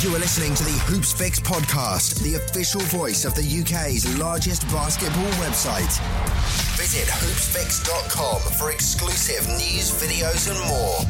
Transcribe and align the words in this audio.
You 0.00 0.14
are 0.14 0.20
listening 0.20 0.54
to 0.54 0.62
the 0.62 0.70
Hoopsfix 0.70 1.40
podcast, 1.40 2.22
the 2.22 2.36
official 2.36 2.80
voice 2.82 3.24
of 3.24 3.34
the 3.34 3.42
UK's 3.42 4.16
largest 4.16 4.62
basketball 4.68 5.28
website. 5.42 5.90
Visit 6.76 7.08
hoopsfix.com 7.08 8.52
for 8.52 8.70
exclusive 8.70 9.48
news, 9.48 9.90
videos, 10.00 10.48
and 10.48 10.60
more. 10.68 11.00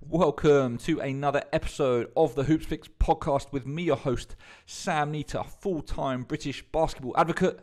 Welcome 0.00 0.78
to 0.78 1.00
another 1.00 1.42
episode 1.52 2.12
of 2.16 2.36
the 2.36 2.44
Hoopsfix 2.44 2.88
podcast 3.00 3.50
with 3.50 3.66
me, 3.66 3.82
your 3.82 3.96
host, 3.96 4.36
Sam 4.64 5.10
Neter, 5.10 5.42
full 5.42 5.82
time 5.82 6.22
British 6.22 6.62
basketball 6.70 7.14
advocate 7.16 7.58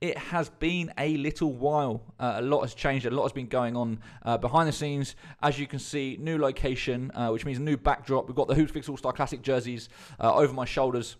it 0.00 0.16
has 0.16 0.48
been 0.48 0.92
a 0.96 1.16
little 1.18 1.52
while. 1.52 2.02
Uh, 2.18 2.34
a 2.36 2.42
lot 2.42 2.62
has 2.62 2.74
changed. 2.74 3.04
A 3.04 3.10
lot 3.10 3.24
has 3.24 3.32
been 3.32 3.48
going 3.48 3.76
on 3.76 4.00
uh, 4.24 4.38
behind 4.38 4.66
the 4.66 4.72
scenes. 4.72 5.14
As 5.42 5.58
you 5.58 5.66
can 5.66 5.78
see, 5.78 6.16
new 6.18 6.38
location, 6.38 7.10
uh, 7.14 7.28
which 7.28 7.44
means 7.44 7.58
a 7.58 7.62
new 7.62 7.76
backdrop. 7.76 8.26
We've 8.26 8.36
got 8.36 8.48
the 8.48 8.54
Hoopsfix 8.54 8.88
All 8.88 8.96
Star 8.96 9.12
Classic 9.12 9.42
jerseys 9.42 9.90
uh, 10.18 10.34
over 10.34 10.54
my 10.54 10.64
shoulders. 10.64 11.16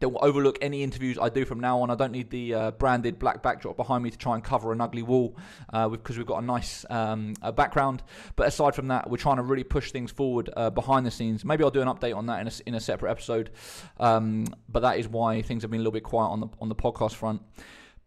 Will 0.00 0.18
overlook 0.22 0.58
any 0.60 0.82
interviews 0.82 1.18
I 1.20 1.28
do 1.28 1.44
from 1.44 1.60
now 1.60 1.80
on. 1.80 1.90
I 1.90 1.94
don't 1.94 2.12
need 2.12 2.30
the 2.30 2.54
uh, 2.54 2.70
branded 2.72 3.18
black 3.18 3.42
backdrop 3.42 3.76
behind 3.76 4.04
me 4.04 4.10
to 4.10 4.18
try 4.18 4.34
and 4.34 4.44
cover 4.44 4.72
an 4.72 4.80
ugly 4.80 5.02
wall 5.02 5.36
uh, 5.72 5.88
because 5.88 6.16
we've 6.16 6.26
got 6.26 6.42
a 6.42 6.46
nice 6.46 6.84
um, 6.90 7.34
background. 7.54 8.02
But 8.36 8.48
aside 8.48 8.74
from 8.74 8.88
that, 8.88 9.08
we're 9.10 9.16
trying 9.16 9.36
to 9.36 9.42
really 9.42 9.64
push 9.64 9.92
things 9.92 10.10
forward 10.10 10.50
uh, 10.56 10.70
behind 10.70 11.06
the 11.06 11.10
scenes. 11.10 11.44
Maybe 11.44 11.64
I'll 11.64 11.70
do 11.70 11.82
an 11.82 11.88
update 11.88 12.16
on 12.16 12.26
that 12.26 12.40
in 12.40 12.46
a, 12.48 12.52
in 12.66 12.74
a 12.74 12.80
separate 12.80 13.10
episode. 13.10 13.50
Um, 13.98 14.46
but 14.68 14.80
that 14.80 14.98
is 14.98 15.08
why 15.08 15.42
things 15.42 15.62
have 15.62 15.70
been 15.70 15.80
a 15.80 15.82
little 15.82 15.92
bit 15.92 16.04
quiet 16.04 16.28
on 16.28 16.40
the 16.40 16.48
on 16.60 16.68
the 16.68 16.74
podcast 16.74 17.14
front. 17.14 17.42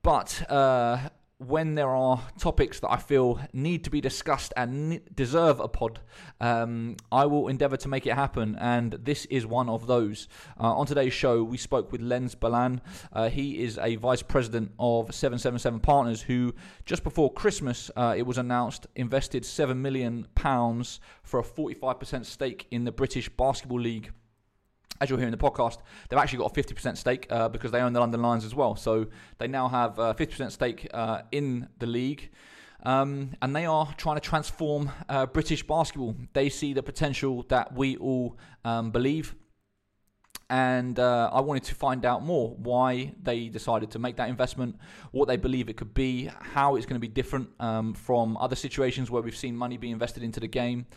But 0.02 0.50
uh, 0.50 1.10
when 1.40 1.76
there 1.76 1.90
are 1.90 2.22
topics 2.38 2.82
that 2.82 2.92
I 2.92 2.98
feel 2.98 3.40
need 3.54 3.86
to 3.86 3.90
be 3.90 4.02
discussed 4.02 4.52
and 4.58 5.00
deserve 5.16 5.62
a 5.62 5.70
pod, 5.70 6.02
um, 6.42 6.98
I 7.14 7.26
will 7.28 7.48
endeavour 7.48 7.78
to 7.78 7.88
make 7.88 8.06
it 8.06 8.14
happen, 8.14 8.58
and 8.60 8.92
this 8.92 9.24
is 9.26 9.46
one 9.46 9.70
of 9.70 9.88
those. 9.88 10.28
Uh, 10.60 10.76
on 10.76 10.86
today's 10.86 11.14
show, 11.14 11.42
we 11.42 11.58
spoke 11.58 11.94
with 11.94 12.02
Lenz 12.02 12.36
Balan. 12.36 12.82
Uh, 13.14 13.30
he 13.30 13.64
is 13.64 13.78
a 13.78 13.96
vice 13.96 14.22
president 14.22 14.72
of 14.80 15.16
777 15.16 15.80
Partners, 15.80 16.22
who 16.22 16.54
just 16.86 17.06
before 17.06 17.32
Christmas, 17.32 17.90
uh, 17.96 18.14
it 18.18 18.24
was 18.24 18.38
announced, 18.38 18.88
invested 18.98 19.46
seven 19.46 19.82
million 19.82 20.28
pounds 20.36 21.00
for 21.24 21.40
a 21.40 21.44
45% 21.44 22.26
stake 22.26 22.68
in 22.70 22.84
the 22.84 22.92
British 22.92 23.30
Basketball 23.30 23.80
League 23.80 24.12
as 25.02 25.10
you'll 25.10 25.20
hear 25.20 25.28
in 25.28 25.32
the 25.32 25.38
podcast, 25.38 25.78
they've 26.10 26.20
actually 26.20 26.40
got 26.40 26.58
a 26.58 26.62
50% 26.62 26.98
stake 26.98 27.28
uh, 27.30 27.50
because 27.50 27.72
they 27.72 27.80
own 27.80 27.94
the 27.94 28.00
London 28.00 28.22
Lions 28.22 28.46
as 28.46 28.54
well. 28.54 28.76
So 28.76 29.08
they 29.38 29.48
now 29.48 29.68
have 29.68 29.98
a 30.00 30.14
50% 30.14 30.52
stake 30.52 30.88
uh, 30.94 31.22
in 31.32 31.68
the 31.80 31.86
league. 31.86 32.30
Um, 32.84 33.32
and 33.42 33.56
they 33.56 33.66
are 33.66 33.94
trying 33.98 34.16
to 34.16 34.22
transform 34.22 34.92
uh, 35.10 35.26
British 35.26 35.66
basketball. 35.66 36.16
They 36.34 36.50
see 36.50 36.74
the 36.74 36.84
potential 36.84 37.46
that 37.50 37.74
we 37.74 37.98
all 37.98 38.38
um, 38.64 38.92
believe. 38.92 39.36
And 40.50 40.98
uh, 40.98 41.30
I 41.32 41.42
wanted 41.42 41.64
to 41.66 41.76
find 41.76 42.06
out 42.06 42.24
more 42.24 42.56
why 42.56 43.14
they 43.22 43.50
decided 43.50 43.92
to 43.92 44.00
make 44.00 44.16
that 44.16 44.30
investment, 44.30 44.78
what 45.12 45.28
they 45.28 45.38
believe 45.38 45.70
it 45.70 45.78
could 45.78 45.94
be, 45.94 46.32
how 46.40 46.76
it's 46.76 46.88
going 46.88 46.96
to 46.96 47.00
be 47.00 47.08
different 47.08 47.50
um, 47.60 47.94
from 47.94 48.36
other 48.38 48.56
situations 48.56 49.12
where 49.12 49.22
we've 49.22 49.38
seen 49.38 49.56
money 49.56 49.78
be 49.78 49.92
invested 49.92 50.24
into 50.24 50.40
the 50.40 50.48
game. 50.48 50.88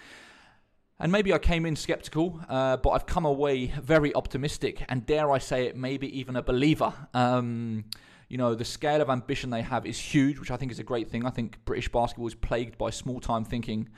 And 1.03 1.11
maybe 1.11 1.33
I 1.33 1.39
came 1.39 1.67
in 1.67 1.75
skeptical, 1.75 2.41
uh, 2.49 2.77
but 2.77 2.91
I've 2.91 3.07
come 3.07 3.25
away 3.25 3.67
very 3.67 4.15
optimistic, 4.15 4.85
and 4.89 5.05
dare 5.05 5.33
I 5.33 5.39
say 5.39 5.67
it, 5.67 5.77
maybe 5.77 6.17
even 6.17 6.37
a 6.37 6.43
believer. 6.43 6.95
Um, 7.13 7.87
you 8.29 8.39
know, 8.39 8.55
the 8.55 8.65
scale 8.65 9.01
of 9.01 9.11
ambition 9.11 9.51
they 9.51 9.63
have 9.63 9.85
is 9.85 9.99
huge, 9.99 10.39
which 10.39 10.53
I 10.53 10.57
think 10.57 10.71
is 10.71 10.79
a 10.79 10.85
great 10.85 11.11
thing. 11.11 11.27
I 11.27 11.31
think 11.31 11.59
British 11.65 11.89
basketball 11.89 12.29
is 12.29 12.37
plagued 12.37 12.79
by 12.79 12.91
small 12.91 13.19
time 13.19 13.45
thinking. 13.45 13.89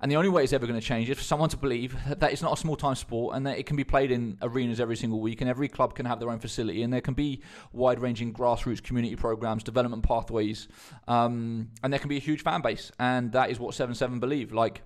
And 0.00 0.10
the 0.10 0.14
only 0.14 0.28
way 0.28 0.44
it's 0.44 0.52
ever 0.52 0.68
going 0.68 0.78
to 0.80 0.86
change 0.86 1.10
is 1.10 1.18
for 1.18 1.24
someone 1.24 1.48
to 1.48 1.56
believe 1.56 1.96
that 2.06 2.32
it's 2.32 2.42
not 2.42 2.52
a 2.52 2.56
small 2.56 2.76
time 2.76 2.94
sport 2.94 3.34
and 3.34 3.44
that 3.48 3.58
it 3.58 3.66
can 3.66 3.74
be 3.76 3.84
played 3.84 4.12
in 4.12 4.38
arenas 4.40 4.78
every 4.78 4.96
single 4.96 5.20
week 5.20 5.40
and 5.40 5.50
every 5.50 5.68
club 5.68 5.96
can 5.96 6.06
have 6.06 6.20
their 6.20 6.30
own 6.30 6.38
facility 6.38 6.84
and 6.84 6.92
there 6.92 7.00
can 7.00 7.14
be 7.14 7.42
wide 7.72 7.98
ranging 8.00 8.32
grassroots 8.32 8.82
community 8.82 9.16
programs, 9.16 9.64
development 9.64 10.04
pathways, 10.04 10.68
um, 11.08 11.70
and 11.82 11.92
there 11.92 12.00
can 12.00 12.08
be 12.08 12.18
a 12.18 12.20
huge 12.20 12.42
fan 12.42 12.62
base. 12.62 12.92
And 13.00 13.32
that 13.32 13.50
is 13.50 13.58
what 13.58 13.74
7 13.74 13.96
7 13.96 14.20
believe. 14.20 14.52
Like, 14.52 14.82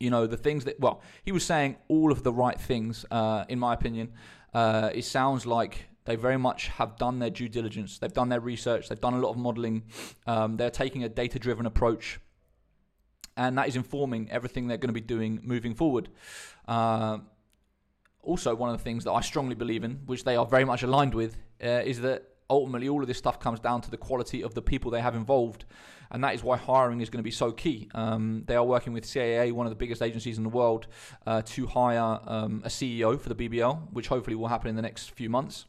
you 0.00 0.10
know 0.10 0.26
the 0.26 0.36
things 0.36 0.64
that 0.64 0.78
well 0.80 1.02
he 1.24 1.32
was 1.32 1.44
saying 1.44 1.76
all 1.88 2.12
of 2.12 2.22
the 2.22 2.32
right 2.32 2.60
things 2.60 3.04
uh, 3.10 3.44
in 3.48 3.58
my 3.58 3.74
opinion. 3.74 4.12
Uh, 4.54 4.90
it 4.94 5.04
sounds 5.04 5.44
like 5.44 5.88
they 6.06 6.16
very 6.16 6.38
much 6.38 6.68
have 6.68 6.96
done 6.96 7.18
their 7.18 7.28
due 7.28 7.50
diligence. 7.50 7.98
They've 7.98 8.12
done 8.12 8.30
their 8.30 8.40
research. 8.40 8.88
They've 8.88 9.00
done 9.00 9.12
a 9.12 9.18
lot 9.18 9.30
of 9.30 9.36
modeling. 9.36 9.82
Um, 10.26 10.56
they're 10.56 10.70
taking 10.70 11.04
a 11.04 11.08
data 11.08 11.38
driven 11.38 11.66
approach 11.66 12.18
and 13.36 13.56
that 13.56 13.68
is 13.68 13.76
informing 13.76 14.30
everything 14.30 14.66
they're 14.66 14.76
going 14.76 14.88
to 14.88 15.00
be 15.00 15.00
doing 15.00 15.40
moving 15.42 15.74
forward. 15.74 16.08
Uh, 16.66 17.18
also 18.22 18.54
one 18.54 18.68
of 18.68 18.76
the 18.76 18.82
things 18.82 19.04
that 19.04 19.12
i 19.12 19.20
strongly 19.20 19.54
believe 19.54 19.84
in 19.84 20.00
which 20.06 20.24
they 20.24 20.36
are 20.36 20.44
very 20.44 20.64
much 20.64 20.82
aligned 20.82 21.14
with 21.14 21.38
uh, 21.64 21.82
is 21.84 22.00
that 22.00 22.24
ultimately 22.50 22.88
all 22.88 23.00
of 23.00 23.08
this 23.08 23.16
stuff 23.16 23.38
comes 23.40 23.60
down 23.60 23.80
to 23.80 23.90
the 23.90 23.96
quality 23.96 24.42
of 24.42 24.54
the 24.54 24.60
people 24.60 24.90
they 24.90 25.00
have 25.00 25.14
involved 25.14 25.64
and 26.10 26.24
that 26.24 26.34
is 26.34 26.42
why 26.42 26.56
hiring 26.56 27.00
is 27.00 27.10
going 27.10 27.20
to 27.20 27.24
be 27.24 27.30
so 27.30 27.52
key. 27.52 27.88
Um, 27.94 28.44
they 28.46 28.56
are 28.56 28.64
working 28.64 28.92
with 28.92 29.04
CAA, 29.04 29.52
one 29.52 29.66
of 29.66 29.70
the 29.70 29.76
biggest 29.76 30.02
agencies 30.02 30.38
in 30.38 30.42
the 30.42 30.48
world, 30.48 30.86
uh, 31.26 31.42
to 31.42 31.66
hire 31.66 32.20
um, 32.26 32.62
a 32.64 32.68
CEO 32.68 33.20
for 33.20 33.28
the 33.28 33.34
BBL, 33.34 33.92
which 33.92 34.08
hopefully 34.08 34.36
will 34.36 34.48
happen 34.48 34.68
in 34.68 34.76
the 34.76 34.82
next 34.82 35.10
few 35.10 35.28
months. 35.28 35.66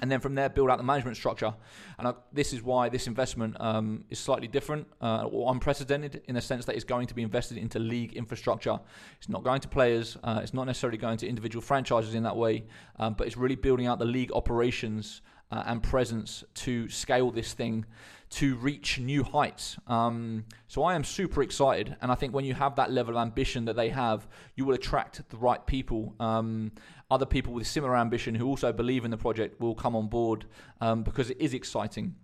And 0.00 0.10
then 0.10 0.20
from 0.20 0.34
there, 0.34 0.48
build 0.48 0.70
out 0.70 0.78
the 0.78 0.84
management 0.84 1.16
structure. 1.16 1.52
And 1.98 2.08
I, 2.08 2.14
this 2.32 2.52
is 2.52 2.62
why 2.62 2.88
this 2.88 3.06
investment 3.06 3.56
um, 3.58 4.04
is 4.10 4.18
slightly 4.18 4.46
different 4.46 4.86
uh, 5.00 5.24
or 5.24 5.52
unprecedented 5.52 6.22
in 6.28 6.36
the 6.36 6.40
sense 6.40 6.64
that 6.66 6.76
it's 6.76 6.84
going 6.84 7.08
to 7.08 7.14
be 7.14 7.22
invested 7.22 7.58
into 7.58 7.78
league 7.78 8.12
infrastructure. 8.14 8.78
It's 9.18 9.28
not 9.28 9.42
going 9.42 9.60
to 9.60 9.68
players, 9.68 10.16
uh, 10.22 10.40
it's 10.42 10.54
not 10.54 10.66
necessarily 10.66 10.98
going 10.98 11.18
to 11.18 11.28
individual 11.28 11.62
franchises 11.62 12.14
in 12.14 12.22
that 12.22 12.36
way, 12.36 12.64
um, 12.98 13.14
but 13.14 13.26
it's 13.26 13.36
really 13.36 13.56
building 13.56 13.86
out 13.86 13.98
the 13.98 14.04
league 14.04 14.30
operations 14.32 15.22
uh, 15.50 15.62
and 15.66 15.82
presence 15.82 16.44
to 16.54 16.88
scale 16.88 17.30
this 17.30 17.52
thing 17.52 17.84
to 18.30 18.56
reach 18.56 18.98
new 18.98 19.22
heights. 19.22 19.78
Um, 19.86 20.44
so 20.66 20.82
I 20.84 20.94
am 20.94 21.04
super 21.04 21.42
excited, 21.42 21.96
and 22.02 22.12
I 22.12 22.14
think 22.14 22.34
when 22.34 22.44
you 22.44 22.54
have 22.54 22.76
that 22.76 22.90
level 22.90 23.16
of 23.16 23.22
ambition 23.22 23.64
that 23.66 23.76
they 23.76 23.88
have, 23.88 24.28
you 24.54 24.64
will 24.66 24.74
attract 24.74 25.28
the 25.30 25.36
right 25.36 25.64
people. 25.66 26.14
Um, 26.20 26.72
other 27.10 27.26
people 27.26 27.54
with 27.54 27.66
similar 27.66 27.96
ambition 27.96 28.34
who 28.34 28.46
also 28.46 28.72
believe 28.72 29.04
in 29.04 29.10
the 29.10 29.16
project 29.16 29.60
will 29.60 29.74
come 29.74 29.96
on 29.96 30.08
board 30.08 30.44
um, 30.80 31.02
because 31.02 31.30
it 31.30 31.40
is 31.40 31.54
exciting. 31.54 32.14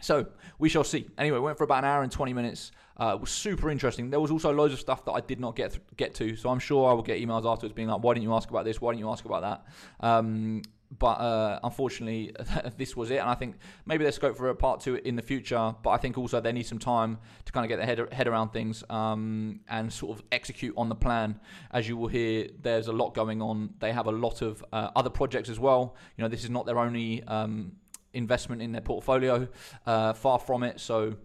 So 0.00 0.26
we 0.60 0.68
shall 0.68 0.84
see. 0.84 1.08
Anyway, 1.18 1.38
went 1.38 1.58
for 1.58 1.64
about 1.64 1.78
an 1.78 1.86
hour 1.86 2.02
and 2.02 2.12
20 2.12 2.32
minutes. 2.32 2.70
Uh, 2.96 3.14
it 3.14 3.20
was 3.20 3.30
super 3.30 3.70
interesting. 3.70 4.10
There 4.10 4.20
was 4.20 4.30
also 4.30 4.52
loads 4.52 4.72
of 4.72 4.78
stuff 4.78 5.04
that 5.06 5.12
I 5.12 5.20
did 5.20 5.40
not 5.40 5.56
get 5.56 5.72
th- 5.72 5.82
get 5.96 6.14
to, 6.16 6.36
so 6.36 6.50
I'm 6.50 6.58
sure 6.60 6.88
I 6.88 6.92
will 6.92 7.02
get 7.02 7.20
emails 7.20 7.44
afterwards 7.44 7.72
being 7.72 7.88
like, 7.88 8.02
"Why 8.02 8.14
didn't 8.14 8.24
you 8.24 8.34
ask 8.34 8.48
about 8.50 8.64
this? 8.64 8.80
Why 8.80 8.92
didn't 8.92 9.00
you 9.00 9.10
ask 9.10 9.24
about 9.24 9.42
that?" 9.42 10.06
Um, 10.06 10.62
but 10.96 11.20
uh, 11.20 11.60
unfortunately, 11.62 12.34
this 12.76 12.96
was 12.96 13.10
it. 13.10 13.16
And 13.16 13.28
I 13.28 13.34
think 13.34 13.56
maybe 13.84 14.04
there's 14.04 14.16
scope 14.16 14.36
for 14.36 14.48
a 14.48 14.54
part 14.54 14.80
two 14.80 14.96
in 14.96 15.16
the 15.16 15.22
future. 15.22 15.74
But 15.82 15.90
I 15.90 15.98
think 15.98 16.16
also 16.16 16.40
they 16.40 16.52
need 16.52 16.66
some 16.66 16.78
time 16.78 17.18
to 17.44 17.52
kind 17.52 17.64
of 17.64 17.68
get 17.68 17.76
their 17.76 17.86
head, 17.86 18.12
head 18.12 18.26
around 18.26 18.50
things 18.50 18.82
um, 18.88 19.60
and 19.68 19.92
sort 19.92 20.18
of 20.18 20.24
execute 20.32 20.74
on 20.76 20.88
the 20.88 20.94
plan. 20.94 21.38
As 21.72 21.88
you 21.88 21.96
will 21.96 22.08
hear, 22.08 22.48
there's 22.62 22.88
a 22.88 22.92
lot 22.92 23.14
going 23.14 23.42
on. 23.42 23.74
They 23.80 23.92
have 23.92 24.06
a 24.06 24.12
lot 24.12 24.40
of 24.40 24.64
uh, 24.72 24.90
other 24.96 25.10
projects 25.10 25.48
as 25.48 25.58
well. 25.58 25.94
You 26.16 26.22
know, 26.22 26.28
this 26.28 26.44
is 26.44 26.50
not 26.50 26.64
their 26.64 26.78
only 26.78 27.22
um, 27.24 27.72
investment 28.14 28.62
in 28.62 28.72
their 28.72 28.80
portfolio. 28.80 29.48
Uh, 29.84 30.14
far 30.14 30.38
from 30.38 30.62
it. 30.62 30.80
So 30.80 31.16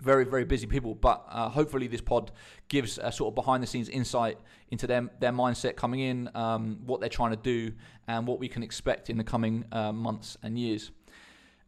very 0.00 0.24
very 0.24 0.44
busy 0.44 0.66
people 0.66 0.96
but 0.96 1.24
uh, 1.28 1.48
hopefully 1.48 1.86
this 1.86 2.00
pod 2.00 2.32
gives 2.66 2.98
a 2.98 3.12
sort 3.12 3.30
of 3.30 3.36
behind 3.36 3.62
the 3.62 3.66
scenes 3.68 3.88
insight 3.88 4.36
into 4.72 4.86
them 4.86 5.10
their 5.20 5.30
mindset 5.30 5.76
coming 5.76 6.00
in 6.00 6.30
um, 6.34 6.78
what 6.86 6.98
they're 6.98 7.08
trying 7.08 7.30
to 7.30 7.36
do 7.36 7.72
and 8.08 8.26
what 8.26 8.40
we 8.40 8.48
can 8.48 8.62
expect 8.62 9.10
in 9.10 9.18
the 9.18 9.22
coming 9.22 9.64
uh, 9.70 9.92
months 9.92 10.38
and 10.42 10.58
years 10.58 10.90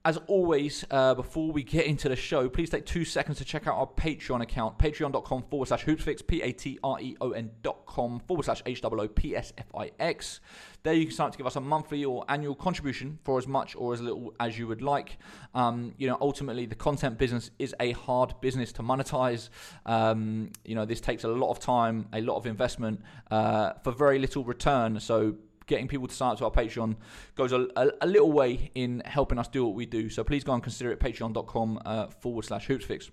as 0.05 0.19
always, 0.27 0.85
uh, 0.91 1.15
before 1.15 1.51
we 1.51 1.63
get 1.63 1.87
into 1.87 2.11
the 2.11 2.17
show, 2.17 2.49
please 2.49 2.69
take 2.69 2.85
two 2.85 3.07
seconds 3.07 3.39
to 3.39 3.45
check 3.45 3.67
out 3.67 3.77
our 3.77 3.87
Patreon 3.87 4.43
account, 4.43 4.79
patreon.com 4.79 5.45
forward 5.45 5.69
slash 5.69 5.85
hoopsfix, 5.87 6.27
P 6.27 6.43
A 6.43 6.53
T 6.53 6.79
R 6.85 7.01
E 7.01 7.17
O 7.23 7.31
N 7.31 7.51
dot 7.63 7.87
com 7.87 8.21
forward 8.21 8.45
slash 8.45 8.63
H 8.67 8.83
O 8.85 8.89
O 8.89 9.09
P 9.09 9.35
S 9.35 9.55
F 9.57 9.67
I 9.75 9.93
X. 9.99 10.41
There 10.83 10.93
you 10.93 11.07
can 11.07 11.15
start 11.15 11.33
to 11.33 11.39
give 11.39 11.47
us 11.47 11.57
a 11.57 11.61
monthly 11.61 12.05
or 12.05 12.23
annual 12.29 12.55
contribution 12.55 13.19
for 13.25 13.39
as 13.39 13.47
much 13.47 13.75
or 13.77 13.95
as 13.95 14.03
little 14.03 14.35
as 14.39 14.59
you 14.59 14.67
would 14.67 14.83
like. 14.83 15.17
Um, 15.55 15.95
you 15.97 16.07
know, 16.07 16.19
ultimately, 16.21 16.67
the 16.67 16.75
content 16.75 17.17
business 17.17 17.51
is 17.59 17.75
a 17.81 17.93
hard 17.93 18.35
business 18.43 18.73
to 18.73 18.83
monetize. 18.83 19.49
Um, 19.87 20.51
you 20.67 20.75
know, 20.75 20.85
this 20.85 21.01
takes 21.01 21.25
a 21.25 21.29
lot 21.29 21.51
of 21.51 21.61
time, 21.61 22.09
a 22.13 22.21
lot 22.21 22.37
of 22.37 22.45
investment 22.45 23.01
uh, 23.31 23.73
for 23.83 23.93
very 23.93 24.19
little 24.19 24.45
return. 24.45 25.01
So 25.01 25.37
getting 25.67 25.89
people 25.89 26.07
to 26.07 26.15
sign 26.15 26.33
up 26.33 26.39
to 26.39 26.45
our 26.45 26.51
Patreon 26.51 26.97
goes 27.35 27.53
a, 27.53 27.67
a, 27.77 27.91
a, 28.03 28.07
little 28.07 28.33
way 28.33 28.71
in 28.75 29.03
helping 29.05 29.39
us 29.39 29.49
do 29.49 29.65
what 29.65 29.75
we 29.75 29.87
do. 29.87 30.09
So 30.11 30.23
please 30.25 30.45
go 30.45 30.53
and 30.53 30.63
consider 30.63 30.93
it 30.93 31.01
patreon.com 31.01 31.81
uh, 31.85 32.07
forward 32.09 32.45
slash 32.45 32.69
hoopsfix. 32.69 33.11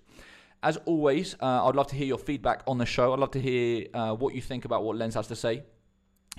As 0.62 0.76
always, 0.84 1.34
uh, 1.40 1.66
I'd 1.66 1.74
love 1.74 1.88
to 1.88 1.96
hear 1.96 2.06
your 2.06 2.18
feedback 2.18 2.62
on 2.66 2.78
the 2.78 2.86
show. 2.86 3.12
I'd 3.12 3.18
love 3.18 3.32
to 3.32 3.40
hear 3.40 3.86
uh, 3.94 4.14
what 4.14 4.34
you 4.34 4.40
think 4.40 4.64
about 4.64 4.84
what 4.84 4.96
Lenz 4.96 5.14
has 5.14 5.26
to 5.28 5.36
say. 5.36 5.64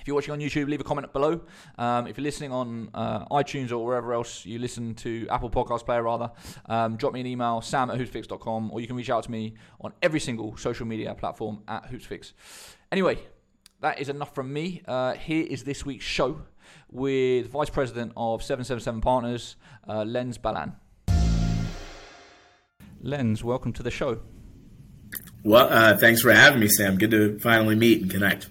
If 0.00 0.08
you're 0.08 0.14
watching 0.14 0.32
on 0.32 0.40
YouTube, 0.40 0.68
leave 0.68 0.80
a 0.80 0.84
comment 0.84 1.12
below. 1.12 1.40
Um, 1.78 2.06
if 2.06 2.16
you're 2.16 2.24
listening 2.24 2.50
on 2.50 2.90
uh, 2.94 3.26
iTunes 3.26 3.70
or 3.70 3.84
wherever 3.84 4.12
else 4.12 4.44
you 4.44 4.58
listen 4.58 4.94
to, 4.96 5.26
Apple 5.30 5.50
Podcast 5.50 5.84
Player 5.84 6.02
rather, 6.02 6.32
um, 6.66 6.96
drop 6.96 7.12
me 7.12 7.20
an 7.20 7.26
email, 7.26 7.60
sam 7.60 7.90
at 7.90 7.98
hoopsfix.com, 7.98 8.70
or 8.72 8.80
you 8.80 8.86
can 8.86 8.96
reach 8.96 9.10
out 9.10 9.24
to 9.24 9.30
me 9.30 9.54
on 9.80 9.92
every 10.02 10.20
single 10.20 10.56
social 10.56 10.84
media 10.84 11.14
platform 11.14 11.62
at 11.68 11.90
hoopsfix. 11.90 12.32
Anyway, 12.90 13.18
that 13.84 14.00
is 14.00 14.08
enough 14.08 14.34
from 14.34 14.50
me. 14.50 14.80
Uh, 14.88 15.12
here 15.12 15.46
is 15.46 15.64
this 15.64 15.84
week's 15.84 16.06
show 16.06 16.40
with 16.90 17.48
Vice 17.48 17.68
President 17.68 18.12
of 18.16 18.42
777 18.42 19.02
Partners, 19.02 19.56
uh, 19.86 20.04
Lenz 20.04 20.38
Balan. 20.38 20.72
Lenz, 23.02 23.44
welcome 23.44 23.74
to 23.74 23.82
the 23.82 23.90
show. 23.90 24.20
Well, 25.42 25.68
uh, 25.70 25.98
thanks 25.98 26.22
for 26.22 26.32
having 26.32 26.60
me, 26.60 26.68
Sam. 26.68 26.96
Good 26.96 27.10
to 27.10 27.38
finally 27.40 27.74
meet 27.74 28.00
and 28.00 28.10
connect. 28.10 28.48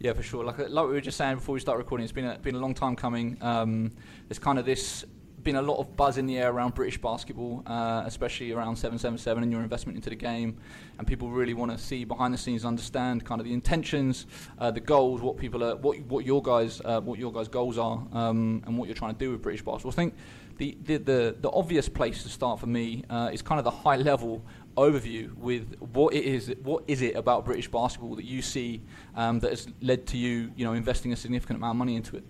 Yeah, 0.00 0.12
for 0.12 0.24
sure. 0.24 0.44
Like, 0.44 0.58
like 0.58 0.86
we 0.86 0.92
were 0.92 1.00
just 1.00 1.18
saying 1.18 1.36
before 1.36 1.52
we 1.52 1.60
start 1.60 1.78
recording, 1.78 2.02
it's 2.02 2.12
been 2.12 2.24
a, 2.24 2.36
been 2.40 2.56
a 2.56 2.58
long 2.58 2.74
time 2.74 2.96
coming. 2.96 3.38
Um, 3.40 3.92
there's 4.26 4.40
kind 4.40 4.58
of 4.58 4.66
this 4.66 5.04
been 5.44 5.56
a 5.56 5.62
lot 5.62 5.78
of 5.78 5.96
buzz 5.96 6.18
in 6.18 6.26
the 6.26 6.38
air 6.38 6.50
around 6.50 6.74
British 6.74 7.00
basketball, 7.00 7.62
uh, 7.66 8.02
especially 8.06 8.52
around 8.52 8.76
777 8.76 9.42
and 9.42 9.52
your 9.52 9.62
investment 9.62 9.96
into 9.96 10.10
the 10.10 10.16
game. 10.16 10.56
And 10.98 11.06
people 11.06 11.30
really 11.30 11.54
want 11.54 11.70
to 11.70 11.78
see 11.78 12.04
behind 12.04 12.32
the 12.32 12.38
scenes, 12.38 12.64
understand 12.64 13.24
kind 13.24 13.40
of 13.40 13.46
the 13.46 13.52
intentions, 13.52 14.26
uh, 14.58 14.70
the 14.70 14.80
goals, 14.80 15.20
what 15.20 15.36
people 15.36 15.62
are, 15.62 15.76
what 15.76 16.00
what 16.06 16.24
your 16.24 16.42
guys, 16.42 16.80
uh, 16.84 17.00
what 17.00 17.18
your 17.18 17.32
guys' 17.32 17.48
goals 17.48 17.78
are, 17.78 18.06
um, 18.12 18.62
and 18.66 18.78
what 18.78 18.88
you're 18.88 18.96
trying 18.96 19.14
to 19.14 19.18
do 19.18 19.30
with 19.30 19.42
British 19.42 19.62
basketball. 19.62 19.92
I 19.92 19.94
think 19.94 20.14
the 20.58 20.76
the 20.84 20.96
the, 20.98 21.36
the 21.40 21.50
obvious 21.50 21.88
place 21.88 22.22
to 22.22 22.28
start 22.28 22.60
for 22.60 22.66
me 22.66 23.04
uh, 23.10 23.30
is 23.32 23.42
kind 23.42 23.58
of 23.58 23.64
the 23.64 23.70
high 23.70 23.96
level 23.96 24.42
overview 24.76 25.32
with 25.36 25.76
what 25.78 26.14
it 26.14 26.24
is 26.24 26.52
what 26.62 26.82
is 26.88 27.02
it 27.02 27.14
about 27.14 27.44
British 27.44 27.70
basketball 27.70 28.16
that 28.16 28.24
you 28.24 28.42
see 28.42 28.80
um, 29.14 29.38
that 29.40 29.50
has 29.50 29.68
led 29.80 30.06
to 30.06 30.16
you 30.16 30.50
you 30.56 30.64
know 30.64 30.72
investing 30.72 31.12
a 31.12 31.16
significant 31.16 31.58
amount 31.58 31.72
of 31.72 31.76
money 31.76 31.94
into 31.94 32.16
it 32.16 32.24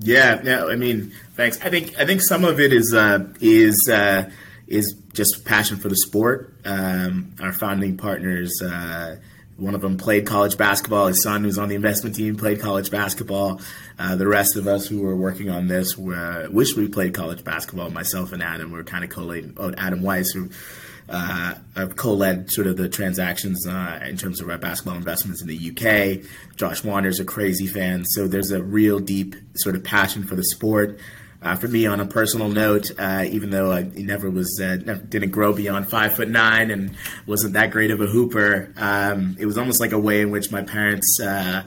yeah, 0.00 0.40
yeah. 0.42 0.64
I 0.64 0.76
mean, 0.76 1.12
thanks. 1.34 1.60
I 1.60 1.70
think 1.70 1.98
I 1.98 2.06
think 2.06 2.22
some 2.22 2.44
of 2.44 2.60
it 2.60 2.72
is 2.72 2.94
uh, 2.94 3.26
is 3.40 3.88
uh, 3.90 4.30
is 4.66 4.94
just 5.12 5.44
passion 5.44 5.76
for 5.78 5.88
the 5.88 5.96
sport. 5.96 6.54
Um, 6.64 7.34
our 7.40 7.52
founding 7.52 7.96
partners, 7.96 8.60
uh, 8.62 9.16
one 9.56 9.74
of 9.74 9.80
them 9.80 9.96
played 9.96 10.26
college 10.26 10.56
basketball. 10.56 11.08
His 11.08 11.22
son, 11.22 11.42
who's 11.42 11.58
on 11.58 11.68
the 11.68 11.74
investment 11.74 12.14
team, 12.14 12.36
played 12.36 12.60
college 12.60 12.90
basketball. 12.90 13.60
Uh, 13.98 14.14
the 14.14 14.28
rest 14.28 14.56
of 14.56 14.68
us 14.68 14.86
who 14.86 15.02
were 15.02 15.16
working 15.16 15.50
on 15.50 15.66
this 15.66 15.98
were, 15.98 16.48
wish 16.50 16.76
we 16.76 16.86
played 16.86 17.14
college 17.14 17.42
basketball. 17.42 17.90
Myself 17.90 18.32
and 18.32 18.42
Adam 18.42 18.70
were 18.70 18.84
kind 18.84 19.02
of 19.02 19.10
collating. 19.10 19.54
Oh, 19.56 19.72
Adam 19.76 20.02
Weiss, 20.02 20.30
who 20.30 20.50
uh, 21.08 21.54
I've 21.74 21.96
co-led 21.96 22.50
sort 22.50 22.66
of 22.66 22.76
the 22.76 22.88
transactions 22.88 23.66
uh, 23.66 24.00
in 24.06 24.16
terms 24.16 24.40
of 24.40 24.50
our 24.50 24.58
basketball 24.58 24.96
investments 24.96 25.40
in 25.40 25.48
the 25.48 25.70
UK. 25.70 26.56
Josh 26.56 26.84
Wander's 26.84 27.20
a 27.20 27.24
crazy 27.24 27.66
fan, 27.66 28.04
so 28.04 28.28
there's 28.28 28.50
a 28.50 28.62
real 28.62 28.98
deep 28.98 29.34
sort 29.54 29.74
of 29.74 29.84
passion 29.84 30.24
for 30.24 30.36
the 30.36 30.44
sport. 30.44 30.98
Uh, 31.40 31.54
for 31.54 31.68
me, 31.68 31.86
on 31.86 32.00
a 32.00 32.04
personal 32.04 32.48
note, 32.48 32.90
uh, 32.98 33.24
even 33.28 33.50
though 33.50 33.70
I 33.70 33.82
never 33.94 34.28
was 34.28 34.60
uh, 34.60 34.76
didn't 34.76 35.30
grow 35.30 35.52
beyond 35.52 35.88
five 35.88 36.16
foot 36.16 36.28
nine 36.28 36.70
and 36.72 36.96
wasn't 37.26 37.52
that 37.52 37.70
great 37.70 37.92
of 37.92 38.00
a 38.00 38.06
hooper, 38.06 38.72
um, 38.76 39.36
it 39.38 39.46
was 39.46 39.56
almost 39.56 39.80
like 39.80 39.92
a 39.92 39.98
way 39.98 40.20
in 40.20 40.30
which 40.30 40.50
my 40.50 40.62
parents 40.62 41.20
uh, 41.20 41.62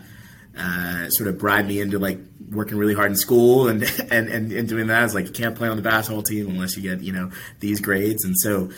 sort 1.10 1.30
of 1.30 1.38
bribed 1.38 1.70
me 1.70 1.80
into 1.80 2.00
like 2.00 2.20
working 2.52 2.78
really 2.78 2.94
hard 2.94 3.12
in 3.12 3.16
school 3.16 3.70
and, 3.70 3.84
and, 4.12 4.28
and, 4.28 4.52
and 4.52 4.68
doing 4.68 4.88
that. 4.88 5.06
It's 5.06 5.16
like 5.16 5.28
you 5.28 5.32
can't 5.32 5.56
play 5.56 5.70
on 5.70 5.78
the 5.78 5.84
basketball 5.84 6.22
team 6.22 6.50
unless 6.50 6.76
you 6.76 6.84
get 6.84 7.02
you 7.02 7.14
know 7.14 7.32
these 7.60 7.80
grades, 7.80 8.26
and 8.26 8.38
so 8.38 8.70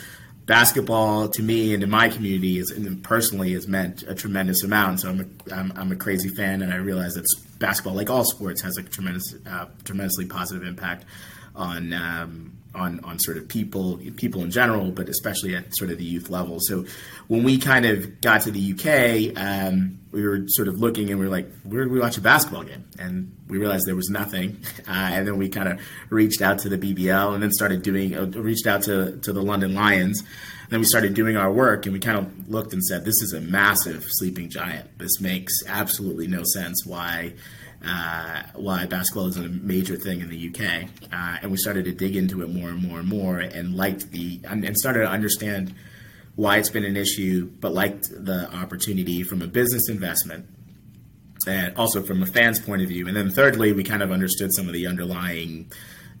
basketball 0.46 1.28
to 1.28 1.42
me 1.42 1.72
and 1.72 1.80
to 1.80 1.86
my 1.86 2.08
community 2.08 2.58
is 2.58 2.70
and 2.70 3.02
personally 3.02 3.52
has 3.52 3.66
meant 3.66 4.02
a 4.02 4.14
tremendous 4.14 4.62
amount. 4.62 5.00
So 5.00 5.08
I'm 5.08 5.20
a, 5.20 5.54
I'm, 5.54 5.72
I'm 5.76 5.92
a 5.92 5.96
crazy 5.96 6.28
fan, 6.28 6.62
and 6.62 6.72
I 6.72 6.76
realize 6.76 7.14
that 7.14 7.24
basketball, 7.58 7.94
like 7.94 8.10
all 8.10 8.24
sports, 8.24 8.60
has 8.62 8.76
a 8.76 8.82
tremendous, 8.82 9.34
uh, 9.46 9.66
tremendously 9.84 10.26
positive 10.26 10.66
impact 10.66 11.04
on 11.54 11.92
um, 11.92 12.58
on 12.74 13.00
on 13.04 13.18
sort 13.18 13.36
of 13.36 13.48
people 13.48 13.98
people 14.16 14.42
in 14.42 14.50
general, 14.50 14.90
but 14.90 15.08
especially 15.08 15.54
at 15.54 15.74
sort 15.76 15.90
of 15.90 15.98
the 15.98 16.04
youth 16.04 16.30
level. 16.30 16.58
So 16.60 16.84
when 17.28 17.42
we 17.42 17.58
kind 17.58 17.86
of 17.86 18.20
got 18.20 18.42
to 18.42 18.50
the 18.50 18.72
UK, 18.72 19.38
um, 19.40 20.00
we 20.14 20.22
were 20.22 20.44
sort 20.46 20.68
of 20.68 20.78
looking 20.78 21.10
and 21.10 21.18
we 21.18 21.26
were 21.26 21.30
like, 21.30 21.50
where 21.64 21.84
do 21.84 21.90
we 21.90 21.98
watch 21.98 22.16
a 22.16 22.20
basketball 22.20 22.62
game? 22.62 22.84
And 22.98 23.36
we 23.48 23.58
realized 23.58 23.86
there 23.86 23.96
was 23.96 24.10
nothing. 24.10 24.60
Uh, 24.86 25.10
and 25.14 25.26
then 25.26 25.38
we 25.38 25.48
kind 25.48 25.66
of 25.66 25.80
reached 26.10 26.42
out 26.42 26.58
to 26.58 26.68
the 26.68 26.76
BBL 26.76 27.32
and 27.32 27.42
then 27.42 27.50
started 27.50 27.82
doing, 27.82 28.14
uh, 28.14 28.26
reached 28.26 28.66
out 28.66 28.82
to, 28.82 29.16
to 29.22 29.32
the 29.32 29.40
London 29.40 29.74
Lions. 29.74 30.20
And 30.20 30.70
then 30.70 30.80
we 30.80 30.84
started 30.84 31.14
doing 31.14 31.38
our 31.38 31.50
work 31.50 31.86
and 31.86 31.94
we 31.94 32.00
kind 32.00 32.18
of 32.18 32.50
looked 32.50 32.74
and 32.74 32.84
said, 32.84 33.06
this 33.06 33.22
is 33.22 33.32
a 33.32 33.40
massive 33.40 34.04
sleeping 34.06 34.50
giant. 34.50 34.98
This 34.98 35.22
makes 35.22 35.54
absolutely 35.66 36.26
no 36.26 36.42
sense 36.44 36.84
why 36.84 37.32
uh, 37.86 38.42
why 38.54 38.86
basketball 38.86 39.26
is 39.26 39.36
a 39.36 39.48
major 39.48 39.96
thing 39.96 40.20
in 40.20 40.28
the 40.28 40.48
UK. 40.48 40.88
Uh, 41.12 41.38
and 41.42 41.50
we 41.50 41.56
started 41.56 41.84
to 41.84 41.92
dig 41.92 42.16
into 42.16 42.42
it 42.42 42.48
more 42.48 42.68
and 42.68 42.82
more 42.82 43.00
and 43.00 43.08
more, 43.08 43.38
and 43.38 43.76
liked 43.76 44.10
the 44.10 44.40
and, 44.44 44.64
and 44.64 44.76
started 44.76 45.00
to 45.00 45.08
understand 45.08 45.74
why 46.36 46.56
it's 46.56 46.70
been 46.70 46.84
an 46.84 46.96
issue, 46.96 47.46
but 47.60 47.72
liked 47.72 48.08
the 48.10 48.52
opportunity 48.52 49.22
from 49.22 49.40
a 49.40 49.46
business 49.46 49.88
investment 49.88 50.46
and 51.46 51.76
also 51.76 52.02
from 52.02 52.22
a 52.22 52.26
fan's 52.26 52.58
point 52.58 52.82
of 52.82 52.88
view. 52.88 53.06
And 53.06 53.16
then 53.16 53.30
thirdly, 53.30 53.72
we 53.72 53.84
kind 53.84 54.02
of 54.02 54.10
understood 54.10 54.52
some 54.52 54.66
of 54.66 54.72
the 54.72 54.86
underlying 54.86 55.70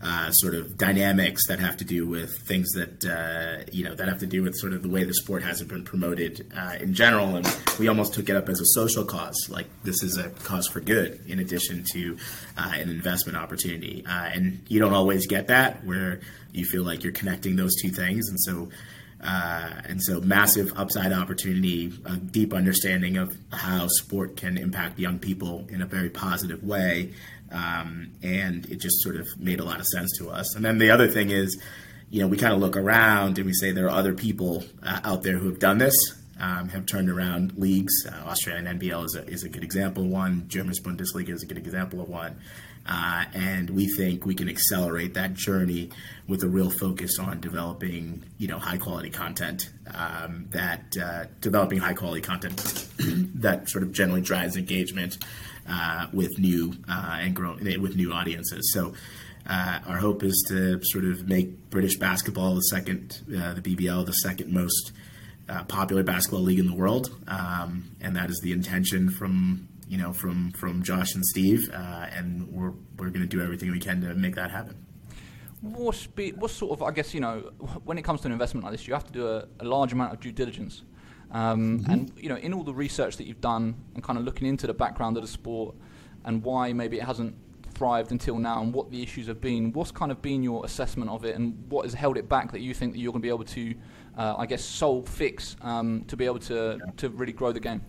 uh, 0.04 0.30
sort 0.32 0.54
of 0.54 0.76
dynamics 0.76 1.46
that 1.48 1.58
have 1.58 1.78
to 1.78 1.84
do 1.84 2.06
with 2.06 2.36
things 2.46 2.70
that 2.72 3.04
uh, 3.06 3.64
you 3.72 3.82
know 3.82 3.94
that 3.94 4.06
have 4.06 4.18
to 4.18 4.26
do 4.26 4.42
with 4.42 4.54
sort 4.56 4.74
of 4.74 4.82
the 4.82 4.88
way 4.88 5.02
the 5.02 5.14
sport 5.14 5.42
hasn't 5.42 5.70
been 5.70 5.82
promoted 5.82 6.46
uh, 6.54 6.76
in 6.78 6.92
general, 6.92 7.36
and 7.36 7.56
we 7.78 7.88
almost 7.88 8.12
took 8.12 8.28
it 8.28 8.36
up 8.36 8.48
as 8.50 8.60
a 8.60 8.66
social 8.66 9.04
cause, 9.04 9.48
like 9.48 9.66
this 9.82 10.02
is 10.02 10.18
a 10.18 10.28
cause 10.30 10.68
for 10.68 10.80
good, 10.80 11.24
in 11.26 11.38
addition 11.38 11.84
to 11.92 12.18
uh, 12.58 12.72
an 12.74 12.90
investment 12.90 13.38
opportunity. 13.38 14.04
Uh, 14.06 14.30
and 14.34 14.62
you 14.68 14.78
don't 14.78 14.92
always 14.92 15.26
get 15.26 15.46
that 15.46 15.82
where 15.84 16.20
you 16.52 16.66
feel 16.66 16.82
like 16.82 17.02
you're 17.02 17.12
connecting 17.12 17.56
those 17.56 17.74
two 17.80 17.90
things, 17.90 18.28
and 18.28 18.38
so. 18.40 18.68
And 19.86 20.02
so, 20.02 20.20
massive 20.20 20.72
upside 20.76 21.12
opportunity, 21.12 21.92
a 22.04 22.16
deep 22.16 22.52
understanding 22.52 23.16
of 23.16 23.34
how 23.52 23.86
sport 23.86 24.36
can 24.36 24.58
impact 24.58 24.98
young 24.98 25.18
people 25.18 25.66
in 25.70 25.80
a 25.80 25.86
very 25.86 26.10
positive 26.10 26.62
way, 26.62 27.12
um, 27.50 28.10
and 28.22 28.66
it 28.66 28.80
just 28.80 29.02
sort 29.02 29.16
of 29.16 29.26
made 29.38 29.60
a 29.60 29.64
lot 29.64 29.80
of 29.80 29.86
sense 29.86 30.10
to 30.18 30.30
us. 30.30 30.54
And 30.54 30.64
then 30.64 30.78
the 30.78 30.90
other 30.90 31.08
thing 31.08 31.30
is, 31.30 31.60
you 32.10 32.20
know, 32.20 32.28
we 32.28 32.36
kind 32.36 32.52
of 32.52 32.60
look 32.60 32.76
around 32.76 33.38
and 33.38 33.46
we 33.46 33.52
say 33.52 33.72
there 33.72 33.86
are 33.86 33.98
other 33.98 34.14
people 34.14 34.64
uh, 34.82 35.00
out 35.04 35.22
there 35.22 35.38
who 35.38 35.48
have 35.48 35.58
done 35.58 35.78
this, 35.78 35.94
um, 36.40 36.68
have 36.68 36.86
turned 36.86 37.10
around 37.10 37.54
leagues. 37.56 38.06
Uh, 38.06 38.28
Australian 38.28 38.78
NBL 38.78 39.04
is 39.04 39.16
a, 39.16 39.26
is 39.26 39.44
a 39.44 39.48
good 39.48 39.64
example 39.64 40.04
of 40.04 40.10
one. 40.10 40.44
German 40.48 40.74
Bundesliga 40.74 41.30
is 41.30 41.42
a 41.42 41.46
good 41.46 41.58
example 41.58 42.00
of 42.00 42.08
one. 42.08 42.38
Uh, 42.86 43.24
and 43.32 43.70
we 43.70 43.88
think 43.96 44.26
we 44.26 44.34
can 44.34 44.48
accelerate 44.48 45.14
that 45.14 45.32
journey 45.32 45.88
with 46.28 46.42
a 46.42 46.48
real 46.48 46.70
focus 46.70 47.18
on 47.18 47.40
developing, 47.40 48.22
you 48.36 48.46
know, 48.46 48.58
high 48.58 48.76
quality 48.76 49.08
content. 49.08 49.70
Um, 49.92 50.46
that 50.50 50.94
uh, 51.02 51.24
developing 51.40 51.78
high 51.78 51.94
quality 51.94 52.20
content 52.20 52.56
that 53.36 53.70
sort 53.70 53.84
of 53.84 53.92
generally 53.92 54.20
drives 54.20 54.56
engagement 54.56 55.16
uh, 55.68 56.06
with 56.12 56.38
new 56.38 56.74
uh, 56.88 57.18
and 57.20 57.34
grow 57.34 57.56
with 57.80 57.96
new 57.96 58.12
audiences. 58.12 58.72
So. 58.72 58.94
Uh, 59.46 59.78
our 59.86 59.98
hope 59.98 60.22
is 60.22 60.42
to 60.48 60.80
sort 60.84 61.04
of 61.04 61.28
make 61.28 61.68
British 61.68 61.98
basketball 61.98 62.54
the 62.54 62.62
second, 62.62 63.20
uh, 63.28 63.52
the 63.52 63.60
BBL, 63.60 64.06
the 64.06 64.12
second 64.12 64.50
most 64.50 64.92
popular 65.68 66.02
basketball 66.02 66.40
league 66.40 66.58
in 66.58 66.66
the 66.66 66.74
world, 66.74 67.14
um, 67.28 67.90
and 68.00 68.16
that 68.16 68.30
is 68.30 68.40
the 68.42 68.52
intention 68.52 69.10
from 69.10 69.68
you 69.88 69.98
know, 69.98 70.12
from 70.12 70.52
from 70.52 70.82
Josh 70.82 71.14
and 71.14 71.24
Steve, 71.24 71.70
uh, 71.72 72.06
and 72.12 72.48
we're 72.48 72.72
we're 72.98 73.10
going 73.10 73.20
to 73.20 73.26
do 73.26 73.42
everything 73.42 73.70
we 73.70 73.78
can 73.78 74.00
to 74.02 74.14
make 74.14 74.34
that 74.34 74.50
happen. 74.50 74.76
What's, 75.60 76.06
be, 76.06 76.32
what 76.32 76.50
sort 76.50 76.72
of, 76.72 76.82
I 76.82 76.90
guess, 76.90 77.14
you 77.14 77.20
know, 77.20 77.50
when 77.84 77.96
it 77.96 78.02
comes 78.02 78.20
to 78.20 78.26
an 78.26 78.32
investment 78.32 78.64
like 78.64 78.72
this, 78.72 78.86
you 78.86 78.92
have 78.92 79.06
to 79.06 79.12
do 79.12 79.26
a, 79.26 79.46
a 79.60 79.64
large 79.64 79.94
amount 79.94 80.12
of 80.12 80.20
due 80.20 80.30
diligence. 80.30 80.82
Um, 81.34 81.80
mm-hmm. 81.80 81.90
And, 81.90 82.12
you 82.16 82.28
know, 82.28 82.36
in 82.36 82.54
all 82.54 82.62
the 82.62 82.72
research 82.72 83.16
that 83.16 83.26
you've 83.26 83.40
done 83.40 83.74
and 83.94 84.02
kind 84.02 84.18
of 84.18 84.24
looking 84.24 84.46
into 84.46 84.66
the 84.66 84.72
background 84.72 85.16
of 85.16 85.22
the 85.22 85.28
sport 85.28 85.74
and 86.24 86.42
why 86.42 86.72
maybe 86.72 86.98
it 86.98 87.02
hasn't 87.02 87.34
thrived 87.74 88.12
until 88.12 88.38
now 88.38 88.62
and 88.62 88.72
what 88.72 88.90
the 88.92 89.02
issues 89.02 89.26
have 89.26 89.40
been, 89.40 89.72
what's 89.72 89.90
kind 89.90 90.12
of 90.12 90.22
been 90.22 90.44
your 90.44 90.64
assessment 90.64 91.10
of 91.10 91.24
it 91.24 91.34
and 91.34 91.68
what 91.68 91.84
has 91.84 91.92
held 91.92 92.16
it 92.16 92.28
back 92.28 92.52
that 92.52 92.60
you 92.60 92.72
think 92.72 92.92
that 92.92 93.00
you're 93.00 93.12
going 93.12 93.20
to 93.20 93.26
be 93.26 93.30
able 93.30 93.44
to, 93.44 93.74
uh, 94.16 94.36
I 94.38 94.46
guess, 94.46 94.64
solve, 94.64 95.08
fix 95.08 95.56
um, 95.60 96.04
to 96.06 96.16
be 96.16 96.24
able 96.24 96.38
to, 96.38 96.78
yeah. 96.78 96.92
to 96.98 97.08
really 97.08 97.32
grow 97.32 97.50
the 97.50 97.60
game? 97.60 97.82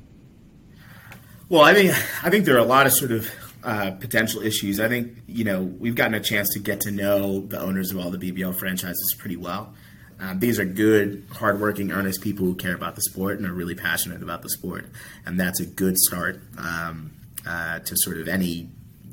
Well, 1.48 1.62
I 1.62 1.76
think 1.76 1.92
I 2.24 2.32
think 2.32 2.46
there 2.46 2.56
are 2.56 2.60
a 2.60 2.66
lot 2.66 2.88
of 2.88 2.94
sort 2.94 3.12
of 3.12 3.30
uh, 3.64 3.92
potential 3.92 4.42
issues. 4.42 4.80
I 4.80 4.88
think 4.88 5.20
you 5.28 5.44
know 5.44 5.62
we've 5.62 5.94
gotten 5.94 6.16
a 6.16 6.20
chance 6.20 6.50
to 6.54 6.60
get 6.60 6.82
to 6.82 6.92
know 6.92 7.42
the 7.42 7.60
owners 7.60 7.92
of 7.92 8.00
all 8.00 8.10
the 8.10 8.18
BBL 8.18 8.58
franchises 8.58 9.16
pretty 9.20 9.36
well. 9.36 9.76
Um, 10.20 10.40
these 10.40 10.60
are 10.60 10.66
good, 10.66 11.26
hardworking, 11.32 11.92
earnest 11.92 12.22
people 12.22 12.46
who 12.46 12.56
care 12.56 12.76
about 12.76 12.96
the 12.96 13.02
sport 13.02 13.38
and 13.38 13.48
are 13.48 13.54
really 13.54 13.76
passionate 13.76 14.24
about 14.24 14.42
the 14.42 14.50
sport, 14.50 14.86
and 15.26 15.40
that's 15.40 15.60
a 15.60 15.66
good 15.66 15.98
start 15.98 16.42
um, 16.58 17.12
uh, 17.46 17.80
to 17.80 17.96
sort 17.98 18.18
of 18.18 18.28
any 18.28 18.70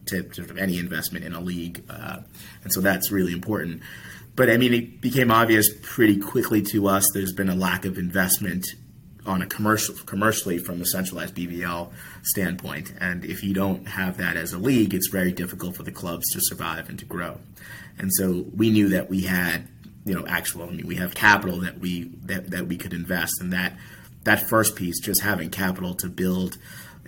to 0.07 0.23
sort 0.35 0.51
of 0.51 0.59
any 0.59 0.79
investment 0.79 1.25
in 1.25 1.33
a 1.33 1.41
league, 1.41 1.85
uh, 1.89 2.19
and 2.63 2.73
so 2.73 2.81
that's 2.81 3.11
really 3.11 3.33
important. 3.33 3.83
But 4.35 4.49
I 4.49 4.57
mean, 4.57 4.73
it 4.73 5.01
became 5.01 5.31
obvious 5.31 5.69
pretty 5.83 6.19
quickly 6.19 6.63
to 6.73 6.89
us. 6.89 7.07
There's 7.13 7.33
been 7.33 7.51
a 7.51 7.55
lack 7.55 7.85
of 7.85 7.99
investment 7.99 8.67
on 9.27 9.43
a 9.43 9.47
commercial 9.47 9.95
commercially 10.07 10.59
from 10.59 10.81
a 10.81 10.87
centralized 10.87 11.35
BBL 11.35 11.93
standpoint. 12.23 12.93
And 13.01 13.25
if 13.25 13.43
you 13.43 13.55
don't 13.55 13.87
have 13.87 14.17
that 14.19 14.37
as 14.37 14.53
a 14.53 14.59
league, 14.59 14.95
it's 14.95 15.09
very 15.09 15.33
difficult 15.33 15.77
for 15.77 15.83
the 15.83 15.93
clubs 15.93 16.29
to 16.33 16.41
survive 16.43 16.89
and 16.89 16.99
to 16.99 17.05
grow. 17.05 17.39
And 17.99 18.13
so 18.13 18.47
we 18.57 18.71
knew 18.71 18.89
that 18.91 19.11
we 19.11 19.23
had, 19.23 19.69
you 20.05 20.15
know, 20.15 20.27
actual. 20.27 20.65
I 20.65 20.71
mean, 20.71 20.87
we 20.87 20.97
have 20.97 21.15
capital 21.15 21.61
that 21.61 21.79
we 21.79 22.11
that, 22.25 22.51
that 22.51 22.67
we 22.67 22.77
could 22.77 22.93
invest, 22.93 23.41
and 23.41 23.53
that 23.53 23.77
that 24.25 24.49
first 24.49 24.77
piece, 24.77 25.01
just 25.01 25.23
having 25.23 25.51
capital 25.51 25.95
to 25.95 26.09
build 26.09 26.59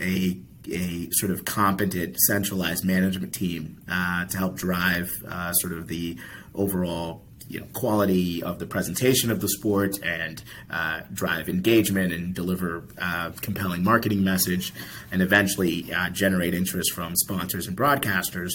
a 0.00 0.38
a 0.70 1.08
sort 1.10 1.30
of 1.30 1.44
competent, 1.44 2.16
centralized 2.20 2.84
management 2.84 3.34
team 3.34 3.82
uh, 3.88 4.24
to 4.26 4.38
help 4.38 4.56
drive 4.56 5.12
uh, 5.28 5.52
sort 5.52 5.72
of 5.72 5.88
the 5.88 6.16
overall 6.54 7.22
you 7.48 7.60
know, 7.60 7.66
quality 7.74 8.42
of 8.42 8.58
the 8.58 8.66
presentation 8.66 9.30
of 9.30 9.40
the 9.40 9.48
sport 9.48 10.02
and 10.02 10.42
uh, 10.70 11.02
drive 11.12 11.48
engagement 11.48 12.12
and 12.12 12.34
deliver 12.34 12.84
uh, 12.98 13.30
compelling 13.42 13.84
marketing 13.84 14.24
message 14.24 14.72
and 15.12 15.20
eventually 15.20 15.92
uh, 15.92 16.08
generate 16.10 16.54
interest 16.54 16.92
from 16.92 17.14
sponsors 17.14 17.66
and 17.66 17.76
broadcasters 17.76 18.52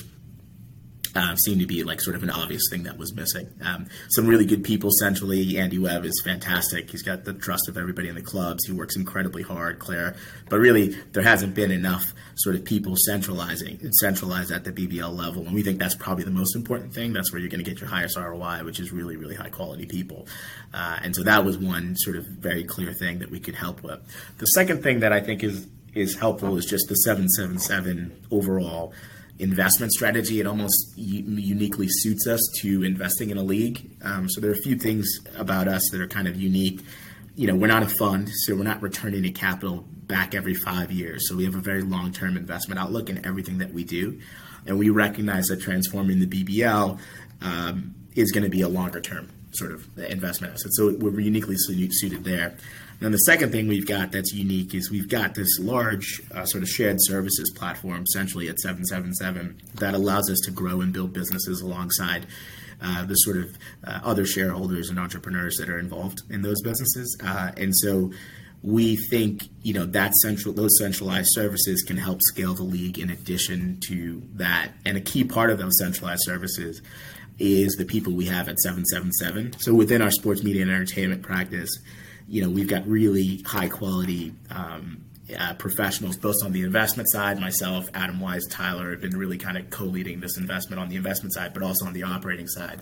uh, 1.15 1.35
seemed 1.35 1.61
to 1.61 1.67
be 1.67 1.83
like 1.83 2.01
sort 2.01 2.15
of 2.15 2.23
an 2.23 2.29
obvious 2.29 2.63
thing 2.69 2.83
that 2.83 2.97
was 2.97 3.13
missing. 3.13 3.47
Um, 3.63 3.87
some 4.09 4.27
really 4.27 4.45
good 4.45 4.63
people 4.63 4.89
centrally. 4.91 5.57
Andy 5.57 5.77
Webb 5.77 6.05
is 6.05 6.21
fantastic. 6.23 6.89
He's 6.89 7.01
got 7.01 7.25
the 7.25 7.33
trust 7.33 7.67
of 7.67 7.77
everybody 7.77 8.09
in 8.09 8.15
the 8.15 8.21
clubs. 8.21 8.65
He 8.65 8.73
works 8.73 8.95
incredibly 8.95 9.43
hard, 9.43 9.79
Claire. 9.79 10.15
But 10.49 10.59
really, 10.59 10.89
there 11.11 11.23
hasn't 11.23 11.55
been 11.55 11.71
enough 11.71 12.13
sort 12.35 12.55
of 12.55 12.63
people 12.63 12.95
centralizing 12.95 13.79
and 13.81 13.93
centralized 13.95 14.51
at 14.51 14.63
the 14.63 14.71
BBL 14.71 15.15
level. 15.15 15.45
And 15.45 15.53
we 15.53 15.63
think 15.63 15.79
that's 15.79 15.95
probably 15.95 16.23
the 16.23 16.31
most 16.31 16.55
important 16.55 16.93
thing. 16.93 17.13
That's 17.13 17.31
where 17.31 17.39
you're 17.39 17.49
going 17.49 17.63
to 17.63 17.69
get 17.69 17.79
your 17.79 17.89
highest 17.89 18.17
ROI, 18.17 18.63
which 18.63 18.79
is 18.79 18.91
really, 18.91 19.15
really 19.15 19.35
high 19.35 19.49
quality 19.49 19.85
people. 19.85 20.27
Uh, 20.73 20.99
and 21.03 21.15
so 21.15 21.23
that 21.23 21.43
was 21.43 21.57
one 21.57 21.95
sort 21.97 22.15
of 22.15 22.25
very 22.25 22.63
clear 22.63 22.93
thing 22.93 23.19
that 23.19 23.31
we 23.31 23.39
could 23.39 23.55
help 23.55 23.83
with. 23.83 23.99
The 24.37 24.45
second 24.45 24.83
thing 24.83 24.99
that 25.01 25.11
I 25.11 25.19
think 25.19 25.43
is 25.43 25.67
is 25.95 26.15
helpful 26.15 26.55
is 26.55 26.65
just 26.65 26.87
the 26.87 26.95
777 26.95 28.27
overall 28.29 28.93
investment 29.39 29.91
strategy. 29.91 30.39
It 30.39 30.45
almost 30.45 30.93
u- 30.95 31.23
uniquely 31.23 31.87
suits 31.89 32.27
us 32.27 32.41
to 32.61 32.83
investing 32.83 33.29
in 33.29 33.37
a 33.37 33.43
league. 33.43 33.89
Um, 34.03 34.29
so 34.29 34.41
there 34.41 34.51
are 34.51 34.53
a 34.53 34.61
few 34.61 34.77
things 34.77 35.07
about 35.35 35.67
us 35.67 35.89
that 35.91 36.01
are 36.01 36.07
kind 36.07 36.27
of 36.27 36.35
unique. 36.35 36.81
You 37.35 37.47
know, 37.47 37.55
we're 37.55 37.67
not 37.67 37.83
a 37.83 37.87
fund, 37.87 38.29
so 38.29 38.55
we're 38.55 38.63
not 38.63 38.81
returning 38.81 39.21
the 39.21 39.31
capital 39.31 39.85
back 39.91 40.35
every 40.35 40.55
five 40.55 40.91
years. 40.91 41.29
So 41.29 41.35
we 41.35 41.45
have 41.45 41.55
a 41.55 41.61
very 41.61 41.81
long 41.81 42.11
term 42.11 42.35
investment 42.35 42.79
outlook 42.79 43.09
in 43.09 43.25
everything 43.25 43.59
that 43.59 43.73
we 43.73 43.83
do. 43.83 44.19
And 44.65 44.77
we 44.77 44.89
recognize 44.89 45.47
that 45.47 45.61
transforming 45.61 46.19
the 46.19 46.27
BBL 46.27 46.99
um, 47.41 47.95
is 48.15 48.31
going 48.31 48.43
to 48.43 48.49
be 48.49 48.61
a 48.61 48.67
longer 48.67 48.99
term 48.99 49.29
sort 49.51 49.71
of 49.71 49.87
investment 49.97 50.53
asset. 50.53 50.71
So 50.73 50.95
we're 50.99 51.19
uniquely 51.19 51.55
suited 51.57 52.23
there. 52.23 52.55
And 53.01 53.13
the 53.13 53.19
second 53.19 53.51
thing 53.51 53.67
we've 53.67 53.87
got 53.87 54.11
that's 54.11 54.33
unique 54.33 54.73
is 54.75 54.91
we've 54.91 55.07
got 55.07 55.33
this 55.33 55.57
large 55.59 56.21
uh, 56.33 56.45
sort 56.45 56.63
of 56.63 56.69
shared 56.69 56.97
services 56.99 57.51
platform, 57.55 58.03
essentially 58.03 58.49
at 58.49 58.59
777, 58.59 59.61
that 59.75 59.93
allows 59.93 60.29
us 60.29 60.39
to 60.45 60.51
grow 60.51 60.81
and 60.81 60.91
build 60.91 61.13
businesses 61.13 61.61
alongside 61.61 62.27
uh, 62.81 63.05
the 63.05 63.15
sort 63.15 63.37
of 63.37 63.57
uh, 63.85 63.99
other 64.03 64.25
shareholders 64.25 64.89
and 64.89 64.99
entrepreneurs 64.99 65.55
that 65.57 65.69
are 65.69 65.79
involved 65.79 66.21
in 66.29 66.41
those 66.41 66.61
businesses. 66.61 67.17
Uh, 67.23 67.51
and 67.55 67.75
so 67.75 68.11
we 68.61 68.97
think 69.09 69.47
you 69.63 69.73
know 69.73 69.85
that 69.85 70.13
central 70.15 70.53
those 70.53 70.77
centralized 70.77 71.29
services 71.31 71.81
can 71.81 71.95
help 71.95 72.21
scale 72.21 72.53
the 72.53 72.63
league 72.63 72.99
in 72.99 73.09
addition 73.09 73.79
to 73.79 74.21
that 74.33 74.71
and 74.85 74.97
a 74.97 75.01
key 75.01 75.23
part 75.23 75.49
of 75.49 75.57
those 75.57 75.77
centralized 75.77 76.21
services 76.25 76.81
is 77.39 77.75
the 77.75 77.85
people 77.85 78.13
we 78.13 78.25
have 78.25 78.47
at 78.47 78.59
777 78.59 79.59
so 79.59 79.73
within 79.73 80.01
our 80.01 80.11
sports 80.11 80.43
media 80.43 80.61
and 80.61 80.71
entertainment 80.71 81.21
practice 81.23 81.79
you 82.29 82.43
know, 82.43 82.49
we've 82.49 82.67
got 82.67 82.87
really 82.87 83.41
high 83.43 83.67
quality 83.67 84.33
um, 84.51 85.03
uh, 85.37 85.55
professionals, 85.55 86.15
both 86.15 86.35
on 86.45 86.51
the 86.51 86.61
investment 86.61 87.09
side. 87.09 87.39
Myself, 87.39 87.89
Adam 87.95 88.19
Wise, 88.19 88.45
Tyler 88.49 88.91
have 88.91 89.01
been 89.01 89.17
really 89.17 89.37
kind 89.37 89.57
of 89.57 89.69
co-leading 89.71 90.19
this 90.19 90.37
investment 90.37 90.79
on 90.79 90.89
the 90.89 90.95
investment 90.95 91.33
side, 91.33 91.53
but 91.53 91.63
also 91.63 91.85
on 91.85 91.93
the 91.93 92.03
operating 92.03 92.47
side. 92.47 92.81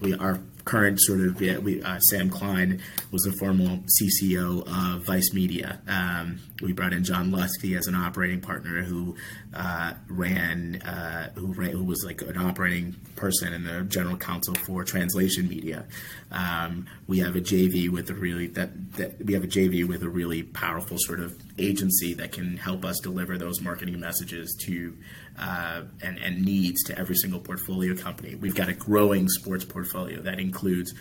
We, 0.00 0.14
our 0.14 0.40
current 0.64 1.00
sort 1.00 1.20
of 1.20 1.40
yeah, 1.40 1.58
we, 1.58 1.82
uh, 1.82 1.98
Sam 1.98 2.30
Klein 2.30 2.80
was 3.10 3.22
the 3.22 3.32
former 3.32 3.80
CCO 4.00 4.66
of 4.66 5.02
Vice 5.02 5.32
Media. 5.32 5.80
Um, 5.88 6.40
we 6.62 6.72
brought 6.72 6.92
in 6.92 7.04
John 7.04 7.30
Lusky 7.30 7.76
as 7.76 7.86
an 7.86 7.94
operating 7.94 8.40
partner 8.40 8.82
who 8.82 9.16
uh, 9.54 9.94
ran 10.08 10.80
uh, 10.82 11.30
who 11.34 11.52
ran 11.52 11.70
who 11.70 11.84
was 11.84 12.02
like 12.04 12.22
an 12.22 12.36
operating 12.36 12.96
person 13.16 13.52
and 13.52 13.66
the 13.66 13.82
general 13.82 14.16
counsel 14.16 14.54
for 14.54 14.84
Translation 14.84 15.48
Media. 15.48 15.86
Um, 16.30 16.86
we 17.06 17.18
have 17.18 17.36
a 17.36 17.40
JV 17.40 17.88
with 17.88 18.10
a 18.10 18.14
really 18.14 18.46
that, 18.48 18.92
that 18.92 19.24
we 19.24 19.34
have 19.34 19.44
a 19.44 19.48
JV 19.48 19.86
with 19.86 20.02
a 20.02 20.08
really 20.08 20.42
powerful 20.42 20.98
sort 21.00 21.20
of 21.20 21.36
agency 21.58 22.14
that 22.14 22.32
can 22.32 22.56
help 22.56 22.84
us 22.84 22.98
deliver 23.00 23.36
those 23.38 23.60
marketing 23.60 23.98
messages 23.98 24.56
to 24.66 24.96
uh, 25.40 25.82
and, 26.02 26.18
and 26.18 26.44
needs 26.44 26.82
to 26.84 26.98
every 26.98 27.16
single 27.16 27.40
portfolio 27.40 27.96
company. 27.96 28.34
We've 28.34 28.54
got 28.54 28.68
a 28.68 28.74
growing 28.74 29.28
sports 29.28 29.64
portfolio 29.64 30.20
that 30.22 30.38
includes 30.38 30.92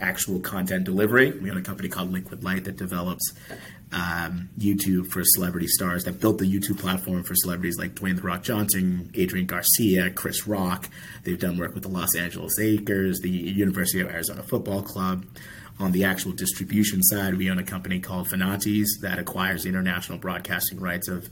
actual 0.00 0.40
content 0.40 0.84
delivery. 0.84 1.32
We 1.32 1.50
own 1.50 1.56
a 1.56 1.62
company 1.62 1.88
called 1.88 2.12
Liquid 2.12 2.44
Light 2.44 2.64
that 2.64 2.76
develops 2.76 3.32
um, 3.92 4.48
YouTube 4.56 5.08
for 5.08 5.22
celebrity 5.24 5.66
stars, 5.66 6.04
that 6.04 6.20
built 6.20 6.38
the 6.38 6.44
YouTube 6.44 6.78
platform 6.78 7.24
for 7.24 7.34
celebrities 7.34 7.76
like 7.78 7.94
Dwayne 7.94 8.16
The 8.16 8.22
Rock 8.22 8.44
Johnson, 8.44 9.10
Adrian 9.14 9.46
Garcia, 9.46 10.10
Chris 10.10 10.46
Rock. 10.46 10.88
They've 11.24 11.38
done 11.38 11.58
work 11.58 11.74
with 11.74 11.82
the 11.82 11.88
Los 11.88 12.14
Angeles 12.14 12.56
Lakers, 12.58 13.18
the 13.20 13.30
University 13.30 14.00
of 14.00 14.08
Arizona 14.08 14.44
Football 14.44 14.82
Club. 14.82 15.26
On 15.80 15.92
the 15.92 16.04
actual 16.04 16.32
distribution 16.32 17.02
side, 17.02 17.36
we 17.36 17.50
own 17.50 17.58
a 17.58 17.64
company 17.64 18.00
called 18.00 18.28
Fanatiz 18.28 18.86
that 19.00 19.18
acquires 19.18 19.64
international 19.64 20.18
broadcasting 20.18 20.78
rights 20.78 21.08
of 21.08 21.30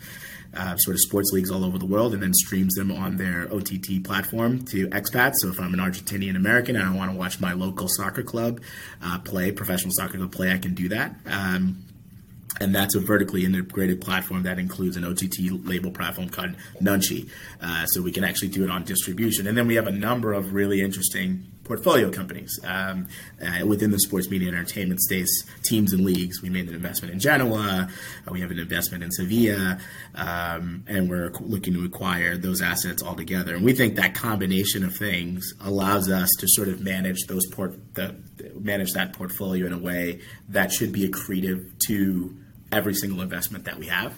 uh, 0.57 0.77
sort 0.77 0.95
of 0.95 1.01
sports 1.01 1.31
leagues 1.33 1.51
all 1.51 1.65
over 1.65 1.79
the 1.79 1.87
world 1.87 2.15
and 2.15 2.23
then 2.23 2.33
streams 2.35 2.75
them 2.75 2.91
on 2.91 3.17
their 3.17 3.53
OTT 3.53 4.03
platform 4.05 4.65
to 4.67 4.89
expats. 4.89 5.35
So 5.37 5.49
if 5.49 5.61
I'm 5.61 5.75
an 5.75 5.81
Argentinian 5.81 6.37
American 6.37 6.77
and 6.77 6.89
I 6.89 6.95
want 6.95 7.11
to 7.11 7.17
watch 7.17 7.41
my 7.41 7.53
local 7.53 7.89
soccer 7.89 8.23
club 8.23 8.61
uh, 9.03 9.19
play, 9.21 9.53
professional 9.53 9.93
soccer 9.93 10.19
club 10.19 10.33
play, 10.33 10.53
I 10.53 10.59
can 10.59 10.75
do 10.75 10.89
that. 10.89 11.15
Um, 11.27 11.85
and 12.61 12.75
that's 12.75 12.95
a 12.95 13.01
vertically 13.01 13.45
integrated 13.45 14.01
platform 14.01 14.43
that 14.43 14.59
includes 14.59 14.97
an 14.97 15.05
OTT 15.05 15.65
label 15.65 15.91
platform 15.91 16.29
called 16.29 16.57
Nunchi. 16.81 17.29
Uh, 17.63 17.87
so 17.87 18.03
we 18.03 18.11
can 18.11 18.25
actually 18.25 18.49
do 18.49 18.65
it 18.65 18.71
on 18.71 18.85
distribution. 18.85 19.47
And 19.47 19.57
then 19.57 19.67
we 19.67 19.77
have 19.77 19.87
a 19.87 19.93
number 19.93 20.33
of 20.33 20.53
really 20.55 20.81
interesting 20.81 21.47
portfolio 21.69 22.11
companies 22.11 22.59
um, 22.65 23.07
uh, 23.41 23.65
within 23.65 23.93
the 23.93 24.01
sports 24.01 24.29
media 24.29 24.49
and 24.49 24.57
entertainment 24.57 25.01
space, 25.01 25.45
teams 25.63 25.93
and 25.93 26.05
leagues. 26.05 26.43
We 26.43 26.49
made 26.49 26.69
an 26.69 26.75
investment 26.75 27.13
in 27.13 27.21
Genoa. 27.21 27.89
Uh, 28.27 28.33
we 28.33 28.41
have 28.41 28.51
an 28.51 28.59
investment 28.59 29.05
in 29.05 29.13
Sevilla, 29.13 29.79
um, 30.17 30.85
and 30.89 31.09
we're 31.09 31.31
looking 31.41 31.75
to 31.75 31.85
acquire 31.85 32.37
those 32.37 32.61
assets 32.61 33.03
all 33.03 33.15
together. 33.15 33.55
And 33.55 33.65
we 33.65 33.75
think 33.75 33.95
that 33.97 34.15
combination 34.15 34.83
of 34.83 34.97
things 34.97 35.53
allows 35.61 36.11
us 36.11 36.31
to 36.41 36.47
sort 36.49 36.69
of 36.69 36.81
manage 36.81 37.27
those 37.27 37.47
port 37.47 37.79
the, 37.95 38.17
manage 38.59 38.93
that 38.93 39.13
portfolio 39.13 39.67
in 39.67 39.73
a 39.73 39.79
way 39.79 40.21
that 40.49 40.73
should 40.73 40.93
be 40.93 41.09
accretive 41.09 41.79
to 41.87 42.35
every 42.73 42.95
single 42.95 43.21
investment 43.21 43.65
that 43.65 43.79
we 43.79 43.87
have. 43.87 44.15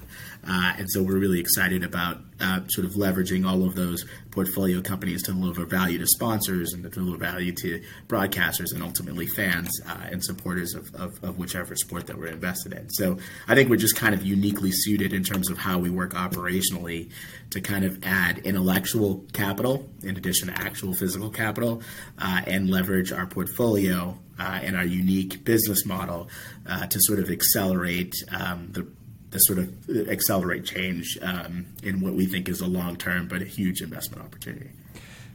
Uh, 0.47 0.73
and 0.79 0.91
so 0.91 1.03
we're 1.03 1.19
really 1.19 1.41
excited 1.41 1.85
about 1.85 2.19
uh, 2.41 2.61
sort 2.69 2.87
of 2.87 2.93
leveraging 2.95 3.47
all 3.47 3.65
of 3.65 3.75
those 3.75 4.05
portfolio 4.31 4.81
companies 4.81 5.23
to 5.23 5.33
deliver 5.33 5.67
value 5.67 5.99
to 5.99 6.07
sponsors 6.07 6.73
and 6.73 6.83
to 6.83 6.89
deliver 6.89 7.19
value 7.19 7.53
to 7.53 7.83
broadcasters 8.09 8.73
and 8.73 8.83
ultimately 8.83 9.27
fans 9.27 9.71
uh, 9.87 10.07
and 10.11 10.25
supporters 10.25 10.75
of, 10.75 10.95
of, 10.95 11.23
of, 11.23 11.39
whichever 11.39 11.77
sport 11.77 12.07
that 12.07 12.19
we're 12.19 12.29
invested 12.29 12.73
in. 12.73 12.89
So 12.91 13.19
I 13.49 13.55
think 13.55 13.69
we're 13.69 13.77
just 13.77 13.97
kind 13.97 14.15
of 14.15 14.23
uniquely 14.23 14.71
suited 14.73 15.13
in 15.13 15.23
terms 15.23 15.51
of 15.51 15.59
how 15.59 15.79
we 15.79 15.91
work 15.91 16.15
operationally 16.15 17.11
to 17.51 17.61
kind 17.61 17.85
of 17.85 17.99
add 18.03 18.39
intellectual 18.39 19.25
capital 19.33 19.89
in 20.03 20.17
addition 20.17 20.49
to 20.49 20.55
actual 20.55 20.95
physical 20.95 21.31
capital 21.31 21.83
uh, 22.19 22.43
and 22.47 22.71
leverage 22.71 23.13
our 23.13 23.27
portfolio 23.27 24.17
uh, 24.39 24.61
and 24.63 24.77
our 24.77 24.85
unique 24.85 25.45
business 25.45 25.85
model 25.85 26.29
uh, 26.67 26.87
to 26.87 26.99
sort 27.03 27.19
of 27.19 27.31
accelerate 27.31 28.15
um, 28.33 28.69
the 28.73 28.87
to 29.31 29.39
sort 29.41 29.59
of 29.59 30.09
accelerate 30.09 30.65
change 30.65 31.19
um, 31.23 31.67
in 31.83 32.01
what 32.01 32.15
we 32.15 32.27
think 32.27 32.49
is 32.49 32.61
a 32.61 32.67
long 32.67 32.97
term 32.97 33.29
but 33.29 33.43
a 33.43 33.45
huge 33.45 33.81
investment 33.81 34.25
opportunity. 34.25 34.71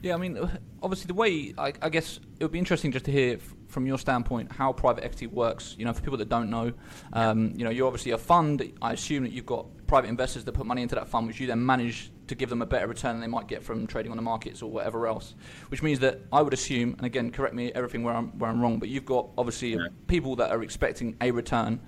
Yeah, 0.01 0.13
I 0.13 0.17
mean, 0.17 0.37
obviously, 0.83 1.07
the 1.07 1.15
way 1.15 1.55
I, 1.57 1.73
I, 1.81 1.89
guess 1.89 2.19
it 2.39 2.43
would 2.43 2.51
be 2.51 2.59
interesting 2.59 2.91
just 2.91 3.05
to 3.05 3.11
hear 3.11 3.37
f- 3.37 3.55
from 3.69 3.87
your 3.87 3.97
standpoint 3.97 4.51
how 4.51 4.71
private 4.71 5.03
equity 5.03 5.25
works. 5.25 5.75
You 5.79 5.85
know, 5.85 5.93
for 5.93 6.01
people 6.01 6.17
that 6.17 6.29
don't 6.29 6.51
know, 6.51 6.73
um, 7.13 7.53
you 7.55 7.63
know, 7.63 7.71
you're 7.71 7.87
obviously 7.87 8.11
a 8.11 8.17
fund. 8.19 8.71
I 8.83 8.93
assume 8.93 9.23
that 9.23 9.31
you've 9.31 9.47
got 9.47 9.65
private 9.87 10.09
investors 10.09 10.43
that 10.45 10.51
put 10.51 10.67
money 10.67 10.83
into 10.83 10.93
that 10.93 11.07
fund, 11.07 11.25
which 11.25 11.39
you 11.39 11.47
then 11.47 11.65
manage 11.65 12.11
to 12.27 12.35
give 12.35 12.49
them 12.49 12.61
a 12.61 12.67
better 12.67 12.85
return 12.85 13.13
than 13.13 13.21
they 13.21 13.27
might 13.27 13.47
get 13.47 13.63
from 13.63 13.87
trading 13.87 14.11
on 14.11 14.15
the 14.15 14.21
markets 14.21 14.61
or 14.61 14.69
whatever 14.69 15.07
else. 15.07 15.33
Which 15.69 15.81
means 15.81 15.97
that 16.01 16.21
I 16.31 16.43
would 16.43 16.53
assume, 16.53 16.93
and 16.97 17.05
again, 17.07 17.31
correct 17.31 17.55
me 17.55 17.71
everything 17.73 18.03
where 18.03 18.13
I'm 18.13 18.37
where 18.37 18.51
I'm 18.51 18.61
wrong, 18.61 18.77
but 18.77 18.89
you've 18.89 19.05
got 19.05 19.29
obviously 19.39 19.73
yeah. 19.73 19.87
people 20.05 20.35
that 20.35 20.51
are 20.51 20.61
expecting 20.61 21.15
a 21.19 21.31
return, 21.31 21.79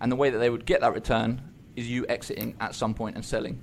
and 0.00 0.12
the 0.12 0.16
way 0.16 0.30
that 0.30 0.38
they 0.38 0.50
would 0.50 0.64
get 0.64 0.82
that 0.82 0.94
return 0.94 1.42
is 1.76 1.88
you 1.88 2.06
exiting 2.08 2.54
at 2.60 2.74
some 2.74 2.94
point 2.94 3.16
and 3.16 3.24
selling. 3.24 3.62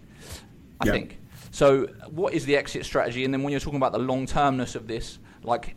I 0.79 0.89
think. 0.89 1.19
So, 1.51 1.87
what 2.09 2.33
is 2.33 2.45
the 2.45 2.55
exit 2.55 2.85
strategy? 2.85 3.25
And 3.25 3.33
then 3.33 3.43
when 3.43 3.51
you're 3.51 3.59
talking 3.59 3.77
about 3.77 3.91
the 3.91 3.99
long 3.99 4.25
termness 4.25 4.75
of 4.75 4.87
this, 4.87 5.19
like 5.43 5.75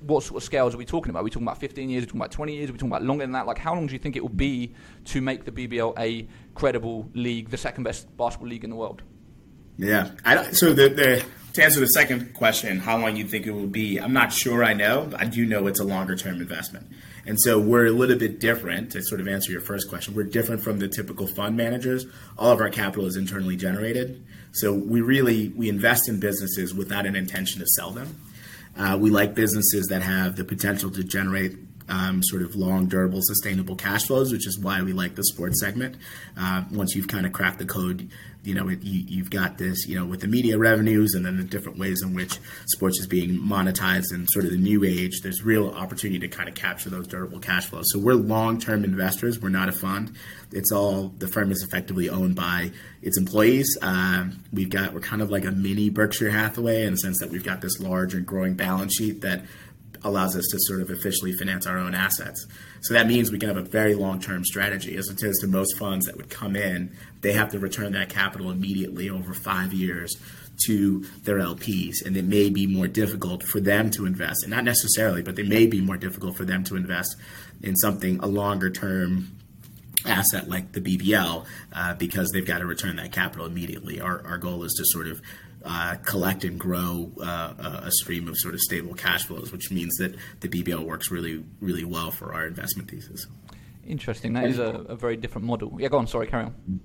what 0.00 0.22
sort 0.22 0.36
of 0.40 0.44
scales 0.44 0.74
are 0.74 0.78
we 0.78 0.84
talking 0.84 1.10
about? 1.10 1.20
Are 1.20 1.24
we 1.24 1.30
talking 1.30 1.46
about 1.46 1.58
15 1.58 1.88
years? 1.90 2.02
Are 2.02 2.04
we 2.04 2.06
talking 2.06 2.20
about 2.20 2.30
20 2.30 2.54
years? 2.54 2.70
Are 2.70 2.72
we 2.72 2.78
talking 2.78 2.92
about 2.92 3.02
longer 3.02 3.24
than 3.24 3.32
that? 3.32 3.46
Like, 3.46 3.58
how 3.58 3.74
long 3.74 3.86
do 3.86 3.92
you 3.92 3.98
think 3.98 4.16
it 4.16 4.22
will 4.22 4.28
be 4.28 4.74
to 5.06 5.20
make 5.20 5.44
the 5.44 5.50
BBL 5.50 5.98
a 5.98 6.28
credible 6.54 7.10
league, 7.14 7.50
the 7.50 7.56
second 7.56 7.84
best 7.84 8.14
basketball 8.16 8.48
league 8.48 8.64
in 8.64 8.70
the 8.70 8.76
world? 8.76 9.02
Yeah. 9.78 10.12
I, 10.24 10.52
so 10.52 10.72
the, 10.72 10.88
the 10.88 11.24
to 11.54 11.64
answer 11.64 11.80
the 11.80 11.86
second 11.86 12.34
question, 12.34 12.78
how 12.78 12.98
long 12.98 13.14
do 13.14 13.20
you 13.20 13.26
think 13.26 13.46
it 13.46 13.52
will 13.52 13.66
be, 13.66 13.98
I'm 13.98 14.12
not 14.12 14.32
sure 14.32 14.62
I 14.62 14.74
know. 14.74 15.10
I 15.16 15.24
do 15.24 15.44
know 15.46 15.66
it's 15.66 15.80
a 15.80 15.84
longer 15.84 16.14
term 16.14 16.40
investment. 16.40 16.86
And 17.26 17.40
so 17.40 17.58
we're 17.58 17.86
a 17.86 17.90
little 17.90 18.16
bit 18.16 18.38
different 18.38 18.92
to 18.92 19.02
sort 19.02 19.20
of 19.20 19.26
answer 19.26 19.50
your 19.50 19.60
first 19.60 19.88
question. 19.88 20.14
We're 20.14 20.24
different 20.24 20.62
from 20.62 20.78
the 20.78 20.88
typical 20.88 21.26
fund 21.26 21.56
managers. 21.56 22.06
All 22.38 22.52
of 22.52 22.60
our 22.60 22.70
capital 22.70 23.06
is 23.06 23.16
internally 23.16 23.56
generated. 23.56 24.24
So 24.52 24.72
we 24.72 25.00
really 25.00 25.48
we 25.48 25.68
invest 25.68 26.08
in 26.08 26.20
businesses 26.20 26.72
without 26.72 27.04
an 27.04 27.16
intention 27.16 27.60
to 27.60 27.66
sell 27.66 27.90
them. 27.90 28.20
Uh, 28.78 28.96
we 29.00 29.10
like 29.10 29.34
businesses 29.34 29.88
that 29.88 30.02
have 30.02 30.36
the 30.36 30.44
potential 30.44 30.90
to 30.90 31.02
generate 31.02 31.65
um, 31.88 32.22
sort 32.22 32.42
of 32.42 32.54
long, 32.54 32.86
durable, 32.86 33.20
sustainable 33.22 33.76
cash 33.76 34.06
flows, 34.06 34.32
which 34.32 34.46
is 34.46 34.58
why 34.58 34.82
we 34.82 34.92
like 34.92 35.14
the 35.14 35.24
sports 35.24 35.60
segment. 35.60 35.96
Uh, 36.36 36.64
once 36.70 36.94
you've 36.94 37.08
kind 37.08 37.26
of 37.26 37.32
cracked 37.32 37.58
the 37.58 37.64
code, 37.64 38.10
you 38.46 38.54
know, 38.54 38.68
it, 38.68 38.78
you, 38.82 39.22
have 39.22 39.30
got 39.30 39.58
this, 39.58 39.88
you 39.88 39.98
know, 39.98 40.06
with 40.06 40.20
the 40.20 40.28
media 40.28 40.56
revenues 40.56 41.14
and 41.14 41.26
then 41.26 41.36
the 41.36 41.42
different 41.42 41.78
ways 41.78 42.00
in 42.02 42.14
which 42.14 42.38
sports 42.68 43.00
is 43.00 43.08
being 43.08 43.30
monetized 43.30 44.12
and 44.12 44.28
sort 44.30 44.44
of 44.44 44.52
the 44.52 44.56
new 44.56 44.84
age, 44.84 45.20
there's 45.22 45.42
real 45.42 45.70
opportunity 45.70 46.20
to 46.20 46.28
kind 46.28 46.48
of 46.48 46.54
capture 46.54 46.88
those 46.88 47.08
durable 47.08 47.40
cash 47.40 47.66
flows. 47.66 47.86
So 47.88 47.98
we're 47.98 48.14
long 48.14 48.60
term 48.60 48.84
investors. 48.84 49.40
We're 49.40 49.48
not 49.48 49.68
a 49.68 49.72
fund. 49.72 50.14
It's 50.52 50.70
all, 50.70 51.12
the 51.18 51.26
firm 51.26 51.50
is 51.50 51.64
effectively 51.64 52.08
owned 52.08 52.36
by 52.36 52.70
its 53.02 53.18
employees. 53.18 53.76
Um, 53.82 54.44
we've 54.52 54.70
got, 54.70 54.94
we're 54.94 55.00
kind 55.00 55.22
of 55.22 55.30
like 55.30 55.44
a 55.44 55.50
mini 55.50 55.90
Berkshire 55.90 56.30
Hathaway 56.30 56.84
in 56.84 56.92
the 56.92 56.98
sense 56.98 57.18
that 57.18 57.30
we've 57.30 57.44
got 57.44 57.60
this 57.60 57.80
large 57.80 58.14
and 58.14 58.24
growing 58.24 58.54
balance 58.54 58.94
sheet 58.94 59.22
that 59.22 59.42
allows 60.06 60.36
us 60.36 60.46
to 60.50 60.58
sort 60.60 60.80
of 60.80 60.90
officially 60.90 61.32
finance 61.32 61.66
our 61.66 61.78
own 61.78 61.94
assets. 61.94 62.46
So 62.82 62.94
that 62.94 63.06
means 63.06 63.30
we 63.30 63.38
can 63.38 63.48
have 63.48 63.58
a 63.58 63.62
very 63.62 63.94
long 63.94 64.20
term 64.20 64.44
strategy, 64.44 64.96
as 64.96 65.08
opposed 65.08 65.40
to 65.40 65.46
most 65.46 65.76
funds 65.78 66.06
that 66.06 66.16
would 66.16 66.30
come 66.30 66.56
in, 66.56 66.96
they 67.20 67.32
have 67.32 67.50
to 67.50 67.58
return 67.58 67.92
that 67.92 68.08
capital 68.08 68.50
immediately 68.50 69.10
over 69.10 69.34
five 69.34 69.72
years 69.72 70.16
to 70.66 71.04
their 71.22 71.38
LPs, 71.38 71.96
and 72.04 72.16
it 72.16 72.24
may 72.24 72.48
be 72.48 72.66
more 72.66 72.86
difficult 72.86 73.42
for 73.42 73.60
them 73.60 73.90
to 73.90 74.06
invest, 74.06 74.42
and 74.42 74.50
not 74.50 74.64
necessarily, 74.64 75.22
but 75.22 75.36
they 75.36 75.42
may 75.42 75.66
be 75.66 75.80
more 75.80 75.98
difficult 75.98 76.36
for 76.36 76.44
them 76.44 76.64
to 76.64 76.76
invest 76.76 77.16
in 77.62 77.76
something 77.76 78.18
a 78.20 78.26
longer 78.26 78.70
term 78.70 79.36
asset 80.06 80.48
like 80.48 80.72
the 80.72 80.80
BBL 80.80 81.44
uh, 81.72 81.94
because 81.94 82.30
they've 82.30 82.46
got 82.46 82.58
to 82.58 82.66
return 82.66 82.96
that 82.96 83.12
capital 83.12 83.46
immediately. 83.46 84.00
Our, 84.00 84.24
our 84.26 84.38
goal 84.38 84.62
is 84.64 84.72
to 84.74 84.84
sort 84.86 85.08
of 85.08 85.20
uh, 85.66 85.96
collect 86.04 86.44
and 86.44 86.58
grow 86.58 87.10
uh, 87.20 87.82
a 87.84 87.90
stream 87.90 88.28
of 88.28 88.36
sort 88.38 88.54
of 88.54 88.60
stable 88.60 88.94
cash 88.94 89.24
flows, 89.24 89.52
which 89.52 89.70
means 89.70 89.96
that 89.96 90.14
the 90.40 90.48
BBL 90.48 90.84
works 90.84 91.10
really, 91.10 91.44
really 91.60 91.84
well 91.84 92.10
for 92.10 92.32
our 92.32 92.46
investment 92.46 92.90
thesis. 92.90 93.26
Interesting. 93.86 94.32
That 94.32 94.44
is 94.44 94.58
a, 94.58 94.84
a 94.88 94.96
very 94.96 95.16
different 95.16 95.46
model. 95.46 95.76
Yeah, 95.78 95.88
go 95.88 95.98
on. 95.98 96.06
Sorry, 96.06 96.26
carry 96.26 96.44
on. 96.44 96.80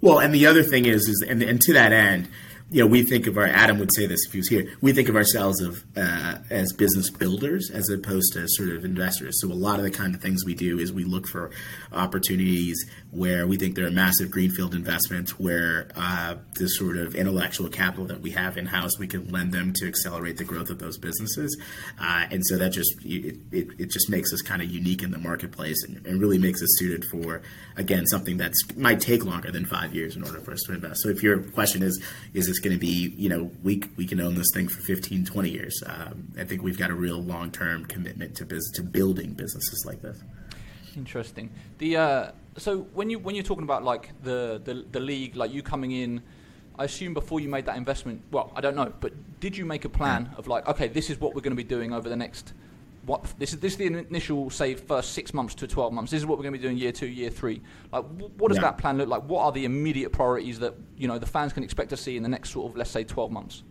Well, 0.00 0.18
and 0.18 0.34
the 0.34 0.46
other 0.46 0.62
thing 0.62 0.86
is, 0.86 1.08
is 1.08 1.24
and, 1.28 1.42
and 1.42 1.60
to 1.62 1.72
that 1.74 1.92
end, 1.92 2.28
you 2.72 2.80
know, 2.80 2.86
we 2.86 3.02
think 3.02 3.26
of 3.26 3.36
our 3.36 3.46
Adam 3.46 3.78
would 3.78 3.94
say 3.94 4.06
this 4.06 4.26
if 4.26 4.32
he 4.32 4.38
was 4.38 4.48
here. 4.48 4.72
We 4.80 4.92
think 4.92 5.08
of 5.08 5.14
ourselves 5.14 5.60
of 5.60 5.84
uh, 5.96 6.38
as 6.48 6.72
business 6.72 7.10
builders 7.10 7.70
as 7.70 7.90
opposed 7.90 8.32
to 8.32 8.46
sort 8.48 8.70
of 8.70 8.84
investors. 8.84 9.40
So 9.40 9.48
a 9.48 9.54
lot 9.54 9.78
of 9.78 9.84
the 9.84 9.90
kind 9.90 10.14
of 10.14 10.22
things 10.22 10.44
we 10.44 10.54
do 10.54 10.78
is 10.78 10.92
we 10.92 11.04
look 11.04 11.28
for 11.28 11.50
opportunities 11.92 12.82
where 13.12 13.46
we 13.46 13.58
think 13.58 13.74
there 13.74 13.86
are 13.86 13.90
massive 13.90 14.30
greenfield 14.30 14.74
investments 14.74 15.38
where 15.38 15.86
uh, 15.96 16.34
the 16.54 16.66
sort 16.66 16.96
of 16.96 17.14
intellectual 17.14 17.68
capital 17.68 18.06
that 18.06 18.22
we 18.22 18.30
have 18.30 18.56
in 18.56 18.64
house 18.64 18.98
we 18.98 19.06
can 19.06 19.28
lend 19.28 19.52
them 19.52 19.70
to 19.74 19.86
accelerate 19.86 20.38
the 20.38 20.44
growth 20.44 20.70
of 20.70 20.78
those 20.78 20.96
businesses. 20.96 21.54
Uh, 22.00 22.24
and 22.30 22.42
so 22.46 22.56
that 22.56 22.70
just 22.70 22.94
it, 23.04 23.36
it, 23.52 23.68
it 23.78 23.90
just 23.90 24.08
makes 24.08 24.32
us 24.32 24.40
kind 24.40 24.62
of 24.62 24.70
unique 24.70 25.02
in 25.02 25.10
the 25.10 25.18
marketplace 25.18 25.84
and, 25.84 26.04
and 26.06 26.22
really 26.22 26.38
makes 26.38 26.62
us 26.62 26.68
suited 26.78 27.04
for 27.10 27.42
again 27.76 28.06
something 28.06 28.38
that 28.38 28.54
might 28.76 28.98
take 28.98 29.26
longer 29.26 29.50
than 29.50 29.66
five 29.66 29.94
years 29.94 30.16
in 30.16 30.24
order 30.24 30.40
for 30.40 30.52
us 30.52 30.62
to 30.62 30.72
invest. 30.72 31.02
So 31.02 31.10
if 31.10 31.22
your 31.22 31.38
question 31.38 31.82
is 31.82 32.02
is 32.32 32.46
this 32.46 32.60
going 32.60 32.72
to 32.72 32.80
be, 32.80 33.12
you 33.14 33.28
know, 33.28 33.50
we, 33.62 33.82
we 33.96 34.06
can 34.06 34.20
own 34.20 34.36
this 34.36 34.48
thing 34.54 34.68
for 34.68 34.80
15, 34.80 35.26
20 35.26 35.50
years. 35.50 35.82
Um, 35.86 36.32
I 36.38 36.44
think 36.44 36.62
we've 36.62 36.78
got 36.78 36.90
a 36.90 36.94
real 36.94 37.20
long 37.20 37.50
term 37.50 37.84
commitment 37.84 38.36
to 38.36 38.46
biz- 38.46 38.70
to 38.76 38.82
building 38.82 39.34
businesses 39.34 39.84
like 39.86 40.00
this. 40.00 40.18
Interesting. 40.96 41.50
The 41.78 41.96
uh, 41.96 42.32
so 42.58 42.80
when 42.94 43.10
you 43.10 43.18
when 43.18 43.34
you're 43.34 43.44
talking 43.44 43.64
about 43.64 43.84
like 43.84 44.10
the, 44.22 44.60
the 44.64 44.84
the 44.90 45.00
league, 45.00 45.36
like 45.36 45.52
you 45.52 45.62
coming 45.62 45.92
in, 45.92 46.22
I 46.78 46.84
assume 46.84 47.14
before 47.14 47.40
you 47.40 47.48
made 47.48 47.66
that 47.66 47.76
investment. 47.76 48.22
Well, 48.30 48.52
I 48.54 48.60
don't 48.60 48.76
know, 48.76 48.92
but 49.00 49.12
did 49.40 49.56
you 49.56 49.64
make 49.64 49.84
a 49.84 49.88
plan 49.88 50.26
mm. 50.26 50.38
of 50.38 50.48
like, 50.48 50.66
okay, 50.68 50.88
this 50.88 51.10
is 51.10 51.20
what 51.20 51.34
we're 51.34 51.40
going 51.40 51.56
to 51.56 51.62
be 51.62 51.64
doing 51.64 51.92
over 51.92 52.08
the 52.08 52.16
next 52.16 52.52
what 53.04 53.34
this 53.38 53.52
is 53.52 53.60
this 53.60 53.72
is 53.72 53.78
the 53.78 53.86
initial 53.86 54.48
say 54.48 54.74
first 54.74 55.12
six 55.12 55.34
months 55.34 55.54
to 55.54 55.66
12 55.66 55.92
months 55.92 56.10
this 56.10 56.18
is 56.18 56.26
what 56.26 56.38
we're 56.38 56.44
going 56.44 56.52
to 56.52 56.58
be 56.58 56.62
doing 56.62 56.76
year 56.76 56.92
two 56.92 57.06
year 57.06 57.30
three 57.30 57.60
like 57.92 58.04
what 58.36 58.48
does 58.48 58.58
yeah. 58.58 58.62
that 58.62 58.78
plan 58.78 58.96
look 58.96 59.08
like 59.08 59.22
what 59.24 59.42
are 59.42 59.52
the 59.52 59.64
immediate 59.64 60.12
priorities 60.12 60.58
that 60.60 60.74
you 60.96 61.08
know 61.08 61.18
the 61.18 61.26
fans 61.26 61.52
can 61.52 61.64
expect 61.64 61.90
to 61.90 61.96
see 61.96 62.16
in 62.16 62.22
the 62.22 62.28
next 62.28 62.50
sort 62.50 62.70
of 62.70 62.76
let's 62.76 62.90
say 62.90 63.02
12 63.02 63.30
months 63.32 63.64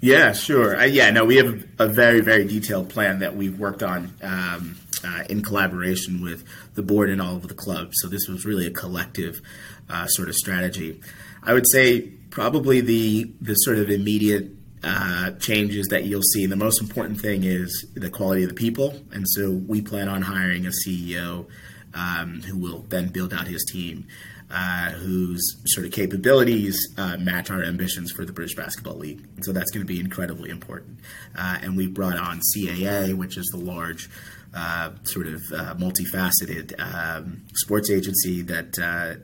yeah 0.00 0.32
sure. 0.32 0.78
Uh, 0.78 0.84
yeah 0.84 1.10
no 1.10 1.24
we 1.24 1.36
have 1.36 1.64
a 1.78 1.86
very 1.86 2.20
very 2.20 2.44
detailed 2.44 2.88
plan 2.88 3.20
that 3.20 3.36
we've 3.36 3.58
worked 3.58 3.82
on 3.82 4.12
um, 4.22 4.76
uh, 5.04 5.24
in 5.28 5.42
collaboration 5.42 6.22
with 6.22 6.44
the 6.74 6.82
board 6.82 7.10
and 7.10 7.20
all 7.20 7.36
of 7.36 7.48
the 7.48 7.54
clubs. 7.54 7.96
So 8.00 8.08
this 8.08 8.28
was 8.28 8.44
really 8.44 8.66
a 8.66 8.70
collective 8.70 9.40
uh, 9.88 10.06
sort 10.06 10.28
of 10.28 10.34
strategy. 10.34 11.00
I 11.42 11.54
would 11.54 11.68
say 11.70 12.00
probably 12.30 12.80
the 12.80 13.32
the 13.40 13.54
sort 13.54 13.78
of 13.78 13.90
immediate 13.90 14.50
uh, 14.82 15.32
changes 15.32 15.88
that 15.88 16.04
you'll 16.04 16.22
see. 16.22 16.46
The 16.46 16.56
most 16.56 16.80
important 16.80 17.20
thing 17.20 17.44
is 17.44 17.86
the 17.94 18.10
quality 18.10 18.42
of 18.44 18.50
the 18.50 18.54
people, 18.54 19.00
and 19.12 19.26
so 19.28 19.50
we 19.50 19.82
plan 19.82 20.08
on 20.08 20.22
hiring 20.22 20.66
a 20.66 20.70
CEO 20.70 21.46
um, 21.94 22.42
who 22.42 22.56
will 22.56 22.84
then 22.88 23.08
build 23.08 23.32
out 23.32 23.46
his 23.46 23.64
team, 23.64 24.06
uh, 24.50 24.90
whose 24.90 25.56
sort 25.66 25.86
of 25.86 25.92
capabilities 25.92 26.78
uh, 26.98 27.16
match 27.18 27.50
our 27.50 27.62
ambitions 27.62 28.10
for 28.10 28.24
the 28.24 28.32
British 28.32 28.56
Basketball 28.56 28.96
League. 28.96 29.24
And 29.36 29.44
so 29.44 29.52
that's 29.52 29.70
going 29.70 29.86
to 29.86 29.92
be 29.92 30.00
incredibly 30.00 30.50
important. 30.50 30.98
Uh, 31.36 31.58
and 31.62 31.76
we 31.76 31.86
brought 31.86 32.16
on 32.16 32.40
CAA, 32.56 33.14
which 33.14 33.36
is 33.36 33.46
the 33.52 33.58
large 33.58 34.08
uh, 34.52 34.90
sort 35.04 35.28
of 35.28 35.40
uh, 35.52 35.74
multifaceted 35.76 36.74
um, 36.80 37.42
sports 37.54 37.88
agency 37.88 38.42
that 38.42 38.76
uh, 38.78 39.14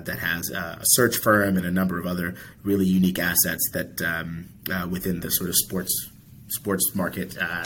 that 0.00 0.18
has 0.20 0.50
a 0.50 0.78
search 0.82 1.16
firm 1.16 1.56
and 1.56 1.66
a 1.66 1.70
number 1.70 1.98
of 1.98 2.06
other 2.06 2.36
really 2.62 2.86
unique 2.86 3.18
assets 3.18 3.68
that 3.72 4.00
um, 4.02 4.48
within 4.88 5.18
the 5.18 5.30
sort 5.30 5.48
of 5.50 5.56
sports 5.56 6.10
sports 6.48 6.94
market 6.94 7.36
uh, 7.38 7.64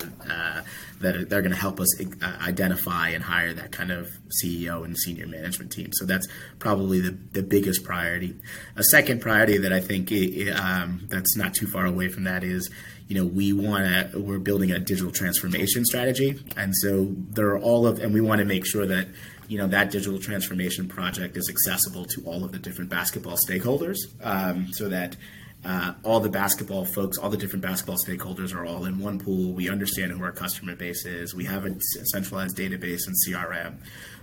that 1.00 1.28
they're 1.28 1.42
going 1.42 1.52
to 1.52 1.60
help 1.60 1.80
us 1.80 2.00
identify 2.46 3.10
and 3.10 3.22
hire 3.22 3.52
that 3.52 3.72
kind 3.72 3.90
of 3.90 4.08
CEO 4.42 4.84
and 4.84 4.96
senior 4.96 5.26
management 5.26 5.72
team. 5.72 5.90
So 5.92 6.04
that's 6.04 6.26
probably 6.58 7.00
the, 7.00 7.10
the 7.32 7.42
biggest 7.42 7.84
priority. 7.84 8.36
A 8.76 8.84
second 8.84 9.20
priority 9.20 9.58
that 9.58 9.72
I 9.72 9.80
think 9.80 10.10
it, 10.12 10.50
um, 10.50 11.06
that's 11.08 11.36
not 11.36 11.54
too 11.54 11.66
far 11.66 11.86
away 11.86 12.08
from 12.08 12.24
that 12.24 12.44
is 12.44 12.70
you 13.08 13.16
know 13.16 13.26
we 13.26 13.52
want 13.52 13.84
to 13.84 14.18
we're 14.18 14.38
building 14.38 14.70
a 14.70 14.78
digital 14.78 15.12
transformation 15.12 15.84
strategy 15.84 16.42
and 16.56 16.74
so 16.74 17.08
there 17.30 17.48
are 17.48 17.58
all 17.58 17.86
of 17.86 17.98
and 17.98 18.14
we 18.14 18.22
want 18.22 18.38
to 18.38 18.44
make 18.44 18.64
sure 18.64 18.86
that 18.86 19.06
you 19.48 19.58
know 19.58 19.66
that 19.66 19.90
digital 19.90 20.18
transformation 20.18 20.88
project 20.88 21.36
is 21.36 21.50
accessible 21.50 22.06
to 22.06 22.22
all 22.24 22.42
of 22.42 22.52
the 22.52 22.58
different 22.58 22.88
basketball 22.88 23.36
stakeholders 23.36 23.98
um, 24.22 24.72
so 24.72 24.88
that 24.88 25.16
uh, 25.64 25.94
all 26.02 26.18
the 26.18 26.28
basketball 26.28 26.84
folks, 26.84 27.18
all 27.18 27.30
the 27.30 27.36
different 27.36 27.62
basketball 27.62 27.96
stakeholders 27.96 28.54
are 28.54 28.66
all 28.66 28.84
in 28.84 28.98
one 28.98 29.18
pool. 29.18 29.52
We 29.52 29.68
understand 29.68 30.10
who 30.10 30.22
our 30.22 30.32
customer 30.32 30.74
base 30.74 31.06
is. 31.06 31.34
We 31.34 31.44
have 31.44 31.64
a 31.64 31.76
centralized 32.06 32.56
database 32.56 33.02
and 33.06 33.14
CRM 33.26 33.76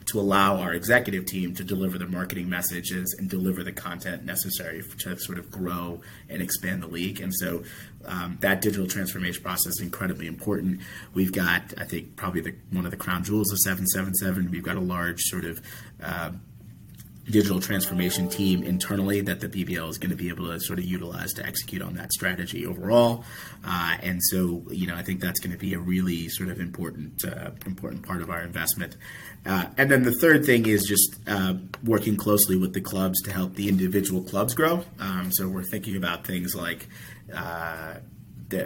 to 0.07 0.19
allow 0.19 0.57
our 0.57 0.73
executive 0.73 1.25
team 1.25 1.53
to 1.55 1.63
deliver 1.63 1.97
the 1.97 2.07
marketing 2.07 2.49
messages 2.49 3.15
and 3.17 3.29
deliver 3.29 3.63
the 3.63 3.71
content 3.71 4.25
necessary 4.25 4.83
to 4.97 5.17
sort 5.19 5.37
of 5.37 5.49
grow 5.51 6.01
and 6.29 6.41
expand 6.41 6.81
the 6.81 6.87
league. 6.87 7.21
And 7.21 7.33
so 7.33 7.63
um, 8.05 8.37
that 8.41 8.61
digital 8.61 8.87
transformation 8.87 9.41
process 9.43 9.73
is 9.73 9.81
incredibly 9.81 10.27
important. 10.27 10.81
We've 11.13 11.31
got, 11.31 11.73
I 11.77 11.85
think, 11.85 12.15
probably 12.15 12.41
the, 12.41 12.55
one 12.71 12.85
of 12.85 12.91
the 12.91 12.97
crown 12.97 13.23
jewels 13.23 13.51
of 13.51 13.59
777. 13.59 14.51
We've 14.51 14.63
got 14.63 14.77
a 14.77 14.81
large 14.81 15.21
sort 15.21 15.45
of 15.45 15.61
uh, 16.03 16.31
digital 17.29 17.59
transformation 17.59 18.27
team 18.27 18.63
internally 18.63 19.21
that 19.21 19.39
the 19.39 19.47
BBL 19.47 19.89
is 19.89 19.97
going 19.97 20.09
to 20.09 20.15
be 20.15 20.29
able 20.29 20.47
to 20.47 20.59
sort 20.59 20.79
of 20.79 20.85
utilize 20.85 21.31
to 21.33 21.45
execute 21.45 21.81
on 21.81 21.93
that 21.95 22.11
strategy 22.11 22.65
overall. 22.65 23.23
Uh, 23.63 23.97
and 24.01 24.19
so, 24.23 24.63
you 24.69 24.87
know, 24.87 24.95
I 24.95 25.03
think 25.03 25.21
that's 25.21 25.39
going 25.39 25.51
to 25.51 25.57
be 25.57 25.73
a 25.73 25.79
really 25.79 26.27
sort 26.29 26.49
of 26.49 26.59
important 26.59 27.23
uh, 27.25 27.51
important 27.65 28.05
part 28.05 28.21
of 28.21 28.29
our 28.29 28.41
investment. 28.41 28.95
Uh, 29.45 29.65
and 29.77 29.89
then 29.89 30.03
the 30.03 30.13
third 30.13 30.45
thing 30.45 30.65
is 30.65 30.83
just 30.83 31.15
uh, 31.27 31.53
working 31.83 32.17
closely 32.17 32.57
with 32.57 32.73
the 32.73 32.81
clubs 32.81 33.21
to 33.21 33.31
help 33.31 33.55
the 33.55 33.69
individual 33.69 34.21
clubs 34.21 34.53
grow. 34.53 34.83
Um, 34.99 35.31
so 35.31 35.47
we're 35.47 35.63
thinking 35.63 35.95
about 35.95 36.25
things 36.25 36.55
like 36.55 36.87
uh, 37.33 37.95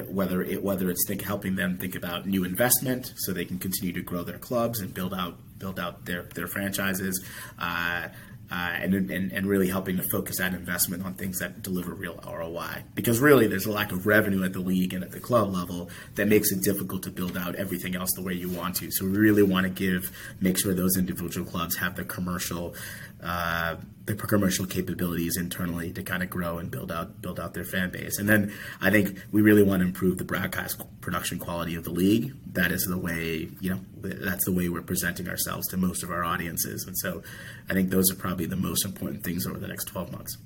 whether 0.08 0.42
it 0.42 0.64
whether 0.64 0.90
it's 0.90 1.06
think, 1.08 1.22
helping 1.22 1.56
them 1.56 1.78
think 1.78 1.96
about 1.96 2.26
new 2.26 2.44
investment 2.44 3.14
so 3.18 3.34
they 3.34 3.46
can 3.46 3.60
continue 3.60 3.94
to 3.94 4.02
grow 4.02 4.24
their 4.24 4.38
clubs 4.38 4.80
and 4.80 4.94
build 4.94 5.14
out 5.14 5.38
build 5.60 5.80
out 5.80 6.06
their 6.06 6.24
their 6.24 6.48
franchises. 6.48 7.24
Uh, 7.60 8.08
uh, 8.52 8.74
and, 8.76 8.94
and, 9.10 9.32
and 9.32 9.46
really 9.48 9.68
helping 9.68 9.98
to 9.98 10.04
focus 10.12 10.38
that 10.38 10.54
investment 10.54 11.04
on 11.04 11.14
things 11.14 11.40
that 11.40 11.64
deliver 11.64 11.94
real 11.94 12.20
ROI. 12.26 12.84
Because 12.94 13.20
really, 13.20 13.48
there's 13.48 13.66
a 13.66 13.72
lack 13.72 13.92
of 13.92 14.06
revenue 14.06 14.44
at 14.44 14.54
the 14.54 14.60
league 14.60 14.94
and 14.94 15.04
at 15.04 15.12
the 15.12 15.20
club 15.20 15.54
level 15.54 15.90
that 16.16 16.28
makes 16.28 16.52
it 16.52 16.62
difficult 16.62 17.04
to 17.04 17.10
build 17.10 17.38
out 17.38 17.56
everything 17.56 17.96
else 17.96 18.12
the 18.16 18.22
way 18.22 18.34
you 18.34 18.50
want 18.50 18.76
to. 18.76 18.92
So 18.92 19.06
we 19.06 19.12
really 19.12 19.44
want 19.44 19.66
to 19.66 19.70
give, 19.70 20.12
make 20.40 20.60
sure 20.60 20.74
those 20.74 20.98
individual 20.98 21.50
clubs 21.50 21.78
have 21.78 21.96
the 21.96 22.04
commercial. 22.04 22.76
Uh, 23.24 23.78
the 24.06 24.16
commercial 24.16 24.66
capabilities 24.66 25.38
internally 25.38 25.94
to 25.94 26.04
kind 26.04 26.22
of 26.24 26.30
grow 26.30 26.58
and 26.58 26.70
build 26.70 26.92
out 26.92 27.22
build 27.22 27.40
out 27.40 27.54
their 27.54 27.64
fan 27.64 27.90
base. 27.90 28.18
And 28.18 28.28
then 28.28 28.54
I 28.82 28.90
think 28.90 29.18
we 29.32 29.42
really 29.42 29.64
want 29.64 29.80
to 29.80 29.86
improve 29.86 30.18
the 30.18 30.26
broadcast 30.26 30.82
production 31.00 31.40
quality 31.40 31.76
of 31.76 31.86
the 31.86 31.90
league. 31.90 32.34
That 32.54 32.72
is 32.72 32.84
the 32.84 32.98
way 32.98 33.50
you 33.62 33.70
know 33.70 33.80
that's 34.02 34.44
the 34.44 34.52
way 34.52 34.68
we're 34.68 34.82
presenting 34.82 35.30
ourselves 35.30 35.68
to 35.70 35.78
most 35.78 36.04
of 36.04 36.12
our 36.12 36.26
audiences. 36.26 36.84
And 36.86 36.98
so 36.98 37.24
I 37.70 37.74
think 37.74 37.92
those 37.92 38.12
are 38.12 38.16
probably 38.16 38.46
the 38.46 38.58
most 38.58 38.84
important 38.84 39.24
things 39.24 39.48
over 39.48 39.58
the 39.58 39.68
next 39.68 39.86
12 39.86 40.12
months. 40.12 40.38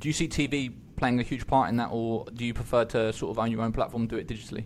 Do 0.00 0.08
you 0.08 0.12
see 0.12 0.28
TV 0.28 0.74
playing 0.96 1.18
a 1.18 1.22
huge 1.22 1.46
part 1.46 1.70
in 1.70 1.76
that, 1.76 1.88
or 1.90 2.26
do 2.34 2.44
you 2.44 2.52
prefer 2.52 2.84
to 2.84 3.14
sort 3.14 3.30
of 3.30 3.38
own 3.38 3.50
your 3.50 3.62
own 3.62 3.72
platform, 3.72 4.06
do 4.06 4.16
it 4.16 4.28
digitally? 4.28 4.64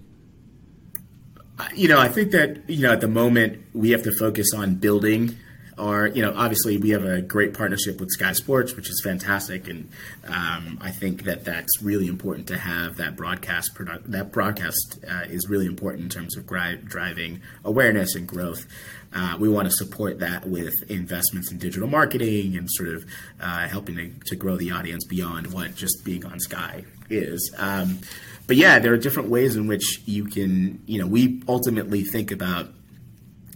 You 1.74 1.88
know, 1.88 2.00
I 2.00 2.08
think 2.08 2.32
that 2.32 2.68
you 2.68 2.82
know 2.82 2.92
at 2.92 3.00
the 3.00 3.08
moment 3.08 3.62
we 3.74 3.90
have 3.90 4.02
to 4.02 4.12
focus 4.12 4.48
on 4.56 4.76
building 4.76 5.36
are, 5.80 6.06
you 6.06 6.22
know, 6.22 6.32
obviously 6.36 6.76
we 6.76 6.90
have 6.90 7.04
a 7.04 7.22
great 7.22 7.54
partnership 7.54 7.98
with 7.98 8.10
Sky 8.10 8.32
Sports, 8.32 8.76
which 8.76 8.88
is 8.88 9.00
fantastic, 9.02 9.66
and 9.68 9.88
um, 10.28 10.78
I 10.80 10.90
think 10.90 11.24
that 11.24 11.44
that's 11.44 11.82
really 11.82 12.06
important 12.06 12.46
to 12.48 12.58
have 12.58 12.96
that 12.98 13.16
broadcast. 13.16 13.74
Produ- 13.74 14.04
that 14.06 14.30
broadcast 14.30 14.98
uh, 15.10 15.24
is 15.28 15.48
really 15.48 15.66
important 15.66 16.04
in 16.04 16.08
terms 16.10 16.36
of 16.36 16.46
gri- 16.46 16.80
driving 16.84 17.40
awareness 17.64 18.14
and 18.14 18.28
growth. 18.28 18.66
Uh, 19.12 19.36
we 19.40 19.48
want 19.48 19.68
to 19.68 19.72
support 19.72 20.20
that 20.20 20.46
with 20.46 20.74
investments 20.88 21.50
in 21.50 21.58
digital 21.58 21.88
marketing 21.88 22.56
and 22.56 22.68
sort 22.70 22.90
of 22.90 23.04
uh, 23.40 23.66
helping 23.66 23.96
to, 23.96 24.10
to, 24.26 24.36
grow 24.36 24.56
the 24.56 24.70
audience 24.70 25.04
beyond 25.04 25.52
what 25.52 25.74
just 25.74 26.04
being 26.04 26.24
on 26.24 26.38
Sky 26.38 26.84
is. 27.08 27.52
Um, 27.58 27.98
but 28.46 28.56
yeah, 28.56 28.78
there 28.78 28.92
are 28.92 28.98
different 28.98 29.28
ways 29.28 29.56
in 29.56 29.66
which 29.66 30.00
you 30.06 30.26
can, 30.26 30.82
you 30.86 31.00
know, 31.00 31.06
we 31.06 31.42
ultimately 31.48 32.02
think 32.02 32.30
about 32.30 32.68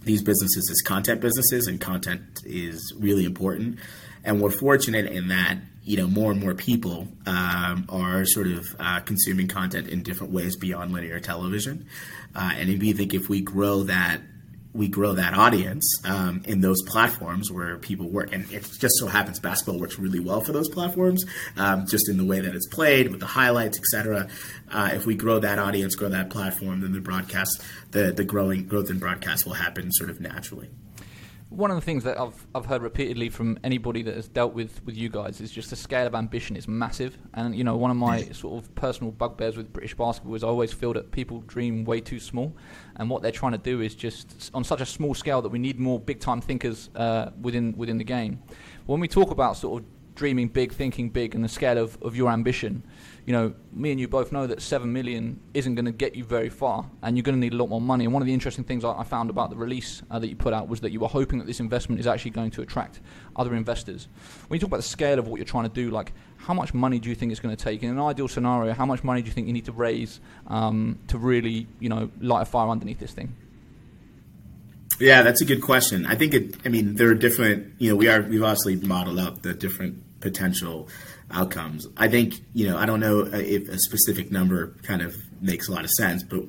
these 0.05 0.21
businesses 0.21 0.69
as 0.71 0.81
content 0.81 1.21
businesses, 1.21 1.67
and 1.67 1.81
content 1.81 2.41
is 2.45 2.93
really 2.97 3.25
important. 3.25 3.79
And 4.23 4.41
we're 4.41 4.51
fortunate 4.51 5.05
in 5.07 5.27
that 5.27 5.57
you 5.83 5.97
know 5.97 6.07
more 6.07 6.31
and 6.31 6.41
more 6.41 6.55
people 6.55 7.07
um, 7.25 7.85
are 7.89 8.25
sort 8.25 8.47
of 8.47 8.65
uh, 8.79 8.99
consuming 9.01 9.47
content 9.47 9.87
in 9.87 10.01
different 10.01 10.33
ways 10.33 10.55
beyond 10.55 10.93
linear 10.93 11.19
television. 11.19 11.85
Uh, 12.35 12.51
and 12.55 12.81
we 12.81 12.93
think 12.93 13.13
if 13.13 13.29
we 13.29 13.41
grow 13.41 13.83
that 13.83 14.19
we 14.75 14.89
grow 14.89 15.13
that 15.13 15.33
audience 15.33 16.01
um, 16.03 16.43
in 16.45 16.59
those 16.59 16.81
platforms 16.83 17.49
where 17.49 17.77
people 17.77 18.09
work. 18.09 18.33
And 18.33 18.51
it 18.51 18.69
just 18.77 18.95
so 18.99 19.07
happens 19.07 19.39
basketball 19.39 19.79
works 19.79 19.97
really 19.97 20.19
well 20.19 20.41
for 20.41 20.51
those 20.51 20.67
platforms, 20.67 21.25
um, 21.55 21.87
just 21.87 22.09
in 22.09 22.17
the 22.17 22.25
way 22.25 22.41
that 22.41 22.53
it's 22.53 22.67
played 22.67 23.09
with 23.09 23.21
the 23.21 23.25
highlights, 23.25 23.79
etc. 23.79 24.27
Uh, 24.69 24.89
if 24.93 25.05
we 25.05 25.15
grow 25.15 25.39
that 25.39 25.59
audience, 25.59 25.95
grow 25.95 26.09
that 26.09 26.29
platform, 26.29 26.81
then 26.81 26.91
the 26.91 26.99
broadcast, 26.99 27.63
the 27.91 28.11
the 28.11 28.25
growing 28.25 28.67
growth 28.67 28.89
in 28.89 28.99
broadcast 28.99 29.45
will 29.45 29.53
happen 29.53 29.91
sort 29.91 30.09
of 30.09 30.19
naturally 30.19 30.69
one 31.49 31.71
of 31.71 31.77
the 31.77 31.81
things 31.81 32.03
that 32.03 32.19
I've 32.19 32.47
I've 32.53 32.65
heard 32.65 32.81
repeatedly 32.81 33.29
from 33.29 33.57
anybody 33.63 34.01
that 34.03 34.15
has 34.15 34.27
dealt 34.27 34.53
with, 34.53 34.83
with 34.85 34.97
you 34.97 35.09
guys 35.09 35.39
is 35.39 35.51
just 35.51 35.69
the 35.69 35.75
scale 35.75 36.05
of 36.05 36.15
ambition 36.15 36.55
is 36.55 36.67
massive. 36.67 37.17
And 37.33 37.55
you 37.55 37.63
know, 37.63 37.77
one 37.77 37.91
of 37.91 37.97
my 37.97 38.23
sort 38.25 38.61
of 38.61 38.75
personal 38.75 39.11
bugbears 39.11 39.55
with 39.55 39.71
British 39.71 39.95
basketball 39.95 40.35
is 40.35 40.43
I 40.43 40.47
always 40.47 40.73
feel 40.73 40.93
that 40.93 41.11
people 41.11 41.41
dream 41.41 41.85
way 41.85 42.01
too 42.01 42.19
small, 42.19 42.55
and 42.97 43.09
what 43.09 43.21
they're 43.21 43.31
trying 43.31 43.51
to 43.51 43.57
do 43.57 43.81
is 43.81 43.95
just 43.95 44.51
on 44.53 44.63
such 44.63 44.81
a 44.81 44.85
small 44.85 45.13
scale 45.13 45.41
that 45.41 45.49
we 45.49 45.59
need 45.59 45.79
more 45.79 45.99
big 45.99 46.19
time 46.19 46.41
thinkers 46.41 46.89
uh, 46.95 47.31
within 47.41 47.75
within 47.77 47.97
the 47.97 48.03
game. 48.03 48.41
When 48.85 48.99
we 48.99 49.07
talk 49.07 49.31
about 49.31 49.57
sort 49.57 49.81
of 49.81 49.89
dreaming 50.15 50.47
big, 50.47 50.71
thinking 50.71 51.09
big, 51.09 51.35
and 51.35 51.43
the 51.43 51.49
scale 51.49 51.77
of, 51.77 51.97
of 52.01 52.15
your 52.15 52.31
ambition, 52.31 52.83
you 53.25 53.33
know, 53.33 53.53
me 53.73 53.91
and 53.91 53.99
you 53.99 54.07
both 54.07 54.31
know 54.31 54.47
that 54.47 54.61
seven 54.61 54.91
million 54.91 55.39
isn't 55.53 55.75
going 55.75 55.85
to 55.85 55.91
get 55.91 56.15
you 56.15 56.23
very 56.23 56.49
far, 56.49 56.89
and 57.01 57.17
you're 57.17 57.23
going 57.23 57.35
to 57.35 57.39
need 57.39 57.53
a 57.53 57.57
lot 57.57 57.69
more 57.69 57.81
money. 57.81 58.05
And 58.05 58.13
one 58.13 58.21
of 58.21 58.27
the 58.27 58.33
interesting 58.33 58.63
things 58.63 58.83
I, 58.83 58.91
I 58.91 59.03
found 59.03 59.29
about 59.29 59.49
the 59.49 59.55
release 59.55 60.01
uh, 60.09 60.19
that 60.19 60.27
you 60.27 60.35
put 60.35 60.53
out 60.53 60.67
was 60.67 60.79
that 60.81 60.91
you 60.91 60.99
were 60.99 61.07
hoping 61.07 61.39
that 61.39 61.45
this 61.45 61.59
investment 61.59 61.99
is 61.99 62.07
actually 62.07 62.31
going 62.31 62.51
to 62.51 62.61
attract 62.61 63.01
other 63.35 63.55
investors. 63.55 64.07
When 64.47 64.57
you 64.57 64.61
talk 64.61 64.69
about 64.69 64.77
the 64.77 64.83
scale 64.83 65.19
of 65.19 65.27
what 65.27 65.37
you're 65.37 65.45
trying 65.45 65.67
to 65.67 65.73
do, 65.73 65.91
like 65.91 66.13
how 66.45 66.53
much 66.53 66.73
money 66.75 66.99
do 66.99 67.09
you 67.09 67.15
think 67.15 67.31
it's 67.31 67.41
going 67.41 67.55
to 67.55 67.63
take 67.63 67.81
in 67.81 67.89
an 67.89 67.99
ideal 67.99 68.27
scenario? 68.27 68.71
How 68.73 68.85
much 68.85 69.03
money 69.03 69.21
do 69.21 69.27
you 69.27 69.33
think 69.33 69.47
you 69.47 69.53
need 69.53 69.65
to 69.65 69.71
raise 69.71 70.19
um, 70.47 70.99
to 71.07 71.17
really, 71.17 71.67
you 71.79 71.89
know, 71.89 72.11
light 72.21 72.43
a 72.43 72.45
fire 72.45 72.69
underneath 72.69 72.99
this 72.99 73.11
thing? 73.11 73.35
Yeah, 74.99 75.23
that's 75.23 75.41
a 75.41 75.45
good 75.45 75.61
question. 75.61 76.05
I 76.05 76.15
think 76.15 76.33
it. 76.33 76.55
I 76.63 76.69
mean, 76.69 76.95
there 76.95 77.09
are 77.09 77.15
different. 77.15 77.73
You 77.79 77.89
know, 77.89 77.95
we 77.95 78.07
are 78.07 78.21
we've 78.21 78.43
obviously 78.43 78.75
modeled 78.75 79.19
out 79.19 79.41
the 79.41 79.53
different 79.53 80.03
potential 80.21 80.87
outcomes. 81.31 81.87
I 81.97 82.07
think, 82.07 82.35
you 82.53 82.69
know, 82.69 82.77
I 82.77 82.85
don't 82.85 82.99
know 82.99 83.21
if 83.21 83.67
a 83.67 83.79
specific 83.79 84.31
number 84.31 84.75
kind 84.83 85.01
of 85.01 85.15
makes 85.41 85.67
a 85.67 85.71
lot 85.71 85.83
of 85.83 85.89
sense, 85.91 86.23
but 86.23 86.43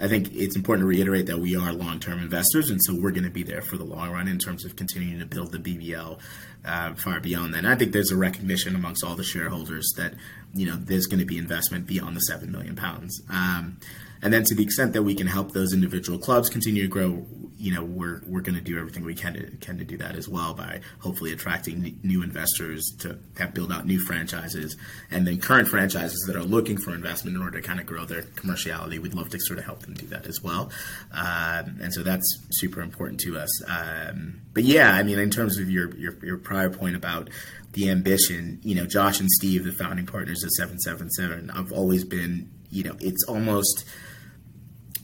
I 0.00 0.08
think 0.08 0.32
it's 0.34 0.56
important 0.56 0.84
to 0.84 0.86
reiterate 0.86 1.26
that 1.26 1.38
we 1.38 1.56
are 1.56 1.72
long 1.72 2.00
term 2.00 2.20
investors, 2.20 2.70
and 2.70 2.80
so 2.82 2.94
we're 2.94 3.10
going 3.10 3.24
to 3.24 3.30
be 3.30 3.42
there 3.42 3.60
for 3.60 3.76
the 3.76 3.84
long 3.84 4.10
run 4.10 4.28
in 4.28 4.38
terms 4.38 4.64
of 4.64 4.76
continuing 4.76 5.18
to 5.18 5.26
build 5.26 5.52
the 5.52 5.58
BBL 5.58 6.18
uh, 6.64 6.94
far 6.94 7.20
beyond 7.20 7.54
that. 7.54 7.58
And 7.58 7.68
I 7.68 7.74
think 7.74 7.92
there's 7.92 8.10
a 8.10 8.16
recognition 8.16 8.74
amongst 8.74 9.04
all 9.04 9.14
the 9.14 9.24
shareholders 9.24 9.92
that, 9.96 10.14
you 10.54 10.66
know, 10.66 10.76
there's 10.76 11.06
going 11.06 11.20
to 11.20 11.26
be 11.26 11.38
investment 11.38 11.86
beyond 11.86 12.16
the 12.16 12.20
7 12.20 12.50
million 12.50 12.76
pounds. 12.76 13.20
Um, 13.30 13.78
and 14.22 14.32
then 14.32 14.44
to 14.44 14.54
the 14.54 14.62
extent 14.62 14.92
that 14.92 15.02
we 15.02 15.14
can 15.14 15.26
help 15.26 15.52
those 15.52 15.72
individual 15.72 16.18
clubs 16.18 16.50
continue 16.50 16.82
to 16.82 16.88
grow, 16.88 17.26
you 17.56 17.74
know, 17.74 17.82
we're 17.82 18.22
we're 18.26 18.40
going 18.40 18.54
to 18.54 18.60
do 18.60 18.78
everything 18.78 19.04
we 19.04 19.14
can 19.14 19.34
to 19.34 19.50
can 19.58 19.78
to 19.78 19.84
do 19.84 19.96
that 19.98 20.14
as 20.14 20.28
well 20.28 20.54
by 20.54 20.80
hopefully 20.98 21.32
attracting 21.32 21.98
new 22.02 22.22
investors 22.22 22.84
to 22.98 23.18
have 23.38 23.54
build 23.54 23.72
out 23.72 23.86
new 23.86 23.98
franchises, 23.98 24.76
and 25.10 25.26
then 25.26 25.38
current 25.38 25.68
franchises 25.68 26.22
that 26.26 26.36
are 26.36 26.42
looking 26.42 26.76
for 26.76 26.94
investment 26.94 27.36
in 27.36 27.42
order 27.42 27.60
to 27.60 27.66
kind 27.66 27.80
of 27.80 27.86
grow 27.86 28.04
their 28.04 28.22
commerciality. 28.22 28.98
We'd 28.98 29.14
love 29.14 29.30
to 29.30 29.38
sort 29.40 29.58
of 29.58 29.64
help 29.64 29.80
them 29.80 29.94
do 29.94 30.06
that 30.08 30.26
as 30.26 30.42
well, 30.42 30.70
um, 31.12 31.78
and 31.80 31.92
so 31.92 32.02
that's 32.02 32.26
super 32.50 32.82
important 32.82 33.20
to 33.20 33.38
us. 33.38 33.62
Um, 33.66 34.42
but 34.52 34.64
yeah, 34.64 34.92
I 34.92 35.02
mean, 35.02 35.18
in 35.18 35.30
terms 35.30 35.58
of 35.58 35.70
your, 35.70 35.94
your 35.96 36.14
your 36.24 36.38
prior 36.38 36.70
point 36.70 36.96
about 36.96 37.30
the 37.72 37.88
ambition, 37.90 38.60
you 38.62 38.74
know, 38.74 38.86
Josh 38.86 39.20
and 39.20 39.30
Steve, 39.30 39.64
the 39.64 39.72
founding 39.72 40.06
partners 40.06 40.42
of 40.42 40.50
Seven 40.50 40.78
Seven 40.80 41.10
Seven, 41.10 41.50
I've 41.50 41.72
always 41.72 42.04
been, 42.04 42.50
you 42.70 42.84
know, 42.84 42.96
it's 43.00 43.24
almost 43.24 43.84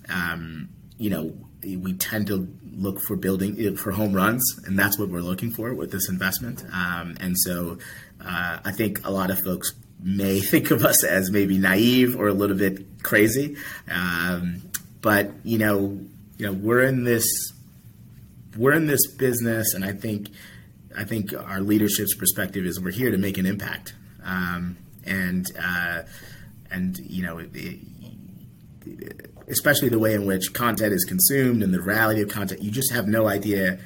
um, 0.09 0.69
you 0.99 1.11
know, 1.11 1.35
we 1.63 1.93
tend 1.95 2.29
to 2.29 2.49
look 2.73 3.01
for 3.03 3.17
building 3.17 3.77
for 3.77 3.91
home 3.93 4.13
runs, 4.13 4.45
and 4.65 4.79
that's 4.79 4.99
what 4.99 5.09
we're 5.09 5.21
looking 5.21 5.51
for 5.51 5.75
with 5.75 5.91
this 5.91 6.09
investment. 6.09 6.65
Um, 6.73 7.17
and 7.21 7.37
so, 7.39 7.79
uh, 8.21 8.59
I 8.65 8.73
think 8.73 9.07
a 9.07 9.11
lot 9.11 9.31
of 9.31 9.41
folks 9.41 9.73
may 10.03 10.41
think 10.53 10.71
of 10.71 10.85
us 10.85 11.05
as 11.05 11.31
maybe 11.31 11.59
naive 11.59 12.19
or 12.19 12.29
a 12.29 12.35
little 12.35 12.57
bit 12.57 13.03
crazy, 13.03 13.57
um, 13.91 14.63
but 15.01 15.31
you 15.45 15.59
know, 15.59 16.01
you 16.39 16.47
know, 16.47 16.53
we're 16.53 16.83
in 16.83 17.05
this 17.05 17.27
we're 18.57 18.75
in 18.75 18.87
this 18.87 19.07
business, 19.07 19.75
and 19.75 19.85
I 19.85 19.93
think 19.93 20.29
I 20.97 21.05
think 21.05 21.33
our 21.33 21.61
leadership's 21.61 22.15
perspective 22.15 22.65
is 22.65 22.81
we're 22.81 22.91
here 22.91 23.11
to 23.11 23.19
make 23.19 23.39
an 23.39 23.47
impact, 23.47 23.95
um, 24.25 24.77
and 25.05 25.47
uh, 25.61 26.03
and 26.71 26.99
you 26.99 27.23
know. 27.23 27.39
It, 27.39 27.51
it, 27.55 27.81
especially 29.49 29.89
the 29.89 29.99
way 29.99 30.15
in 30.15 30.27
which 30.27 30.53
content 30.53 30.93
is 30.93 31.05
consumed 31.05 31.63
and 31.63 31.73
the 31.73 31.81
reality 31.81 32.21
of 32.23 32.29
content, 32.29 32.63
you 32.63 32.71
just 32.71 32.93
have 32.93 33.07
no 33.07 33.29
idea, 33.29 33.79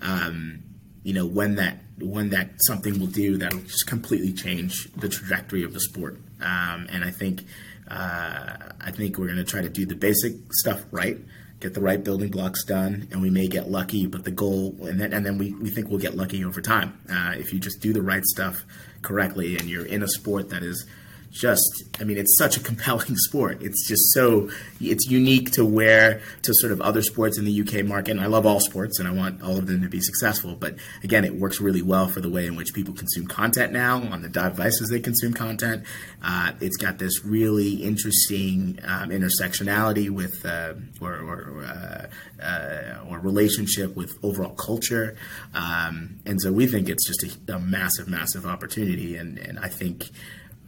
um, 0.00 0.62
you 1.02 1.12
know, 1.12 1.26
when 1.26 1.56
that 1.56 1.78
when 1.98 2.30
that 2.30 2.50
something 2.66 2.98
will 2.98 3.06
do 3.06 3.36
that'll 3.36 3.60
just 3.60 3.86
completely 3.86 4.32
change 4.32 4.90
the 4.94 5.08
trajectory 5.08 5.62
of 5.62 5.72
the 5.72 5.80
sport. 5.80 6.16
Um, 6.40 6.86
and 6.90 7.04
I 7.04 7.10
think 7.10 7.44
uh, 7.88 8.56
I 8.80 8.90
think 8.90 9.18
we're 9.18 9.26
going 9.26 9.38
to 9.38 9.44
try 9.44 9.62
to 9.62 9.68
do 9.68 9.86
the 9.86 9.94
basic 9.94 10.32
stuff 10.52 10.82
right, 10.90 11.18
get 11.62 11.74
the 11.74 11.80
right 11.80 12.02
building 12.02 12.30
blocks 12.30 12.64
done, 12.64 13.08
and 13.10 13.22
we 13.22 13.30
may 13.30 13.46
get 13.46 13.70
lucky. 13.70 14.06
But 14.06 14.24
the 14.24 14.30
goal, 14.30 14.76
and 14.82 15.00
then 15.00 15.12
and 15.12 15.24
then 15.24 15.38
we, 15.38 15.54
we 15.54 15.70
think 15.70 15.88
we'll 15.88 15.98
get 15.98 16.16
lucky 16.16 16.44
over 16.44 16.60
time 16.60 16.98
uh, 17.08 17.34
if 17.36 17.52
you 17.52 17.60
just 17.60 17.80
do 17.80 17.92
the 17.92 18.02
right 18.02 18.24
stuff 18.24 18.64
correctly, 19.00 19.56
and 19.56 19.68
you're 19.68 19.86
in 19.86 20.02
a 20.02 20.08
sport 20.08 20.50
that 20.50 20.62
is 20.62 20.86
just 21.32 21.84
I 21.98 22.04
mean 22.04 22.18
it's 22.18 22.36
such 22.36 22.56
a 22.56 22.60
compelling 22.60 23.16
sport. 23.28 23.62
It's 23.62 23.88
just 23.88 24.12
so 24.12 24.50
it's 24.80 25.06
unique 25.06 25.50
to 25.52 25.64
where 25.64 26.20
to 26.42 26.54
sort 26.54 26.72
of 26.72 26.80
other 26.80 27.02
sports 27.02 27.38
in 27.38 27.44
the 27.44 27.60
UK 27.60 27.84
market. 27.84 28.12
And 28.12 28.20
I 28.20 28.26
love 28.26 28.46
all 28.46 28.60
sports 28.60 28.98
and 28.98 29.08
I 29.08 29.12
want 29.12 29.42
all 29.42 29.58
of 29.58 29.66
them 29.66 29.82
to 29.82 29.88
be 29.88 30.00
successful. 30.00 30.54
But 30.54 30.76
again, 31.02 31.24
it 31.24 31.34
works 31.34 31.60
really 31.60 31.82
well 31.82 32.08
for 32.08 32.20
the 32.20 32.28
way 32.28 32.46
in 32.46 32.54
which 32.56 32.74
people 32.74 32.94
consume 32.94 33.26
content 33.26 33.72
now 33.72 34.02
on 34.02 34.22
the 34.22 34.28
devices 34.28 34.90
they 34.90 35.00
consume 35.00 35.32
content. 35.32 35.84
Uh, 36.22 36.52
it's 36.60 36.76
got 36.76 36.98
this 36.98 37.24
really 37.24 37.74
interesting 37.82 38.78
um, 38.84 39.10
intersectionality 39.10 40.10
with 40.10 40.44
uh, 40.44 40.74
or 41.00 41.14
or, 41.14 41.64
uh, 41.64 42.06
uh 42.42 43.04
or 43.08 43.18
relationship 43.18 43.96
with 43.96 44.12
overall 44.22 44.54
culture. 44.54 45.16
Um, 45.54 46.20
and 46.26 46.40
so 46.40 46.52
we 46.52 46.66
think 46.66 46.88
it's 46.88 47.06
just 47.06 47.22
a, 47.24 47.54
a 47.54 47.58
massive, 47.58 48.08
massive 48.08 48.46
opportunity. 48.46 49.16
And 49.16 49.38
and 49.38 49.58
I 49.58 49.68
think. 49.68 50.10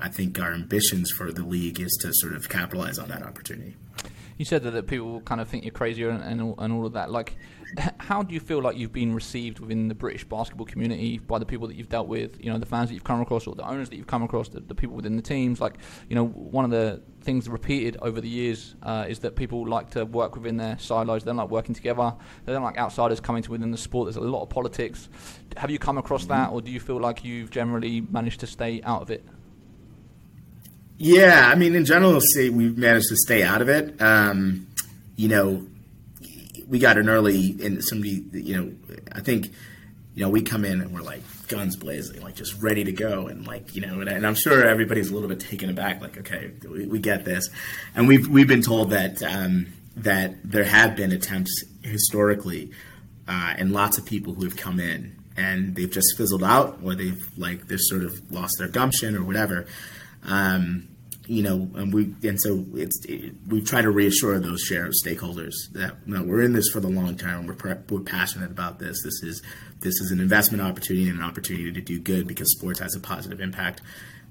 I 0.04 0.08
think 0.08 0.38
our 0.38 0.52
ambitions 0.52 1.10
for 1.10 1.32
the 1.32 1.42
league 1.42 1.80
is 1.80 1.96
to 2.02 2.12
sort 2.12 2.34
of 2.34 2.50
capitalize 2.50 2.98
on 2.98 3.08
that 3.08 3.22
opportunity. 3.22 3.74
You 4.36 4.44
said 4.44 4.62
that, 4.64 4.72
that 4.72 4.86
people 4.86 5.22
kind 5.22 5.40
of 5.40 5.48
think 5.48 5.64
you're 5.64 5.72
crazier 5.72 6.10
and, 6.10 6.22
and, 6.22 6.42
all, 6.42 6.54
and 6.58 6.74
all 6.74 6.84
of 6.84 6.92
that. 6.92 7.10
Like, 7.10 7.38
how 7.98 8.22
do 8.22 8.34
you 8.34 8.40
feel 8.40 8.60
like 8.60 8.76
you've 8.76 8.92
been 8.92 9.14
received 9.14 9.60
within 9.60 9.88
the 9.88 9.94
British 9.94 10.24
basketball 10.24 10.66
community 10.66 11.16
by 11.16 11.38
the 11.38 11.46
people 11.46 11.68
that 11.68 11.76
you've 11.76 11.88
dealt 11.88 12.06
with? 12.06 12.38
You 12.44 12.52
know, 12.52 12.58
the 12.58 12.66
fans 12.66 12.90
that 12.90 12.94
you've 12.94 13.04
come 13.04 13.22
across, 13.22 13.46
or 13.46 13.54
the 13.54 13.66
owners 13.66 13.88
that 13.88 13.96
you've 13.96 14.06
come 14.06 14.22
across, 14.22 14.50
the, 14.50 14.60
the 14.60 14.74
people 14.74 14.94
within 14.94 15.16
the 15.16 15.22
teams. 15.22 15.58
Like, 15.58 15.76
you 16.10 16.16
know, 16.16 16.26
one 16.26 16.66
of 16.66 16.70
the 16.70 17.00
things 17.22 17.48
repeated 17.48 17.96
over 18.02 18.20
the 18.20 18.28
years 18.28 18.74
uh, 18.82 19.06
is 19.08 19.20
that 19.20 19.36
people 19.36 19.66
like 19.66 19.88
to 19.92 20.04
work 20.04 20.36
within 20.36 20.58
their 20.58 20.78
silos. 20.78 21.24
They 21.24 21.30
don't 21.30 21.38
like 21.38 21.48
working 21.48 21.74
together. 21.74 22.14
They 22.44 22.52
don't 22.52 22.62
like 22.62 22.76
outsiders 22.76 23.20
coming 23.20 23.42
to 23.44 23.52
within 23.52 23.70
the 23.70 23.78
sport. 23.78 24.06
There's 24.06 24.16
a 24.16 24.20
lot 24.20 24.42
of 24.42 24.50
politics. 24.50 25.08
Have 25.56 25.70
you 25.70 25.78
come 25.78 25.96
across 25.96 26.26
that, 26.26 26.50
or 26.50 26.60
do 26.60 26.70
you 26.70 26.80
feel 26.80 27.00
like 27.00 27.24
you've 27.24 27.50
generally 27.50 28.02
managed 28.02 28.40
to 28.40 28.46
stay 28.46 28.82
out 28.82 29.00
of 29.00 29.10
it? 29.10 29.24
Yeah, 30.96 31.50
I 31.50 31.54
mean, 31.56 31.74
in 31.74 31.84
general, 31.84 32.20
say 32.20 32.50
we've 32.50 32.78
managed 32.78 33.08
to 33.08 33.16
stay 33.16 33.42
out 33.42 33.60
of 33.60 33.68
it. 33.68 34.00
Um, 34.00 34.68
you 35.16 35.28
know, 35.28 35.66
we 36.68 36.78
got 36.78 36.98
an 36.98 37.08
early, 37.08 37.56
and 37.62 37.82
somebody, 37.84 38.24
you 38.32 38.56
know, 38.56 38.96
I 39.12 39.20
think, 39.20 39.46
you 40.14 40.22
know, 40.22 40.28
we 40.28 40.42
come 40.42 40.64
in 40.64 40.80
and 40.80 40.94
we're 40.94 41.02
like 41.02 41.22
guns 41.48 41.76
blazing, 41.76 42.22
like 42.22 42.36
just 42.36 42.60
ready 42.62 42.84
to 42.84 42.92
go, 42.92 43.26
and 43.26 43.46
like, 43.46 43.74
you 43.74 43.82
know, 43.82 44.00
and, 44.00 44.08
and 44.08 44.26
I'm 44.26 44.34
sure 44.34 44.64
everybody's 44.64 45.10
a 45.10 45.14
little 45.14 45.28
bit 45.28 45.40
taken 45.40 45.68
aback, 45.68 46.00
like, 46.00 46.16
okay, 46.18 46.52
we, 46.68 46.86
we 46.86 46.98
get 47.00 47.24
this, 47.24 47.50
and 47.94 48.08
we've 48.08 48.28
we've 48.28 48.48
been 48.48 48.62
told 48.62 48.90
that 48.90 49.22
um, 49.22 49.66
that 49.96 50.36
there 50.44 50.64
have 50.64 50.96
been 50.96 51.12
attempts 51.12 51.64
historically, 51.82 52.70
uh, 53.28 53.54
and 53.58 53.72
lots 53.72 53.98
of 53.98 54.06
people 54.06 54.34
who 54.34 54.44
have 54.44 54.56
come 54.56 54.78
in 54.78 55.16
and 55.36 55.74
they've 55.74 55.90
just 55.90 56.16
fizzled 56.16 56.44
out, 56.44 56.78
or 56.82 56.94
they've 56.94 57.26
like 57.36 57.66
they've 57.66 57.80
sort 57.80 58.04
of 58.04 58.32
lost 58.32 58.54
their 58.58 58.68
gumption 58.68 59.16
or 59.16 59.24
whatever. 59.24 59.66
Um, 60.24 60.88
you 61.26 61.42
know, 61.42 61.70
and 61.74 61.92
we 61.92 62.14
and 62.28 62.38
so 62.40 62.64
it's 62.74 63.02
it, 63.06 63.32
we 63.48 63.62
try 63.62 63.80
to 63.80 63.90
reassure 63.90 64.38
those 64.38 64.60
share 64.60 64.90
stakeholders 65.04 65.54
that 65.72 65.96
we're 66.06 66.42
in 66.42 66.52
this 66.52 66.68
for 66.68 66.80
the 66.80 66.88
long 66.88 67.16
term. 67.16 67.46
We're 67.46 67.82
we're 67.88 68.00
passionate 68.00 68.50
about 68.50 68.78
this. 68.78 69.02
This 69.02 69.22
is 69.22 69.42
this 69.80 70.00
is 70.00 70.10
an 70.10 70.20
investment 70.20 70.62
opportunity 70.62 71.08
and 71.08 71.18
an 71.18 71.24
opportunity 71.24 71.72
to 71.72 71.80
do 71.80 71.98
good 71.98 72.28
because 72.28 72.52
sports 72.52 72.80
has 72.80 72.94
a 72.94 73.00
positive 73.00 73.40
impact 73.40 73.80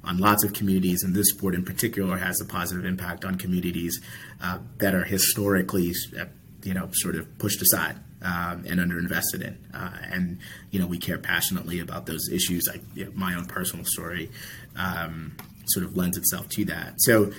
on 0.03 0.17
lots 0.17 0.43
of 0.43 0.53
communities, 0.53 1.03
and 1.03 1.15
this 1.15 1.29
sport 1.29 1.55
in 1.55 1.63
particular 1.63 2.17
has 2.17 2.39
a 2.41 2.45
positive 2.45 2.85
impact 2.85 3.25
on 3.25 3.35
communities 3.35 3.99
uh, 4.41 4.59
that 4.77 4.93
are 4.93 5.03
historically, 5.03 5.93
uh, 6.19 6.25
you 6.63 6.73
know, 6.73 6.89
sort 6.91 7.15
of 7.15 7.37
pushed 7.39 7.61
aside 7.61 7.95
um, 8.21 8.65
and 8.67 8.79
underinvested 8.79 9.41
in. 9.41 9.57
Uh, 9.73 9.97
and 10.11 10.39
you 10.69 10.79
know, 10.79 10.85
we 10.85 10.97
care 10.97 11.17
passionately 11.17 11.79
about 11.79 12.05
those 12.05 12.29
issues. 12.31 12.67
I, 12.71 12.81
you 12.93 13.05
know, 13.05 13.11
my 13.15 13.33
own 13.33 13.45
personal 13.45 13.85
story. 13.85 14.29
Um, 14.75 15.37
sort 15.67 15.85
of 15.85 15.95
lends 15.97 16.17
itself 16.17 16.49
to 16.49 16.65
that. 16.65 16.95
So, 16.97 17.31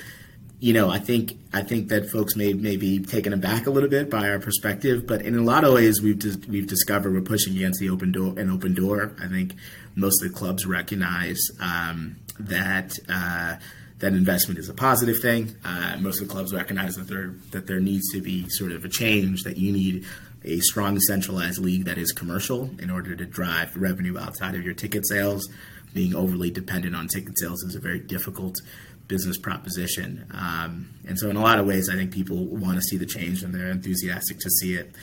you 0.60 0.72
know, 0.72 0.88
I 0.88 0.98
think 0.98 1.38
I 1.52 1.62
think 1.62 1.88
that 1.88 2.10
folks 2.10 2.36
may 2.36 2.54
may 2.54 2.76
be 2.76 3.00
taken 3.00 3.32
aback 3.32 3.66
a 3.66 3.70
little 3.70 3.88
bit 3.88 4.08
by 4.08 4.30
our 4.30 4.38
perspective, 4.38 5.06
but 5.06 5.22
in 5.22 5.36
a 5.36 5.42
lot 5.42 5.64
of 5.64 5.74
ways, 5.74 6.00
we've 6.00 6.22
we've 6.48 6.66
discovered 6.66 7.12
we're 7.12 7.20
pushing 7.20 7.54
against 7.54 7.80
the 7.80 7.90
open 7.90 8.12
door 8.12 8.38
an 8.38 8.50
open 8.50 8.74
door. 8.74 9.14
I 9.22 9.28
think 9.28 9.54
most 9.94 10.22
of 10.22 10.32
the 10.32 10.38
clubs 10.38 10.66
recognize 10.66 11.40
um, 11.60 12.16
that. 12.38 12.98
Uh, 13.08 13.56
that 14.00 14.12
investment 14.12 14.58
is 14.58 14.68
a 14.68 14.74
positive 14.74 15.20
thing. 15.20 15.54
Uh, 15.64 15.96
most 15.98 16.20
of 16.20 16.26
the 16.26 16.34
clubs 16.34 16.52
recognize 16.52 16.96
that 16.96 17.06
there 17.06 17.36
that 17.52 17.66
there 17.66 17.80
needs 17.80 18.12
to 18.12 18.20
be 18.20 18.46
sort 18.48 18.72
of 18.72 18.84
a 18.84 18.88
change. 18.88 19.44
That 19.44 19.56
you 19.56 19.72
need 19.72 20.04
a 20.44 20.60
strong 20.60 20.98
centralized 21.00 21.58
league 21.58 21.84
that 21.84 21.96
is 21.96 22.12
commercial 22.12 22.70
in 22.78 22.90
order 22.90 23.16
to 23.16 23.24
drive 23.24 23.74
revenue 23.76 24.18
outside 24.18 24.56
of 24.56 24.64
your 24.64 24.74
ticket 24.74 25.06
sales 25.06 25.48
being 25.94 26.14
overly 26.14 26.50
dependent 26.50 26.94
on 26.94 27.08
ticket 27.08 27.38
sales 27.38 27.62
is 27.62 27.74
a 27.74 27.80
very 27.80 28.00
difficult 28.00 28.60
business 29.08 29.38
proposition. 29.38 30.26
Um, 30.32 30.90
and 31.06 31.18
so, 31.18 31.30
in 31.30 31.36
a 31.36 31.40
lot 31.40 31.58
of 31.58 31.66
ways, 31.66 31.88
I 31.88 31.94
think 31.94 32.12
people 32.12 32.44
want 32.44 32.76
to 32.76 32.82
see 32.82 32.96
the 32.96 33.06
change 33.06 33.42
and 33.42 33.54
they're 33.54 33.70
enthusiastic 33.70 34.38
to 34.40 34.50
see 34.50 34.74
it. 34.74 34.94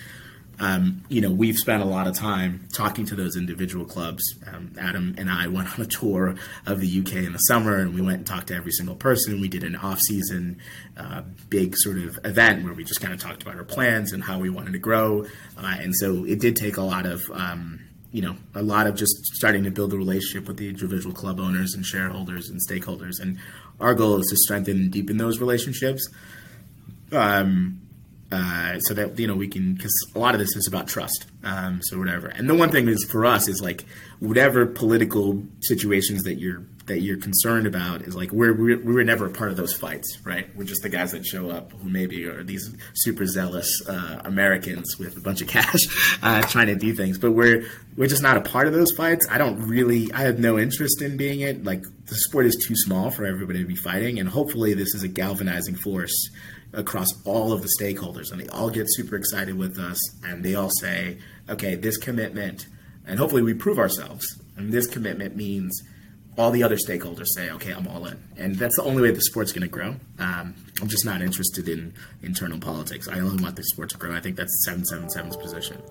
Um, 0.59 1.03
you 1.09 1.21
know, 1.21 1.31
we've 1.31 1.57
spent 1.57 1.81
a 1.81 1.85
lot 1.85 2.05
of 2.05 2.15
time 2.15 2.67
talking 2.71 3.05
to 3.05 3.15
those 3.15 3.35
individual 3.35 3.83
clubs. 3.83 4.23
Um, 4.45 4.75
Adam 4.79 5.15
and 5.17 5.27
I 5.27 5.47
went 5.47 5.73
on 5.73 5.83
a 5.83 5.87
tour 5.87 6.35
of 6.67 6.79
the 6.79 6.99
UK 6.99 7.13
in 7.13 7.33
the 7.33 7.39
summer, 7.39 7.77
and 7.77 7.95
we 7.95 8.01
went 8.01 8.17
and 8.17 8.27
talked 8.27 8.47
to 8.47 8.55
every 8.55 8.71
single 8.71 8.95
person. 8.95 9.41
We 9.41 9.47
did 9.47 9.63
an 9.63 9.75
off-season 9.75 10.59
uh, 10.97 11.23
big 11.49 11.73
sort 11.77 11.97
of 11.97 12.19
event 12.25 12.63
where 12.63 12.73
we 12.73 12.83
just 12.83 13.01
kind 13.01 13.11
of 13.11 13.19
talked 13.19 13.41
about 13.41 13.55
our 13.55 13.63
plans 13.63 14.13
and 14.13 14.23
how 14.23 14.37
we 14.37 14.51
wanted 14.51 14.73
to 14.73 14.79
grow. 14.79 15.25
Uh, 15.57 15.77
and 15.79 15.95
so, 15.95 16.25
it 16.25 16.39
did 16.39 16.55
take 16.55 16.77
a 16.77 16.83
lot 16.83 17.07
of 17.07 17.23
um, 17.31 17.79
you 18.11 18.21
know, 18.21 18.35
a 18.53 18.61
lot 18.61 18.87
of 18.87 18.95
just 18.95 19.15
starting 19.35 19.63
to 19.63 19.71
build 19.71 19.93
a 19.93 19.97
relationship 19.97 20.47
with 20.47 20.57
the 20.57 20.67
individual 20.67 21.15
club 21.15 21.39
owners 21.39 21.73
and 21.73 21.85
shareholders 21.85 22.49
and 22.49 22.59
stakeholders. 22.69 23.19
And 23.21 23.37
our 23.79 23.93
goal 23.93 24.17
is 24.17 24.27
to 24.27 24.37
strengthen 24.37 24.77
and 24.77 24.91
deepen 24.91 25.17
those 25.17 25.39
relationships. 25.39 26.07
Um, 27.11 27.81
uh, 28.31 28.79
so 28.79 28.93
that 28.93 29.19
you 29.19 29.27
know 29.27 29.35
we 29.35 29.47
can 29.47 29.73
because 29.73 29.93
a 30.15 30.19
lot 30.19 30.33
of 30.33 30.39
this 30.39 30.55
is 30.55 30.65
about 30.65 30.87
trust 30.87 31.25
um, 31.43 31.81
so 31.83 31.99
whatever 31.99 32.27
and 32.27 32.49
the 32.49 32.55
one 32.55 32.71
thing 32.71 32.87
is 32.87 33.05
for 33.11 33.25
us 33.25 33.49
is 33.49 33.59
like 33.61 33.83
whatever 34.19 34.65
political 34.65 35.43
situations 35.59 36.23
that 36.23 36.35
you're 36.35 36.63
that 36.87 37.01
you're 37.01 37.17
concerned 37.17 37.67
about 37.67 38.01
is 38.01 38.15
like 38.15 38.31
we're, 38.31 38.53
we're 38.53 38.79
we're 38.79 39.03
never 39.03 39.27
a 39.27 39.29
part 39.29 39.51
of 39.51 39.57
those 39.57 39.73
fights, 39.73 40.17
right? 40.23 40.53
We're 40.55 40.63
just 40.63 40.81
the 40.81 40.89
guys 40.89 41.11
that 41.11 41.25
show 41.25 41.49
up 41.49 41.71
who 41.73 41.89
maybe 41.89 42.25
are 42.25 42.43
these 42.43 42.75
super 42.93 43.25
zealous 43.25 43.81
uh, 43.87 44.21
Americans 44.25 44.97
with 44.97 45.17
a 45.17 45.19
bunch 45.19 45.41
of 45.41 45.47
cash 45.47 46.19
uh, 46.23 46.41
trying 46.43 46.67
to 46.67 46.75
do 46.75 46.93
things, 46.93 47.17
but 47.17 47.31
we're 47.31 47.65
we're 47.95 48.07
just 48.07 48.23
not 48.23 48.37
a 48.37 48.41
part 48.41 48.67
of 48.67 48.73
those 48.73 48.91
fights. 48.95 49.27
I 49.29 49.37
don't 49.37 49.67
really, 49.67 50.11
I 50.13 50.21
have 50.21 50.39
no 50.39 50.57
interest 50.57 51.01
in 51.01 51.17
being 51.17 51.41
it. 51.41 51.63
Like 51.63 51.83
the 52.05 52.15
sport 52.15 52.45
is 52.45 52.55
too 52.55 52.75
small 52.75 53.11
for 53.11 53.25
everybody 53.25 53.59
to 53.59 53.67
be 53.67 53.75
fighting, 53.75 54.19
and 54.19 54.27
hopefully 54.27 54.73
this 54.73 54.95
is 54.95 55.03
a 55.03 55.07
galvanizing 55.07 55.75
force 55.75 56.29
across 56.73 57.09
all 57.25 57.51
of 57.51 57.61
the 57.61 57.69
stakeholders, 57.79 58.31
and 58.31 58.39
they 58.39 58.47
all 58.47 58.69
get 58.69 58.85
super 58.89 59.15
excited 59.15 59.57
with 59.57 59.77
us, 59.77 59.99
and 60.23 60.43
they 60.43 60.55
all 60.55 60.69
say, 60.79 61.17
okay, 61.49 61.75
this 61.75 61.97
commitment, 61.97 62.65
and 63.05 63.19
hopefully 63.19 63.41
we 63.41 63.53
prove 63.53 63.77
ourselves, 63.77 64.25
and 64.55 64.71
this 64.71 64.87
commitment 64.87 65.35
means 65.35 65.81
all 66.37 66.51
the 66.51 66.63
other 66.63 66.77
stakeholders 66.77 67.27
say, 67.35 67.49
okay, 67.51 67.71
I'm 67.71 67.87
all 67.87 68.05
in. 68.05 68.21
And 68.37 68.55
that's 68.55 68.75
the 68.77 68.83
only 68.83 69.01
way 69.01 69.11
the 69.11 69.21
sport's 69.21 69.51
going 69.51 69.63
to 69.63 69.67
grow. 69.67 69.95
Um, 70.17 70.55
I'm 70.81 70.87
just 70.87 71.05
not 71.05 71.21
interested 71.21 71.67
in 71.67 71.93
internal 72.23 72.57
politics. 72.57 73.07
I 73.07 73.19
only 73.19 73.43
want 73.43 73.55
the 73.55 73.63
sport 73.63 73.89
to 73.89 73.97
grow. 73.97 74.15
I 74.15 74.21
think 74.21 74.37
that's 74.37 74.65
777's 74.67 75.35
position. 75.37 75.81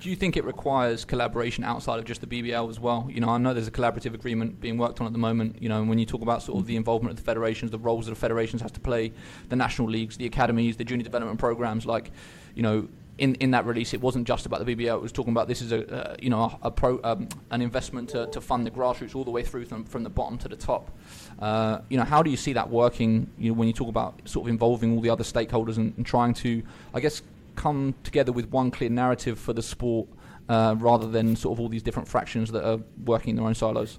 Do 0.00 0.10
you 0.10 0.16
think 0.16 0.36
it 0.36 0.44
requires 0.44 1.04
collaboration 1.04 1.64
outside 1.64 1.98
of 1.98 2.04
just 2.04 2.20
the 2.20 2.26
BBL 2.26 2.68
as 2.68 2.78
well? 2.78 3.08
You 3.10 3.20
know, 3.20 3.28
I 3.28 3.38
know 3.38 3.54
there's 3.54 3.68
a 3.68 3.70
collaborative 3.70 4.14
agreement 4.14 4.60
being 4.60 4.76
worked 4.76 5.00
on 5.00 5.06
at 5.06 5.12
the 5.12 5.18
moment. 5.18 5.62
You 5.62 5.68
know, 5.68 5.82
when 5.82 5.98
you 5.98 6.04
talk 6.04 6.20
about 6.20 6.42
sort 6.42 6.58
of 6.58 6.66
the 6.66 6.76
involvement 6.76 7.12
of 7.12 7.16
the 7.16 7.24
federations, 7.24 7.70
the 7.70 7.78
roles 7.78 8.06
that 8.06 8.10
the 8.10 8.20
federations 8.20 8.60
has 8.62 8.72
to 8.72 8.80
play, 8.80 9.12
the 9.48 9.56
national 9.56 9.88
leagues, 9.88 10.16
the 10.16 10.26
academies, 10.26 10.76
the 10.76 10.84
junior 10.84 11.04
development 11.04 11.38
programs, 11.38 11.86
like, 11.86 12.10
you 12.54 12.62
know, 12.62 12.88
in, 13.18 13.34
in 13.36 13.52
that 13.52 13.64
release, 13.64 13.94
it 13.94 14.00
wasn't 14.00 14.26
just 14.26 14.46
about 14.46 14.64
the 14.64 14.74
BBL. 14.74 14.96
It 14.96 15.02
was 15.02 15.12
talking 15.12 15.32
about 15.32 15.46
this 15.46 15.62
is 15.62 15.72
a 15.72 16.10
uh, 16.10 16.16
you 16.20 16.30
know 16.30 16.40
a, 16.40 16.66
a 16.66 16.70
pro 16.70 17.00
um, 17.04 17.28
an 17.50 17.62
investment 17.62 18.10
to, 18.10 18.26
to 18.28 18.40
fund 18.40 18.66
the 18.66 18.70
grassroots 18.70 19.14
all 19.14 19.24
the 19.24 19.30
way 19.30 19.42
through 19.42 19.66
from, 19.66 19.84
from 19.84 20.02
the 20.02 20.10
bottom 20.10 20.38
to 20.38 20.48
the 20.48 20.56
top. 20.56 20.90
Uh, 21.38 21.78
you 21.88 21.96
know, 21.96 22.04
how 22.04 22.22
do 22.22 22.30
you 22.30 22.36
see 22.36 22.52
that 22.54 22.70
working? 22.70 23.30
You 23.38 23.50
know, 23.50 23.54
when 23.54 23.68
you 23.68 23.74
talk 23.74 23.88
about 23.88 24.20
sort 24.24 24.46
of 24.46 24.50
involving 24.50 24.92
all 24.92 25.00
the 25.00 25.10
other 25.10 25.24
stakeholders 25.24 25.76
and, 25.76 25.94
and 25.96 26.04
trying 26.04 26.34
to, 26.34 26.62
I 26.92 27.00
guess, 27.00 27.22
come 27.54 27.94
together 28.02 28.32
with 28.32 28.50
one 28.50 28.70
clear 28.70 28.90
narrative 28.90 29.38
for 29.38 29.52
the 29.52 29.62
sport, 29.62 30.08
uh, 30.48 30.74
rather 30.78 31.08
than 31.08 31.36
sort 31.36 31.56
of 31.56 31.60
all 31.60 31.68
these 31.68 31.82
different 31.82 32.08
fractions 32.08 32.50
that 32.52 32.66
are 32.66 32.80
working 33.04 33.30
in 33.30 33.36
their 33.36 33.46
own 33.46 33.54
silos. 33.54 33.98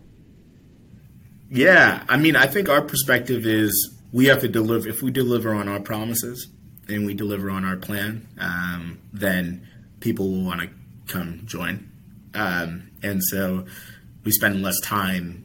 Yeah, 1.50 2.04
I 2.10 2.18
mean, 2.18 2.36
I 2.36 2.48
think 2.48 2.70
our 2.70 2.82
perspective 2.82 3.46
is 3.46 3.96
we 4.12 4.26
have 4.26 4.42
to 4.42 4.48
deliver. 4.48 4.90
If 4.90 5.02
we 5.02 5.12
deliver 5.12 5.54
on 5.54 5.68
our 5.68 5.80
promises, 5.80 6.50
and 6.88 7.06
we 7.06 7.14
deliver 7.14 7.50
on 7.50 7.66
our 7.66 7.78
plan, 7.78 8.28
um, 8.40 9.00
then 9.12 9.68
people 10.00 10.32
will 10.32 10.44
want 10.44 10.62
to 10.62 10.70
come 11.08 11.42
join. 11.46 11.92
Um, 12.34 12.92
and 13.02 13.22
so 13.24 13.66
we 14.24 14.32
spend 14.32 14.62
less 14.62 14.80
time. 14.82 15.44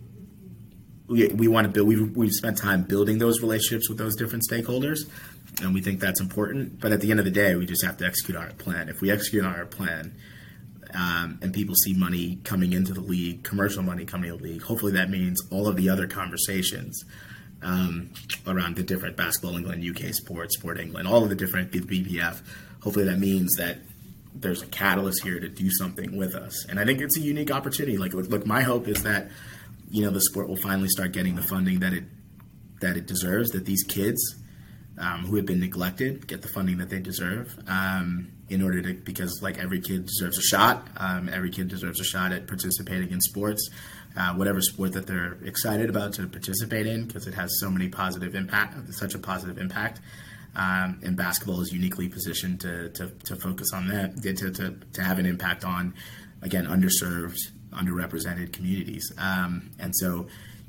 We, 1.07 1.29
we 1.29 1.48
want 1.48 1.66
to 1.66 1.72
build. 1.72 1.88
We've, 1.88 2.16
we've 2.16 2.33
spent 2.33 2.59
time 2.59 2.83
building 2.83 3.18
those 3.18 3.40
relationships 3.40 3.88
with 3.88 3.98
those 3.98 4.16
different 4.16 4.44
stakeholders, 4.50 5.00
and 5.62 5.74
we 5.74 5.81
think 5.81 6.00
that's 6.00 6.20
important. 6.20 6.81
But 6.81 6.92
at 6.92 7.00
the 7.00 7.11
end 7.11 7.20
of 7.20 7.24
the 7.24 7.31
day, 7.31 7.55
we 7.57 7.66
just 7.66 7.85
have 7.85 7.96
to 7.98 8.07
execute 8.07 8.37
our 8.37 8.50
plan. 8.53 8.88
If 8.88 9.00
we 9.00 9.11
execute 9.11 9.44
on 9.44 9.55
our 9.55 9.66
plan, 9.66 10.14
um, 10.94 11.38
and 11.42 11.53
people 11.53 11.74
see 11.74 11.94
money 11.94 12.38
coming 12.44 12.72
into 12.72 12.92
the 12.92 13.00
league, 13.00 13.44
commercial 13.44 13.83
money 13.83 14.05
coming 14.05 14.31
into 14.31 14.42
the 14.42 14.53
league, 14.53 14.62
hopefully 14.62 14.92
that 14.92 15.11
means 15.11 15.40
all 15.50 15.68
of 15.68 15.76
the 15.76 15.88
other 15.88 16.07
conversations 16.07 17.05
um, 17.62 18.10
around 18.46 18.76
the 18.76 18.82
different 18.82 19.16
basketball 19.16 19.56
England, 19.56 19.84
UK 19.84 20.14
sports, 20.14 20.56
Sport 20.56 20.80
England, 20.80 21.06
all 21.06 21.22
of 21.22 21.28
the 21.28 21.34
different 21.34 21.72
the 21.72 21.80
BBF. 21.80 22.40
Hopefully, 22.82 23.04
that 23.04 23.18
means 23.18 23.54
that 23.58 23.78
there's 24.34 24.62
a 24.62 24.66
catalyst 24.66 25.22
here 25.22 25.38
to 25.40 25.48
do 25.48 25.70
something 25.70 26.16
with 26.16 26.34
us, 26.34 26.64
and 26.66 26.78
I 26.78 26.84
think 26.84 27.00
it's 27.00 27.16
a 27.18 27.20
unique 27.20 27.50
opportunity. 27.50 27.98
Like, 27.98 28.14
look, 28.14 28.46
my 28.46 28.62
hope 28.62 28.88
is 28.88 29.02
that 29.02 29.28
you 29.90 30.02
know 30.02 30.10
the 30.10 30.20
sport 30.20 30.48
will 30.48 30.56
finally 30.56 30.88
start 30.88 31.12
getting 31.12 31.34
the 31.34 31.42
funding 31.42 31.80
that 31.80 31.92
it 31.92 32.04
that 32.80 32.96
it 32.96 33.06
deserves. 33.06 33.50
That 33.50 33.66
these 33.66 33.82
kids 33.82 34.36
um, 34.98 35.26
who 35.26 35.36
have 35.36 35.46
been 35.46 35.60
neglected 35.60 36.26
get 36.26 36.42
the 36.42 36.48
funding 36.48 36.78
that 36.78 36.90
they 36.90 37.00
deserve. 37.00 37.58
Um, 37.66 38.32
in 38.48 38.62
order 38.62 38.82
to, 38.82 38.94
because 38.94 39.40
like 39.42 39.58
every 39.58 39.80
kid 39.80 40.06
deserves 40.06 40.36
a 40.36 40.42
shot, 40.42 40.88
um, 40.96 41.28
every 41.28 41.50
kid 41.50 41.68
deserves 41.68 42.00
a 42.00 42.04
shot 42.04 42.32
at 42.32 42.48
participating 42.48 43.12
in 43.12 43.20
sports 43.20 43.70
uh, 44.16 44.34
whatever 44.34 44.60
sport 44.60 44.92
that 44.92 45.06
they're 45.06 45.38
excited 45.44 45.88
about 45.88 46.12
to 46.14 46.26
participate 46.26 46.86
in 46.86 47.06
because 47.06 47.26
it 47.26 47.34
has 47.34 47.50
so 47.60 47.70
many 47.70 47.88
positive 47.88 48.34
impact, 48.34 48.92
such 48.94 49.14
a 49.14 49.18
positive 49.18 49.58
impact. 49.58 50.00
um, 50.56 51.00
and 51.02 51.16
basketball 51.16 51.60
is 51.60 51.72
uniquely 51.72 52.08
positioned 52.08 52.60
to, 52.60 52.88
to, 52.90 53.08
to 53.24 53.36
focus 53.36 53.72
on 53.72 53.88
that, 53.88 54.22
to, 54.22 54.50
to, 54.50 54.76
to 54.92 55.02
have 55.02 55.18
an 55.18 55.26
impact 55.26 55.64
on, 55.64 55.94
again, 56.42 56.66
underserved, 56.66 57.38
underrepresented 57.72 58.52
communities. 58.52 59.12
Um, 59.16 59.70
and 59.78 59.94
so, 59.94 60.26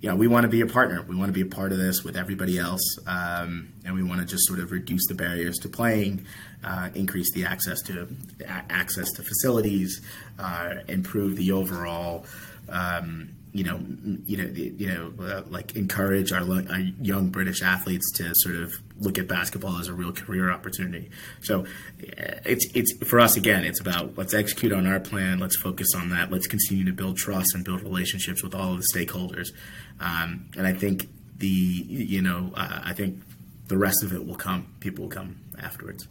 know, 0.09 0.15
we 0.15 0.27
want 0.27 0.43
to 0.43 0.49
be 0.49 0.61
a 0.61 0.67
partner. 0.67 1.03
We 1.07 1.15
want 1.15 1.29
to 1.29 1.33
be 1.33 1.41
a 1.41 1.51
part 1.51 1.71
of 1.71 1.77
this 1.77 2.03
with 2.03 2.15
everybody 2.15 2.57
else, 2.57 2.83
um, 3.07 3.69
and 3.85 3.95
we 3.95 4.03
want 4.03 4.21
to 4.21 4.27
just 4.27 4.45
sort 4.47 4.59
of 4.59 4.71
reduce 4.71 5.07
the 5.07 5.15
barriers 5.15 5.57
to 5.59 5.69
playing, 5.69 6.25
uh, 6.63 6.89
increase 6.95 7.31
the 7.33 7.45
access 7.45 7.81
to 7.83 8.07
access 8.47 9.11
to 9.13 9.23
facilities, 9.23 10.01
uh, 10.39 10.75
improve 10.87 11.35
the 11.37 11.51
overall 11.51 12.25
um, 12.71 13.35
you 13.53 13.65
know, 13.65 13.79
you 14.25 14.37
know, 14.37 14.45
you 14.45 14.87
know, 14.87 15.13
uh, 15.25 15.41
like 15.49 15.75
encourage 15.75 16.31
our, 16.31 16.41
our, 16.41 16.79
young 17.01 17.29
British 17.29 17.61
athletes 17.61 18.09
to 18.13 18.31
sort 18.33 18.55
of 18.55 18.73
look 18.97 19.17
at 19.17 19.27
basketball 19.27 19.77
as 19.77 19.89
a 19.89 19.93
real 19.93 20.13
career 20.13 20.49
opportunity. 20.49 21.09
So, 21.41 21.61
uh, 21.61 22.39
it's 22.45 22.65
it's 22.73 22.93
for 23.05 23.19
us 23.19 23.35
again. 23.35 23.65
It's 23.65 23.81
about 23.81 24.17
let's 24.17 24.33
execute 24.33 24.71
on 24.71 24.87
our 24.87 25.01
plan. 25.01 25.39
Let's 25.39 25.57
focus 25.57 25.89
on 25.95 26.09
that. 26.11 26.31
Let's 26.31 26.47
continue 26.47 26.85
to 26.85 26.93
build 26.93 27.17
trust 27.17 27.53
and 27.53 27.65
build 27.65 27.81
relationships 27.81 28.41
with 28.41 28.55
all 28.55 28.73
of 28.73 28.81
the 28.81 28.87
stakeholders. 28.95 29.49
Um, 29.99 30.49
and 30.55 30.65
I 30.65 30.71
think 30.71 31.09
the 31.37 31.47
you 31.47 32.21
know, 32.21 32.53
uh, 32.55 32.79
I 32.85 32.93
think 32.93 33.21
the 33.67 33.77
rest 33.77 34.01
of 34.03 34.13
it 34.13 34.25
will 34.25 34.35
come. 34.35 34.73
People 34.79 35.05
will 35.05 35.11
come 35.11 35.41
afterwards. 35.59 36.07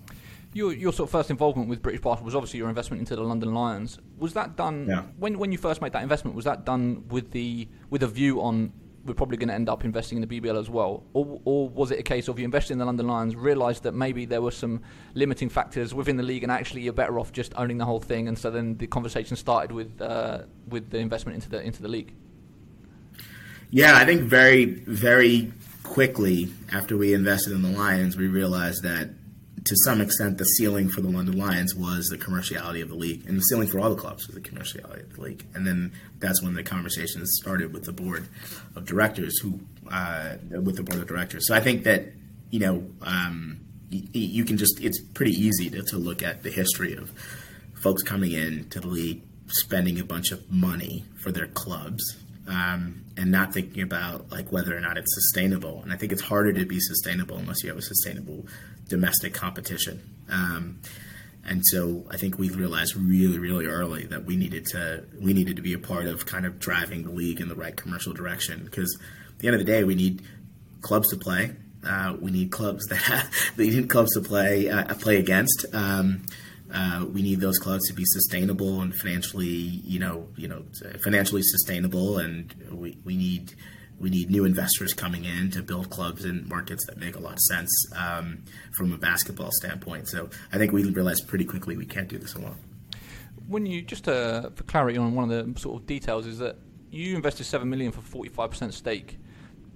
Your, 0.53 0.73
your 0.73 0.93
sort 0.93 1.09
of 1.09 1.13
first 1.13 1.31
involvement 1.31 1.69
with 1.69 1.81
British 1.81 2.01
basketball 2.01 2.25
was 2.25 2.35
obviously 2.35 2.59
your 2.59 2.69
investment 2.69 2.99
into 2.99 3.15
the 3.15 3.23
London 3.23 3.55
Lions. 3.55 4.01
Was 4.19 4.35
that 4.35 4.57
done 4.57 4.87
yeah. 4.89 5.03
when 5.17 5.39
when 5.39 5.53
you 5.53 5.59
first 5.59 5.81
made 5.81 5.93
that 5.93 6.03
investment? 6.03 6.35
Was 6.35 6.45
that 6.45 6.65
done 6.65 7.05
with 7.09 7.31
the 7.31 7.69
with 7.89 8.03
a 8.03 8.09
view 8.09 8.41
on 8.43 8.73
we're 9.05 9.15
probably 9.15 9.37
going 9.37 9.49
to 9.49 9.55
end 9.55 9.69
up 9.69 9.85
investing 9.85 10.21
in 10.21 10.29
the 10.29 10.41
BBL 10.41 10.59
as 10.59 10.69
well, 10.69 11.05
or, 11.15 11.41
or 11.45 11.69
was 11.69 11.91
it 11.91 11.99
a 11.99 12.03
case 12.03 12.29
of 12.29 12.39
you 12.39 12.45
invested 12.45 12.75
in 12.75 12.79
the 12.79 12.85
London 12.85 13.07
Lions, 13.07 13.35
realised 13.35 13.83
that 13.85 13.93
maybe 13.93 14.27
there 14.27 14.43
were 14.43 14.51
some 14.51 14.83
limiting 15.15 15.49
factors 15.49 15.95
within 15.95 16.17
the 16.17 16.23
league, 16.23 16.43
and 16.43 16.53
actually 16.53 16.83
you're 16.83 16.93
better 16.93 17.19
off 17.19 17.33
just 17.33 17.53
owning 17.57 17.79
the 17.79 17.85
whole 17.85 18.01
thing, 18.01 18.29
and 18.29 18.39
so 18.39 18.51
then 18.51 18.77
the 18.77 18.87
conversation 18.87 19.37
started 19.37 19.73
with 19.73 20.01
uh, 20.01 20.43
with 20.69 20.91
the 20.91 20.99
investment 20.99 21.37
into 21.37 21.49
the 21.49 21.63
into 21.63 21.83
the 21.83 21.89
league. 21.89 22.15
Yeah, 23.71 23.97
I 23.97 24.05
think 24.05 24.23
very 24.23 24.65
very 24.67 25.53
quickly 25.83 26.51
after 26.73 26.97
we 26.97 27.15
invested 27.15 27.53
in 27.53 27.63
the 27.63 27.71
Lions, 27.71 28.17
we 28.17 28.29
realized 28.29 28.83
that 28.83 29.11
to 29.65 29.77
some 29.85 30.01
extent, 30.01 30.39
the 30.39 30.45
ceiling 30.45 30.89
for 30.89 31.01
the 31.01 31.09
London 31.09 31.37
Lions 31.37 31.75
was 31.75 32.09
the 32.09 32.19
commerciality 32.19 32.83
of 32.83 32.89
the 32.89 32.95
league, 32.95 33.27
and 33.27 33.37
the 33.37 33.43
ceiling 33.43 33.69
for 33.69 33.79
all 33.81 33.91
the 33.91 34.01
clubs 34.01 34.27
was 34.27 34.35
the 34.35 34.41
commerciality 34.41 35.03
of 35.03 35.15
the 35.15 35.21
league. 35.21 35.47
And 35.55 35.67
then 35.67 35.93
that's 36.19 36.43
when 36.43 36.55
the 36.55 36.63
conversations 36.63 37.31
started 37.41 37.73
with 37.73 37.85
the 37.85 37.93
board 37.93 38.27
of 38.75 38.87
directors, 38.87 39.39
who 39.41 39.61
uh, 39.91 40.37
with 40.51 40.77
the 40.77 40.83
board 40.83 41.01
of 41.01 41.09
directors. 41.09 41.47
So 41.47 41.55
I 41.55 41.61
think 41.61 41.85
that 41.85 42.07
you 42.51 42.61
know 42.61 42.87
um, 43.03 43.61
you, 43.91 44.09
you, 44.13 44.45
can 44.45 44.57
just 44.57 44.81
it's 44.83 45.01
pretty 45.01 45.33
easy 45.33 45.69
to, 45.71 45.83
to 45.83 45.97
look 45.97 46.23
at 46.23 46.43
the 46.43 46.51
history 46.51 46.95
of 46.95 47.13
folks 47.83 48.03
coming 48.03 48.33
in 48.33 48.69
to 48.71 48.81
the 48.81 48.89
league, 48.89 49.23
spending 49.49 49.99
a 50.01 50.05
bunch 50.05 50.33
of 50.33 50.51
money 50.51 51.05
for 51.23 51.33
their 51.33 51.49
clubs, 51.49 52.17
um, 52.51 53.05
and 53.17 53.31
not 53.31 53.55
thinking 53.55 53.83
about 53.83 54.31
like 54.31 54.51
whether 54.51 54.77
or 54.77 54.81
not 54.81 54.99
it's 54.99 55.15
sustainable. 55.15 55.83
And 55.83 55.93
I 55.93 55.97
think 55.97 56.11
it's 56.11 56.21
harder 56.21 56.53
to 56.53 56.67
be 56.67 56.81
sustainable 56.81 57.37
unless 57.37 57.63
you 57.63 57.69
have 57.69 57.79
a 57.79 57.83
sustainable 57.83 58.47
domestic 58.89 59.33
competition. 59.33 60.03
Um, 60.29 60.81
and 61.45 61.63
so 61.67 62.05
I 62.11 62.17
think 62.17 62.39
we 62.39 62.51
realized 62.51 62.97
really, 62.97 63.39
really 63.39 63.67
early 63.67 64.05
that 64.07 64.25
we 64.25 64.37
needed 64.37 64.67
to 64.67 65.05
we 65.21 65.33
needed 65.33 65.57
to 65.57 65.63
be 65.63 65.73
a 65.73 65.79
part 65.79 66.07
of 66.07 66.27
kind 66.27 66.45
of 66.45 66.59
driving 66.59 67.05
the 67.05 67.11
league 67.11 67.41
in 67.41 67.49
the 67.49 67.55
right 67.55 67.75
commercial 67.75 68.13
direction 68.13 68.65
because 68.65 68.99
at 69.29 69.39
the 69.39 69.47
end 69.47 69.55
of 69.55 69.65
the 69.65 69.73
day 69.73 69.85
we 69.85 69.95
need 69.95 70.23
clubs 70.83 71.09
to 71.11 71.17
play. 71.17 71.53
Uh, 71.87 72.15
we 72.21 72.31
need 72.31 72.51
clubs 72.51 72.87
that 72.89 73.29
we 73.57 73.71
need 73.71 73.89
clubs 73.89 74.13
to 74.15 74.21
play 74.21 74.69
uh, 74.69 74.93
play 74.95 75.19
against. 75.19 75.67
Um, 75.73 76.27
uh, 76.73 77.05
we 77.13 77.23
need 77.23 77.41
those 77.41 77.59
clubs 77.59 77.87
to 77.89 77.95
be 77.95 78.05
sustainable 78.05 78.81
and 78.81 78.95
financially, 78.95 79.47
you 79.47 79.99
know, 79.99 80.29
you 80.37 80.49
know, 80.49 80.65
financially 81.03 81.43
sustainable, 81.43 82.19
and 82.19 82.55
we, 82.71 82.99
we 83.05 83.17
need 83.17 83.55
we 83.99 84.09
need 84.09 84.31
new 84.31 84.45
investors 84.47 84.95
coming 84.95 85.25
in 85.25 85.51
to 85.51 85.63
build 85.63 85.91
clubs 85.91 86.25
in 86.25 86.49
markets 86.49 86.87
that 86.87 86.97
make 86.97 87.17
a 87.17 87.21
lot 87.21 87.35
of 87.35 87.41
sense 87.41 87.71
um, 87.97 88.43
from 88.73 88.93
a 88.93 88.97
basketball 88.97 89.51
standpoint. 89.53 90.09
So 90.09 90.31
I 90.53 90.59
think 90.59 90.73
we 90.73 90.85
realized 90.85 91.29
pretty 91.29 91.45
quickly 91.45 91.77
we 91.77 91.85
can't 91.85 92.09
do 92.09 92.17
this 92.17 92.35
alone. 92.35 92.57
When 93.47 93.67
you 93.67 93.83
just 93.83 94.09
uh, 94.09 94.51
for 94.55 94.63
clarity 94.65 94.97
on 94.97 95.15
one 95.15 95.31
of 95.31 95.55
the 95.55 95.61
sort 95.61 95.81
of 95.81 95.87
details 95.87 96.27
is 96.27 96.39
that 96.39 96.57
you 96.91 97.15
invested 97.15 97.45
seven 97.45 97.69
million 97.69 97.93
for 97.93 98.01
forty 98.01 98.31
five 98.31 98.51
percent 98.51 98.75
stake, 98.75 99.19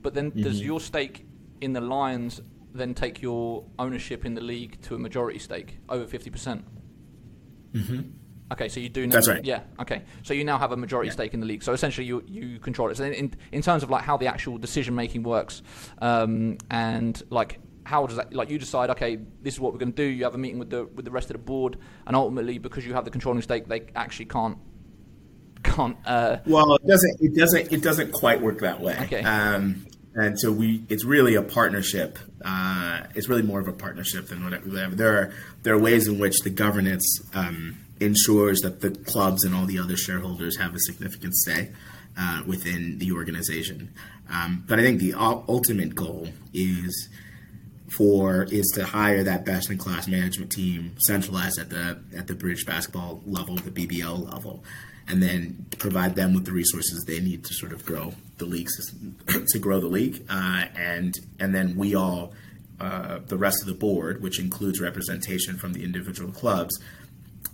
but 0.01 0.15
then 0.15 0.31
mm-hmm. 0.31 0.43
does 0.43 0.63
your 0.63 0.81
stake 0.81 1.27
in 1.61 1.73
the 1.73 1.81
Lions 1.81 2.41
then 2.73 2.95
take 2.95 3.21
your 3.21 3.65
ownership 3.79 4.25
in 4.25 4.35
the 4.35 4.41
league 4.41 4.81
to 4.83 4.95
a 4.95 4.99
majority 4.99 5.39
stake 5.39 5.79
over 5.89 6.07
fifty 6.07 6.31
percent? 6.31 6.65
Mm-hmm. 7.75 8.01
Okay, 8.53 8.69
so 8.69 8.79
you 8.79 8.89
do. 8.89 9.07
Know, 9.07 9.13
That's 9.13 9.29
right. 9.29 9.45
Yeah. 9.45 9.63
Okay, 9.81 10.03
so 10.23 10.35
you 10.35 10.45
now 10.45 10.59
have 10.59 10.73
a 10.73 10.77
majority 10.77 11.09
yeah. 11.09 11.15
stake 11.15 11.35
in 11.35 11.41
the 11.41 11.47
league. 11.47 11.63
So 11.63 11.73
essentially, 11.73 12.07
you 12.07 12.23
you 12.27 12.59
control 12.61 12.91
it. 12.91 12.97
So 12.97 13.05
in 13.05 13.35
in 13.53 13.63
terms 13.63 13.83
of 13.83 13.91
like 13.91 14.05
how 14.05 14.17
the 14.17 14.27
actual 14.27 14.59
decision 14.59 14.95
making 14.95 15.23
works, 15.23 15.63
um, 16.01 16.59
and 16.71 17.21
like 17.31 17.59
how 17.85 18.07
does 18.07 18.17
that 18.17 18.35
like 18.35 18.51
you 18.51 18.59
decide? 18.59 18.91
Okay, 18.91 19.19
this 19.43 19.55
is 19.55 19.61
what 19.61 19.73
we're 19.73 19.79
going 19.79 19.93
to 19.93 19.97
do. 19.97 20.09
You 20.09 20.25
have 20.25 20.35
a 20.35 20.39
meeting 20.39 20.59
with 20.59 20.71
the 20.71 20.85
with 20.85 21.05
the 21.05 21.11
rest 21.11 21.31
of 21.31 21.35
the 21.35 21.43
board, 21.43 21.79
and 22.07 22.15
ultimately, 22.15 22.59
because 22.59 22.87
you 22.87 22.95
have 22.95 23.05
the 23.05 23.11
controlling 23.11 23.43
stake, 23.43 23.67
they 23.67 23.87
actually 23.95 24.27
can't 24.27 24.59
can't. 25.63 25.97
Uh, 26.05 26.39
well, 26.47 26.75
it 26.77 26.87
doesn't. 26.87 27.17
It 27.21 27.35
doesn't. 27.35 27.73
It 27.73 27.83
doesn't 27.83 28.13
quite 28.13 28.41
work 28.41 28.61
that 28.61 28.81
way. 28.81 28.97
Okay. 29.03 29.23
Um, 29.23 29.87
and 30.15 30.39
so 30.39 30.53
we, 30.53 30.85
it's 30.89 31.05
really 31.05 31.35
a 31.35 31.43
partnership. 31.43 32.19
Uh, 32.45 33.03
it's 33.15 33.29
really 33.29 33.43
more 33.43 33.61
of 33.61 33.69
a 33.69 33.73
partnership 33.73 34.29
than 34.29 34.45
whatever. 34.45 34.95
There 34.95 35.17
are 35.19 35.33
there 35.63 35.75
are 35.75 35.79
ways 35.79 36.07
in 36.07 36.19
which 36.19 36.39
the 36.45 36.51
governance 36.51 37.21
um, 37.35 37.79
ensures 38.01 38.61
that 38.61 38.81
the 38.81 38.91
clubs 38.91 39.45
and 39.45 39.55
all 39.55 39.67
the 39.67 39.79
other 39.79 39.97
shareholders 39.97 40.57
have 40.59 40.75
a 40.75 40.79
significant 40.79 41.35
say 41.37 41.71
uh, 42.17 42.43
within 42.47 42.99
the 42.99 43.13
organization. 43.13 43.93
Um, 44.31 44.65
but 44.67 44.79
I 44.79 44.83
think 44.83 45.01
the 45.01 45.15
ultimate 45.15 45.95
goal 45.95 46.29
is 46.53 47.09
for 47.89 48.45
is 48.45 48.71
to 48.75 48.85
hire 48.85 49.23
that 49.23 49.45
best 49.45 49.71
in 49.71 49.79
class 49.79 50.09
management 50.09 50.51
team 50.51 50.95
centralized 50.99 51.59
at 51.59 51.71
the 51.71 52.01
at 52.17 52.27
the 52.27 52.35
British 52.35 52.65
basketball 52.65 53.21
level, 53.27 53.57
the 53.57 53.71
BBL 53.71 54.33
level, 54.33 54.65
and 55.09 55.23
then 55.23 55.67
provide 55.79 56.15
them 56.15 56.35
with 56.35 56.45
the 56.45 56.53
resources 56.53 57.05
they 57.07 57.21
need 57.21 57.45
to 57.45 57.55
sort 57.55 57.73
of 57.73 57.85
grow 57.85 58.15
the 58.39 58.47
league 58.47 58.69
to 59.49 59.59
grow 59.59 59.81
the 59.81 59.87
league, 59.87 60.25
uh, 60.29 60.65
and 60.77 61.15
and 61.41 61.55
then 61.55 61.77
we 61.77 61.95
all. 61.95 62.33
Uh, 62.81 63.21
the 63.29 63.39
rest 63.39 63.63
of 63.63 63.69
the 63.69 63.75
board, 63.75 64.21
which 64.21 64.41
includes 64.41 64.81
representation 64.81 65.57
from 65.57 65.73
the 65.75 65.85
individual 65.85 66.33
clubs, 66.33 66.77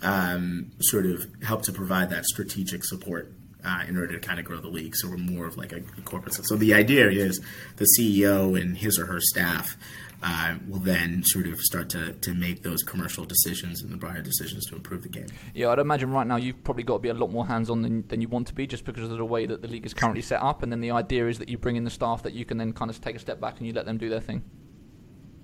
um, 0.00 0.70
sort 0.80 1.04
of 1.04 1.26
help 1.42 1.62
to 1.62 1.72
provide 1.72 2.08
that 2.08 2.24
strategic 2.24 2.82
support 2.82 3.30
uh, 3.64 3.84
in 3.88 3.96
order 3.96 4.18
to 4.18 4.26
kind 4.26 4.38
of 4.38 4.44
grow 4.44 4.58
the 4.58 4.68
league. 4.68 4.94
So 4.96 5.08
we're 5.08 5.18
more 5.18 5.46
of 5.46 5.56
like 5.56 5.72
a, 5.72 5.82
a 5.98 6.02
corporate. 6.04 6.34
So 6.46 6.56
the 6.56 6.74
idea 6.74 7.10
is 7.10 7.40
the 7.76 7.86
CEO 7.98 8.60
and 8.60 8.76
his 8.76 8.98
or 8.98 9.06
her 9.06 9.20
staff 9.20 9.76
uh, 10.22 10.56
will 10.68 10.80
then 10.80 11.22
sort 11.24 11.46
of 11.46 11.59
start 11.61 11.88
to, 11.90 12.12
to 12.12 12.35
make 12.35 12.62
those 12.62 12.83
commercial 12.83 13.24
decisions 13.24 13.83
and 13.83 13.90
the 13.92 13.96
broader 13.96 14.22
decisions 14.22 14.66
to 14.66 14.76
improve 14.76 15.02
the 15.02 15.09
game. 15.09 15.26
Yeah, 15.54 15.70
I'd 15.70 15.78
imagine 15.78 16.11
right 16.11 16.26
now 16.26 16.37
you've 16.37 16.62
probably 16.62 16.83
got 16.83 16.94
to 16.94 16.98
be 17.00 17.09
a 17.09 17.14
lot 17.14 17.30
more 17.30 17.46
hands 17.46 17.70
on 17.70 17.83
than, 17.83 18.06
than 18.09 18.20
you 18.20 18.28
want 18.28 18.46
to 18.48 18.54
be 18.54 18.66
just 18.66 18.85
because 18.85 19.11
of 19.11 19.16
the 19.16 19.24
way 19.24 19.46
that 19.46 19.62
the 19.62 19.68
league 19.68 19.87
is 19.87 19.94
currently 19.94 20.22
set 20.22 20.42
up. 20.42 20.62
And 20.62 20.70
then 20.70 20.80
the 20.80 20.90
idea 20.90 21.26
is 21.28 21.38
that 21.38 21.48
you 21.48 21.59
bring 21.59 21.76
in 21.76 21.85
the 21.85 21.90
staff 21.90 22.22
that 22.24 22.35
you 22.35 22.44
can 22.44 22.59
then 22.59 22.72
kind 22.72 22.90
of 22.90 23.00
take 23.00 23.16
a 23.16 23.20
step 23.20 23.40
back 23.40 23.59
and 23.59 23.66
you 23.66 23.72
let 23.72 23.87
them 23.87 23.98
do 23.98 24.09
their 24.09 24.20
thing. 24.20 24.42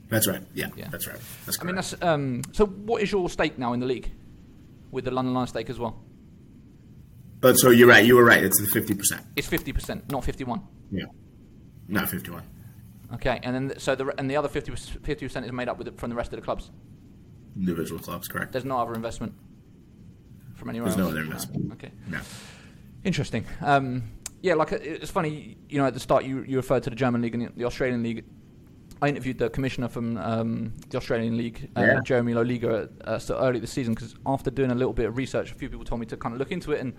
That's 0.09 0.29
right. 0.29 0.43
Yeah, 0.55 0.69
yeah. 0.77 0.89
that's 0.91 1.07
right. 1.09 1.19
That's 1.47 1.61
I 1.61 1.65
mean, 1.65 1.75
that's 1.75 1.95
um, 2.01 2.43
so. 2.53 2.65
What 2.67 3.03
is 3.03 3.11
your 3.11 3.29
stake 3.29 3.59
now 3.59 3.73
in 3.73 3.81
the 3.81 3.87
league? 3.87 4.13
with 4.91 5.05
the 5.05 5.11
London 5.11 5.35
Lions 5.35 5.51
stake 5.51 5.71
as 5.71 5.79
well. 5.79 6.03
But 7.41 7.55
so 7.55 7.71
you're 7.71 7.89
right. 7.89 8.05
You 8.05 8.17
were 8.17 8.25
right. 8.25 8.43
It's 8.43 8.61
the 8.61 8.67
fifty 8.67 8.95
percent. 8.95 9.23
It's 9.37 9.47
fifty 9.47 9.73
percent, 9.73 10.11
not 10.11 10.25
fifty-one. 10.25 10.63
Yeah, 10.91 11.05
not 11.87 12.09
fifty-one. 12.09 12.43
Okay, 13.15 13.41
and 13.43 13.55
then 13.55 13.79
so 13.79 13.95
the 13.95 14.13
and 14.19 14.31
the 14.31 14.37
other 14.37 14.49
50 14.49 14.71
percent 14.73 15.47
is 15.47 15.53
made 15.53 15.69
up 15.69 15.79
with 15.79 15.89
it 15.89 15.99
from 15.99 16.11
the 16.11 16.17
rest 16.17 16.33
of 16.33 16.41
the 16.41 16.45
clubs. 16.45 16.71
Individual 17.57 18.01
clubs, 18.01 18.29
correct. 18.29 18.53
There's 18.53 18.65
no 18.65 18.79
other 18.79 18.95
investment 18.95 19.33
from 20.55 20.71
anywhere. 20.71 20.91
There's 20.91 21.01
else? 21.01 21.09
no 21.09 21.13
other 21.13 21.25
investment. 21.25 21.73
Okay. 21.73 21.93
No. 22.09 22.19
Interesting. 23.05 23.47
Um, 23.63 24.03
yeah, 24.43 24.55
like 24.55 24.73
it's 24.73 25.11
funny. 25.11 25.57
You 25.69 25.79
know, 25.79 25.87
at 25.87 25.95
the 25.95 26.01
start 26.01 26.25
you, 26.25 26.43
you 26.43 26.57
referred 26.57 26.83
to 26.85 26.91
the 26.91 26.97
German 26.97 27.23
league 27.23 27.35
and 27.35 27.57
the 27.57 27.65
Australian 27.65 28.03
league. 28.03 28.25
I 29.01 29.09
interviewed 29.09 29.39
the 29.39 29.51
commissioner 29.51 29.89
from 29.89 30.17
um, 30.17 30.73
the 30.89 30.97
Australian 30.97 31.37
League, 31.37 31.69
uh, 31.77 31.83
yeah. 31.83 32.01
Jeremy 32.03 32.33
Loeliger, 32.33 32.89
uh, 33.05 33.19
so 33.19 33.39
early 33.39 33.61
this 33.61 33.71
season 33.71 33.93
because 33.93 34.15
after 34.25 34.51
doing 34.51 34.71
a 34.71 34.75
little 34.75 34.95
bit 34.95 35.05
of 35.05 35.19
research, 35.19 35.53
a 35.53 35.55
few 35.55 35.69
people 35.69 35.85
told 35.85 36.01
me 36.01 36.07
to 36.07 36.17
kind 36.17 36.33
of 36.33 36.39
look 36.39 36.51
into 36.51 36.73
it, 36.73 36.81
and 36.81 36.95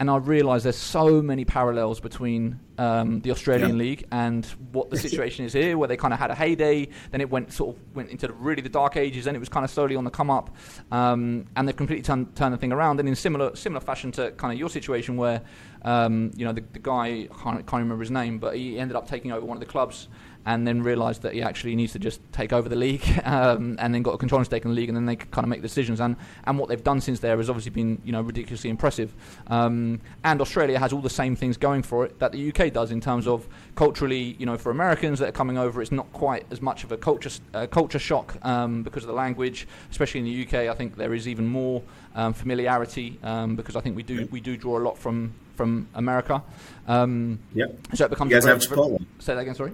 and 0.00 0.10
I 0.10 0.16
realised 0.16 0.64
there's 0.64 0.76
so 0.76 1.20
many 1.20 1.44
parallels 1.44 2.00
between 2.00 2.58
um, 2.78 3.20
the 3.20 3.32
Australian 3.32 3.76
League 3.76 4.06
and 4.10 4.46
what 4.72 4.88
the 4.88 4.96
situation 4.96 5.44
is 5.44 5.52
here, 5.52 5.76
where 5.76 5.88
they 5.88 5.98
kind 5.98 6.14
of 6.14 6.18
had 6.18 6.30
a 6.30 6.34
heyday, 6.34 6.88
then 7.10 7.20
it 7.20 7.28
went 7.28 7.52
sort 7.52 7.76
of 7.76 7.82
went 7.94 8.08
into 8.08 8.26
the, 8.26 8.32
really 8.32 8.62
the 8.62 8.70
dark 8.70 8.96
ages, 8.96 9.26
and 9.26 9.36
it 9.36 9.40
was 9.40 9.50
kind 9.50 9.62
of 9.62 9.70
slowly 9.70 9.96
on 9.96 10.04
the 10.04 10.10
come 10.10 10.30
up, 10.30 10.56
um, 10.90 11.46
and 11.54 11.68
they've 11.68 11.76
completely 11.76 12.02
turned, 12.02 12.34
turned 12.34 12.54
the 12.54 12.56
thing 12.56 12.72
around. 12.72 12.98
And 12.98 13.06
in 13.10 13.14
similar 13.14 13.54
similar 13.54 13.82
fashion 13.82 14.10
to 14.12 14.30
kind 14.32 14.54
of 14.54 14.58
your 14.58 14.70
situation, 14.70 15.18
where 15.18 15.42
um, 15.82 16.30
you 16.34 16.46
know 16.46 16.52
the, 16.52 16.64
the 16.72 16.78
guy 16.78 17.28
I 17.30 17.42
can't, 17.42 17.66
can't 17.66 17.82
remember 17.82 18.00
his 18.00 18.10
name, 18.10 18.38
but 18.38 18.56
he 18.56 18.78
ended 18.78 18.96
up 18.96 19.06
taking 19.06 19.32
over 19.32 19.44
one 19.44 19.58
of 19.58 19.60
the 19.60 19.70
clubs 19.70 20.08
and 20.46 20.66
then 20.66 20.82
realised 20.82 21.22
that 21.22 21.34
he 21.34 21.42
actually 21.42 21.76
needs 21.76 21.92
to 21.92 21.98
just 21.98 22.20
take 22.32 22.52
over 22.52 22.68
the 22.68 22.76
league, 22.76 23.04
um, 23.24 23.76
and 23.78 23.94
then 23.94 24.02
got 24.02 24.14
a 24.14 24.18
controlling 24.18 24.44
stake 24.44 24.64
in 24.64 24.70
the 24.70 24.74
league, 24.74 24.88
and 24.88 24.96
then 24.96 25.06
they 25.06 25.16
kind 25.16 25.44
of 25.44 25.48
make 25.48 25.62
decisions. 25.62 26.00
And, 26.00 26.16
and 26.44 26.58
what 26.58 26.68
they've 26.68 26.82
done 26.82 27.00
since 27.00 27.20
there 27.20 27.36
has 27.36 27.48
obviously 27.48 27.70
been 27.70 28.00
you 28.04 28.12
know 28.12 28.22
ridiculously 28.22 28.70
impressive. 28.70 29.12
Um, 29.48 30.00
and 30.24 30.40
Australia 30.40 30.78
has 30.78 30.92
all 30.92 31.00
the 31.00 31.10
same 31.10 31.36
things 31.36 31.56
going 31.56 31.82
for 31.82 32.04
it 32.04 32.18
that 32.18 32.32
the 32.32 32.52
UK 32.52 32.72
does 32.72 32.90
in 32.90 33.00
terms 33.00 33.26
of 33.26 33.46
culturally, 33.74 34.36
you 34.38 34.46
know, 34.46 34.56
for 34.56 34.70
Americans 34.70 35.18
that 35.18 35.28
are 35.28 35.32
coming 35.32 35.58
over, 35.58 35.82
it's 35.82 35.92
not 35.92 36.10
quite 36.12 36.46
as 36.50 36.60
much 36.60 36.84
of 36.84 36.92
a 36.92 36.96
culture 36.96 37.30
uh, 37.54 37.66
culture 37.66 37.98
shock 37.98 38.36
um, 38.44 38.82
because 38.82 39.02
of 39.02 39.08
the 39.08 39.14
language, 39.14 39.66
especially 39.90 40.20
in 40.20 40.26
the 40.26 40.46
UK. 40.46 40.68
I 40.68 40.74
think 40.74 40.96
there 40.96 41.14
is 41.14 41.28
even 41.28 41.46
more 41.46 41.82
um, 42.14 42.32
familiarity 42.32 43.18
um, 43.22 43.56
because 43.56 43.76
I 43.76 43.80
think 43.80 43.96
we 43.96 44.02
do 44.02 44.28
we 44.30 44.40
do 44.40 44.56
draw 44.56 44.78
a 44.78 44.82
lot 44.82 44.98
from 44.98 45.34
from 45.56 45.88
America. 45.94 46.42
Um, 46.88 47.38
yeah. 47.54 47.66
So 47.94 48.06
it 48.06 48.10
becomes. 48.10 48.30
You 48.30 48.36
guys 48.36 48.46
have 48.46 48.58
Chipotle. 48.58 49.04
Say 49.18 49.34
that 49.34 49.40
again. 49.40 49.54
Sorry. 49.54 49.72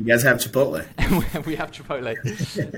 You 0.00 0.06
guys 0.06 0.22
have 0.22 0.38
Chipotle. 0.38 0.86
we 1.46 1.56
have 1.56 1.70
Chipotle. 1.70 2.16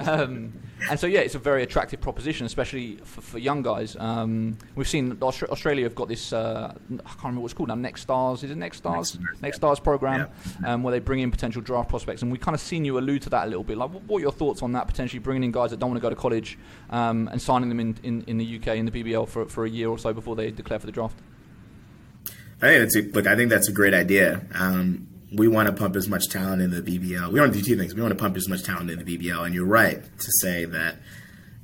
um, 0.08 0.52
and 0.90 0.98
so, 0.98 1.06
yeah, 1.06 1.20
it's 1.20 1.36
a 1.36 1.38
very 1.38 1.62
attractive 1.62 2.00
proposition, 2.00 2.46
especially 2.46 2.96
for, 2.96 3.20
for 3.20 3.38
young 3.38 3.62
guys. 3.62 3.96
Um, 3.96 4.58
we've 4.74 4.88
seen 4.88 5.16
Australia 5.22 5.84
have 5.84 5.94
got 5.94 6.08
this, 6.08 6.32
uh, 6.32 6.74
I 6.74 6.96
can't 6.96 7.16
remember 7.22 7.42
what 7.42 7.52
it's 7.52 7.54
called 7.54 7.68
now, 7.68 7.76
Next 7.76 8.00
Stars. 8.00 8.42
Is 8.42 8.50
it 8.50 8.56
Next 8.56 8.78
Stars? 8.78 9.20
Next, 9.20 9.42
Next 9.42 9.56
Stars 9.58 9.78
program, 9.78 10.28
yeah. 10.62 10.74
um, 10.74 10.82
where 10.82 10.90
they 10.90 10.98
bring 10.98 11.20
in 11.20 11.30
potential 11.30 11.62
draft 11.62 11.88
prospects. 11.88 12.22
And 12.22 12.32
we've 12.32 12.40
kind 12.40 12.56
of 12.56 12.60
seen 12.60 12.84
you 12.84 12.98
allude 12.98 13.22
to 13.22 13.30
that 13.30 13.44
a 13.44 13.46
little 13.46 13.62
bit. 13.62 13.78
Like, 13.78 13.90
what 13.90 14.18
are 14.18 14.20
your 14.20 14.32
thoughts 14.32 14.60
on 14.60 14.72
that, 14.72 14.88
potentially 14.88 15.20
bringing 15.20 15.44
in 15.44 15.52
guys 15.52 15.70
that 15.70 15.78
don't 15.78 15.90
want 15.90 16.02
to 16.02 16.02
go 16.02 16.10
to 16.10 16.16
college 16.16 16.58
um, 16.90 17.28
and 17.30 17.40
signing 17.40 17.68
them 17.68 17.78
in, 17.78 17.96
in, 18.02 18.22
in 18.22 18.38
the 18.38 18.56
UK, 18.56 18.78
in 18.78 18.84
the 18.84 18.90
BBL, 18.90 19.28
for, 19.28 19.46
for 19.46 19.64
a 19.64 19.70
year 19.70 19.88
or 19.88 19.98
so 19.98 20.12
before 20.12 20.34
they 20.34 20.50
declare 20.50 20.80
for 20.80 20.86
the 20.86 20.92
draft? 20.92 21.16
I 22.60 22.66
think 22.66 22.80
that's 22.80 22.96
a, 22.96 23.02
look. 23.12 23.26
I 23.28 23.36
think 23.36 23.50
that's 23.50 23.68
a 23.68 23.72
great 23.72 23.94
idea. 23.94 24.44
Um, 24.54 25.06
we 25.34 25.48
want 25.48 25.66
to 25.66 25.72
pump 25.72 25.96
as 25.96 26.08
much 26.08 26.28
talent 26.28 26.62
in 26.62 26.70
the 26.70 26.82
BBL. 26.82 27.32
We 27.32 27.40
want 27.40 27.52
to 27.52 27.58
do 27.58 27.64
two 27.64 27.76
things. 27.76 27.94
We 27.94 28.02
want 28.02 28.12
to 28.12 28.22
pump 28.22 28.36
as 28.36 28.48
much 28.48 28.62
talent 28.62 28.90
in 28.90 29.02
the 29.02 29.18
BBL, 29.18 29.44
and 29.44 29.54
you're 29.54 29.66
right 29.66 30.02
to 30.02 30.32
say 30.40 30.64
that 30.66 30.96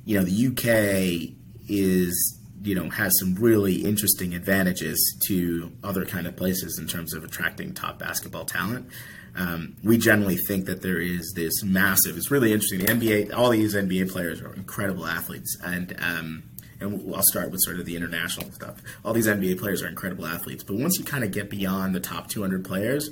you 0.05 0.17
know 0.17 0.25
the 0.25 0.47
UK 0.47 1.35
is 1.69 2.39
you 2.63 2.75
know 2.75 2.89
has 2.89 3.13
some 3.19 3.35
really 3.35 3.85
interesting 3.85 4.33
advantages 4.33 5.17
to 5.27 5.71
other 5.83 6.05
kind 6.05 6.27
of 6.27 6.35
places 6.35 6.79
in 6.79 6.87
terms 6.87 7.13
of 7.13 7.23
attracting 7.23 7.73
top 7.73 7.99
basketball 7.99 8.45
talent. 8.45 8.87
Um, 9.35 9.75
we 9.83 9.97
generally 9.97 10.37
think 10.37 10.65
that 10.65 10.81
there 10.81 10.99
is 10.99 11.33
this 11.35 11.63
massive. 11.63 12.17
It's 12.17 12.31
really 12.31 12.51
interesting. 12.51 12.79
The 12.79 12.87
NBA, 12.87 13.33
all 13.33 13.51
these 13.51 13.75
NBA 13.75 14.11
players 14.11 14.41
are 14.41 14.53
incredible 14.53 15.05
athletes, 15.05 15.55
and 15.63 15.95
um, 15.99 16.43
and 16.81 17.13
I'll 17.15 17.23
start 17.23 17.51
with 17.51 17.61
sort 17.61 17.79
of 17.79 17.85
the 17.85 17.95
international 17.95 18.51
stuff. 18.51 18.81
All 19.05 19.13
these 19.13 19.27
NBA 19.27 19.59
players 19.59 19.83
are 19.83 19.87
incredible 19.87 20.25
athletes, 20.25 20.63
but 20.63 20.77
once 20.77 20.97
you 20.97 21.05
kind 21.05 21.23
of 21.23 21.31
get 21.31 21.49
beyond 21.49 21.93
the 21.93 21.99
top 21.99 22.29
200 22.29 22.65
players, 22.65 23.09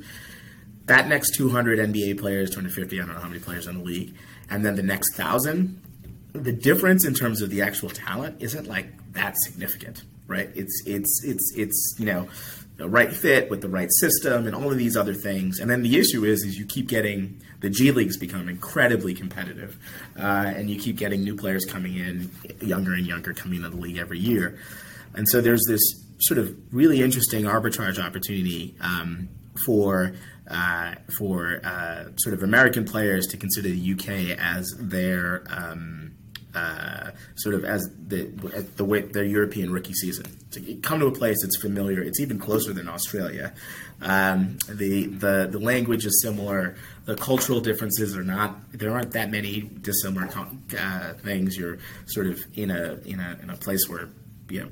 that 0.88 1.08
next 1.08 1.36
200 1.36 1.80
NBA 1.80 2.20
players, 2.20 2.50
250, 2.50 3.00
I 3.00 3.06
don't 3.06 3.14
know 3.14 3.22
how 3.22 3.28
many 3.28 3.40
players 3.40 3.68
in 3.68 3.78
the 3.78 3.84
league, 3.84 4.16
and 4.50 4.66
then 4.66 4.76
the 4.76 4.84
next 4.84 5.16
thousand, 5.16 5.82
the 6.34 6.54
difference 6.54 7.06
in 7.06 7.14
terms 7.14 7.42
of 7.42 7.50
the 7.50 7.62
actual 7.62 7.90
talent 7.90 8.42
isn't 8.42 8.68
like 8.68 8.88
that 9.14 9.36
significant, 9.38 10.04
right? 10.28 10.50
It's 10.56 10.84
it's 10.86 11.22
it's 11.24 11.54
it's 11.56 11.96
you 11.98 12.06
know 12.06 12.28
the 12.78 12.88
right 12.88 13.12
fit 13.12 13.50
with 13.50 13.62
the 13.62 13.70
right 13.70 13.92
system 13.92 14.46
and 14.46 14.56
all 14.56 14.72
of 14.72 14.78
these 14.78 14.96
other 14.96 15.14
things. 15.14 15.60
And 15.60 15.70
then 15.70 15.82
the 15.82 15.98
issue 15.98 16.24
is 16.24 16.44
is 16.44 16.58
you 16.58 16.66
keep 16.66 16.88
getting 16.88 17.42
the 17.60 17.70
G 17.70 17.92
leagues 17.92 18.18
become 18.18 18.48
incredibly 18.48 19.14
competitive, 19.14 19.78
uh, 20.18 20.54
and 20.56 20.70
you 20.70 20.80
keep 20.80 20.98
getting 20.98 21.24
new 21.24 21.36
players 21.36 21.66
coming 21.66 21.98
in, 21.98 22.32
younger 22.62 22.94
and 22.94 23.06
younger 23.06 23.34
coming 23.34 23.58
into 23.58 23.70
the 23.70 23.78
league 23.78 23.98
every 23.98 24.20
year, 24.20 24.58
and 25.16 25.28
so 25.28 25.42
there's 25.42 25.64
this 25.68 25.82
sort 26.20 26.38
of 26.38 26.56
really 26.72 27.02
interesting 27.02 27.44
arbitrage 27.44 28.04
opportunity 28.04 28.74
um, 28.82 29.30
for 29.66 30.14
uh, 30.50 30.96
for 31.18 31.60
uh, 31.64 32.06
sort 32.18 32.34
of 32.34 32.44
American 32.44 32.86
players 32.86 33.28
to 33.28 33.38
consider 33.38 33.70
the 33.70 33.94
UK 33.94 34.38
as 34.40 34.74
their 34.80 35.44
um, 35.50 36.14
uh, 36.56 37.12
sort 37.36 37.56
of 37.56 37.66
as 37.66 37.90
the 38.08 38.24
the 38.78 38.86
way 38.86 39.02
their 39.02 39.24
European 39.24 39.72
rookie 39.72 39.94
season. 39.94 40.26
To 40.52 40.76
come 40.76 41.00
to 41.02 41.08
a 41.08 41.12
place 41.12 41.38
that's 41.42 41.58
familiar, 41.58 42.02
it's 42.02 42.20
even 42.20 42.40
closer 42.40 42.74
than 42.74 42.88
Australia. 42.88 43.54
Um, 44.02 44.58
the 44.68 45.08
the 45.08 45.48
the 45.52 45.60
language 45.60 46.06
is 46.06 46.22
similar. 46.22 46.76
The 47.06 47.16
cultural 47.16 47.60
differences 47.60 48.16
are 48.18 48.24
not. 48.24 48.72
There 48.72 48.92
aren't 48.92 49.12
that 49.12 49.30
many 49.30 49.62
dissimilar 49.62 50.30
uh, 50.80 51.14
things. 51.16 51.58
You're 51.58 51.80
sort 52.08 52.28
of 52.28 52.40
in 52.56 52.72
a 52.72 53.00
in 53.06 53.20
a 53.20 53.38
in 53.44 53.50
a 53.50 53.58
place 53.58 53.88
where 53.90 54.10
you 54.50 54.62
know 54.62 54.70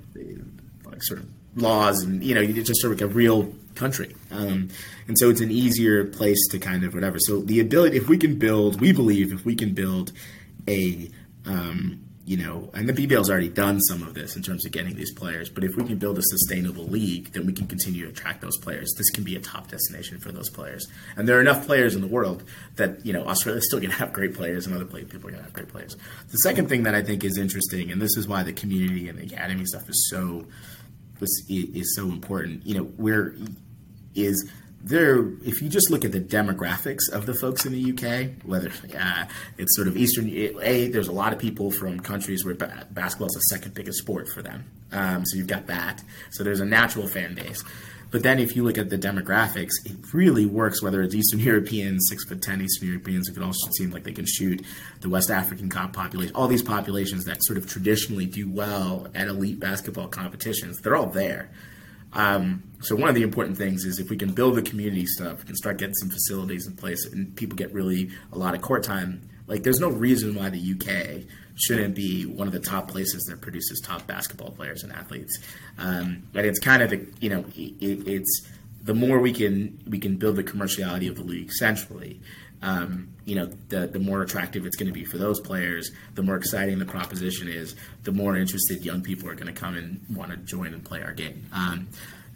like 0.90 1.04
sort 1.04 1.20
of 1.20 1.28
laws 1.56 2.04
and 2.04 2.24
you 2.24 2.36
know 2.36 2.42
it's 2.42 2.68
just 2.68 2.82
sort 2.82 2.94
of 2.94 3.02
like 3.02 3.10
a 3.10 3.14
real 3.14 3.54
country. 3.76 4.16
Um, 4.32 4.70
and 5.08 5.18
so 5.18 5.30
it's 5.30 5.42
an 5.42 5.52
easier 5.52 6.06
place 6.06 6.40
to 6.50 6.60
kind 6.60 6.84
of 6.84 6.94
whatever. 6.94 7.18
So 7.20 7.42
the 7.42 7.60
ability 7.60 7.98
if 7.98 8.10
we 8.10 8.18
can 8.18 8.38
build 8.38 8.82
we 8.82 8.92
believe 8.92 9.34
if 9.34 9.46
we 9.46 9.56
can 9.56 9.74
build 9.74 10.12
a 10.68 11.10
um, 11.46 12.02
you 12.26 12.38
know 12.38 12.72
and 12.74 12.90
the 12.90 12.94
BBL's 12.94 13.30
already 13.30 13.50
done 13.50 13.80
some 13.82 14.02
of 14.02 14.16
this 14.16 14.36
in 14.36 14.42
terms 14.42 14.66
of 14.66 14.72
getting 14.72 14.96
these 14.96 15.14
players 15.14 15.48
but 15.48 15.64
if 15.64 15.76
we 15.76 15.84
can 15.84 15.98
build 15.98 16.18
a 16.18 16.24
sustainable 16.24 16.86
league 16.86 17.32
then 17.34 17.46
we 17.46 17.54
can 17.54 17.68
continue 17.68 18.04
to 18.06 18.10
attract 18.10 18.42
those 18.42 18.58
players. 18.58 18.92
This 18.98 19.12
can 19.12 19.24
be 19.24 19.36
a 19.36 19.40
top 19.40 19.68
destination 19.68 20.20
for 20.20 20.32
those 20.32 20.50
players. 20.50 20.88
And 21.16 21.28
there 21.28 21.38
are 21.38 21.42
enough 21.42 21.66
players 21.66 21.94
in 21.94 22.02
the 22.02 22.08
world 22.08 22.44
that 22.78 23.06
you 23.06 23.14
know 23.14 23.26
Australia's 23.28 23.68
still 23.68 23.80
going 23.80 23.92
to 23.92 23.98
have 23.98 24.12
great 24.12 24.34
players 24.34 24.66
and 24.66 24.76
other 24.76 24.86
people 24.86 25.18
are 25.18 25.32
going 25.32 25.36
to 25.36 25.44
have 25.44 25.54
great 25.54 25.70
players. 25.70 25.96
The 26.32 26.38
second 26.38 26.68
thing 26.68 26.84
that 26.84 26.96
I 26.96 27.04
think 27.04 27.24
is 27.24 27.38
interesting 27.38 27.92
and 27.92 28.02
this 28.02 28.18
is 28.18 28.28
why 28.28 28.42
the 28.44 28.54
community 28.54 29.08
and 29.08 29.20
the 29.20 29.26
academy 29.26 29.66
stuff 29.66 29.88
is 29.88 30.08
so 30.10 30.46
is, 31.22 31.46
is 31.50 31.96
so 31.96 32.04
important. 32.04 32.66
You 32.66 32.78
know, 32.78 32.84
where 32.84 33.36
is 34.14 34.50
there? 34.82 35.28
If 35.44 35.62
you 35.62 35.70
just 35.70 35.90
look 35.90 36.06
at 36.06 36.12
the 36.12 36.22
demographics 36.22 37.10
of 37.12 37.26
the 37.26 37.34
folks 37.34 37.66
in 37.66 37.74
the 37.74 37.92
UK, 37.92 38.46
whether 38.46 38.72
uh, 38.98 39.26
it's 39.58 39.76
sort 39.76 39.88
of 39.88 39.98
Eastern, 39.98 40.30
a 40.30 40.88
there's 40.88 41.08
a 41.08 41.14
lot 41.14 41.34
of 41.34 41.40
people 41.40 41.72
from 41.72 42.00
countries 42.00 42.46
where 42.46 42.56
basketball 42.56 43.28
is 43.28 43.34
the 43.34 43.56
second 43.56 43.74
biggest 43.74 44.00
sport 44.00 44.28
for 44.30 44.42
them. 44.42 44.66
Um, 44.92 45.26
so 45.26 45.38
you've 45.38 45.48
got 45.48 45.68
that. 45.68 46.04
So 46.32 46.44
there's 46.44 46.60
a 46.60 46.66
natural 46.66 47.08
fan 47.08 47.36
base. 47.36 47.64
But 48.16 48.24
then 48.24 48.40
if 48.40 48.56
you 48.56 48.64
look 48.64 48.78
at 48.78 48.90
the 48.90 48.98
demographics, 48.98 49.72
it 49.84 50.14
really 50.14 50.46
works 50.46 50.82
whether 50.82 51.02
it's 51.02 51.14
Eastern 51.14 51.42
Europeans, 51.42 52.08
six 52.10 52.24
foot 52.24 52.42
ten 52.42 52.62
Eastern 52.62 52.88
Europeans 52.88 53.28
who 53.28 53.34
can 53.34 53.44
also 53.44 53.70
seem 53.72 53.92
like 53.92 54.06
they 54.06 54.14
can 54.14 54.26
shoot, 54.26 54.66
the 55.02 55.10
West 55.10 55.30
African 55.30 55.68
population, 55.68 56.34
all 56.34 56.48
these 56.48 56.64
populations 56.64 57.26
that 57.26 57.44
sort 57.44 57.58
of 57.58 57.68
traditionally 57.68 58.26
do 58.26 58.50
well 58.50 59.10
at 59.14 59.28
elite 59.28 59.60
basketball 59.60 60.08
competitions, 60.08 60.80
they're 60.80 60.96
all 60.96 61.08
there. 61.08 61.50
Um, 62.14 62.64
so 62.80 62.96
one 62.96 63.10
of 63.10 63.16
the 63.16 63.22
important 63.22 63.58
things 63.58 63.84
is 63.84 64.00
if 64.00 64.10
we 64.10 64.16
can 64.16 64.32
build 64.32 64.56
the 64.56 64.62
community 64.62 65.06
stuff, 65.06 65.40
we 65.40 65.48
can 65.48 65.58
start 65.58 65.78
getting 65.78 65.96
some 65.96 66.10
facilities 66.10 66.68
in 66.68 66.78
place, 66.78 67.06
and 67.06 67.36
people 67.36 67.58
get 67.58 67.74
really 67.74 68.12
a 68.32 68.38
lot 68.38 68.56
of 68.56 68.62
court 68.62 68.84
time. 68.84 69.30
Like, 69.46 69.64
there's 69.64 69.82
no 69.82 69.90
reason 69.90 70.36
why 70.36 70.50
the 70.50 70.72
UK 70.72 71.28
shouldn't 71.56 71.96
be 71.96 72.26
one 72.26 72.48
of 72.48 72.54
the 72.54 72.60
top 72.60 72.90
places 72.90 73.24
that 73.24 73.42
produces 73.42 73.80
top 73.82 74.06
basketball 74.08 74.52
players 74.52 74.84
and 74.84 74.92
athletes. 74.92 75.40
Um, 75.78 76.24
but 76.34 76.46
it's 76.46 76.60
kind 76.60 76.84
of 76.84 76.90
the, 76.90 77.08
you 77.20 77.30
know 77.30 77.46
it, 77.56 78.08
it's 78.08 78.48
the 78.84 78.94
more 78.94 79.20
we 79.20 79.34
can 79.34 79.80
we 79.88 80.00
can 80.00 80.18
build 80.18 80.36
the 80.36 80.44
commerciality 80.44 81.10
of 81.10 81.16
the 81.16 81.24
league 81.24 81.52
centrally. 81.52 82.22
Um, 82.62 83.10
you 83.26 83.36
know, 83.36 83.50
the 83.70 83.88
the 83.88 84.00
more 84.00 84.22
attractive 84.22 84.66
it's 84.66 84.76
going 84.76 84.88
to 84.88 84.94
be 84.94 85.04
for 85.04 85.18
those 85.18 85.40
players, 85.40 85.92
the 86.14 86.24
more 86.24 86.36
exciting 86.36 86.80
the 86.80 86.86
proposition 86.86 87.48
is, 87.48 87.76
the 88.04 88.12
more 88.12 88.38
interested 88.38 88.86
young 88.86 89.02
people 89.02 89.30
are 89.30 89.36
going 89.36 89.54
to 89.54 89.60
come 89.60 89.76
and 89.76 90.04
want 90.16 90.32
to 90.32 90.38
join 90.38 90.74
and 90.74 90.84
play 90.84 91.02
our 91.02 91.14
game. 91.14 91.46
Um, 91.52 91.88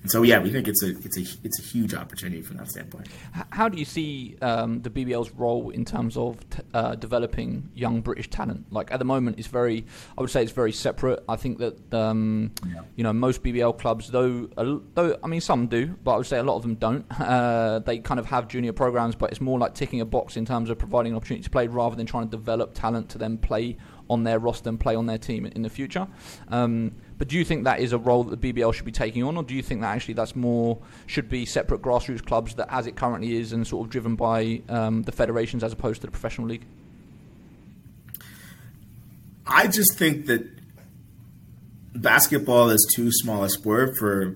and 0.01 0.09
so, 0.09 0.23
yeah, 0.23 0.39
we 0.39 0.49
think 0.49 0.67
it's 0.67 0.81
a 0.81 0.89
it's 0.99 1.17
a 1.17 1.25
it's 1.43 1.59
a 1.59 1.61
huge 1.61 1.93
opportunity 1.93 2.41
from 2.41 2.57
that 2.57 2.69
standpoint. 2.69 3.07
How 3.51 3.67
do 3.67 3.77
you 3.77 3.83
see 3.83 4.37
um, 4.41 4.81
the 4.81 4.89
BBL's 4.89 5.31
role 5.31 5.71
in 5.71 5.83
terms 5.83 6.15
of 6.15 6.49
t- 6.49 6.61
uh, 6.73 6.95
developing 6.95 7.69
young 7.75 7.99
British 7.99 8.29
talent? 8.29 8.71
Like 8.71 8.91
at 8.93 8.99
the 8.99 9.05
moment, 9.05 9.39
it's 9.39 9.49
very 9.49 9.85
I 10.17 10.21
would 10.21 10.29
say 10.29 10.41
it's 10.41 10.53
very 10.53 10.71
separate. 10.71 11.21
I 11.27 11.35
think 11.35 11.57
that 11.57 11.93
um, 11.93 12.51
yeah. 12.65 12.81
you 12.95 13.03
know 13.03 13.11
most 13.11 13.43
BBL 13.43 13.77
clubs, 13.77 14.09
though, 14.09 14.49
though 14.93 15.19
I 15.21 15.27
mean 15.27 15.41
some 15.41 15.67
do, 15.67 15.87
but 16.01 16.13
I 16.13 16.17
would 16.17 16.27
say 16.27 16.37
a 16.37 16.43
lot 16.43 16.55
of 16.55 16.61
them 16.61 16.75
don't. 16.75 17.05
Uh, 17.29 17.79
they 17.79 17.99
kind 17.99 18.19
of 18.19 18.25
have 18.25 18.47
junior 18.47 18.73
programs, 18.73 19.13
but 19.13 19.29
it's 19.29 19.39
more 19.39 19.59
like 19.59 19.75
ticking 19.75 20.01
a 20.01 20.05
box 20.05 20.35
in 20.35 20.45
terms 20.45 20.69
of 20.69 20.79
providing 20.79 21.11
an 21.11 21.17
opportunity 21.17 21.43
to 21.43 21.49
play 21.49 21.67
rather 21.67 21.95
than 21.95 22.07
trying 22.07 22.25
to 22.25 22.31
develop 22.31 22.73
talent 22.73 23.07
to 23.09 23.19
then 23.19 23.37
play 23.37 23.77
on 24.10 24.24
their 24.24 24.39
roster 24.39 24.70
and 24.70 24.80
play 24.80 24.95
on 24.95 25.05
their 25.05 25.18
team 25.18 25.45
in 25.45 25.62
the 25.62 25.70
future. 25.70 26.07
Um, 26.47 26.93
but 27.18 27.28
do 27.28 27.38
you 27.38 27.45
think 27.45 27.66
that 27.66 27.80
is 27.80 27.93
a 27.93 27.97
role 27.97 28.24
that 28.24 28.39
the 28.39 28.53
BBL 28.53 28.74
should 28.74 28.86
be 28.86 28.91
taking 28.91 29.24
on, 29.24 29.38
or 29.38 29.43
do 29.43 29.53
you 29.53 29.62
think 29.62 29.82
that 29.82 29.95
actually 29.95 30.16
that's 30.16 30.36
more 30.36 30.80
should 31.05 31.30
be 31.30 31.45
separate 31.45 31.82
grassroots 31.82 32.26
clubs 32.26 32.55
that, 32.55 32.68
as 32.72 32.88
it 32.88 32.95
currently 32.95 33.36
is, 33.36 33.53
and 33.53 33.68
sort 33.68 33.86
of 33.86 33.91
driven 33.91 34.16
by 34.16 34.62
um, 34.70 35.03
the 35.03 35.12
federations 35.12 35.64
as 35.64 35.74
opposed 35.74 36.01
to 36.01 36.07
the 36.07 36.12
professional 36.12 36.47
league? 36.47 36.66
I 39.45 39.68
just 39.68 39.97
think 39.97 40.28
that 40.28 40.47
basketball 41.93 42.70
is 42.70 42.88
too 42.95 43.12
small 43.12 43.43
a 43.43 43.49
sport 43.49 43.97
for 43.97 44.36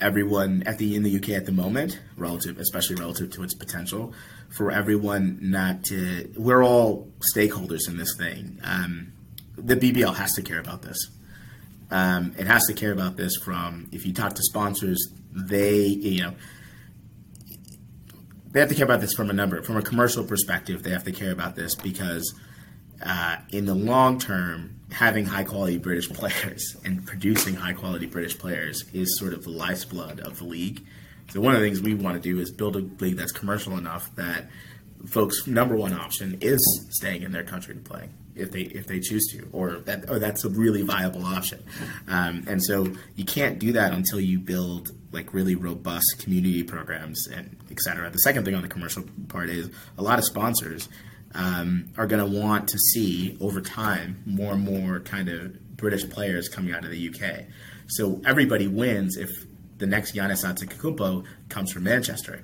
everyone 0.00 0.62
at 0.66 0.78
the 0.78 0.94
in 0.94 1.02
the 1.02 1.16
UK 1.16 1.30
at 1.30 1.46
the 1.46 1.52
moment, 1.52 2.00
relative, 2.16 2.58
especially 2.58 2.96
relative 2.96 3.30
to 3.32 3.42
its 3.42 3.54
potential, 3.54 4.12
for 4.50 4.70
everyone 4.70 5.38
not 5.40 5.84
to. 5.84 6.32
We're 6.36 6.64
all 6.64 7.12
stakeholders 7.34 7.88
in 7.88 7.96
this 7.96 8.16
thing. 8.16 8.60
Um, 8.62 9.12
the 9.56 9.76
BBL 9.76 10.14
has 10.16 10.32
to 10.34 10.42
care 10.42 10.60
about 10.60 10.82
this. 10.82 10.98
Um, 11.90 12.34
it 12.38 12.46
has 12.46 12.64
to 12.66 12.74
care 12.74 12.92
about 12.92 13.16
this 13.16 13.36
from 13.36 13.88
if 13.92 14.04
you 14.06 14.12
talk 14.12 14.34
to 14.34 14.42
sponsors, 14.42 14.98
they 15.32 15.84
you 15.84 16.22
know 16.22 16.34
they 18.50 18.60
have 18.60 18.68
to 18.68 18.74
care 18.74 18.84
about 18.84 19.00
this 19.00 19.12
from 19.12 19.30
a 19.30 19.32
number 19.32 19.62
from 19.62 19.76
a 19.76 19.82
commercial 19.82 20.24
perspective. 20.24 20.82
They 20.82 20.90
have 20.90 21.04
to 21.04 21.12
care 21.12 21.32
about 21.32 21.56
this 21.56 21.74
because 21.74 22.34
uh, 23.04 23.36
in 23.50 23.66
the 23.66 23.74
long 23.74 24.18
term, 24.18 24.80
having 24.90 25.26
high 25.26 25.44
quality 25.44 25.78
British 25.78 26.08
players 26.12 26.76
and 26.84 27.06
producing 27.06 27.54
high 27.54 27.72
quality 27.72 28.06
British 28.06 28.38
players 28.38 28.84
is 28.92 29.18
sort 29.18 29.32
of 29.32 29.44
the 29.44 29.50
lifeblood 29.50 30.20
of 30.20 30.38
the 30.38 30.44
league. 30.44 30.84
So 31.30 31.40
one 31.40 31.54
of 31.54 31.60
the 31.60 31.66
things 31.66 31.80
we 31.80 31.94
want 31.94 32.22
to 32.22 32.28
do 32.28 32.40
is 32.40 32.50
build 32.50 32.76
a 32.76 32.80
league 33.02 33.16
that's 33.16 33.32
commercial 33.32 33.76
enough 33.76 34.14
that 34.16 34.46
folks' 35.06 35.46
number 35.46 35.76
one 35.76 35.92
option 35.92 36.38
is 36.40 36.60
staying 36.90 37.22
in 37.22 37.32
their 37.32 37.44
country 37.44 37.74
to 37.74 37.80
play 37.80 38.08
if 38.34 38.52
they 38.52 38.60
if 38.60 38.86
they 38.86 39.00
choose 39.00 39.26
to, 39.32 39.48
or 39.52 39.78
that 39.80 40.10
or 40.10 40.18
that's 40.18 40.44
a 40.44 40.48
really 40.48 40.82
viable 40.82 41.24
option. 41.24 41.62
Um, 42.06 42.44
and 42.46 42.62
so 42.62 42.92
you 43.14 43.24
can't 43.24 43.58
do 43.58 43.72
that 43.72 43.92
until 43.92 44.20
you 44.20 44.38
build 44.38 44.90
like 45.12 45.32
really 45.32 45.54
robust 45.54 46.16
community 46.18 46.62
programs 46.62 47.26
and 47.28 47.56
et 47.70 47.80
cetera. 47.80 48.10
The 48.10 48.18
second 48.18 48.44
thing 48.44 48.54
on 48.54 48.62
the 48.62 48.68
commercial 48.68 49.04
part 49.28 49.48
is 49.48 49.70
a 49.96 50.02
lot 50.02 50.18
of 50.18 50.24
sponsors 50.24 50.88
um, 51.34 51.90
are 51.96 52.06
going 52.06 52.24
to 52.24 52.40
want 52.40 52.68
to 52.68 52.78
see 52.78 53.36
over 53.40 53.60
time 53.60 54.22
more 54.26 54.52
and 54.52 54.62
more 54.62 55.00
kind 55.00 55.28
of 55.28 55.76
British 55.76 56.08
players 56.08 56.48
coming 56.48 56.74
out 56.74 56.84
of 56.84 56.90
the 56.90 57.08
UK. 57.08 57.44
So 57.88 58.20
everybody 58.26 58.66
wins 58.66 59.16
if 59.16 59.45
the 59.78 59.86
next 59.86 60.14
Giannis 60.14 60.44
Antetokounmpo 60.44 61.24
comes 61.48 61.72
from 61.72 61.84
Manchester, 61.84 62.42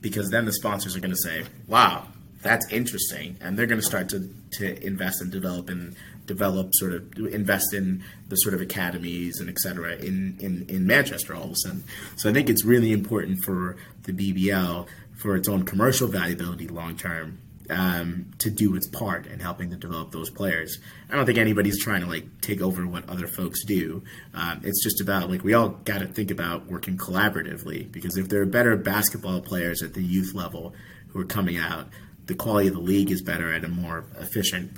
because 0.00 0.30
then 0.30 0.44
the 0.44 0.52
sponsors 0.52 0.96
are 0.96 1.00
going 1.00 1.10
to 1.10 1.16
say, 1.16 1.44
"Wow, 1.66 2.08
that's 2.42 2.70
interesting," 2.70 3.36
and 3.40 3.58
they're 3.58 3.66
going 3.66 3.80
to 3.80 3.86
start 3.86 4.08
to 4.10 4.28
to 4.58 4.84
invest 4.84 5.20
and 5.20 5.30
develop 5.30 5.68
and 5.68 5.96
develop 6.26 6.70
sort 6.74 6.92
of 6.92 7.18
invest 7.32 7.74
in 7.74 8.02
the 8.28 8.36
sort 8.36 8.54
of 8.54 8.60
academies 8.60 9.40
and 9.40 9.48
et 9.48 9.58
cetera 9.58 9.94
in, 9.96 10.36
in, 10.40 10.64
in 10.68 10.86
Manchester 10.86 11.34
all 11.34 11.44
of 11.44 11.50
a 11.50 11.56
sudden. 11.56 11.84
So 12.16 12.30
I 12.30 12.32
think 12.32 12.48
it's 12.48 12.64
really 12.64 12.92
important 12.92 13.44
for 13.44 13.76
the 14.04 14.12
BBL 14.12 14.86
for 15.16 15.36
its 15.36 15.48
own 15.48 15.64
commercial 15.64 16.08
valuability 16.08 16.70
long 16.70 16.96
term 16.96 17.38
um, 17.70 18.30
to 18.38 18.50
do 18.50 18.74
its 18.76 18.86
part 18.86 19.26
in 19.26 19.40
helping 19.40 19.70
to 19.70 19.76
develop 19.76 20.10
those 20.10 20.30
players. 20.30 20.78
I 21.10 21.16
don't 21.16 21.26
think 21.26 21.38
anybody's 21.38 21.82
trying 21.82 22.02
to 22.02 22.06
like 22.06 22.40
take 22.40 22.60
over 22.60 22.86
what 22.86 23.08
other 23.08 23.26
folks 23.26 23.64
do. 23.64 24.02
Um, 24.34 24.60
it's 24.64 24.82
just 24.82 25.00
about 25.00 25.30
like 25.30 25.44
we 25.44 25.54
all 25.54 25.70
got 25.70 26.00
to 26.00 26.06
think 26.06 26.30
about 26.30 26.66
working 26.66 26.96
collaboratively 26.96 27.90
because 27.90 28.16
if 28.16 28.28
there 28.28 28.42
are 28.42 28.46
better 28.46 28.76
basketball 28.76 29.40
players 29.40 29.82
at 29.82 29.94
the 29.94 30.02
youth 30.02 30.34
level 30.34 30.74
who 31.08 31.20
are 31.20 31.26
coming 31.26 31.56
out, 31.56 31.88
the 32.26 32.34
quality 32.34 32.68
of 32.68 32.74
the 32.74 32.80
league 32.80 33.10
is 33.10 33.22
better 33.22 33.52
at 33.52 33.64
a 33.64 33.68
more 33.68 34.04
efficient 34.18 34.72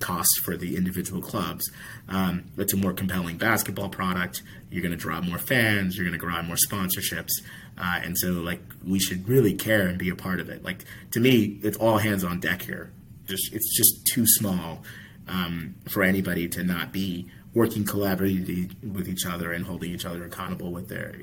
cost 0.00 0.40
for 0.42 0.56
the 0.56 0.76
individual 0.76 1.22
clubs. 1.22 1.70
Um, 2.08 2.44
it's 2.58 2.72
a 2.72 2.76
more 2.76 2.92
compelling 2.92 3.38
basketball 3.38 3.88
product. 3.88 4.42
You're 4.70 4.82
going 4.82 4.92
to 4.92 4.98
draw 4.98 5.20
more 5.20 5.38
fans. 5.38 5.96
You're 5.96 6.06
going 6.06 6.18
to 6.18 6.24
draw 6.24 6.42
more 6.42 6.56
sponsorships. 6.56 7.30
Uh, 7.76 8.00
and 8.02 8.16
so, 8.16 8.28
like, 8.28 8.60
we 8.86 8.98
should 8.98 9.28
really 9.28 9.54
care 9.54 9.86
and 9.88 9.98
be 9.98 10.08
a 10.08 10.14
part 10.14 10.40
of 10.40 10.48
it. 10.48 10.64
Like, 10.64 10.84
to 11.12 11.20
me, 11.20 11.58
it's 11.62 11.76
all 11.76 11.98
hands 11.98 12.22
on 12.22 12.40
deck 12.40 12.62
here. 12.62 12.92
Just, 13.26 13.52
it's 13.52 13.76
just 13.76 14.06
too 14.06 14.24
small 14.26 14.82
um, 15.28 15.74
for 15.88 16.02
anybody 16.02 16.48
to 16.48 16.62
not 16.62 16.92
be 16.92 17.26
working 17.54 17.84
collaboratively 17.84 18.92
with 18.92 19.08
each 19.08 19.26
other 19.26 19.52
and 19.52 19.64
holding 19.64 19.92
each 19.92 20.04
other 20.04 20.24
accountable 20.24 20.72
with 20.72 20.88
their 20.88 21.14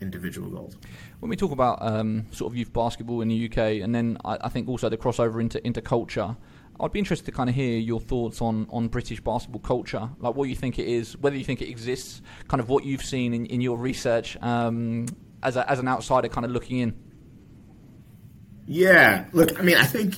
individual 0.00 0.48
goals. 0.48 0.76
When 1.20 1.30
we 1.30 1.36
talk 1.36 1.50
about 1.50 1.78
um, 1.82 2.26
sort 2.30 2.52
of 2.52 2.56
youth 2.56 2.72
basketball 2.72 3.20
in 3.20 3.28
the 3.28 3.46
UK, 3.46 3.82
and 3.82 3.94
then 3.94 4.18
I, 4.24 4.38
I, 4.42 4.48
think 4.48 4.68
also 4.68 4.88
the 4.88 4.96
crossover 4.96 5.40
into 5.40 5.64
into 5.66 5.80
culture, 5.80 6.36
I'd 6.80 6.92
be 6.92 7.00
interested 7.00 7.24
to 7.26 7.32
kind 7.32 7.50
of 7.50 7.56
hear 7.56 7.78
your 7.78 8.00
thoughts 8.00 8.40
on, 8.40 8.68
on 8.70 8.88
British 8.88 9.20
basketball 9.20 9.60
culture, 9.60 10.08
like 10.20 10.36
what 10.36 10.48
you 10.48 10.54
think 10.54 10.78
it 10.78 10.86
is, 10.86 11.16
whether 11.18 11.36
you 11.36 11.44
think 11.44 11.60
it 11.60 11.68
exists, 11.68 12.22
kind 12.46 12.60
of 12.60 12.68
what 12.68 12.84
you've 12.84 13.02
seen 13.02 13.34
in, 13.34 13.46
in 13.46 13.60
your 13.60 13.76
research 13.76 14.36
um, 14.42 15.06
as, 15.42 15.56
a, 15.56 15.70
as 15.70 15.78
an 15.78 15.88
outsider 15.88 16.28
kind 16.28 16.44
of 16.44 16.50
looking 16.52 16.78
in. 16.78 16.94
Yeah, 18.66 19.24
look, 19.32 19.58
I 19.58 19.62
mean, 19.62 19.76
I 19.76 19.84
think 19.84 20.16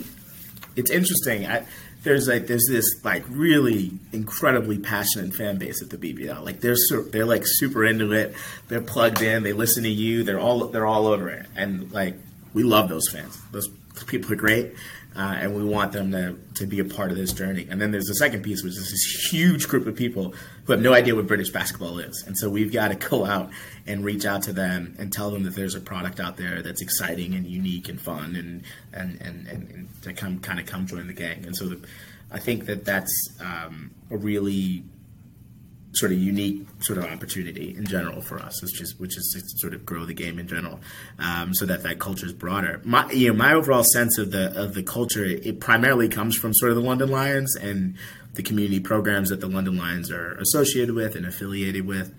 it's 0.76 0.90
interesting. 0.90 1.46
I, 1.46 1.64
there's 2.02 2.28
like 2.28 2.46
there's 2.46 2.66
this 2.68 2.84
like 3.04 3.24
really 3.28 3.92
incredibly 4.12 4.78
passionate 4.78 5.34
fan 5.34 5.58
base 5.58 5.82
at 5.82 5.90
the 5.90 5.98
BBL. 5.98 6.44
Like 6.44 6.60
they're 6.60 6.76
they're 7.10 7.26
like 7.26 7.42
super 7.44 7.84
into 7.84 8.12
it. 8.12 8.34
They're 8.68 8.80
plugged 8.80 9.22
in. 9.22 9.42
They 9.42 9.52
listen 9.52 9.82
to 9.84 9.90
you. 9.90 10.24
They're 10.24 10.40
all 10.40 10.66
they're 10.68 10.86
all 10.86 11.06
over 11.06 11.28
it. 11.28 11.46
And 11.54 11.92
like 11.92 12.16
we 12.52 12.62
love 12.62 12.88
those 12.88 13.08
fans. 13.08 13.38
Those 13.52 13.68
people 14.06 14.32
are 14.32 14.36
great 14.36 14.74
uh, 15.16 15.36
and 15.38 15.54
we 15.54 15.64
want 15.64 15.92
them 15.92 16.12
to, 16.12 16.38
to 16.54 16.66
be 16.66 16.78
a 16.78 16.84
part 16.84 17.10
of 17.10 17.16
this 17.16 17.32
journey. 17.32 17.66
And 17.68 17.80
then 17.80 17.90
there's 17.90 18.06
the 18.06 18.14
second 18.14 18.42
piece, 18.42 18.62
which 18.62 18.76
is 18.76 18.90
this 18.90 19.32
huge 19.32 19.66
group 19.66 19.86
of 19.86 19.96
people 19.96 20.34
who 20.64 20.72
have 20.72 20.80
no 20.80 20.92
idea 20.92 21.16
what 21.16 21.26
British 21.26 21.50
basketball 21.50 21.98
is. 21.98 22.22
And 22.26 22.38
so 22.38 22.48
we've 22.48 22.72
got 22.72 22.88
to 22.88 22.94
go 22.94 23.24
out 23.24 23.50
and 23.86 24.04
reach 24.04 24.24
out 24.24 24.44
to 24.44 24.52
them 24.52 24.94
and 24.98 25.12
tell 25.12 25.30
them 25.30 25.42
that 25.44 25.56
there's 25.56 25.74
a 25.74 25.80
product 25.80 26.20
out 26.20 26.36
there 26.36 26.62
that's 26.62 26.80
exciting 26.80 27.34
and 27.34 27.46
unique 27.46 27.88
and 27.88 28.00
fun 28.00 28.36
and, 28.36 28.62
and, 28.92 29.20
and, 29.20 29.48
and, 29.48 29.70
and 29.70 30.02
to 30.02 30.12
come 30.12 30.38
kind 30.38 30.60
of 30.60 30.66
come 30.66 30.86
join 30.86 31.08
the 31.08 31.12
gang. 31.12 31.44
And 31.44 31.56
so 31.56 31.66
the, 31.66 31.80
I 32.30 32.38
think 32.38 32.66
that 32.66 32.84
that's 32.84 33.12
um, 33.40 33.90
a 34.10 34.16
really 34.16 34.84
sort 35.92 36.12
of 36.12 36.18
unique 36.18 36.66
sort 36.80 36.98
of 36.98 37.04
opportunity 37.04 37.74
in 37.76 37.84
general 37.84 38.20
for 38.20 38.38
us, 38.38 38.62
which 38.62 38.80
is 38.80 38.94
which 38.98 39.16
is 39.16 39.30
to 39.34 39.58
sort 39.58 39.74
of 39.74 39.84
grow 39.84 40.04
the 40.04 40.14
game 40.14 40.38
in 40.38 40.46
general, 40.46 40.80
um, 41.18 41.52
so 41.54 41.66
that 41.66 41.82
that 41.82 41.98
culture 41.98 42.26
is 42.26 42.32
broader. 42.32 42.80
My 42.84 43.10
you 43.10 43.28
know 43.28 43.34
my 43.34 43.52
overall 43.52 43.84
sense 43.84 44.18
of 44.18 44.30
the 44.30 44.58
of 44.60 44.74
the 44.74 44.82
culture 44.82 45.24
it 45.24 45.60
primarily 45.60 46.08
comes 46.08 46.36
from 46.36 46.54
sort 46.54 46.70
of 46.70 46.76
the 46.76 46.84
London 46.84 47.10
Lions 47.10 47.56
and 47.56 47.96
the 48.34 48.42
community 48.42 48.80
programs 48.80 49.30
that 49.30 49.40
the 49.40 49.48
London 49.48 49.76
Lions 49.76 50.10
are 50.10 50.32
associated 50.34 50.94
with 50.94 51.16
and 51.16 51.26
affiliated 51.26 51.86
with, 51.86 52.14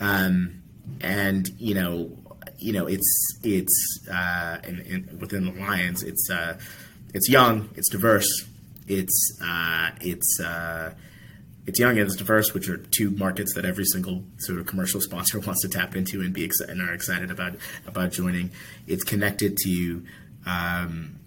um, 0.00 0.62
and 1.00 1.48
you 1.58 1.74
know 1.74 2.10
you 2.58 2.72
know 2.72 2.86
it's 2.86 3.38
it's 3.44 4.08
uh, 4.10 4.58
in, 4.64 4.80
in, 4.80 5.18
within 5.20 5.44
the 5.44 5.60
Lions 5.60 6.02
it's 6.02 6.28
uh, 6.28 6.58
it's 7.14 7.28
young, 7.28 7.68
it's 7.76 7.88
diverse, 7.90 8.46
it's 8.88 9.38
uh, 9.44 9.90
it's 10.00 10.40
uh, 10.40 10.92
it's 11.66 11.78
young 11.78 11.98
and 11.98 12.06
it's 12.06 12.16
diverse, 12.16 12.52
which 12.54 12.68
are 12.68 12.76
two 12.76 13.10
markets 13.10 13.54
that 13.54 13.64
every 13.64 13.84
single 13.84 14.24
sort 14.38 14.58
of 14.58 14.66
commercial 14.66 15.00
sponsor 15.00 15.38
wants 15.46 15.62
to 15.62 15.68
tap 15.68 15.94
into 15.96 16.20
and 16.20 16.32
be 16.32 16.44
excited 16.44 16.72
and 16.72 16.88
are 16.88 16.94
excited 16.94 17.30
about 17.30 17.54
about 17.86 18.12
joining. 18.12 18.50
It's 18.86 19.04
connected 19.04 19.56
to 19.64 20.02
um, 20.46 21.18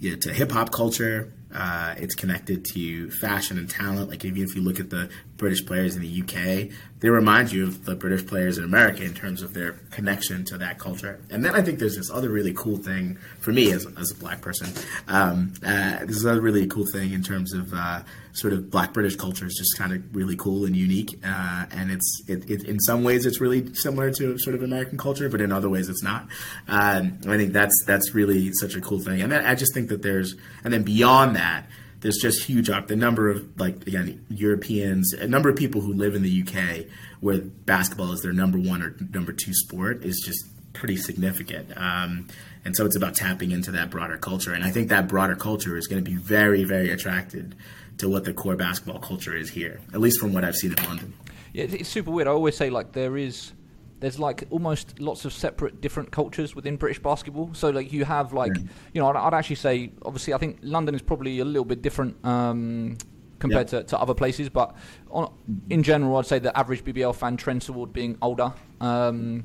to 0.00 0.32
hip 0.32 0.52
hop 0.52 0.72
culture. 0.72 1.32
Uh, 1.54 1.94
it's 1.98 2.16
connected 2.16 2.64
to 2.64 3.08
fashion 3.12 3.58
and 3.58 3.70
talent. 3.70 4.10
Like 4.10 4.24
even 4.24 4.42
if 4.42 4.56
you 4.56 4.62
look 4.62 4.80
at 4.80 4.90
the 4.90 5.08
British 5.36 5.64
players 5.64 5.94
in 5.94 6.02
the 6.02 6.22
UK, 6.22 6.76
they 6.98 7.10
remind 7.10 7.52
you 7.52 7.62
of 7.64 7.84
the 7.84 7.94
British 7.94 8.26
players 8.26 8.58
in 8.58 8.64
America 8.64 9.04
in 9.04 9.14
terms 9.14 9.40
of 9.40 9.54
their 9.54 9.74
connection 9.92 10.44
to 10.46 10.58
that 10.58 10.80
culture. 10.80 11.20
And 11.30 11.44
then 11.44 11.54
I 11.54 11.62
think 11.62 11.78
there's 11.78 11.96
this 11.96 12.10
other 12.10 12.28
really 12.28 12.52
cool 12.54 12.76
thing 12.76 13.18
for 13.38 13.52
me 13.52 13.70
as, 13.70 13.86
as 13.96 14.10
a 14.10 14.16
black 14.16 14.40
person. 14.40 14.68
Um, 15.06 15.52
uh, 15.64 16.04
this 16.04 16.16
is 16.16 16.24
a 16.24 16.40
really 16.40 16.66
cool 16.66 16.86
thing 16.86 17.12
in 17.12 17.22
terms 17.22 17.52
of 17.52 17.72
uh, 17.72 18.00
sort 18.34 18.52
of 18.52 18.68
black 18.68 18.92
British 18.92 19.16
culture 19.16 19.46
is 19.46 19.54
just 19.54 19.78
kind 19.78 19.92
of 19.92 20.14
really 20.14 20.36
cool 20.36 20.66
and 20.66 20.76
unique. 20.76 21.18
Uh, 21.24 21.66
and 21.70 21.90
it's 21.90 22.22
it, 22.28 22.50
it, 22.50 22.64
in 22.64 22.78
some 22.80 23.04
ways 23.04 23.24
it's 23.24 23.40
really 23.40 23.72
similar 23.74 24.10
to 24.10 24.38
sort 24.38 24.54
of 24.54 24.62
American 24.62 24.98
culture, 24.98 25.28
but 25.28 25.40
in 25.40 25.52
other 25.52 25.70
ways 25.70 25.88
it's 25.88 26.02
not. 26.02 26.26
Um, 26.68 27.18
I 27.26 27.36
think 27.36 27.52
that's 27.52 27.74
that's 27.86 28.14
really 28.14 28.52
such 28.52 28.74
a 28.74 28.80
cool 28.80 29.00
thing. 29.00 29.22
And 29.22 29.32
then 29.32 29.46
I 29.46 29.54
just 29.54 29.72
think 29.72 29.88
that 29.88 30.02
there's 30.02 30.34
and 30.64 30.72
then 30.72 30.82
beyond 30.82 31.36
that 31.36 31.66
there's 32.00 32.18
just 32.20 32.44
huge 32.44 32.68
up 32.68 32.88
the 32.88 32.96
number 32.96 33.30
of 33.30 33.58
like 33.58 33.86
again 33.86 34.26
Europeans, 34.28 35.14
a 35.14 35.26
number 35.26 35.48
of 35.48 35.56
people 35.56 35.80
who 35.80 35.94
live 35.94 36.14
in 36.14 36.22
the 36.22 36.42
UK 36.42 36.86
where 37.20 37.38
basketball 37.38 38.12
is 38.12 38.20
their 38.20 38.34
number 38.34 38.58
one 38.58 38.82
or 38.82 38.94
number 39.14 39.32
two 39.32 39.54
sport 39.54 40.04
is 40.04 40.20
just 40.24 40.44
pretty 40.74 40.96
significant. 40.96 41.72
Um, 41.76 42.26
and 42.64 42.76
so 42.76 42.84
it's 42.84 42.96
about 42.96 43.14
tapping 43.14 43.52
into 43.52 43.70
that 43.72 43.90
broader 43.90 44.18
culture. 44.18 44.52
And 44.52 44.64
I 44.64 44.70
think 44.70 44.88
that 44.88 45.08
broader 45.08 45.36
culture 45.36 45.76
is 45.76 45.86
going 45.86 46.04
to 46.04 46.10
be 46.10 46.16
very, 46.16 46.64
very 46.64 46.90
attracted 46.90 47.54
to 47.98 48.08
what 48.08 48.24
the 48.24 48.32
core 48.32 48.56
basketball 48.56 48.98
culture 48.98 49.36
is 49.36 49.50
here, 49.50 49.80
at 49.92 50.00
least 50.00 50.20
from 50.20 50.32
what 50.32 50.44
I've 50.44 50.56
seen 50.56 50.74
in 50.76 50.84
London. 50.84 51.14
Yeah, 51.52 51.64
it's 51.64 51.88
super 51.88 52.10
weird. 52.10 52.26
I 52.28 52.32
always 52.32 52.56
say 52.56 52.70
like 52.70 52.92
there 52.92 53.16
is 53.16 53.52
there's 54.00 54.18
like 54.18 54.44
almost 54.50 54.98
lots 55.00 55.24
of 55.24 55.32
separate 55.32 55.80
different 55.80 56.10
cultures 56.10 56.54
within 56.54 56.76
British 56.76 57.00
basketball. 57.00 57.54
So 57.54 57.70
like 57.70 57.92
you 57.92 58.04
have 58.04 58.32
like 58.32 58.52
yeah. 58.56 58.62
you 58.92 59.00
know 59.00 59.08
I'd, 59.08 59.16
I'd, 59.16 59.34
actually 59.34 59.56
say 59.56 59.92
obviously 60.02 60.34
I 60.34 60.38
think 60.38 60.58
London 60.62 60.94
is 60.94 61.02
probably 61.02 61.38
a 61.38 61.44
little 61.44 61.64
bit 61.64 61.80
different 61.80 62.22
um, 62.24 62.98
compared 63.38 63.68
to, 63.68 63.84
to 63.84 63.98
other 63.98 64.14
places, 64.14 64.48
but 64.48 64.74
on, 65.10 65.32
in 65.70 65.82
general 65.82 66.16
I'd 66.16 66.26
say 66.26 66.38
the 66.38 66.56
average 66.58 66.84
BBL 66.84 67.14
fan 67.14 67.36
trends 67.36 67.66
toward 67.66 67.92
being 67.92 68.18
older. 68.20 68.52
Um, 68.80 69.44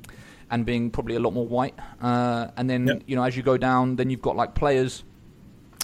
and 0.51 0.65
being 0.65 0.89
probably 0.89 1.13
a 1.13 1.19
lot 1.19 1.31
more 1.31 1.45
white, 1.45 1.75
uh, 2.01 2.47
and 2.57 2.67
then 2.67 3.03
you 3.05 3.15
know 3.15 3.21
as 3.23 3.37
you 3.37 3.43
go 3.43 3.55
down, 3.55 3.97
then 3.97 4.09
you've 4.09 4.21
got 4.23 4.35
like 4.35 4.55
players. 4.55 5.03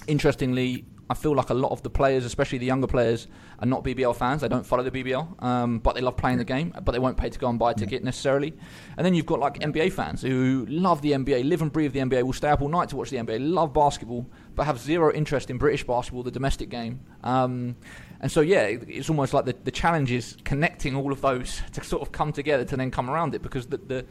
Interestingly, 0.08 0.86
I 1.10 1.14
feel 1.14 1.36
like 1.36 1.52
a 1.52 1.54
lot 1.54 1.72
of 1.72 1.84
the 1.84 1.90
players, 1.90 2.26
especially 2.26 2.58
the 2.58 2.66
younger 2.66 2.88
players, 2.88 3.28
are 3.60 3.68
not 3.68 3.84
BBL 3.84 4.16
fans. 4.16 4.42
They 4.42 4.48
don't 4.48 4.66
follow 4.66 4.82
the 4.82 4.92
BBL, 4.92 5.44
um, 5.44 5.80
but 5.80 5.94
they 5.94 6.02
love 6.02 6.18
playing 6.18 6.40
the 6.40 6.46
game, 6.46 6.74
but 6.84 6.94
they 6.94 7.00
won't 7.00 7.16
pay 7.16 7.30
to 7.30 7.38
go 7.38 7.48
and 7.48 7.60
buy 7.60 7.72
a 7.72 7.74
ticket 7.76 8.04
necessarily. 8.04 8.54
And 8.98 9.06
then 9.06 9.14
you've 9.14 9.28
got 9.28 9.40
like 9.40 9.60
NBA 9.60 9.94
fans 9.94 10.24
who 10.24 10.66
love 10.68 11.04
the 11.04 11.12
NBA, 11.12 11.48
live 11.48 11.62
and 11.62 11.72
breathe 11.72 11.94
the 11.94 12.00
NBA, 12.00 12.24
will 12.24 12.34
stay 12.34 12.50
up 12.50 12.62
all 12.62 12.70
night 12.70 12.90
to 12.90 12.96
watch 12.96 13.12
the 13.12 13.18
NBA, 13.18 13.54
love 13.54 13.72
basketball, 13.72 14.26
but 14.56 14.66
have 14.66 14.80
zero 14.80 15.14
interest 15.14 15.52
in 15.52 15.60
British 15.60 15.84
basketball, 15.84 16.24
the 16.24 16.32
domestic 16.32 16.70
game. 16.70 17.00
Um, 17.24 17.76
and 18.20 18.32
so, 18.32 18.42
yeah, 18.42 18.64
it's 18.64 19.10
almost 19.10 19.34
like 19.34 19.46
the, 19.46 19.56
the 19.64 19.72
challenge 19.72 20.12
is 20.12 20.38
connecting 20.44 20.96
all 20.96 21.12
of 21.12 21.22
those 21.22 21.62
to 21.74 21.84
sort 21.84 22.02
of 22.02 22.12
come 22.12 22.34
together 22.34 22.66
to 22.66 22.78
then 22.78 22.90
come 22.90 23.12
around 23.12 23.36
it 23.36 23.44
because 23.44 23.68
the, 23.68 23.78
the, 23.78 24.06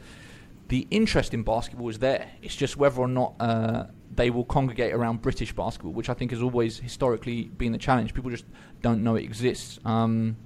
the 0.67 0.87
interest 0.91 1.33
in 1.33 1.43
basketball 1.43 1.89
is 1.89 1.99
there. 1.99 2.31
It's 2.41 2.55
just 2.55 2.77
whether 2.77 2.99
or 2.99 3.07
not 3.07 3.35
uh, 3.39 3.85
they 4.15 4.29
will 4.29 4.45
congregate 4.45 4.93
around 4.93 5.21
British 5.21 5.53
basketball, 5.53 5.93
which 5.93 6.09
I 6.09 6.13
think 6.13 6.31
has 6.31 6.41
always 6.41 6.79
historically 6.79 7.43
been 7.43 7.71
the 7.71 7.77
challenge. 7.77 8.13
People 8.13 8.31
just 8.31 8.45
don't 8.81 9.03
know 9.03 9.15
it 9.15 9.23
exists, 9.23 9.79
um, 9.85 10.37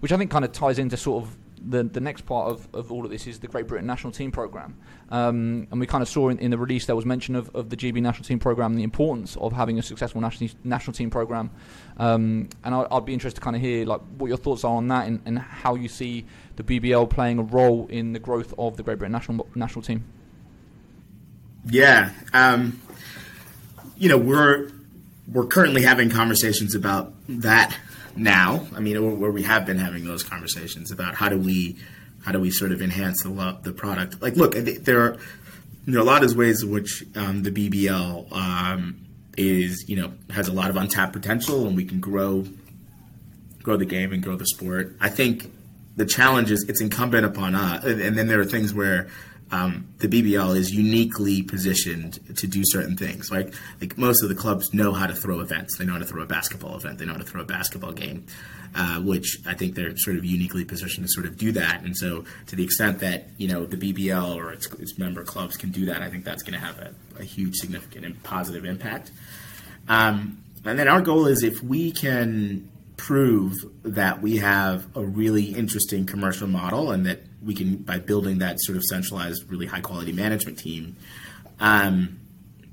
which 0.00 0.12
I 0.12 0.16
think 0.16 0.30
kind 0.30 0.44
of 0.44 0.52
ties 0.52 0.78
into 0.78 0.96
sort 0.96 1.24
of 1.24 1.36
the 1.66 1.82
the 1.82 2.00
next 2.00 2.26
part 2.26 2.50
of, 2.50 2.68
of 2.74 2.92
all 2.92 3.04
of 3.04 3.10
this 3.10 3.26
is 3.26 3.38
the 3.38 3.46
Great 3.46 3.66
Britain 3.66 3.86
national 3.86 4.12
team 4.12 4.30
program, 4.30 4.76
um, 5.10 5.66
and 5.70 5.80
we 5.80 5.86
kind 5.86 6.02
of 6.02 6.08
saw 6.08 6.28
in, 6.28 6.38
in, 6.38 6.50
the 6.50 6.58
release 6.58 6.86
there 6.86 6.96
was 6.96 7.06
mention 7.06 7.34
of, 7.34 7.54
of 7.54 7.70
the 7.70 7.76
GB 7.76 8.00
national 8.00 8.24
team 8.24 8.38
program 8.38 8.74
the 8.74 8.82
importance 8.82 9.36
of 9.36 9.52
having 9.52 9.78
a 9.78 9.82
successful 9.82 10.20
national 10.20 10.50
national 10.62 10.94
team 10.94 11.10
program, 11.10 11.50
um, 11.98 12.48
and 12.64 12.74
I, 12.74 12.86
would 12.90 13.04
be 13.04 13.14
interested 13.14 13.40
to 13.40 13.44
kind 13.44 13.56
of 13.56 13.62
hear 13.62 13.86
like 13.86 14.00
what 14.18 14.28
your 14.28 14.36
thoughts 14.36 14.64
are 14.64 14.76
on 14.76 14.88
that 14.88 15.06
and, 15.06 15.20
and 15.24 15.38
how 15.38 15.74
you 15.74 15.88
see 15.88 16.26
the 16.56 16.62
BBL 16.62 17.08
playing 17.10 17.38
a 17.38 17.42
role 17.42 17.86
in 17.88 18.12
the 18.12 18.18
growth 18.18 18.52
of 18.58 18.76
the 18.76 18.82
Great 18.82 18.98
Britain 18.98 19.12
national 19.12 19.46
national 19.54 19.82
team. 19.82 20.04
Yeah, 21.66 22.10
um, 22.32 22.80
you 23.96 24.08
know, 24.08 24.18
we're 24.18 24.70
we're 25.32 25.46
currently 25.46 25.82
having 25.82 26.10
conversations 26.10 26.74
about 26.74 27.12
that 27.28 27.76
now. 28.16 28.66
I 28.74 28.80
mean, 28.80 29.20
where 29.20 29.30
we 29.30 29.42
have 29.42 29.66
been 29.66 29.78
having 29.78 30.04
those 30.04 30.22
conversations 30.22 30.90
about 30.90 31.14
how 31.14 31.28
do 31.28 31.38
we 31.38 31.76
how 32.24 32.32
do 32.32 32.40
we 32.40 32.50
sort 32.50 32.72
of 32.72 32.80
enhance 32.80 33.22
the 33.22 33.58
the 33.62 33.72
product. 33.72 34.22
Like, 34.22 34.36
look, 34.36 34.54
there 34.54 35.00
are 35.00 35.16
there 35.86 35.98
are 35.98 36.02
a 36.02 36.04
lot 36.04 36.24
of 36.24 36.34
ways 36.36 36.62
in 36.62 36.70
which 36.70 37.04
um, 37.14 37.42
the 37.42 37.50
BBL 37.50 38.32
um, 38.32 39.06
is 39.36 39.88
you 39.88 39.96
know 39.96 40.12
has 40.30 40.48
a 40.48 40.52
lot 40.52 40.70
of 40.70 40.76
untapped 40.76 41.12
potential, 41.12 41.66
and 41.66 41.76
we 41.76 41.84
can 41.84 42.00
grow 42.00 42.44
grow 43.62 43.76
the 43.76 43.86
game 43.86 44.12
and 44.12 44.22
grow 44.22 44.36
the 44.36 44.46
sport. 44.46 44.94
I 45.00 45.08
think 45.08 45.50
the 45.96 46.06
challenge 46.06 46.50
is 46.50 46.64
it's 46.68 46.80
incumbent 46.80 47.26
upon 47.26 47.54
us, 47.54 47.84
and 47.84 48.16
then 48.16 48.26
there 48.26 48.40
are 48.40 48.44
things 48.44 48.72
where 48.72 49.08
um, 49.50 49.88
the 49.98 50.08
BBL 50.08 50.56
is 50.56 50.72
uniquely 50.72 51.42
positioned 51.42 52.18
to 52.36 52.46
do 52.46 52.62
certain 52.64 52.96
things. 52.96 53.30
Like 53.30 53.54
like 53.80 53.96
most 53.98 54.22
of 54.22 54.28
the 54.28 54.34
clubs 54.34 54.72
know 54.72 54.92
how 54.92 55.06
to 55.06 55.14
throw 55.14 55.40
events. 55.40 55.78
They 55.78 55.84
know 55.84 55.92
how 55.92 55.98
to 55.98 56.04
throw 56.04 56.22
a 56.22 56.26
basketball 56.26 56.76
event. 56.76 56.98
They 56.98 57.04
know 57.04 57.12
how 57.12 57.18
to 57.18 57.24
throw 57.24 57.42
a 57.42 57.46
basketball 57.46 57.92
game, 57.92 58.26
uh, 58.74 59.00
which 59.00 59.38
I 59.46 59.54
think 59.54 59.74
they're 59.74 59.96
sort 59.96 60.16
of 60.16 60.24
uniquely 60.24 60.64
positioned 60.64 61.06
to 61.06 61.12
sort 61.12 61.26
of 61.26 61.36
do 61.36 61.52
that. 61.52 61.82
And 61.82 61.96
so, 61.96 62.24
to 62.46 62.56
the 62.56 62.64
extent 62.64 63.00
that 63.00 63.28
you 63.36 63.48
know 63.48 63.66
the 63.66 63.76
BBL 63.76 64.36
or 64.36 64.52
its, 64.52 64.66
its 64.74 64.98
member 64.98 65.24
clubs 65.24 65.56
can 65.56 65.70
do 65.70 65.86
that, 65.86 66.02
I 66.02 66.10
think 66.10 66.24
that's 66.24 66.42
going 66.42 66.58
to 66.58 66.64
have 66.64 66.78
a, 66.78 66.94
a, 67.20 67.24
huge, 67.24 67.56
significant, 67.56 68.04
and 68.04 68.22
positive 68.22 68.64
impact. 68.64 69.10
Um, 69.88 70.42
and 70.64 70.78
then 70.78 70.88
our 70.88 71.02
goal 71.02 71.26
is 71.26 71.42
if 71.42 71.62
we 71.62 71.92
can 71.92 72.70
prove 72.96 73.54
that 73.82 74.22
we 74.22 74.38
have 74.38 74.86
a 74.96 75.04
really 75.04 75.44
interesting 75.44 76.06
commercial 76.06 76.46
model 76.46 76.90
and 76.90 77.04
that 77.06 77.20
we 77.44 77.54
can 77.54 77.76
by 77.76 77.98
building 77.98 78.38
that 78.38 78.60
sort 78.60 78.76
of 78.76 78.82
centralized, 78.84 79.50
really 79.50 79.66
high 79.66 79.80
quality 79.80 80.12
management 80.12 80.58
team. 80.58 80.96
Um, 81.60 82.20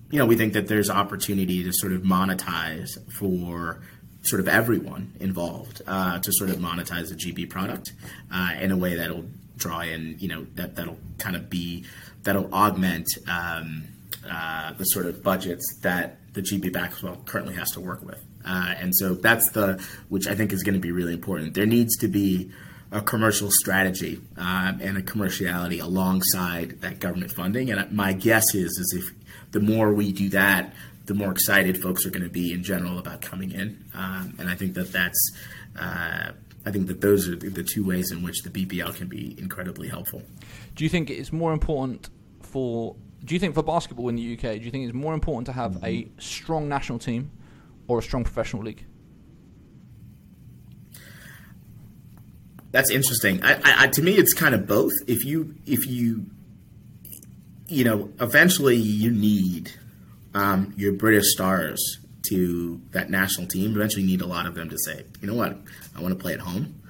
you 0.10 0.20
know, 0.20 0.26
we 0.26 0.36
think 0.36 0.54
that 0.54 0.68
there's 0.68 0.90
opportunity 0.90 1.64
to 1.64 1.72
sort 1.74 1.94
of 1.94 2.02
monetize 2.02 2.90
for 3.18 3.82
sort 4.24 4.40
of 4.40 4.48
everyone 4.48 5.14
involved 5.20 5.82
uh, 5.88 6.20
to 6.20 6.32
sort 6.34 6.50
of 6.50 6.58
monetize 6.58 7.10
the 7.10 7.16
GB 7.16 7.50
product 7.50 7.94
uh, 8.32 8.52
in 8.60 8.72
a 8.72 8.78
way 8.78 8.96
that'll 8.96 9.26
draw 9.58 9.82
in, 9.82 10.18
you 10.20 10.28
know, 10.28 10.46
that 10.56 10.76
that'll 10.76 10.98
kind 11.18 11.36
of 11.36 11.50
be 11.50 11.86
that'll 12.24 12.54
augment 12.54 13.08
um, 13.28 13.84
uh, 14.30 14.74
the 14.74 14.84
sort 14.86 15.06
of 15.06 15.24
budgets 15.24 15.80
that 15.82 16.18
the 16.34 16.42
GB 16.42 16.72
basketball 16.72 17.18
currently 17.26 17.56
has 17.56 17.72
to 17.72 17.80
work 17.80 18.04
with. 18.04 18.20
Uh, 18.46 18.74
and 18.78 18.96
so 18.96 19.14
that's 19.14 19.52
the 19.52 19.84
which 20.10 20.28
I 20.28 20.36
think 20.36 20.52
is 20.52 20.64
going 20.64 20.76
to 20.76 20.80
be 20.80 20.92
really 20.92 21.14
important. 21.14 21.54
There 21.54 21.66
needs 21.66 21.98
to 21.98 22.08
be 22.08 22.52
a 22.92 23.02
commercial 23.02 23.50
strategy 23.50 24.22
um, 24.38 24.80
and 24.82 24.98
a 24.98 25.02
commerciality 25.02 25.82
alongside 25.82 26.82
that 26.82 27.00
government 27.00 27.32
funding. 27.32 27.72
And 27.72 27.92
my 27.92 28.14
guess 28.14 28.54
is 28.54 28.78
is 28.78 28.94
if 28.98 29.52
the 29.52 29.62
more 29.62 29.94
we 29.94 30.12
do 30.12 30.30
that, 30.30 30.74
the 31.06 31.14
more 31.14 31.32
excited 31.32 31.82
folks 31.82 32.06
are 32.06 32.10
going 32.10 32.24
to 32.24 32.30
be 32.30 32.52
in 32.54 32.64
general 32.64 33.00
about 33.00 33.22
coming 33.22 33.52
in. 33.52 33.84
Um, 33.94 34.36
and 34.40 34.50
I 34.50 34.56
think 34.56 34.74
that 34.74 34.92
that's 34.92 35.32
uh, 35.80 36.32
I 36.66 36.72
think 36.72 36.88
that 36.88 37.02
those 37.02 37.28
are 37.28 37.36
the 37.36 37.64
two 37.64 37.86
ways 37.86 38.12
in 38.12 38.22
which 38.24 38.44
the 38.44 38.50
BBL 38.50 38.96
can 38.96 39.08
be 39.08 39.36
incredibly 39.40 39.88
helpful. 39.88 40.22
Do 40.76 40.84
you 40.84 40.90
think 40.90 41.10
it's 41.10 41.32
more 41.32 41.54
important 41.54 42.10
for 42.42 42.96
do 43.24 43.36
you 43.36 43.40
think 43.40 43.56
for 43.56 43.64
basketball 43.64 44.10
in 44.10 44.16
the 44.16 44.34
UK, 44.34 44.58
do 44.58 44.66
you 44.66 44.72
think 44.72 44.86
it's 44.86 44.94
more 44.94 45.14
important 45.14 45.46
to 45.46 45.54
have 45.54 45.84
a 45.84 46.08
strong 46.18 46.68
national 46.68 47.00
team 47.00 47.32
or 47.88 48.00
a 48.00 48.02
strong 48.02 48.24
professional 48.24 48.64
league? 48.64 48.84
That's 52.72 52.90
interesting. 52.90 53.44
I, 53.44 53.84
I, 53.84 53.88
to 53.88 54.02
me, 54.02 54.14
it's 54.14 54.34
kind 54.34 54.56
of 54.56 54.66
both. 54.66 54.94
If 55.08 55.26
you 55.26 55.56
if 55.66 55.86
you 55.86 56.26
you 57.72 57.86
know, 57.86 58.10
eventually 58.20 58.76
you 58.76 59.12
need 59.12 59.72
um, 60.34 60.74
your 60.76 60.92
British 60.92 61.32
stars 61.32 62.00
to 62.30 62.82
that 62.92 63.10
national 63.10 63.48
team. 63.48 63.76
Eventually, 63.76 64.04
you 64.04 64.10
need 64.10 64.22
a 64.22 64.28
lot 64.28 64.46
of 64.46 64.56
them 64.56 64.70
to 64.70 64.78
say, 64.86 65.06
you 65.22 65.28
know 65.28 65.36
what, 65.36 65.58
I 65.96 66.02
want 66.02 66.18
to 66.18 66.22
play 66.22 66.34
at 66.34 66.42
home. 66.42 66.82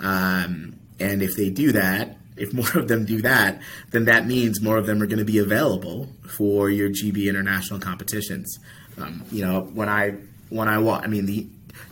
Um, 0.00 0.74
and 0.98 1.22
if 1.22 1.36
they 1.36 1.50
do 1.50 1.72
that, 1.72 2.18
if 2.36 2.52
more 2.52 2.76
of 2.76 2.88
them 2.88 3.04
do 3.04 3.22
that, 3.22 3.60
then 3.92 4.06
that 4.06 4.26
means 4.26 4.60
more 4.60 4.76
of 4.76 4.86
them 4.86 5.00
are 5.00 5.06
going 5.06 5.20
to 5.20 5.24
be 5.24 5.38
available 5.38 6.08
for 6.28 6.68
your 6.68 6.90
GB 6.90 7.28
international 7.28 7.78
competitions. 7.78 8.58
Um, 8.98 9.24
you 9.30 9.44
know, 9.44 9.60
when 9.60 9.88
I 9.88 10.16
when 10.50 10.68
I 10.68 10.78
walk, 10.78 11.02
I 11.04 11.06
mean 11.06 11.26
the 11.26 11.46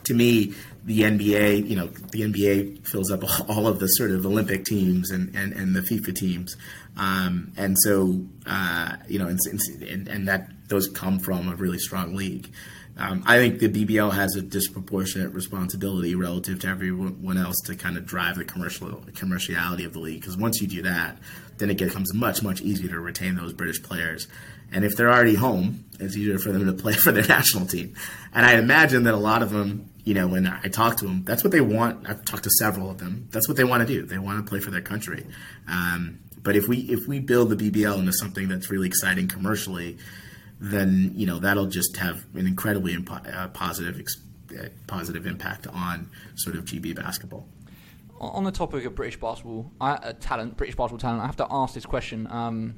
to 0.04 0.14
me 0.14 0.54
the 0.84 1.02
NBA, 1.02 1.68
you 1.68 1.76
know, 1.76 1.86
the 1.86 2.22
NBA 2.22 2.86
fills 2.86 3.10
up 3.10 3.22
all 3.48 3.66
of 3.66 3.78
the 3.78 3.86
sort 3.86 4.10
of 4.10 4.26
Olympic 4.26 4.64
teams 4.64 5.10
and, 5.10 5.34
and, 5.34 5.52
and 5.52 5.74
the 5.74 5.80
FIBA 5.80 6.14
teams. 6.14 6.56
Um, 6.96 7.52
and 7.56 7.76
so, 7.84 8.24
uh, 8.46 8.96
you 9.08 9.18
know, 9.18 9.28
and, 9.28 9.38
and, 9.82 10.08
and, 10.08 10.28
that 10.28 10.50
those 10.68 10.88
come 10.88 11.18
from 11.18 11.48
a 11.48 11.56
really 11.56 11.78
strong 11.78 12.14
league. 12.14 12.50
Um, 12.98 13.22
I 13.26 13.38
think 13.38 13.58
the 13.58 13.68
BBL 13.68 14.12
has 14.12 14.36
a 14.36 14.42
disproportionate 14.42 15.32
responsibility 15.32 16.14
relative 16.14 16.60
to 16.60 16.68
everyone 16.68 17.38
else 17.38 17.56
to 17.64 17.74
kind 17.74 17.96
of 17.96 18.04
drive 18.04 18.36
the 18.36 18.44
commercial 18.44 18.90
commerciality 19.12 19.86
of 19.86 19.94
the 19.94 20.00
league. 20.00 20.20
Because 20.20 20.36
once 20.36 20.60
you 20.60 20.68
do 20.68 20.82
that, 20.82 21.16
then 21.56 21.70
it 21.70 21.78
becomes 21.78 22.12
much 22.12 22.42
much 22.42 22.60
easier 22.60 22.90
to 22.90 23.00
retain 23.00 23.34
those 23.36 23.54
British 23.54 23.82
players. 23.82 24.28
And 24.72 24.84
if 24.84 24.96
they're 24.96 25.10
already 25.10 25.34
home, 25.34 25.84
it's 26.00 26.16
easier 26.16 26.38
for 26.38 26.50
them 26.50 26.66
to 26.66 26.72
play 26.72 26.94
for 26.94 27.12
their 27.12 27.26
national 27.28 27.66
team. 27.66 27.94
And 28.34 28.46
I 28.46 28.54
imagine 28.54 29.04
that 29.04 29.14
a 29.14 29.18
lot 29.18 29.42
of 29.42 29.50
them 29.50 29.92
you 30.04 30.14
know, 30.14 30.26
when 30.26 30.46
I 30.46 30.68
talk 30.68 30.96
to 30.96 31.04
them, 31.04 31.22
that's 31.24 31.44
what 31.44 31.52
they 31.52 31.60
want. 31.60 32.08
I've 32.08 32.24
talked 32.24 32.44
to 32.44 32.50
several 32.58 32.90
of 32.90 32.98
them. 32.98 33.28
That's 33.30 33.46
what 33.46 33.56
they 33.56 33.64
want 33.64 33.86
to 33.86 33.94
do. 33.94 34.04
They 34.04 34.18
want 34.18 34.44
to 34.44 34.48
play 34.48 34.58
for 34.58 34.70
their 34.70 34.80
country. 34.80 35.24
Um, 35.68 36.18
but 36.42 36.56
if 36.56 36.66
we 36.66 36.78
if 36.78 37.06
we 37.06 37.20
build 37.20 37.50
the 37.50 37.56
BBL 37.56 37.98
into 37.98 38.12
something 38.12 38.48
that's 38.48 38.70
really 38.70 38.88
exciting 38.88 39.28
commercially, 39.28 39.98
then 40.58 41.12
you 41.14 41.26
know 41.26 41.38
that'll 41.38 41.66
just 41.66 41.96
have 41.98 42.24
an 42.34 42.46
incredibly 42.48 42.96
impo- 42.96 43.32
uh, 43.32 43.48
positive 43.48 44.04
uh, 44.50 44.64
positive 44.88 45.24
impact 45.24 45.68
on 45.68 46.10
sort 46.34 46.56
of 46.56 46.64
GB 46.64 46.96
basketball. 46.96 47.46
On 48.18 48.44
the 48.44 48.52
topic 48.52 48.84
of 48.84 48.94
British 48.94 49.18
basketball 49.18 49.70
uh, 49.80 50.12
talent, 50.20 50.56
British 50.56 50.74
basketball 50.76 50.98
talent, 50.98 51.22
I 51.22 51.26
have 51.26 51.36
to 51.36 51.46
ask 51.48 51.74
this 51.74 51.86
question 51.86 52.26
um, 52.28 52.74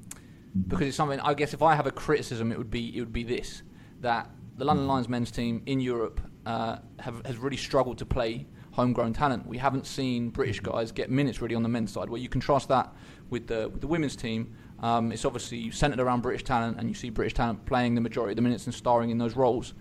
because 0.69 0.89
it's 0.89 0.97
something. 0.97 1.21
I 1.21 1.35
guess 1.35 1.55
if 1.55 1.63
I 1.63 1.75
have 1.75 1.87
a 1.87 1.91
criticism, 1.91 2.53
it 2.53 2.59
would 2.59 2.71
be 2.71 2.97
it 2.97 3.01
would 3.01 3.13
be 3.13 3.25
this 3.25 3.63
that 4.01 4.31
the 4.57 4.65
London 4.65 4.87
Lions 4.87 5.09
men's 5.09 5.31
team 5.31 5.63
in 5.67 5.81
Europe 5.81 6.21
uh, 6.47 6.77
have, 7.01 7.25
has 7.27 7.39
really 7.39 7.57
struggled 7.57 7.99
to 7.99 8.07
play 8.07 8.47
homegrown 8.73 9.13
talent. 9.13 9.47
We 9.47 9.59
haven't 9.59 9.87
seen 9.87 10.31
British 10.31 10.61
mm-hmm. 10.61 10.77
guys 10.77 10.93
get 10.93 11.11
minutes 11.11 11.41
really 11.41 11.55
on 11.55 11.63
the 11.63 11.69
men's 11.69 11.93
side. 11.93 12.09
Where 12.09 12.21
you 12.21 12.29
contrast 12.29 12.69
that 12.69 12.93
with 13.31 13.47
the 13.47 13.69
with 13.69 13.81
the 13.81 13.87
women's 13.87 14.17
team, 14.17 14.55
um, 14.81 15.13
it's 15.13 15.25
obviously 15.25 15.71
centered 15.71 16.01
around 16.01 16.23
British 16.23 16.45
talent, 16.45 16.79
and 16.79 16.89
you 16.89 16.95
see 16.95 17.11
British 17.11 17.35
talent 17.35 17.65
playing 17.67 17.95
the 17.95 18.01
majority 18.01 18.33
of 18.33 18.37
the 18.37 18.43
minutes 18.43 18.67
and 18.67 18.75
starring 18.75 19.11
in 19.11 19.19
those 19.19 19.37
roles. 19.37 19.75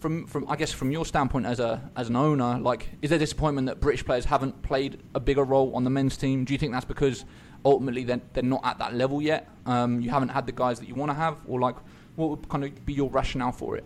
From 0.00 0.26
from 0.26 0.48
I 0.48 0.56
guess 0.56 0.72
from 0.72 0.90
your 0.90 1.04
standpoint 1.04 1.46
as 1.46 1.60
a 1.60 1.90
as 1.96 2.08
an 2.08 2.16
owner, 2.16 2.58
like 2.58 2.90
is 3.02 3.10
there 3.10 3.18
disappointment 3.18 3.66
that 3.66 3.80
British 3.80 4.04
players 4.04 4.24
haven't 4.24 4.62
played 4.62 5.02
a 5.14 5.20
bigger 5.20 5.44
role 5.44 5.74
on 5.74 5.84
the 5.84 5.90
men's 5.90 6.16
team? 6.16 6.44
Do 6.44 6.52
you 6.52 6.58
think 6.58 6.72
that's 6.72 6.84
because 6.84 7.24
ultimately 7.64 8.04
they're, 8.04 8.20
they're 8.32 8.42
not 8.42 8.64
at 8.64 8.78
that 8.78 8.94
level 8.94 9.20
yet? 9.20 9.48
Um, 9.66 10.00
you 10.00 10.10
haven't 10.10 10.30
had 10.30 10.46
the 10.46 10.52
guys 10.52 10.80
that 10.80 10.88
you 10.88 10.94
want 10.94 11.10
to 11.10 11.14
have, 11.14 11.36
or 11.46 11.60
like 11.60 11.76
what 12.16 12.30
would 12.30 12.48
kind 12.48 12.64
of 12.64 12.86
be 12.86 12.92
your 12.92 13.10
rationale 13.10 13.52
for 13.52 13.76
it? 13.76 13.84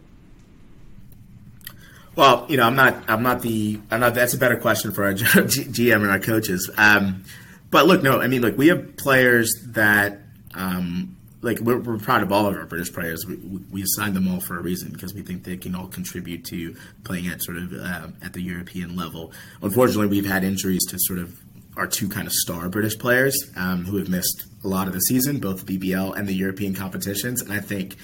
Well, 2.16 2.46
you 2.48 2.56
know, 2.56 2.64
I'm 2.64 2.76
not. 2.76 3.04
I'm 3.08 3.22
not 3.22 3.42
the. 3.42 3.80
I'm 3.90 4.00
not. 4.00 4.14
That's 4.14 4.34
a 4.34 4.38
better 4.38 4.56
question 4.56 4.92
for 4.92 5.04
our 5.04 5.12
GM 5.14 5.96
and 5.96 6.10
our 6.10 6.20
coaches. 6.20 6.70
Um, 6.76 7.24
but 7.70 7.86
look, 7.86 8.02
no. 8.02 8.20
I 8.20 8.28
mean, 8.28 8.40
look, 8.40 8.56
we 8.56 8.68
have 8.68 8.96
players 8.96 9.52
that 9.70 10.20
um, 10.54 11.16
like 11.44 11.60
we're, 11.60 11.78
we're 11.78 11.98
proud 11.98 12.22
of 12.22 12.32
all 12.32 12.46
of 12.46 12.56
our 12.56 12.66
British 12.66 12.92
players. 12.92 13.26
We, 13.26 13.36
we 13.70 13.82
assigned 13.82 14.16
them 14.16 14.32
all 14.32 14.40
for 14.40 14.58
a 14.58 14.62
reason 14.62 14.92
because 14.92 15.12
we 15.12 15.22
think 15.22 15.44
they 15.44 15.56
can 15.56 15.74
all 15.74 15.88
contribute 15.88 16.44
to 16.46 16.74
playing 17.04 17.28
at 17.28 17.42
sort 17.42 17.58
of 17.58 17.72
uh, 17.72 18.08
at 18.22 18.32
the 18.32 18.42
European 18.42 18.96
level. 18.96 19.32
Unfortunately, 19.60 20.06
we've 20.06 20.26
had 20.26 20.44
injuries 20.44 20.84
to 20.86 20.98
sort 20.98 21.18
of 21.18 21.38
our 21.76 21.86
two 21.86 22.08
kind 22.08 22.26
of 22.26 22.32
star 22.32 22.68
British 22.68 22.98
players 22.98 23.36
um, 23.56 23.84
who 23.84 23.96
have 23.96 24.08
missed 24.08 24.46
a 24.64 24.68
lot 24.68 24.86
of 24.86 24.92
the 24.92 25.00
season, 25.00 25.38
both 25.38 25.64
the 25.64 25.78
BBL 25.78 26.16
and 26.16 26.28
the 26.28 26.34
European 26.34 26.74
competitions. 26.74 27.42
And 27.42 27.52
I 27.52 27.60
think 27.60 27.96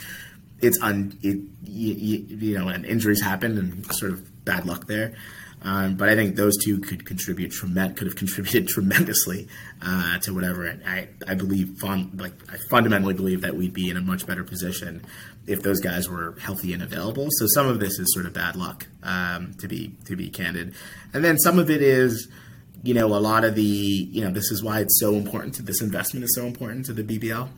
it's 0.60 0.80
un 0.82 1.18
it 1.22 1.38
you, 1.62 2.26
you 2.28 2.58
know, 2.58 2.68
and 2.68 2.84
injuries 2.84 3.20
happen 3.20 3.58
and 3.58 3.94
sort 3.94 4.12
of 4.12 4.44
bad 4.44 4.66
luck 4.66 4.86
there. 4.86 5.14
Um, 5.62 5.96
but 5.96 6.08
I 6.08 6.14
think 6.14 6.36
those 6.36 6.56
two 6.56 6.80
could 6.80 7.04
contribute 7.04 7.50
trem- 7.50 7.94
could 7.94 8.06
have 8.06 8.16
contributed 8.16 8.68
tremendously 8.68 9.48
uh, 9.82 10.18
to 10.20 10.34
whatever. 10.34 10.64
And 10.64 10.82
I 10.86 11.08
I 11.26 11.34
believe 11.34 11.78
fun, 11.78 12.12
like 12.14 12.32
I 12.50 12.56
fundamentally 12.70 13.14
believe 13.14 13.42
that 13.42 13.56
we'd 13.56 13.74
be 13.74 13.90
in 13.90 13.96
a 13.96 14.00
much 14.00 14.26
better 14.26 14.44
position 14.44 15.04
if 15.46 15.62
those 15.62 15.80
guys 15.80 16.08
were 16.08 16.36
healthy 16.40 16.72
and 16.72 16.82
available. 16.82 17.28
So 17.38 17.46
some 17.48 17.66
of 17.66 17.80
this 17.80 17.98
is 17.98 18.12
sort 18.12 18.26
of 18.26 18.32
bad 18.32 18.56
luck, 18.56 18.86
um, 19.02 19.54
to 19.58 19.68
be 19.68 19.96
to 20.06 20.16
be 20.16 20.30
candid, 20.30 20.74
and 21.12 21.24
then 21.24 21.38
some 21.38 21.58
of 21.58 21.70
it 21.70 21.82
is. 21.82 22.28
You 22.82 22.94
know, 22.94 23.06
a 23.06 23.20
lot 23.20 23.44
of 23.44 23.54
the, 23.54 23.62
you 23.62 24.24
know, 24.24 24.30
this 24.30 24.50
is 24.50 24.62
why 24.62 24.80
it's 24.80 24.98
so 24.98 25.14
important 25.14 25.54
to 25.56 25.62
this 25.62 25.82
investment 25.82 26.24
is 26.24 26.34
so 26.34 26.46
important 26.46 26.86
to 26.86 26.92
the 26.92 27.02
BBL. 27.02 27.48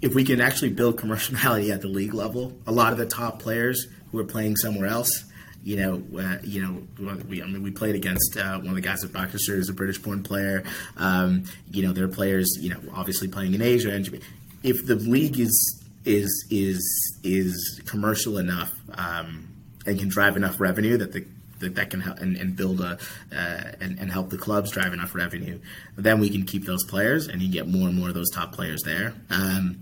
If 0.00 0.14
we 0.14 0.24
can 0.24 0.40
actually 0.40 0.70
build 0.70 0.96
commerciality 0.96 1.70
at 1.74 1.80
the 1.80 1.88
league 1.88 2.14
level, 2.14 2.56
a 2.66 2.72
lot 2.72 2.92
of 2.92 2.98
the 2.98 3.06
top 3.06 3.40
players 3.40 3.86
who 4.10 4.18
are 4.18 4.24
playing 4.24 4.56
somewhere 4.56 4.88
else 4.88 5.24
you 5.64 5.76
know, 5.76 6.02
uh, 6.18 6.38
you 6.42 6.62
know, 6.62 7.18
we 7.28 7.42
I 7.42 7.46
mean 7.46 7.62
we 7.62 7.70
played 7.70 7.94
against 7.94 8.36
uh, 8.36 8.58
one 8.58 8.68
of 8.68 8.74
the 8.74 8.80
guys 8.80 9.04
at 9.04 9.12
Baxter 9.12 9.56
who's 9.56 9.68
a 9.68 9.74
British-born 9.74 10.22
player. 10.22 10.62
Um, 10.96 11.44
you 11.70 11.82
know, 11.86 11.92
there 11.92 12.04
are 12.04 12.08
players, 12.08 12.56
you 12.60 12.70
know, 12.70 12.80
obviously 12.94 13.28
playing 13.28 13.54
in 13.54 13.60
Asia 13.60 13.90
and 13.90 14.22
if 14.62 14.86
the 14.86 14.94
league 14.94 15.38
is 15.38 15.84
is 16.04 16.46
is 16.50 17.18
is 17.22 17.82
commercial 17.86 18.38
enough 18.38 18.72
um, 18.94 19.48
and 19.86 19.98
can 19.98 20.08
drive 20.08 20.36
enough 20.36 20.60
revenue 20.60 20.96
that 20.96 21.12
the 21.12 21.26
that, 21.60 21.74
that 21.74 21.90
can 21.90 22.00
help 22.00 22.18
and, 22.18 22.36
and 22.36 22.56
build 22.56 22.80
a 22.80 22.98
uh, 23.32 23.72
and, 23.80 23.98
and 23.98 24.10
help 24.10 24.30
the 24.30 24.38
clubs 24.38 24.70
drive 24.70 24.92
enough 24.92 25.14
revenue, 25.14 25.58
then 25.96 26.20
we 26.20 26.30
can 26.30 26.44
keep 26.44 26.64
those 26.64 26.84
players 26.84 27.28
and 27.28 27.42
you 27.42 27.50
get 27.50 27.68
more 27.68 27.88
and 27.88 27.96
more 27.96 28.08
of 28.08 28.14
those 28.14 28.30
top 28.30 28.52
players 28.52 28.82
there. 28.84 29.14
Um, 29.30 29.80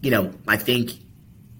you 0.00 0.10
know, 0.10 0.32
I 0.46 0.56
think 0.56 0.92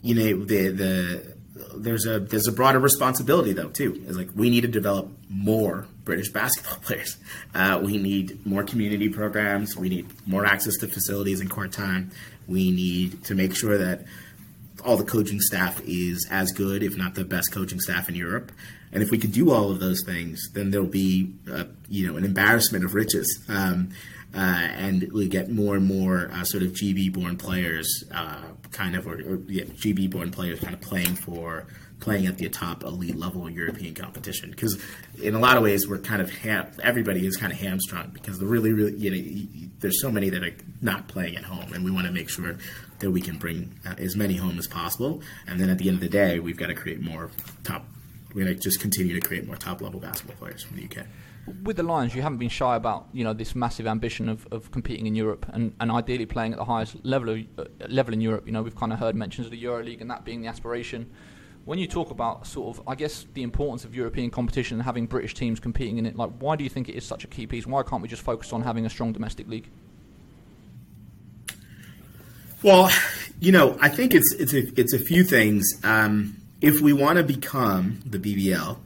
you 0.03 0.15
know 0.15 0.45
the 0.45 0.69
the 0.69 1.37
there's 1.77 2.07
a 2.07 2.21
there's 2.21 2.47
a 2.47 2.53
broader 2.53 2.79
responsibility 2.79 3.53
though 3.53 3.69
too. 3.69 4.03
Is 4.07 4.17
like 4.17 4.31
we 4.35 4.51
need 4.51 4.63
to 4.63 4.69
develop 4.69 5.11
more 5.29 5.87
British 6.05 6.31
basketball 6.31 6.79
players. 6.83 7.17
Uh, 7.55 7.81
we 7.83 7.99
need 7.99 8.45
more 8.47 8.65
community 8.65 9.09
programs. 9.09 9.77
We 9.77 9.89
need 9.89 10.09
more 10.27 10.45
access 10.45 10.77
to 10.79 10.89
facilities 10.89 11.41
and 11.41 11.51
court 11.51 11.73
time. 11.73 12.11
We 12.47 12.71
need 12.71 13.25
to 13.25 13.35
make 13.35 13.55
sure 13.55 13.79
that 13.79 14.05
all 14.85 14.97
the 14.97 15.05
coaching 15.05 15.41
staff 15.41 15.81
is 15.85 16.27
as 16.31 16.53
good, 16.53 16.83
if 16.83 16.97
not 16.97 17.15
the 17.15 17.25
best 17.25 17.53
coaching 17.53 17.81
staff 17.81 18.09
in 18.09 18.15
Europe. 18.15 18.51
And 18.93 19.03
if 19.03 19.11
we 19.11 19.19
could 19.19 19.33
do 19.33 19.51
all 19.51 19.71
of 19.71 19.81
those 19.81 20.03
things, 20.05 20.41
then 20.53 20.71
there'll 20.71 20.87
be 20.87 21.33
uh, 21.51 21.65
you 21.89 22.07
know 22.07 22.17
an 22.17 22.25
embarrassment 22.25 22.85
of 22.85 22.95
riches. 22.95 23.45
Um, 23.49 23.91
uh, 24.33 24.39
and 24.39 25.11
we 25.13 25.27
get 25.27 25.51
more 25.51 25.75
and 25.75 25.87
more 25.87 26.31
uh, 26.33 26.45
sort 26.45 26.63
of 26.63 26.71
GB 26.71 27.13
born 27.13 27.37
players, 27.37 28.05
uh, 28.15 28.43
kind 28.71 28.95
of, 28.95 29.09
or, 29.09 29.15
or 29.15 29.41
yeah, 29.49 29.65
GB 29.65 30.09
born 30.09 30.31
players 30.31 30.61
kind 30.61 30.73
of 30.73 30.81
playing 30.81 31.17
for 31.17 31.67
playing 31.99 32.27
at 32.27 32.39
the 32.39 32.49
top 32.49 32.83
elite 32.83 33.17
level 33.17 33.49
European 33.49 33.95
competition. 33.95 34.51
Because 34.51 34.81
in 35.23 35.35
a 35.35 35.39
lot 35.39 35.57
of 35.57 35.63
ways, 35.63 35.89
we're 35.89 35.99
kind 35.99 36.23
of 36.23 36.31
ham- 36.31 36.71
everybody 36.83 37.27
is 37.27 37.37
kind 37.37 37.53
of 37.53 37.59
hamstrung 37.59 38.11
because 38.13 38.39
the 38.39 38.47
really, 38.47 38.73
really, 38.73 38.93
you 38.93 39.11
know, 39.11 39.69
there's 39.81 40.01
so 40.01 40.11
many 40.11 40.31
that 40.31 40.43
are 40.43 40.55
not 40.81 41.09
playing 41.09 41.37
at 41.37 41.45
home, 41.45 41.73
and 41.73 41.85
we 41.85 41.91
want 41.91 42.07
to 42.07 42.13
make 42.13 42.31
sure 42.31 42.57
that 43.01 43.11
we 43.11 43.21
can 43.21 43.37
bring 43.37 43.79
uh, 43.87 43.95
as 43.99 44.17
many 44.17 44.37
home 44.37 44.59
as 44.59 44.67
possible. 44.67 45.23
And 45.47 45.61
then 45.61 45.71
at 45.71 45.79
the 45.79 45.89
end 45.89 45.97
of 45.97 46.01
the 46.01 46.09
day, 46.09 46.39
we've 46.39 46.57
got 46.57 46.69
to 46.69 46.75
create 46.75 47.01
more 47.01 47.31
top. 47.65 47.85
We're 48.35 48.45
going 48.45 48.57
to 48.57 48.61
just 48.61 48.81
continue 48.81 49.19
to 49.19 49.27
create 49.27 49.47
more 49.47 49.57
top 49.57 49.81
level 49.81 50.01
basketball 50.01 50.37
players 50.37 50.63
from 50.63 50.77
the 50.77 50.85
UK 50.85 51.07
with 51.63 51.77
the 51.77 51.83
Lions, 51.83 52.15
you 52.15 52.23
haven't 52.23 52.39
been 52.39 52.49
shy 52.49 52.77
about 52.77 53.09
you 53.13 53.25
know 53.25 53.33
this 53.33 53.55
massive 53.55 53.87
ambition 53.87 54.29
of, 54.29 54.47
of 54.51 54.71
competing 54.71 55.07
in 55.07 55.15
Europe 55.15 55.47
and, 55.53 55.75
and 55.81 55.91
ideally 55.91 56.27
playing 56.27 56.53
at 56.53 56.59
the 56.59 56.65
highest 56.65 56.97
level 57.05 57.31
of, 57.31 57.41
uh, 57.59 57.65
level 57.89 58.15
in 58.15 58.21
Europe. 58.21 58.47
You 58.47 58.53
know, 58.53 58.63
we've 58.63 58.77
kind 58.77 58.93
of 58.93 58.99
heard 58.99 59.15
mentions 59.15 59.47
of 59.47 59.51
the 59.51 59.63
EuroLeague 59.63 60.01
and 60.01 60.11
that 60.11 60.25
being 60.25 60.43
the 60.43 60.49
aspiration. 60.49 61.11
When 61.67 61.79
you 61.79 61.87
talk 61.87 62.11
about 62.11 62.47
sort 62.47 62.77
of, 62.77 62.89
I 62.89 62.95
guess, 62.95 63.27
the 63.35 63.43
importance 63.43 63.85
of 63.85 63.95
European 63.95 64.31
competition 64.31 64.79
and 64.79 64.85
having 64.85 65.07
British 65.07 65.35
teams 65.35 65.61
competing 65.61 65.99
in 65.99 66.07
it, 66.07 66.17
like, 66.17 66.31
why 66.39 66.57
do 66.57 66.65
you 66.65 66.71
think 66.71 66.89
it 66.89 66.95
is 66.95 67.05
such 67.05 67.23
a 67.23 67.27
key 67.27 67.47
piece? 67.47 67.67
Why 67.67 67.83
can't 67.83 68.01
we 68.01 68.09
just 68.09 68.23
focus 68.23 68.53
on 68.53 68.63
having 68.63 68.87
a 68.87 68.91
strong 68.91 69.13
domestic 69.13 69.47
league? 69.47 69.69
Well, 72.63 72.91
you 73.41 73.53
know, 73.53 73.77
I 73.81 73.89
think 73.89 74.15
it's 74.15 74.35
it's 74.39 74.53
a, 74.53 74.81
it's 74.81 74.93
a 74.93 74.99
few 74.99 75.23
things. 75.23 75.67
Um, 75.85 76.40
if 76.61 76.81
we 76.81 76.93
want 76.93 77.19
to 77.19 77.25
become 77.25 78.01
the 78.05 78.19
BBL, 78.19 78.79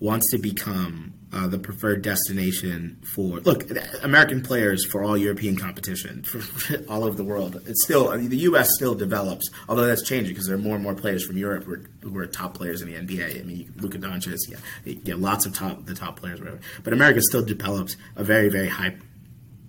wants 0.00 0.30
to 0.30 0.38
become 0.38 1.14
uh, 1.32 1.48
the 1.48 1.58
preferred 1.58 2.02
destination 2.02 2.96
for 3.14 3.40
look 3.40 3.68
American 4.02 4.40
players 4.40 4.86
for 4.86 5.02
all 5.02 5.16
European 5.16 5.56
competition 5.56 6.22
for 6.22 6.40
all 6.88 7.02
over 7.02 7.16
the 7.16 7.24
world. 7.24 7.60
It's 7.66 7.84
still 7.84 8.10
I 8.10 8.18
mean, 8.18 8.28
the 8.28 8.38
U.S. 8.38 8.68
still 8.76 8.94
develops, 8.94 9.50
although 9.68 9.86
that's 9.86 10.06
changing 10.06 10.32
because 10.32 10.46
there 10.46 10.54
are 10.54 10.60
more 10.60 10.76
and 10.76 10.84
more 10.84 10.94
players 10.94 11.26
from 11.26 11.36
Europe 11.36 11.64
who 11.64 11.72
are, 11.72 11.84
who 12.02 12.16
are 12.18 12.26
top 12.26 12.54
players 12.54 12.82
in 12.82 12.88
the 12.88 12.94
NBA. 12.94 13.40
I 13.40 13.42
mean, 13.42 13.72
Luka 13.78 13.98
Doncic, 13.98 14.38
yeah, 14.48 14.94
yeah, 15.04 15.14
lots 15.16 15.44
of 15.44 15.54
top 15.54 15.86
the 15.86 15.94
top 15.94 16.20
players, 16.20 16.38
whatever. 16.38 16.60
But 16.84 16.92
America 16.92 17.20
still 17.20 17.44
develops 17.44 17.96
a 18.14 18.22
very 18.22 18.48
very 18.48 18.68
high 18.68 18.96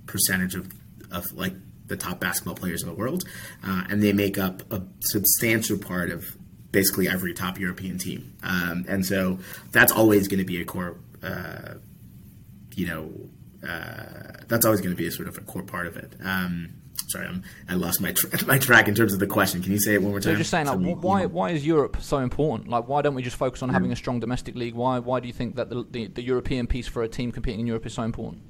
percentage 0.05 0.53
of 0.55 0.71
of 1.11 1.31
like 1.33 1.53
the 1.87 1.97
top 1.97 2.19
basketball 2.19 2.55
players 2.55 2.83
in 2.83 2.89
the 2.89 2.95
world, 2.95 3.23
uh, 3.63 3.83
and 3.89 4.03
they 4.03 4.13
make 4.13 4.37
up 4.37 4.71
a 4.71 4.83
substantial 4.99 5.77
part 5.77 6.11
of 6.11 6.37
basically 6.75 7.07
every 7.07 7.33
top 7.33 7.59
European 7.59 7.97
team. 7.97 8.35
Um, 8.43 8.85
and 8.87 9.03
so 9.03 9.39
that's 9.71 9.91
always 9.91 10.27
going 10.27 10.39
to 10.39 10.45
be 10.45 10.61
a 10.61 10.65
core 10.65 10.97
uh, 11.23 11.75
you 12.75 12.85
know, 12.85 13.11
uh, 13.67 14.43
that's 14.47 14.65
always 14.65 14.81
going 14.81 14.91
to 14.91 14.97
be 14.97 15.07
a 15.07 15.11
sort 15.11 15.27
of 15.27 15.37
a 15.37 15.41
core 15.41 15.63
part 15.63 15.87
of 15.87 15.97
it. 15.97 16.13
Um, 16.23 16.73
sorry, 17.07 17.27
I'm, 17.27 17.43
i 17.69 17.73
lost 17.73 18.01
my 18.01 18.11
tra- 18.11 18.45
my 18.47 18.59
track 18.59 18.87
in 18.87 18.95
terms 18.95 19.13
of 19.13 19.19
the 19.19 19.27
question. 19.27 19.63
Can 19.63 19.71
you 19.71 19.79
say 19.79 19.95
it 19.95 20.01
one 20.01 20.11
more 20.11 20.19
time? 20.19 20.33
So 20.33 20.37
just 20.37 20.51
saying, 20.51 20.67
like, 20.67 20.97
why 21.01 21.25
why 21.25 21.49
is 21.51 21.65
Europe 21.65 21.97
so 21.99 22.19
important? 22.19 22.69
Like, 22.69 22.87
why 22.87 23.01
don't 23.01 23.15
we 23.15 23.23
just 23.23 23.37
focus 23.37 23.63
on 23.63 23.69
having 23.69 23.91
a 23.91 23.95
strong 23.95 24.19
domestic 24.19 24.55
league? 24.55 24.75
Why 24.75 24.99
why 24.99 25.19
do 25.19 25.27
you 25.27 25.33
think 25.33 25.55
that 25.55 25.69
the, 25.69 25.85
the, 25.89 26.07
the 26.07 26.21
European 26.21 26.67
piece 26.67 26.87
for 26.87 27.01
a 27.03 27.07
team 27.07 27.31
competing 27.31 27.61
in 27.61 27.67
Europe 27.67 27.85
is 27.85 27.93
so 27.93 28.03
important? 28.03 28.41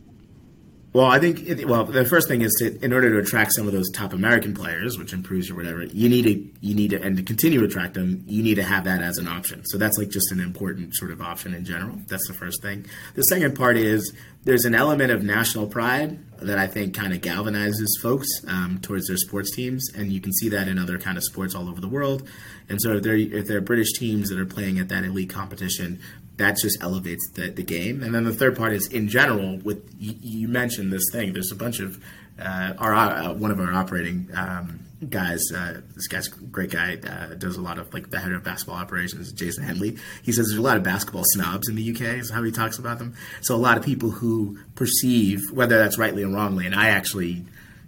Well, 0.96 1.08
I 1.08 1.20
think 1.20 1.46
it, 1.46 1.68
well 1.68 1.84
the 1.84 2.06
first 2.06 2.30
thing 2.30 2.40
is 2.40 2.56
to 2.60 2.82
in 2.82 2.94
order 2.94 3.10
to 3.10 3.18
attract 3.18 3.52
some 3.52 3.68
of 3.68 3.74
those 3.74 3.90
top 3.92 4.14
American 4.14 4.54
players, 4.54 4.98
which 4.98 5.12
improves 5.12 5.50
or 5.50 5.56
whatever, 5.56 5.84
you 5.84 6.08
need 6.08 6.22
to 6.22 6.66
you 6.66 6.74
need 6.74 6.92
to 6.92 7.02
and 7.02 7.18
to 7.18 7.24
continue 7.24 7.60
to 7.60 7.66
attract 7.66 7.96
them, 7.96 8.24
you 8.28 8.42
need 8.42 8.56
to 8.56 8.64
have 8.64 8.86
that 8.86 9.02
as 9.02 9.18
an 9.18 9.28
option. 9.28 9.66
So 9.66 9.78
that's 9.78 9.98
like 9.98 10.08
just 10.08 10.32
an 10.32 10.40
important 10.40 10.96
sort 10.96 11.12
of 11.12 11.22
option 11.22 11.54
in 11.54 11.66
general. 11.66 12.00
That's 12.08 12.26
the 12.30 12.34
first 12.34 12.62
thing. 12.62 12.86
The 13.16 13.24
second 13.24 13.58
part 13.58 13.76
is 13.76 14.14
there's 14.46 14.64
an 14.64 14.76
element 14.76 15.12
of 15.12 15.24
national 15.24 15.68
pride 15.68 16.20
that 16.38 16.60
I 16.60 16.68
think 16.68 16.94
kind 16.94 17.14
of 17.14 17.22
galvanizes 17.22 18.00
folks 18.02 18.28
um, 18.48 18.80
towards 18.82 19.08
their 19.08 19.18
sports 19.18 19.54
teams, 19.56 19.90
and 19.96 20.14
you 20.14 20.22
can 20.22 20.32
see 20.34 20.50
that 20.50 20.68
in 20.68 20.78
other 20.78 21.00
kind 21.00 21.18
of 21.18 21.24
sports 21.24 21.56
all 21.56 21.68
over 21.68 21.82
the 21.82 21.88
world. 21.88 22.28
And 22.70 22.80
so 22.82 22.98
if 22.98 23.04
there 23.04 23.16
if 23.16 23.48
there 23.48 23.58
are 23.58 23.62
British 23.62 23.94
teams 23.94 24.30
that 24.30 24.40
are 24.40 24.46
playing 24.46 24.80
at 24.80 24.88
that 24.90 25.04
elite 25.04 25.30
competition, 25.30 26.00
that 26.38 26.58
just 26.58 26.78
elevates 26.82 27.28
the, 27.34 27.50
the 27.50 27.64
game. 27.64 28.04
And 28.04 28.14
then 28.14 28.24
the 28.24 28.34
third 28.34 28.56
part 28.56 28.74
is 28.74 28.88
in 28.88 29.08
general. 29.08 29.58
With 29.58 29.84
you, 30.00 30.14
you 30.22 30.48
mentioned 30.48 30.94
this 30.94 31.06
thing. 31.12 31.34
There's 31.34 31.52
a 31.52 31.56
bunch 31.56 31.80
of 31.80 32.02
uh, 32.40 32.74
our 32.78 32.94
uh, 32.94 33.34
one 33.34 33.50
of 33.50 33.60
our 33.60 33.74
operating 33.74 34.30
um, 34.36 34.80
guys. 35.10 35.44
Uh, 35.52 35.82
this 35.96 36.08
guy's 36.08 36.28
great 36.28 36.72
guy. 36.72 36.96
Uh, 36.96 37.36
does 37.36 37.58
a 37.58 37.62
lot 37.62 37.78
of 37.78 37.94
like 37.94 38.10
the 38.10 38.20
head 38.20 38.32
of 38.32 38.44
basketball 38.44 38.78
operations, 38.78 39.32
Jason 39.32 39.64
Henley. 39.64 39.98
He 40.24 40.32
says 40.32 40.48
there's 40.48 40.60
a 40.60 40.62
lot 40.62 40.78
of 40.78 40.84
basketball 40.84 41.24
snobs 41.26 41.68
in 41.70 41.76
the 41.76 41.92
UK. 41.92 42.02
Is 42.20 42.32
how 42.32 42.44
he 42.44 42.52
talks 42.52 42.78
about 42.78 43.00
them. 43.00 43.16
So 43.42 43.56
a 43.56 43.58
lot 43.58 43.78
of 43.78 43.84
people 43.84 44.12
who 44.12 44.60
perceive 44.76 45.42
whether 45.52 45.78
that's 45.78 45.98
rightly 45.98 46.24
or 46.24 46.30
wrongly, 46.30 46.66
and 46.66 46.76
I 46.76 46.90
actually 46.90 47.46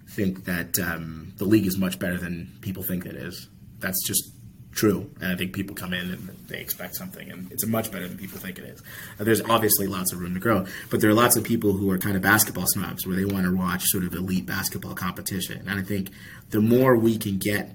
think 0.10 0.46
that 0.46 0.80
um, 0.80 1.34
the 1.38 1.46
league 1.46 1.68
is 1.68 1.78
much 1.78 2.00
better 2.00 2.18
than 2.18 2.52
people 2.62 2.84
think 2.84 3.06
it 3.06 3.16
is. 3.16 3.48
That's 3.80 4.06
just 4.08 4.32
true. 4.78 5.10
And 5.20 5.32
I 5.32 5.36
think 5.36 5.54
people 5.54 5.76
come 5.76 5.94
in 5.94 6.12
and 6.12 6.30
they 6.48 6.60
expect 6.60 6.96
something, 6.96 7.30
and 7.30 7.52
it's 7.52 7.66
much 7.66 7.92
better 7.92 8.08
than 8.08 8.18
people 8.18 8.40
think 8.40 8.60
it 8.60 8.66
is. 8.66 8.82
there's 9.18 9.42
obviously 9.42 9.88
lots 9.88 10.14
of 10.14 10.20
room 10.20 10.36
to 10.36 10.40
grow, 10.40 10.66
but 10.90 11.02
there 11.02 11.10
are 11.10 11.16
lots 11.16 11.36
of 11.36 11.44
people 11.44 11.74
who 11.74 11.90
are 11.92 11.98
kind 11.98 12.16
of 12.16 12.22
basketball 12.22 12.68
snobs 12.68 13.06
where 13.06 13.16
they 13.16 13.26
want 13.26 13.46
to 13.46 13.56
watch 13.56 13.84
sort 13.86 14.04
of 14.04 14.14
elite 14.14 14.46
basketball 14.46 14.94
competition. 14.94 15.68
And 15.68 15.80
I 15.80 15.84
think 15.84 16.12
the 16.52 16.62
more 16.62 16.96
we 16.96 17.18
can 17.18 17.38
get, 17.38 17.72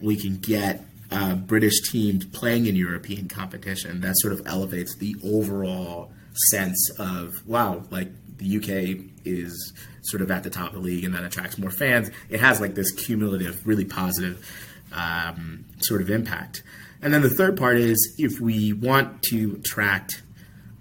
we 0.00 0.16
can 0.16 0.38
get 0.38 0.84
uh, 1.10 1.34
British 1.34 1.90
teams 1.90 2.24
playing 2.24 2.66
in 2.66 2.76
European 2.76 3.28
competition, 3.28 4.00
that 4.00 4.14
sort 4.18 4.32
of 4.32 4.46
elevates 4.46 4.96
the 4.96 5.16
overall 5.24 6.12
sense 6.50 6.90
of 6.98 7.34
wow, 7.46 7.82
like 7.90 8.08
the 8.38 8.56
UK 8.56 9.04
is 9.24 9.72
sort 10.02 10.22
of 10.22 10.30
at 10.30 10.42
the 10.42 10.50
top 10.50 10.68
of 10.68 10.74
the 10.74 10.80
league, 10.80 11.04
and 11.04 11.14
that 11.14 11.24
attracts 11.24 11.58
more 11.58 11.70
fans. 11.70 12.10
It 12.28 12.40
has 12.40 12.60
like 12.60 12.74
this 12.74 12.92
cumulative, 12.92 13.66
really 13.66 13.84
positive 13.84 14.44
um, 14.92 15.64
sort 15.80 16.00
of 16.00 16.10
impact. 16.10 16.62
And 17.02 17.12
then 17.12 17.22
the 17.22 17.30
third 17.30 17.56
part 17.56 17.76
is 17.76 18.14
if 18.18 18.40
we 18.40 18.72
want 18.72 19.22
to 19.24 19.56
attract 19.60 20.22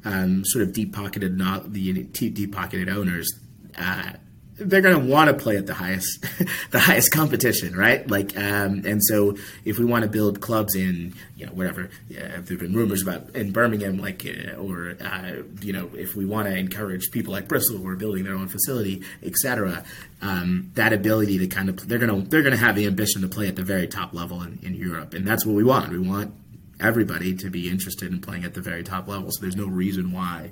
um, 0.03 0.43
sort 0.45 0.63
of 0.63 0.73
deep 0.73 0.93
pocketed, 0.93 1.37
not 1.37 1.73
the 1.73 2.03
deep 2.03 2.53
pocketed 2.53 2.89
owners, 2.89 3.27
uh, 3.77 4.13
they're 4.57 4.81
going 4.81 4.99
to 4.99 5.11
want 5.11 5.29
to 5.29 5.33
play 5.33 5.57
at 5.57 5.67
the 5.67 5.73
highest 5.73 6.25
the 6.71 6.79
highest 6.79 7.11
competition 7.11 7.75
right? 7.75 8.09
Like 8.09 8.37
um, 8.37 8.83
and 8.85 9.03
so 9.03 9.37
if 9.65 9.77
we 9.77 9.85
want 9.85 10.03
to 10.03 10.09
build 10.09 10.41
clubs 10.41 10.75
in 10.75 11.13
you 11.35 11.45
know 11.45 11.51
whatever 11.51 11.89
yeah, 12.09 12.39
there've 12.39 12.59
been 12.59 12.73
rumors 12.73 13.01
about 13.01 13.35
in 13.35 13.51
Birmingham 13.51 13.97
like 13.97 14.25
uh, 14.25 14.55
or 14.55 14.95
uh, 15.01 15.43
you 15.61 15.73
know 15.73 15.89
if 15.93 16.15
we 16.15 16.25
want 16.25 16.47
to 16.47 16.55
encourage 16.55 17.11
people 17.11 17.33
like 17.33 17.47
Bristol 17.47 17.77
who 17.77 17.87
are 17.87 17.95
building 17.95 18.23
their 18.23 18.35
own 18.35 18.47
facility 18.47 19.03
etc 19.23 19.83
um, 20.21 20.71
that 20.75 20.93
ability 20.93 21.37
to 21.39 21.47
kind 21.47 21.67
of 21.67 21.87
they're 21.87 21.99
going 21.99 22.23
to 22.23 22.29
they're 22.29 22.43
going 22.43 22.55
to 22.55 22.57
have 22.57 22.75
the 22.75 22.87
ambition 22.87 23.21
to 23.21 23.27
play 23.27 23.47
at 23.47 23.55
the 23.55 23.63
very 23.63 23.87
top 23.87 24.13
level 24.13 24.41
in, 24.41 24.59
in 24.63 24.75
Europe 24.75 25.13
and 25.13 25.27
that's 25.27 25.45
what 25.45 25.55
we 25.55 25.63
want. 25.63 25.91
We 25.91 25.99
want 25.99 26.33
everybody 26.79 27.35
to 27.35 27.49
be 27.49 27.69
interested 27.69 28.11
in 28.11 28.19
playing 28.19 28.43
at 28.43 28.53
the 28.53 28.61
very 28.61 28.83
top 28.83 29.07
level 29.07 29.31
so 29.31 29.41
there's 29.41 29.55
no 29.55 29.67
reason 29.67 30.11
why 30.11 30.51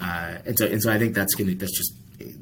uh, 0.00 0.38
and 0.46 0.58
so 0.58 0.66
and 0.66 0.82
so 0.82 0.92
I 0.92 0.98
think 0.98 1.14
that's 1.14 1.34
going 1.34 1.48
to 1.48 1.54
that's 1.54 1.76
just 1.76 1.94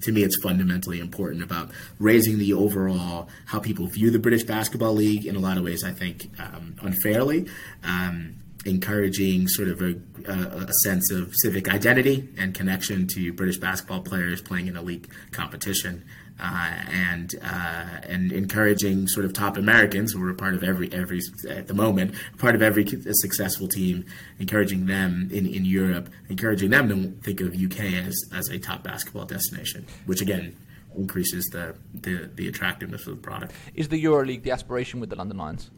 to 0.02 0.12
me, 0.12 0.22
it's 0.22 0.40
fundamentally 0.42 1.00
important 1.00 1.42
about 1.42 1.70
raising 1.98 2.38
the 2.38 2.52
overall 2.52 3.28
how 3.46 3.60
people 3.60 3.86
view 3.86 4.10
the 4.10 4.18
British 4.18 4.44
Basketball 4.44 4.94
League 4.94 5.26
in 5.26 5.36
a 5.36 5.38
lot 5.38 5.58
of 5.58 5.64
ways. 5.64 5.84
I 5.84 5.92
think 5.92 6.30
um, 6.38 6.76
unfairly, 6.80 7.46
um, 7.84 8.36
encouraging 8.64 9.48
sort 9.48 9.68
of 9.68 9.80
a, 9.80 9.94
a, 10.26 10.72
sense 10.82 11.10
of 11.12 11.32
civic 11.36 11.68
identity 11.68 12.28
and 12.36 12.52
connection 12.52 13.06
to 13.06 13.32
British 13.32 13.58
basketball 13.58 14.00
players 14.00 14.42
playing 14.42 14.66
in 14.66 14.76
a 14.76 14.82
league 14.82 15.08
competition 15.30 16.04
uh, 16.40 16.74
and 16.88 17.34
uh, 17.42 18.00
and 18.02 18.30
encouraging 18.32 19.08
sort 19.08 19.24
of 19.24 19.32
top 19.32 19.56
Americans 19.56 20.12
who 20.12 20.26
are 20.26 20.34
part 20.34 20.54
of 20.54 20.62
every 20.62 20.92
every 20.92 21.20
at 21.48 21.66
the 21.66 21.74
moment 21.74 22.14
part 22.38 22.54
of 22.54 22.62
every 22.62 22.86
successful 22.86 23.68
team, 23.68 24.04
encouraging 24.38 24.86
them 24.86 25.28
in, 25.32 25.46
in 25.46 25.64
Europe, 25.64 26.10
encouraging 26.28 26.70
them 26.70 26.88
to 26.88 27.22
think 27.22 27.40
of 27.40 27.54
UK 27.54 28.06
as 28.06 28.14
as 28.34 28.48
a 28.50 28.58
top 28.58 28.82
basketball 28.82 29.24
destination, 29.24 29.86
which 30.04 30.20
again 30.20 30.54
increases 30.96 31.44
the 31.52 31.74
the, 31.94 32.30
the 32.34 32.48
attractiveness 32.48 33.06
of 33.06 33.16
the 33.16 33.22
product. 33.22 33.52
Is 33.74 33.88
the 33.88 34.02
EuroLeague 34.02 34.42
the 34.42 34.50
aspiration 34.50 35.00
with 35.00 35.10
the 35.10 35.16
London 35.16 35.38
Lions? 35.38 35.70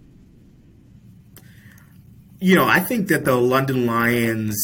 You 2.40 2.54
know, 2.54 2.66
I 2.66 2.80
think 2.80 3.08
that 3.08 3.24
the 3.24 3.34
London 3.34 3.86
Lions 3.86 4.56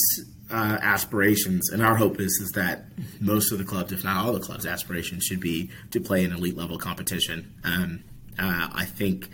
uh, 0.55 0.79
aspirations, 0.83 1.71
and 1.71 1.83
our 1.83 1.97
hope 1.97 2.21
is 2.21 2.39
is 2.41 2.53
that 2.53 2.85
most 3.21 3.51
of 3.51 3.59
the 3.59 3.65
clubs, 3.65 3.93
if 3.93 4.05
not 4.05 4.25
all 4.25 4.33
the 4.33 4.39
clubs, 4.39 4.67
aspirations 4.67 5.25
should 5.25 5.41
be 5.41 5.69
to 5.91 6.01
play 6.01 6.23
in 6.23 6.33
elite 6.33 6.57
level 6.57 6.79
competition. 6.79 7.53
Um, 7.65 8.05
uh, 8.39 8.69
I 8.73 8.85
think 8.85 9.31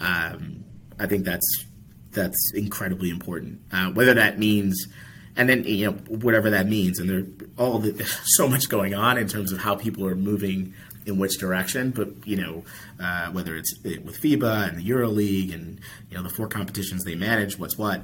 um, 0.00 0.62
I 0.98 1.06
think 1.06 1.24
that's 1.24 1.64
that's 2.10 2.52
incredibly 2.54 3.08
important. 3.08 3.62
Uh, 3.72 3.90
whether 3.92 4.12
that 4.12 4.38
means, 4.38 4.86
and 5.34 5.48
then 5.48 5.64
you 5.64 5.86
know 5.86 5.92
whatever 6.08 6.50
that 6.50 6.66
means, 6.66 6.98
and 6.98 7.08
there 7.08 7.24
all 7.56 7.78
the, 7.78 8.04
so 8.24 8.46
much 8.46 8.68
going 8.68 8.94
on 8.94 9.16
in 9.16 9.28
terms 9.28 9.52
of 9.52 9.60
how 9.60 9.76
people 9.76 10.06
are 10.06 10.14
moving 10.14 10.74
in 11.06 11.18
which 11.18 11.38
direction. 11.38 11.90
But 11.90 12.26
you 12.26 12.36
know, 12.36 12.64
uh, 13.02 13.30
whether 13.30 13.56
it's 13.56 13.78
with 13.82 14.20
FIBA 14.20 14.68
and 14.68 14.78
the 14.78 14.88
EuroLeague 14.88 15.54
and 15.54 15.80
you 16.08 16.16
know 16.16 16.22
the 16.22 16.30
four 16.30 16.48
competitions 16.48 17.04
they 17.04 17.14
manage, 17.14 17.58
what's 17.58 17.78
what. 17.78 18.02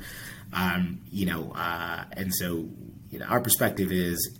Um, 0.52 1.00
you 1.10 1.26
know, 1.26 1.52
uh, 1.52 2.04
and 2.12 2.34
so 2.34 2.68
you 3.10 3.18
know, 3.18 3.26
our 3.26 3.40
perspective 3.40 3.92
is 3.92 4.38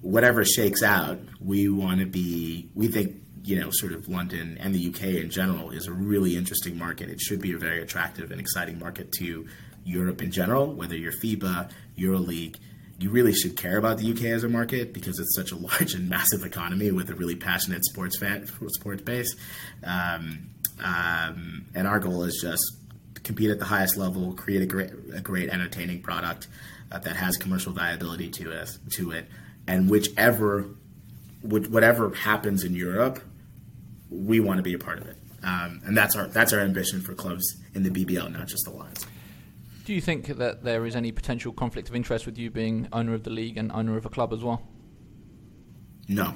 whatever 0.00 0.44
shakes 0.44 0.82
out, 0.82 1.18
we 1.40 1.68
want 1.68 2.00
to 2.00 2.06
be. 2.06 2.68
We 2.74 2.88
think 2.88 3.20
you 3.44 3.60
know, 3.60 3.68
sort 3.70 3.92
of 3.92 4.08
London 4.08 4.56
and 4.58 4.74
the 4.74 4.88
UK 4.88 5.22
in 5.22 5.28
general 5.28 5.70
is 5.70 5.86
a 5.86 5.92
really 5.92 6.34
interesting 6.34 6.78
market. 6.78 7.10
It 7.10 7.20
should 7.20 7.42
be 7.42 7.52
a 7.52 7.58
very 7.58 7.82
attractive 7.82 8.30
and 8.30 8.40
exciting 8.40 8.78
market 8.78 9.12
to 9.18 9.46
Europe 9.84 10.22
in 10.22 10.30
general. 10.30 10.72
Whether 10.72 10.96
you're 10.96 11.12
FIBA, 11.12 11.70
EuroLeague, 11.98 12.56
you 12.98 13.10
really 13.10 13.32
should 13.32 13.56
care 13.56 13.76
about 13.76 13.98
the 13.98 14.10
UK 14.10 14.24
as 14.26 14.44
a 14.44 14.48
market 14.48 14.92
because 14.92 15.18
it's 15.18 15.34
such 15.34 15.52
a 15.52 15.56
large 15.68 15.94
and 15.94 16.08
massive 16.08 16.44
economy 16.44 16.90
with 16.90 17.10
a 17.10 17.14
really 17.14 17.36
passionate 17.36 17.84
sports 17.84 18.18
fan 18.18 18.46
sports 18.68 19.02
base. 19.02 19.34
Um, 19.82 20.50
um, 20.82 21.66
and 21.74 21.86
our 21.86 22.00
goal 22.00 22.24
is 22.24 22.38
just 22.42 22.62
compete 23.22 23.50
at 23.50 23.58
the 23.58 23.64
highest 23.64 23.96
level, 23.96 24.34
create 24.34 24.62
a 24.62 24.66
great, 24.66 24.90
a 25.14 25.20
great 25.20 25.48
entertaining 25.48 26.02
product 26.02 26.46
uh, 26.92 26.98
that 26.98 27.16
has 27.16 27.36
commercial 27.36 27.72
viability 27.72 28.28
to 28.28 28.52
it, 28.52 28.70
to 28.90 29.10
it, 29.10 29.26
and 29.66 29.88
whichever, 29.90 30.66
whatever 31.42 32.10
happens 32.14 32.64
in 32.64 32.74
Europe, 32.74 33.20
we 34.10 34.40
want 34.40 34.58
to 34.58 34.62
be 34.62 34.74
a 34.74 34.78
part 34.78 34.98
of 34.98 35.08
it, 35.08 35.16
um, 35.42 35.80
and 35.84 35.96
that's 35.96 36.14
our 36.14 36.28
that's 36.28 36.52
our 36.52 36.60
ambition 36.60 37.00
for 37.00 37.14
clubs 37.14 37.56
in 37.74 37.82
the 37.82 37.90
BBL, 37.90 38.30
not 38.32 38.46
just 38.46 38.64
the 38.64 38.70
Lions. 38.70 39.06
Do 39.84 39.92
you 39.92 40.00
think 40.00 40.26
that 40.28 40.64
there 40.64 40.86
is 40.86 40.96
any 40.96 41.12
potential 41.12 41.52
conflict 41.52 41.90
of 41.90 41.94
interest 41.94 42.24
with 42.24 42.38
you 42.38 42.50
being 42.50 42.88
owner 42.92 43.12
of 43.12 43.22
the 43.24 43.30
league 43.30 43.58
and 43.58 43.70
owner 43.70 43.96
of 43.96 44.06
a 44.06 44.08
club 44.08 44.32
as 44.32 44.42
well? 44.42 44.62
No. 46.08 46.34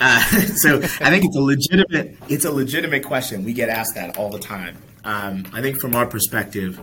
Uh, 0.00 0.20
so 0.56 0.78
I 0.78 1.10
think 1.10 1.24
it's 1.26 1.36
a 1.36 1.40
legitimate 1.40 2.16
it's 2.28 2.44
a 2.44 2.50
legitimate 2.50 3.04
question. 3.04 3.44
We 3.44 3.52
get 3.52 3.68
asked 3.68 3.94
that 3.96 4.16
all 4.16 4.30
the 4.30 4.38
time. 4.38 4.78
Um, 5.04 5.46
I 5.52 5.60
think 5.60 5.78
from 5.80 5.94
our 5.94 6.06
perspective, 6.06 6.80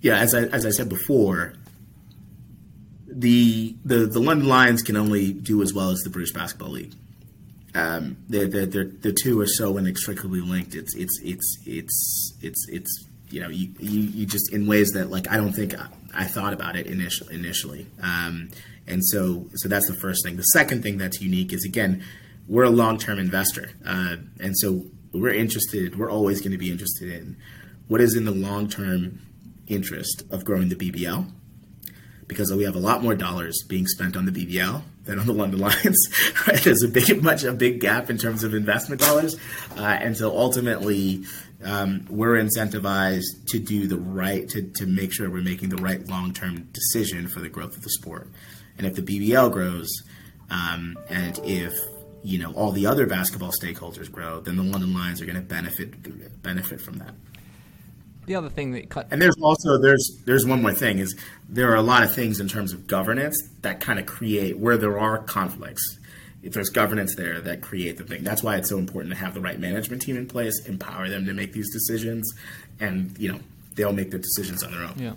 yeah, 0.00 0.18
as 0.18 0.34
I, 0.34 0.42
as 0.44 0.64
I 0.64 0.70
said 0.70 0.88
before, 0.88 1.54
the, 3.06 3.76
the 3.84 4.06
the 4.06 4.20
London 4.20 4.48
Lions 4.48 4.82
can 4.82 4.96
only 4.96 5.32
do 5.32 5.60
as 5.62 5.74
well 5.74 5.90
as 5.90 5.98
the 6.00 6.10
British 6.10 6.32
Basketball 6.32 6.70
League. 6.70 6.94
Um, 7.74 8.16
the 8.28 8.46
the 8.46 8.84
the 9.00 9.12
two 9.12 9.40
are 9.40 9.46
so 9.46 9.76
inextricably 9.76 10.40
linked. 10.40 10.74
It's 10.74 10.94
it's 10.94 11.20
it's 11.22 11.58
it's 11.66 12.34
it's 12.40 12.68
it's 12.68 13.07
you 13.30 13.40
know 13.40 13.48
you, 13.48 13.72
you, 13.78 14.00
you 14.00 14.26
just 14.26 14.52
in 14.52 14.66
ways 14.66 14.90
that 14.90 15.10
like 15.10 15.30
I 15.30 15.36
don't 15.36 15.52
think 15.52 15.78
I, 15.78 15.86
I 16.14 16.24
thought 16.24 16.52
about 16.52 16.76
it 16.76 16.86
initially 16.86 17.34
initially. 17.34 17.86
Um, 18.02 18.50
and 18.86 19.04
so 19.04 19.46
so 19.54 19.68
that's 19.68 19.88
the 19.88 19.94
first 19.94 20.24
thing. 20.24 20.36
The 20.36 20.42
second 20.42 20.82
thing 20.82 20.98
that's 20.98 21.20
unique 21.20 21.52
is 21.52 21.64
again 21.64 22.04
we're 22.46 22.64
a 22.64 22.70
long 22.70 22.98
term 22.98 23.18
investor, 23.18 23.70
uh, 23.86 24.16
and 24.40 24.56
so 24.56 24.86
we're 25.12 25.34
interested, 25.34 25.98
we're 25.98 26.10
always 26.10 26.40
going 26.40 26.52
to 26.52 26.58
be 26.58 26.70
interested 26.70 27.10
in 27.10 27.36
what 27.88 28.00
is 28.00 28.14
in 28.14 28.24
the 28.24 28.30
long 28.30 28.68
term 28.68 29.20
interest 29.66 30.22
of 30.30 30.44
growing 30.44 30.68
the 30.68 30.76
BBL 30.76 31.30
because 32.26 32.52
we 32.52 32.64
have 32.64 32.76
a 32.76 32.78
lot 32.78 33.02
more 33.02 33.14
dollars 33.14 33.64
being 33.66 33.86
spent 33.86 34.16
on 34.16 34.26
the 34.26 34.32
BBL 34.32 34.82
than 35.04 35.18
on 35.18 35.26
the 35.26 35.32
London 35.32 35.60
Lions. 35.60 36.08
There's 36.62 36.82
a 36.82 36.88
big, 36.88 37.22
much 37.22 37.42
a 37.42 37.52
big 37.52 37.80
gap 37.80 38.10
in 38.10 38.18
terms 38.18 38.44
of 38.44 38.54
investment 38.54 39.00
dollars, 39.00 39.36
uh, 39.76 39.80
and 39.80 40.16
so 40.16 40.36
ultimately, 40.36 41.24
um, 41.64 42.06
we're 42.08 42.36
incentivized 42.36 43.46
to 43.48 43.58
do 43.58 43.86
the 43.86 43.98
right 43.98 44.48
to 44.50 44.62
to 44.76 44.86
make 44.86 45.12
sure 45.12 45.28
we're 45.28 45.42
making 45.42 45.70
the 45.70 45.82
right 45.82 46.06
long 46.08 46.32
term 46.32 46.68
decision 46.72 47.28
for 47.28 47.40
the 47.40 47.48
growth 47.48 47.76
of 47.76 47.82
the 47.82 47.90
sport. 47.90 48.28
And 48.76 48.86
if 48.86 48.94
the 48.94 49.02
BBL 49.02 49.52
grows, 49.52 49.88
um, 50.50 50.96
and 51.08 51.38
if 51.44 51.74
you 52.22 52.38
know 52.38 52.52
all 52.52 52.70
the 52.70 52.86
other 52.86 53.06
basketball 53.06 53.50
stakeholders 53.50 54.10
grow, 54.10 54.40
then 54.40 54.56
the 54.56 54.62
London 54.62 54.94
Lions 54.94 55.20
are 55.20 55.26
going 55.26 55.36
to 55.36 55.42
benefit 55.42 56.42
benefit 56.42 56.80
from 56.80 56.98
that. 56.98 57.14
The 58.26 58.34
other 58.34 58.50
thing 58.50 58.72
that 58.72 58.90
cut- 58.90 59.08
and 59.10 59.20
there's 59.20 59.36
also 59.40 59.78
there's 59.78 60.20
there's 60.26 60.46
one 60.46 60.62
more 60.62 60.74
thing 60.74 60.98
is 60.98 61.16
there 61.48 61.72
are 61.72 61.76
a 61.76 61.82
lot 61.82 62.02
of 62.04 62.14
things 62.14 62.40
in 62.40 62.46
terms 62.46 62.72
of 62.72 62.86
governance 62.86 63.42
that 63.62 63.80
kind 63.80 63.98
of 63.98 64.06
create 64.06 64.58
where 64.58 64.76
there 64.76 64.98
are 64.98 65.18
conflicts. 65.18 65.98
If 66.42 66.52
there's 66.52 66.70
governance 66.70 67.16
there 67.16 67.40
that 67.40 67.62
create 67.62 67.98
the 67.98 68.04
thing, 68.04 68.22
that's 68.22 68.42
why 68.42 68.56
it's 68.56 68.68
so 68.68 68.78
important 68.78 69.14
to 69.14 69.20
have 69.20 69.34
the 69.34 69.40
right 69.40 69.58
management 69.58 70.02
team 70.02 70.16
in 70.16 70.26
place, 70.26 70.64
empower 70.66 71.08
them 71.08 71.26
to 71.26 71.34
make 71.34 71.52
these 71.52 71.70
decisions, 71.72 72.32
and 72.78 73.16
you 73.18 73.32
know 73.32 73.40
they'll 73.74 73.92
make 73.92 74.10
the 74.10 74.18
decisions 74.18 74.62
on 74.62 74.72
their 74.72 74.82
own. 74.82 74.94
Yeah 74.96 75.12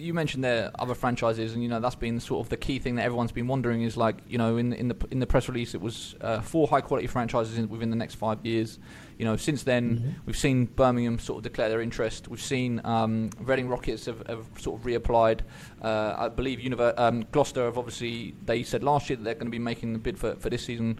you 0.00 0.14
mentioned 0.14 0.42
there 0.42 0.70
other 0.78 0.94
franchises, 0.94 1.52
and 1.52 1.62
you 1.62 1.68
know 1.68 1.80
that's 1.80 1.94
been 1.94 2.20
sort 2.20 2.44
of 2.44 2.48
the 2.48 2.56
key 2.56 2.78
thing 2.78 2.96
that 2.96 3.04
everyone's 3.04 3.32
been 3.32 3.46
wondering 3.46 3.82
is 3.82 3.96
like 3.96 4.16
you 4.26 4.38
know 4.38 4.56
in 4.56 4.72
in 4.72 4.88
the 4.88 4.96
in 5.10 5.20
the 5.20 5.26
press 5.26 5.48
release 5.48 5.74
it 5.74 5.80
was 5.80 6.14
uh, 6.20 6.40
four 6.40 6.66
high 6.66 6.80
quality 6.80 7.06
franchises 7.06 7.58
in, 7.58 7.68
within 7.68 7.90
the 7.90 7.96
next 7.96 8.14
five 8.14 8.44
years. 8.44 8.78
You 9.18 9.26
know, 9.26 9.36
since 9.36 9.64
then 9.64 9.98
mm-hmm. 9.98 10.10
we've 10.24 10.36
seen 10.36 10.64
Birmingham 10.64 11.18
sort 11.18 11.38
of 11.38 11.42
declare 11.42 11.68
their 11.68 11.82
interest. 11.82 12.28
We've 12.28 12.40
seen 12.40 12.80
um, 12.84 13.28
Reading 13.38 13.68
Rockets 13.68 14.06
have, 14.06 14.26
have, 14.26 14.46
sort 14.58 14.80
of 14.80 14.86
reapplied. 14.86 15.40
Uh, 15.82 16.14
I 16.16 16.28
believe 16.30 16.60
Univer- 16.60 16.98
um, 16.98 17.26
Gloucester 17.30 17.66
have 17.66 17.76
obviously 17.76 18.34
they 18.46 18.62
said 18.62 18.82
last 18.82 19.10
year 19.10 19.18
that 19.18 19.24
they're 19.24 19.34
going 19.34 19.48
to 19.48 19.50
be 19.50 19.58
making 19.58 19.92
the 19.92 19.98
bid 19.98 20.18
for 20.18 20.36
for 20.36 20.48
this 20.48 20.64
season 20.64 20.98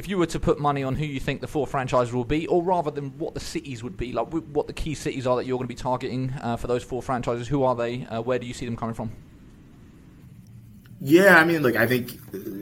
if 0.00 0.08
you 0.08 0.16
were 0.16 0.24
to 0.24 0.40
put 0.40 0.58
money 0.58 0.82
on 0.82 0.96
who 0.96 1.04
you 1.04 1.20
think 1.20 1.42
the 1.42 1.46
four 1.46 1.66
franchises 1.66 2.14
will 2.14 2.24
be, 2.24 2.46
or 2.46 2.62
rather 2.62 2.90
than 2.90 3.10
what 3.18 3.34
the 3.34 3.40
cities 3.40 3.82
would 3.82 3.98
be, 3.98 4.12
like 4.12 4.28
what 4.28 4.66
the 4.66 4.72
key 4.72 4.94
cities 4.94 5.26
are 5.26 5.36
that 5.36 5.44
you're 5.44 5.58
going 5.58 5.68
to 5.68 5.74
be 5.74 5.74
targeting 5.74 6.32
uh, 6.40 6.56
for 6.56 6.68
those 6.68 6.82
four 6.82 7.02
franchises, 7.02 7.46
who 7.48 7.64
are 7.64 7.74
they? 7.74 8.06
Uh, 8.06 8.22
where 8.22 8.38
do 8.38 8.46
you 8.46 8.54
see 8.54 8.64
them 8.64 8.78
coming 8.78 8.94
from? 8.94 9.12
Yeah, 11.02 11.36
I 11.36 11.44
mean, 11.44 11.62
look, 11.62 11.76
I 11.76 11.86
think 11.86 12.12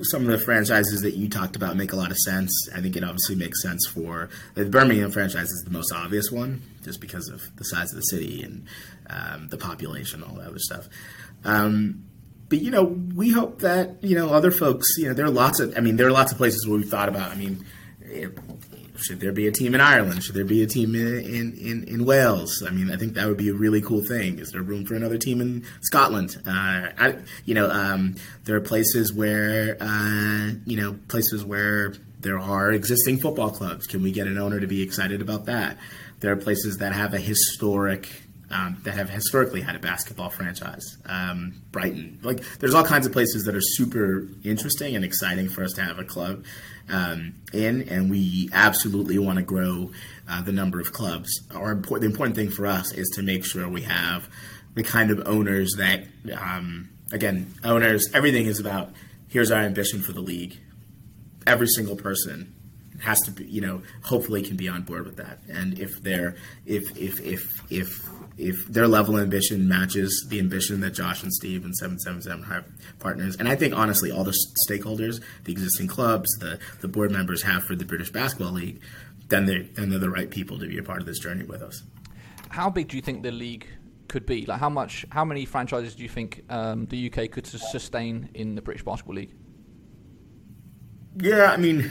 some 0.03 0.23
of 0.23 0.33
the 0.33 0.39
franchises 0.39 1.03
that 1.03 1.15
you 1.15 1.29
talked 1.29 1.55
about 1.55 1.77
make 1.77 1.93
a 1.93 1.97
lot 1.97 2.11
of 2.11 2.17
sense. 2.17 2.51
I 2.75 2.81
think 2.81 2.97
it 2.97 3.05
obviously 3.05 3.37
makes 3.37 3.63
sense 3.63 3.87
for 3.87 4.31
the 4.55 4.65
Birmingham 4.65 5.13
franchise 5.13 5.49
is 5.49 5.63
the 5.65 5.71
most 5.71 5.93
obvious 5.95 6.33
one, 6.33 6.63
just 6.83 7.01
because 7.01 7.29
of 7.29 7.55
the 7.57 7.65
size 7.65 7.93
of 7.93 7.97
the 7.97 8.03
city 8.03 8.43
and 8.43 8.67
um, 9.11 9.49
the 9.49 9.59
population, 9.59 10.25
all 10.25 10.35
that 10.35 10.49
other 10.49 10.59
stuff. 10.59 10.89
Um, 11.45 12.08
but 12.49 12.61
you 12.61 12.71
know, 12.71 12.85
we 12.85 13.31
hope 13.31 13.61
that 13.61 14.03
you 14.03 14.17
know 14.17 14.31
other 14.31 14.51
folks. 14.51 14.87
You 14.97 15.09
know, 15.09 15.15
there 15.15 15.27
are 15.27 15.31
lots 15.31 15.61
of. 15.61 15.77
I 15.77 15.81
mean, 15.81 15.97
there 15.97 16.07
are 16.07 16.13
lots 16.13 16.33
of 16.33 16.39
places 16.39 16.67
where 16.67 16.79
we've 16.79 16.89
thought 16.89 17.09
about. 17.09 17.31
I 17.31 17.35
mean, 17.35 17.65
should 19.01 19.21
there 19.21 19.33
be 19.33 19.47
a 19.47 19.53
team 19.53 19.75
in 19.75 19.81
Ireland? 19.81 20.25
Should 20.25 20.35
there 20.35 20.45
be 20.45 20.63
a 20.63 20.67
team 20.67 20.95
in, 20.95 21.57
in, 21.57 21.85
in, 21.85 22.05
Wales? 22.05 22.63
I 22.67 22.71
mean, 22.71 22.91
I 22.91 22.97
think 22.97 23.15
that 23.15 23.27
would 23.27 23.37
be 23.37 23.49
a 23.49 23.55
really 23.55 23.81
cool 23.81 24.03
thing. 24.03 24.39
Is 24.39 24.51
there 24.51 24.63
room 24.63 24.85
for 24.85 24.95
another 24.95 25.19
team 25.19 25.41
in 25.41 25.65
Scotland? 25.83 26.37
Uh, 26.47 26.91
I, 26.99 27.17
you 27.45 27.55
know, 27.55 27.71
um, 27.71 28.17
there 28.45 28.57
are 28.57 28.61
places 28.61 29.13
where, 29.13 29.77
uh, 29.81 30.53
you 30.67 30.77
know, 30.77 30.99
places 31.09 31.45
where 31.45 31.95
there 32.21 32.39
are 32.39 32.73
existing 32.73 33.21
football 33.21 33.51
clubs. 33.51 33.87
Can 33.87 34.03
we 34.03 34.11
get 34.11 34.27
an 34.27 34.39
owner 34.39 34.59
to 34.61 34.67
be 34.67 34.83
excited 34.83 35.23
about 35.23 35.47
that? 35.47 35.79
There 36.21 36.33
are 36.33 36.37
places 36.37 36.79
that 36.79 36.93
have 36.93 37.15
a 37.15 37.19
historic 37.19 38.09
um, 38.51 38.79
that 38.85 38.95
have 38.95 39.11
historically 39.11 39.61
had 39.61 39.77
a 39.77 39.79
basketball 39.79 40.31
franchise. 40.31 40.97
Um, 41.07 41.63
Brighton, 41.71 42.19
like 42.23 42.41
there's 42.59 42.75
all 42.75 42.85
kinds 42.85 43.07
of 43.07 43.13
places 43.13 43.45
that 43.45 43.55
are 43.55 43.61
super 43.61 44.29
interesting 44.45 44.97
and 44.97 45.05
exciting 45.05 45.49
for 45.49 45.63
us 45.63 45.73
to 45.75 45.83
have 45.83 45.99
a 45.99 46.05
club 46.05 46.45
um, 46.89 47.35
in, 47.53 47.89
and 47.89 48.11
we 48.11 48.49
absolutely 48.53 49.19
want 49.19 49.39
to 49.39 49.45
grow 49.45 49.91
uh, 50.29 50.43
the 50.43 50.53
number 50.53 50.81
of 50.81 50.93
clubs. 50.93 51.31
Our 51.55 51.75
the 51.75 52.07
important 52.07 52.37
thing 52.37 52.51
for 52.51 52.67
us 52.67 52.93
is 52.93 53.09
to 53.17 53.23
make 53.23 53.45
sure 53.45 53.69
we 53.69 53.83
have 53.83 54.29
the 54.75 54.83
kind 54.83 55.11
of 55.11 55.27
owners 55.27 55.75
that, 55.77 56.05
um, 56.33 56.89
again, 57.13 57.53
owners. 57.65 58.09
Everything 58.15 58.47
is 58.47 58.61
about 58.61 58.93
here's 59.29 59.51
our 59.51 59.61
ambition 59.61 60.01
for 60.01 60.13
the 60.13 60.21
league. 60.21 60.59
Every 61.47 61.67
single 61.67 61.97
person 61.97 62.55
has 63.01 63.21
to 63.21 63.31
be, 63.31 63.45
you 63.45 63.61
know, 63.61 63.83
hopefully 64.03 64.43
can 64.43 64.57
be 64.57 64.69
on 64.69 64.83
board 64.83 65.07
with 65.07 65.17
that. 65.17 65.41
And 65.49 65.79
if 65.79 66.03
they're, 66.03 66.37
if 66.67 66.97
if 66.97 67.21
if 67.21 67.63
if 67.71 68.09
if 68.39 68.67
their 68.69 68.87
level 68.87 69.17
of 69.17 69.25
ambition 69.25 69.69
matches 69.69 70.27
the 70.29 70.39
ambition 70.39 70.81
that 70.81 70.91
Josh 70.91 71.23
and 71.23 71.33
Steve 71.33 71.65
and 71.65 71.75
777 71.77 72.45
have 72.45 72.65
partners, 73.01 73.37
and 73.37 73.49
I 73.49 73.57
think 73.57 73.75
honestly 73.75 74.11
all 74.11 74.25
the 74.25 74.37
stakeholders, 74.69 75.21
the 75.45 75.53
existing 75.53 75.89
clubs, 75.89 76.29
the 76.39 76.59
the 76.81 76.89
board 76.89 77.11
members 77.11 77.43
have 77.43 77.65
for 77.65 77.75
the 77.75 77.85
British 77.85 78.11
Basketball 78.11 78.53
League, 78.53 78.81
then 79.29 79.47
they 79.47 79.63
then 79.75 79.91
they're 79.91 79.99
the 79.99 80.11
right 80.11 80.31
people 80.31 80.59
to 80.59 80.67
be 80.67 80.79
a 80.79 80.83
part 80.83 81.01
of 81.01 81.07
this 81.07 81.19
journey 81.19 81.45
with 81.45 81.63
us. 81.63 81.83
How 82.49 82.71
big 82.71 82.89
do 82.89 82.97
you 82.97 83.03
think 83.03 83.23
the 83.23 83.33
league 83.33 83.67
could 84.09 84.25
be? 84.25 84.47
Like 84.47 84.61
how 84.61 84.71
much, 84.71 85.05
how 85.11 85.25
many 85.25 85.45
franchises 85.45 85.95
do 85.95 86.03
you 86.03 86.09
think 86.09 86.45
um, 86.49 86.87
the 86.87 87.13
UK 87.13 87.31
could 87.31 87.47
sustain 87.47 88.31
in 88.35 88.55
the 88.55 88.63
British 88.63 88.85
Basketball 88.85 89.17
League? 89.17 89.35
Yeah, 91.17 91.51
I 91.51 91.57
mean 91.57 91.91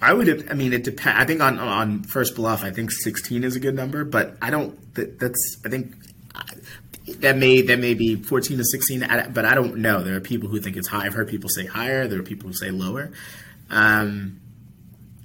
I 0.00 0.12
would. 0.12 0.50
I 0.50 0.54
mean, 0.54 0.72
it 0.72 0.84
depends. 0.84 1.20
I 1.20 1.24
think 1.24 1.40
on 1.40 1.58
on 1.58 2.02
first 2.02 2.36
bluff, 2.36 2.62
I 2.64 2.70
think 2.70 2.90
sixteen 2.92 3.44
is 3.44 3.56
a 3.56 3.60
good 3.60 3.74
number, 3.74 4.04
but 4.04 4.36
I 4.42 4.50
don't. 4.50 4.94
That, 4.94 5.18
that's. 5.18 5.56
I 5.64 5.68
think 5.68 5.94
that 7.20 7.36
may 7.36 7.62
that 7.62 7.78
may 7.78 7.94
be 7.94 8.16
fourteen 8.16 8.58
to 8.58 8.64
sixteen, 8.64 9.00
but 9.32 9.44
I 9.44 9.54
don't 9.54 9.78
know. 9.78 10.02
There 10.02 10.16
are 10.16 10.20
people 10.20 10.48
who 10.48 10.60
think 10.60 10.76
it's 10.76 10.88
high. 10.88 11.06
I've 11.06 11.14
heard 11.14 11.28
people 11.28 11.48
say 11.48 11.66
higher. 11.66 12.06
There 12.06 12.20
are 12.20 12.24
people 12.24 12.48
who 12.48 12.54
say 12.54 12.70
lower. 12.70 13.12
Um, 13.70 14.40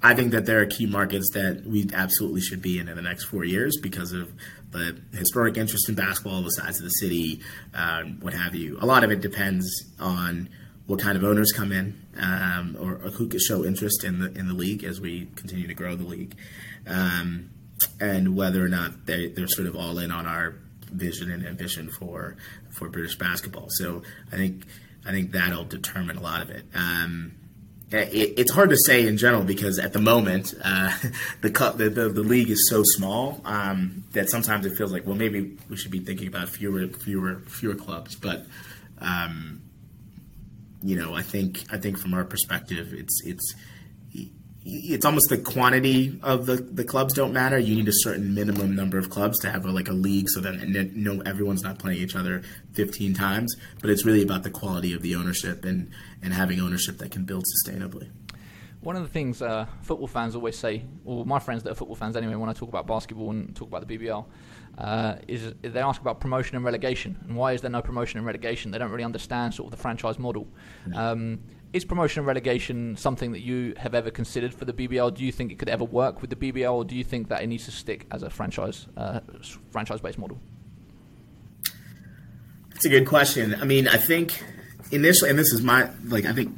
I 0.03 0.15
think 0.15 0.31
that 0.31 0.45
there 0.45 0.61
are 0.61 0.65
key 0.65 0.87
markets 0.87 1.31
that 1.33 1.63
we 1.65 1.87
absolutely 1.93 2.41
should 2.41 2.61
be 2.61 2.79
in 2.79 2.89
in 2.89 2.95
the 2.95 3.03
next 3.03 3.25
four 3.25 3.43
years 3.43 3.77
because 3.77 4.13
of 4.13 4.31
the 4.71 4.99
historic 5.13 5.57
interest 5.57 5.89
in 5.89 5.95
basketball, 5.95 6.41
the 6.41 6.49
size 6.49 6.77
of 6.77 6.85
the 6.85 6.89
city, 6.89 7.41
um, 7.73 8.17
what 8.21 8.33
have 8.33 8.55
you. 8.55 8.77
A 8.81 8.85
lot 8.85 9.03
of 9.03 9.11
it 9.11 9.21
depends 9.21 9.67
on 9.99 10.49
what 10.87 10.99
kind 10.99 11.17
of 11.17 11.23
owners 11.23 11.51
come 11.51 11.71
in, 11.71 12.01
um, 12.19 12.77
or, 12.79 12.95
or, 12.95 13.11
who 13.11 13.27
could 13.27 13.41
show 13.41 13.63
interest 13.63 14.03
in 14.03 14.19
the 14.19 14.31
in 14.37 14.47
the 14.47 14.53
league 14.53 14.83
as 14.83 14.99
we 14.99 15.27
continue 15.35 15.67
to 15.67 15.73
grow 15.73 15.95
the 15.95 16.05
league, 16.05 16.35
um, 16.87 17.49
and 17.99 18.35
whether 18.35 18.63
or 18.63 18.69
not 18.69 19.05
they 19.05 19.27
they're 19.27 19.47
sort 19.47 19.67
of 19.67 19.75
all 19.75 19.99
in 19.99 20.11
on 20.11 20.25
our 20.25 20.55
vision 20.91 21.31
and 21.31 21.45
ambition 21.45 21.89
for 21.89 22.35
for 22.71 22.89
British 22.89 23.17
basketball. 23.17 23.67
So 23.69 24.01
I 24.31 24.35
think 24.35 24.65
I 25.05 25.11
think 25.11 25.31
that'll 25.31 25.65
determine 25.65 26.17
a 26.17 26.21
lot 26.21 26.41
of 26.41 26.49
it. 26.49 26.65
Um, 26.73 27.33
it, 27.91 28.33
it's 28.37 28.51
hard 28.51 28.69
to 28.69 28.77
say 28.85 29.05
in 29.05 29.17
general 29.17 29.43
because 29.43 29.77
at 29.77 29.93
the 29.93 29.99
moment 29.99 30.53
uh, 30.63 30.97
the, 31.41 31.49
the, 31.49 32.09
the, 32.09 32.23
league 32.23 32.49
is 32.49 32.69
so 32.69 32.83
small 32.85 33.41
um, 33.43 34.05
that 34.13 34.29
sometimes 34.29 34.65
it 34.65 34.77
feels 34.77 34.93
like 34.93 35.05
well 35.05 35.15
maybe 35.15 35.57
we 35.69 35.75
should 35.75 35.91
be 35.91 35.99
thinking 35.99 36.27
about 36.27 36.49
fewer 36.49 36.87
fewer 36.87 37.41
fewer 37.47 37.75
clubs, 37.75 38.15
but 38.15 38.45
um, 38.99 39.60
you 40.83 40.95
know, 40.95 41.13
I 41.13 41.21
think 41.21 41.63
I 41.71 41.77
think 41.77 41.97
from 41.97 42.13
our 42.13 42.23
perspective, 42.23 42.93
it's 42.93 43.21
it's 43.25 43.55
it's 44.63 45.05
almost 45.05 45.29
the 45.29 45.39
quantity 45.39 46.19
of 46.21 46.45
the, 46.45 46.55
the 46.55 46.83
clubs 46.83 47.15
don't 47.15 47.33
matter. 47.33 47.57
You 47.57 47.75
need 47.75 47.87
a 47.87 47.93
certain 47.93 48.35
minimum 48.35 48.75
number 48.75 48.99
of 48.99 49.09
clubs 49.09 49.39
to 49.39 49.49
have 49.49 49.65
a, 49.65 49.71
like 49.71 49.89
a 49.89 49.93
league, 49.93 50.29
so 50.29 50.39
that 50.41 50.55
no 50.95 51.21
everyone's 51.21 51.63
not 51.63 51.79
playing 51.79 51.99
each 51.99 52.15
other 52.15 52.43
15 52.73 53.13
times. 53.13 53.55
But 53.81 53.89
it's 53.89 54.05
really 54.05 54.21
about 54.21 54.43
the 54.43 54.51
quality 54.51 54.93
of 54.93 55.01
the 55.01 55.15
ownership 55.15 55.65
and 55.65 55.89
and 56.21 56.33
having 56.33 56.59
ownership 56.59 56.97
that 56.99 57.11
can 57.11 57.25
build 57.25 57.45
sustainably. 57.65 58.09
One 58.81 58.95
of 58.95 59.03
the 59.03 59.09
things 59.09 59.43
uh, 59.43 59.67
football 59.83 60.07
fans 60.07 60.35
always 60.35 60.57
say, 60.57 60.83
or 61.05 61.23
my 61.23 61.37
friends 61.37 61.63
that 61.63 61.71
are 61.71 61.75
football 61.75 61.95
fans 61.95 62.15
anyway, 62.15 62.33
when 62.35 62.49
I 62.49 62.53
talk 62.53 62.69
about 62.69 62.87
basketball 62.87 63.29
and 63.29 63.55
talk 63.55 63.67
about 63.67 63.87
the 63.87 63.97
BBL, 63.97 64.25
uh, 64.77 65.15
is 65.27 65.53
they 65.61 65.79
ask 65.79 66.01
about 66.01 66.19
promotion 66.19 66.55
and 66.55 66.65
relegation 66.65 67.17
and 67.27 67.35
why 67.35 67.53
is 67.53 67.61
there 67.61 67.69
no 67.69 67.81
promotion 67.81 68.17
and 68.17 68.25
relegation? 68.25 68.71
They 68.71 68.77
don't 68.77 68.91
really 68.91 69.03
understand 69.03 69.53
sort 69.53 69.67
of 69.67 69.71
the 69.71 69.81
franchise 69.81 70.17
model. 70.17 70.47
No. 70.87 70.99
Um, 70.99 71.39
is 71.73 71.85
promotion 71.85 72.19
and 72.19 72.27
relegation 72.27 72.97
something 72.97 73.31
that 73.31 73.41
you 73.41 73.73
have 73.77 73.95
ever 73.95 74.11
considered 74.11 74.53
for 74.53 74.65
the 74.65 74.73
BBL? 74.73 75.13
Do 75.13 75.23
you 75.23 75.31
think 75.31 75.51
it 75.51 75.59
could 75.59 75.69
ever 75.69 75.85
work 75.85 76.21
with 76.21 76.29
the 76.29 76.35
BBL, 76.35 76.73
or 76.73 76.83
do 76.83 76.95
you 76.95 77.03
think 77.03 77.29
that 77.29 77.41
it 77.41 77.47
needs 77.47 77.63
to 77.65 77.71
stick 77.71 78.07
as 78.11 78.23
a 78.23 78.29
franchise 78.29 78.87
uh, 78.97 79.21
franchise-based 79.71 80.17
model? 80.17 80.37
That's 82.71 82.85
a 82.85 82.89
good 82.89 83.07
question. 83.07 83.55
I 83.55 83.63
mean, 83.63 83.87
I 83.87 83.95
think 83.95 84.43
initially, 84.91 85.29
and 85.29 85.39
this 85.39 85.53
is 85.53 85.61
my 85.61 85.89
like, 86.03 86.25
I 86.25 86.33
think, 86.33 86.53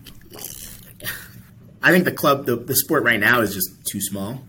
I 1.84 1.92
think 1.92 2.06
the 2.06 2.12
club, 2.12 2.48
the, 2.48 2.56
the 2.56 2.76
sport 2.76 3.04
right 3.04 3.20
now 3.20 3.42
is 3.42 3.54
just 3.54 3.86
too 3.86 4.02
small 4.02 4.42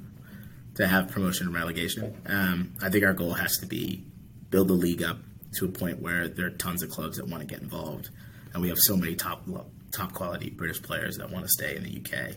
to 0.77 0.87
have 0.87 1.11
promotion 1.11 1.47
and 1.47 1.55
relegation. 1.55 2.17
Um, 2.27 2.73
I 2.83 2.91
think 2.91 3.05
our 3.05 3.13
goal 3.13 3.35
has 3.35 3.59
to 3.59 3.67
be 3.67 4.05
build 4.51 4.69
the 4.69 4.75
league 4.75 5.03
up 5.03 5.19
to 5.59 5.67
a 5.67 5.69
point 5.69 6.01
where 6.01 6.29
there 6.29 6.47
are 6.47 6.51
tons 6.51 6.83
of 6.83 6.91
clubs 6.91 7.17
that 7.17 7.29
want 7.29 7.41
to 7.41 7.47
get 7.47 7.63
involved, 7.63 8.11
and 8.53 8.63
we 8.63 8.69
have 8.69 8.79
so 8.81 8.97
many 8.97 9.15
top 9.15 9.45
top 9.93 10.13
quality 10.13 10.51
British 10.51 10.83
players 10.83 11.17
that 11.19 11.31
want 11.31 11.45
to 11.45 11.51
stay 11.51 11.77
in 11.77 11.85
the 11.85 12.01
UK, 12.01 12.35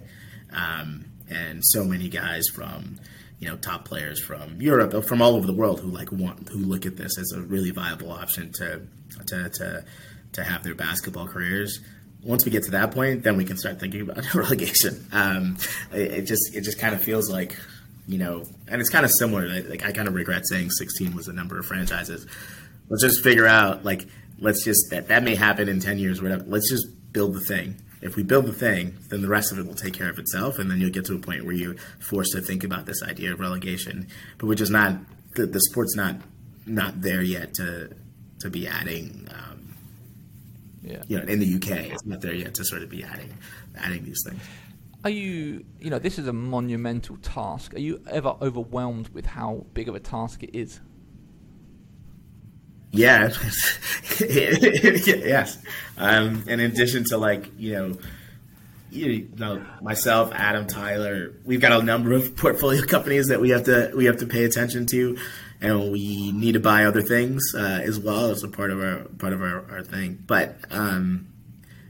um, 0.54 1.06
and 1.30 1.62
so 1.64 1.84
many 1.84 2.10
guys 2.10 2.48
from 2.54 3.00
you 3.40 3.48
know 3.48 3.58
top 3.58 3.86
players 3.86 4.22
from 4.22 4.62
Europe, 4.62 5.06
from 5.06 5.22
all 5.22 5.36
over 5.36 5.48
the 5.48 5.54
world 5.54 5.80
who 5.80 5.90
like 5.90 6.12
want 6.12 6.50
who 6.50 6.60
look 6.60 6.86
at 6.86 6.96
this 6.96 7.18
as 7.18 7.32
a 7.32 7.42
really 7.42 7.72
viable 7.72 8.12
option 8.12 8.52
to 8.54 8.82
to 9.26 9.50
to, 9.50 9.86
to 10.34 10.44
have 10.44 10.64
their 10.64 10.76
basketball 10.76 11.28
careers 11.28 11.80
once 12.24 12.44
we 12.44 12.52
get 12.52 12.64
to 12.64 12.72
that 12.72 12.92
point, 12.92 13.24
then 13.24 13.38
we 13.38 13.46
can 13.46 13.58
start 13.58 13.80
thinking 13.80 14.02
about 14.02 14.34
relegation. 14.34 15.06
Um, 15.12 15.58
it, 15.94 16.12
it, 16.12 16.22
just 16.24 16.56
it 16.56 16.62
just 16.62 16.80
kind 16.80 16.94
of 16.94 17.02
feels 17.02 17.30
like 17.30 17.56
you 18.08 18.18
know, 18.18 18.44
and 18.68 18.80
it's 18.82 18.90
kind 18.90 19.06
of 19.06 19.12
similar. 19.12 19.48
Like 19.64 19.86
I 19.86 19.92
kind 19.92 20.08
of 20.08 20.14
regret 20.14 20.44
saying 20.48 20.72
16 20.72 21.16
was 21.16 21.26
the 21.26 21.34
number 21.34 21.60
of 21.60 21.66
franchises. 21.66 22.26
Let's 22.90 23.04
just 23.04 23.22
figure 23.22 23.46
out 23.46 23.84
like 23.84 24.08
let's 24.40 24.64
just 24.64 24.88
that 24.92 25.10
that 25.10 25.24
may 25.24 25.36
happen 25.36 25.68
in 25.68 25.80
10 25.80 26.00
years. 26.00 26.22
Whatever. 26.22 26.44
Let's 26.48 26.70
just 26.70 26.88
build 27.12 27.34
the 27.34 27.42
thing. 27.42 27.82
If 28.02 28.16
we 28.16 28.24
build 28.24 28.46
the 28.46 28.54
thing, 28.54 28.96
then 29.10 29.22
the 29.22 29.28
rest 29.28 29.52
of 29.52 29.60
it 29.60 29.66
will 29.66 29.76
take 29.76 29.94
care 29.94 30.10
of 30.10 30.20
itself, 30.20 30.60
and 30.60 30.70
then 30.70 30.80
you'll 30.80 30.92
get 30.92 31.06
to 31.06 31.16
a 31.16 31.20
point 31.20 31.46
where 31.46 31.56
you're 31.56 31.76
forced 32.00 32.32
to 32.34 32.42
think 32.42 32.64
about 32.64 32.86
this 32.86 33.02
idea 33.04 33.34
of 33.34 33.40
relegation. 33.40 34.08
But 34.38 34.48
we're 34.48 34.56
just 34.56 34.72
not 34.72 34.98
the, 35.36 35.46
the 35.46 35.60
sport's 35.60 35.96
not 35.96 36.16
not 36.66 37.02
there 37.02 37.22
yet 37.22 37.54
to 37.56 37.90
to 38.40 38.50
be 38.50 38.68
adding. 38.68 39.28
Um, 39.32 39.76
yeah. 40.82 41.04
You 41.08 41.18
know, 41.18 41.26
in 41.26 41.40
the 41.40 41.56
UK, 41.56 41.92
it's 41.92 42.06
not 42.06 42.22
there 42.22 42.34
yet 42.34 42.54
to 42.56 42.64
sort 42.64 42.84
of 42.84 42.90
be 42.90 43.04
adding 43.04 43.34
adding 43.76 44.06
these 44.06 44.24
things. 44.26 44.42
Are 45.04 45.10
you, 45.10 45.64
you 45.80 45.90
know, 45.90 46.00
this 46.00 46.18
is 46.18 46.28
a 46.28 46.34
monumental 46.34 47.18
task. 47.18 47.74
Are 47.76 47.80
you 47.80 48.02
ever 48.10 48.36
overwhelmed 48.42 49.10
with 49.10 49.26
how 49.26 49.66
big 49.74 49.88
of 49.88 49.96
a 49.96 50.00
task 50.00 50.44
it 50.44 50.58
is? 50.58 50.80
Yeah, 52.92 53.30
yes. 54.20 55.62
Um, 55.98 56.44
in 56.48 56.60
addition 56.60 57.04
to 57.06 57.18
like 57.18 57.52
you 57.58 57.74
know, 57.74 57.98
you 58.90 59.30
know, 59.38 59.64
myself, 59.82 60.32
Adam, 60.34 60.66
Tyler, 60.68 61.34
we've 61.46 61.62
got 61.62 61.74
a 61.80 61.84
number 61.84 62.14
of 62.14 62.36
portfolio 62.36 62.82
companies 62.88 63.28
that 63.28 63.40
we 63.40 63.50
have 63.50 63.66
to 63.66 63.92
we 63.96 64.06
have 64.06 64.18
to 64.18 64.26
pay 64.26 64.46
attention 64.46 64.86
to, 64.88 65.18
and 65.62 65.92
we 65.92 66.32
need 66.32 66.54
to 66.54 66.60
buy 66.60 66.86
other 66.86 67.02
things 67.02 67.54
uh, 67.56 67.82
as 67.84 68.00
well 68.00 68.32
as 68.32 68.44
a 68.44 68.48
part 68.48 68.72
of 68.72 68.80
our 68.80 69.04
part 69.20 69.34
of 69.34 69.42
our, 69.42 69.70
our 69.70 69.84
thing. 69.84 70.24
But 70.26 70.58
um, 70.72 71.28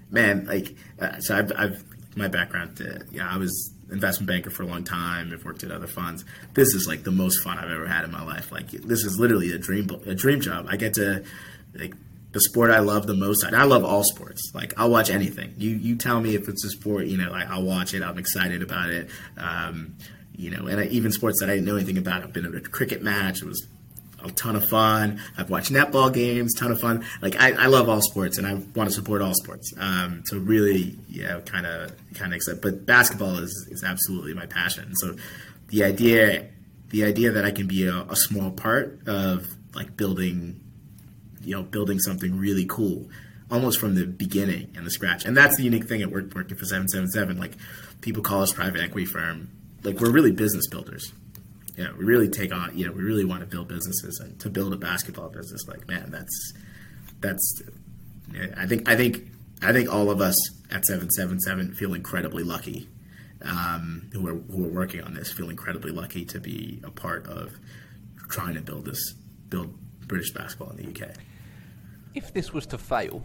man, 0.10 0.46
like, 0.46 0.76
uh, 1.00 1.20
so 1.20 1.38
I've, 1.38 1.52
I've 1.56 1.84
my 2.18 2.28
background, 2.28 2.82
yeah, 3.12 3.30
I 3.32 3.38
was 3.38 3.74
investment 3.92 4.28
banker 4.28 4.50
for 4.50 4.64
a 4.64 4.66
long 4.66 4.84
time. 4.84 5.32
I've 5.34 5.46
worked 5.46 5.64
at 5.64 5.72
other 5.72 5.88
funds. 5.88 6.26
This 6.54 6.74
is 6.74 6.88
like 6.88 7.04
the 7.04 7.12
most 7.12 7.44
fun 7.44 7.58
I've 7.58 7.70
ever 7.70 7.88
had 7.88 8.04
in 8.04 8.12
my 8.12 8.24
life. 8.24 8.52
Like 8.52 8.70
this 8.72 9.04
is 9.04 9.20
literally 9.20 9.52
a 9.52 9.58
dream, 9.58 9.90
a 10.06 10.16
dream 10.16 10.42
job. 10.42 10.68
I 10.70 10.78
get 10.78 10.94
to 10.96 11.24
like 11.74 11.94
the 12.32 12.42
sport 12.42 12.72
I 12.72 12.80
love 12.80 13.08
the 13.08 13.16
most. 13.16 13.46
I 13.46 13.64
love 13.64 13.84
all 13.84 14.04
sports. 14.04 14.52
Like 14.54 14.74
I'll 14.78 14.90
watch 14.90 15.10
anything. 15.10 15.54
You 15.58 15.72
you 15.72 15.96
tell 15.96 16.20
me 16.20 16.36
if 16.36 16.48
it's 16.50 16.64
a 16.66 16.70
sport, 16.70 17.08
you 17.08 17.18
know, 17.18 17.32
like 17.32 17.48
I'll 17.48 17.64
watch 17.64 17.94
it. 17.94 18.04
I'm 18.04 18.18
excited 18.18 18.62
about 18.62 18.90
it. 18.90 19.10
Um, 19.38 19.96
you 20.36 20.52
know, 20.52 20.68
and 20.68 20.80
I, 20.80 20.86
even 20.86 21.12
sports 21.12 21.40
that 21.40 21.50
I 21.50 21.54
didn't 21.54 21.66
know 21.66 21.76
anything 21.76 21.98
about. 21.98 22.24
I've 22.24 22.34
been 22.34 22.46
at 22.46 22.54
a 22.54 22.62
cricket 22.62 23.02
match. 23.02 23.42
It 23.42 23.46
was 23.46 23.66
a 24.28 24.32
ton 24.32 24.56
of 24.56 24.68
fun. 24.68 25.20
I've 25.38 25.50
watched 25.50 25.72
netball 25.72 26.14
games, 26.14 26.54
ton 26.54 26.72
of 26.72 26.80
fun. 26.80 27.06
Like 27.22 27.36
I, 27.40 27.52
I 27.52 27.66
love 27.68 27.90
all 27.90 28.02
sports, 28.02 28.38
and 28.38 28.46
I 28.46 28.56
want 28.76 28.90
to 28.90 28.92
support 28.92 29.22
all 29.22 29.34
sports. 29.34 29.74
Um, 29.78 30.24
so 30.26 30.38
really, 30.38 30.98
yeah, 31.08 31.40
kind 31.42 31.66
of 31.66 31.92
kind 32.14 32.32
of 32.32 32.38
excited. 32.38 32.62
But 32.62 32.86
basketball 32.86 33.38
is 33.38 33.68
is 33.72 33.84
absolutely 33.84 34.34
my 34.34 34.46
passion. 34.46 34.94
So 34.96 35.16
the 35.70 35.84
idea 35.84 36.48
the 36.90 37.04
idea 37.04 37.32
that 37.32 37.46
I 37.46 37.52
can 37.52 37.68
be 37.68 37.86
a, 37.88 38.02
a 38.10 38.16
small 38.16 38.52
part 38.52 39.08
of 39.08 39.48
like 39.76 39.98
building, 39.98 40.60
you 41.42 41.56
know, 41.56 41.64
building 41.64 42.00
something 42.00 42.38
really 42.38 42.66
cool, 42.66 43.10
almost 43.52 43.80
from 43.80 43.96
the 43.96 44.06
beginning 44.06 44.74
and 44.76 44.86
the 44.86 44.92
scratch. 44.92 45.26
And 45.26 45.36
that's 45.36 45.58
the 45.58 45.64
unique 45.64 45.88
thing 45.88 46.02
at 46.02 46.12
work, 46.12 46.34
working 46.34 46.58
for 46.58 46.66
seven 46.66 46.88
seven 46.88 47.08
seven. 47.10 47.40
Like 47.40 47.54
people 48.02 48.24
call 48.24 48.42
us 48.42 48.54
private 48.54 48.82
equity 48.82 49.06
firm. 49.06 49.50
Like 49.84 50.00
we're 50.00 50.12
really 50.12 50.32
business 50.32 50.68
builders. 50.68 51.12
You 51.78 51.84
know, 51.84 51.94
we 51.98 52.06
really 52.06 52.28
take 52.28 52.52
on. 52.52 52.78
You 52.78 52.88
know, 52.88 52.92
we 52.92 53.04
really 53.04 53.24
want 53.24 53.42
to 53.42 53.46
build 53.46 53.68
businesses 53.68 54.20
and 54.20 54.38
to 54.40 54.50
build 54.50 54.74
a 54.74 54.78
basketball 54.78 55.30
business. 55.30 55.66
Like 55.68 55.88
man, 55.88 56.10
that's 56.12 56.54
that's. 57.22 57.62
I 58.58 58.66
think 58.66 58.90
I 58.90 58.96
think 58.96 59.30
I 59.62 59.72
think 59.72 59.94
all 59.94 60.10
of 60.10 60.20
us 60.20 60.36
at 60.72 60.86
seven 60.86 61.10
seven 61.12 61.40
seven 61.40 61.74
feel 61.74 61.94
incredibly 61.94 62.44
lucky 62.44 62.90
um, 63.44 64.10
who 64.12 64.28
are 64.28 64.36
who 64.36 64.66
are 64.66 64.70
working 64.70 65.04
on 65.04 65.14
this 65.14 65.32
feel 65.32 65.50
incredibly 65.50 65.92
lucky 65.92 66.26
to 66.26 66.40
be 66.40 66.82
a 66.84 66.92
part 66.92 67.28
of 67.28 67.54
trying 68.30 68.56
to 68.56 68.62
build 68.62 68.86
this 68.86 69.14
build 69.50 69.78
British 70.08 70.32
basketball 70.32 70.72
in 70.72 70.78
the 70.78 70.90
UK. 70.90 71.12
If 72.16 72.34
this 72.34 72.52
was 72.52 72.66
to 72.68 72.78
fail, 72.78 73.24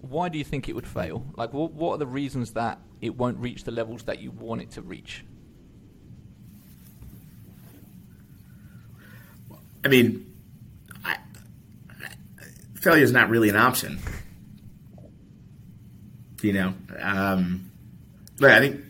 why 0.00 0.28
do 0.28 0.38
you 0.38 0.44
think 0.44 0.68
it 0.68 0.74
would 0.74 0.86
fail? 0.86 1.26
Like, 1.36 1.52
what 1.52 1.72
what 1.72 1.92
are 1.92 1.98
the 1.98 2.06
reasons 2.06 2.52
that 2.52 2.78
it 3.00 3.16
won't 3.16 3.38
reach 3.38 3.64
the 3.64 3.72
levels 3.72 4.04
that 4.04 4.20
you 4.20 4.30
want 4.30 4.62
it 4.62 4.70
to 4.72 4.82
reach? 4.82 5.24
I 9.84 9.88
mean, 9.88 10.26
failure 12.80 13.04
is 13.04 13.12
not 13.12 13.30
really 13.30 13.48
an 13.48 13.56
option. 13.56 13.98
You 16.42 16.52
know, 16.54 16.74
um, 16.98 17.70
I 18.42 18.58
think 18.58 18.80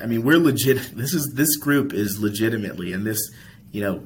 I 0.00 0.06
mean, 0.06 0.22
we're 0.22 0.38
legit. 0.38 0.96
This 0.96 1.12
is 1.12 1.32
this 1.34 1.56
group 1.56 1.92
is 1.92 2.18
legitimately, 2.18 2.92
and 2.92 3.06
this, 3.06 3.18
you 3.72 3.82
know, 3.82 4.04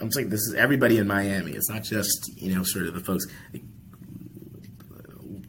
I'm 0.00 0.10
saying 0.12 0.28
this 0.28 0.40
is 0.40 0.54
everybody 0.54 0.98
in 0.98 1.06
Miami. 1.06 1.52
It's 1.52 1.68
not 1.68 1.82
just 1.82 2.30
you 2.36 2.54
know 2.54 2.62
sort 2.62 2.86
of 2.86 2.94
the 2.94 3.00
folks. 3.00 3.26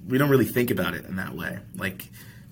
We 0.07 0.17
don't 0.17 0.29
really 0.29 0.45
think 0.45 0.71
about 0.71 0.95
it 0.95 1.05
in 1.05 1.15
that 1.17 1.35
way. 1.35 1.59
Like 1.75 2.09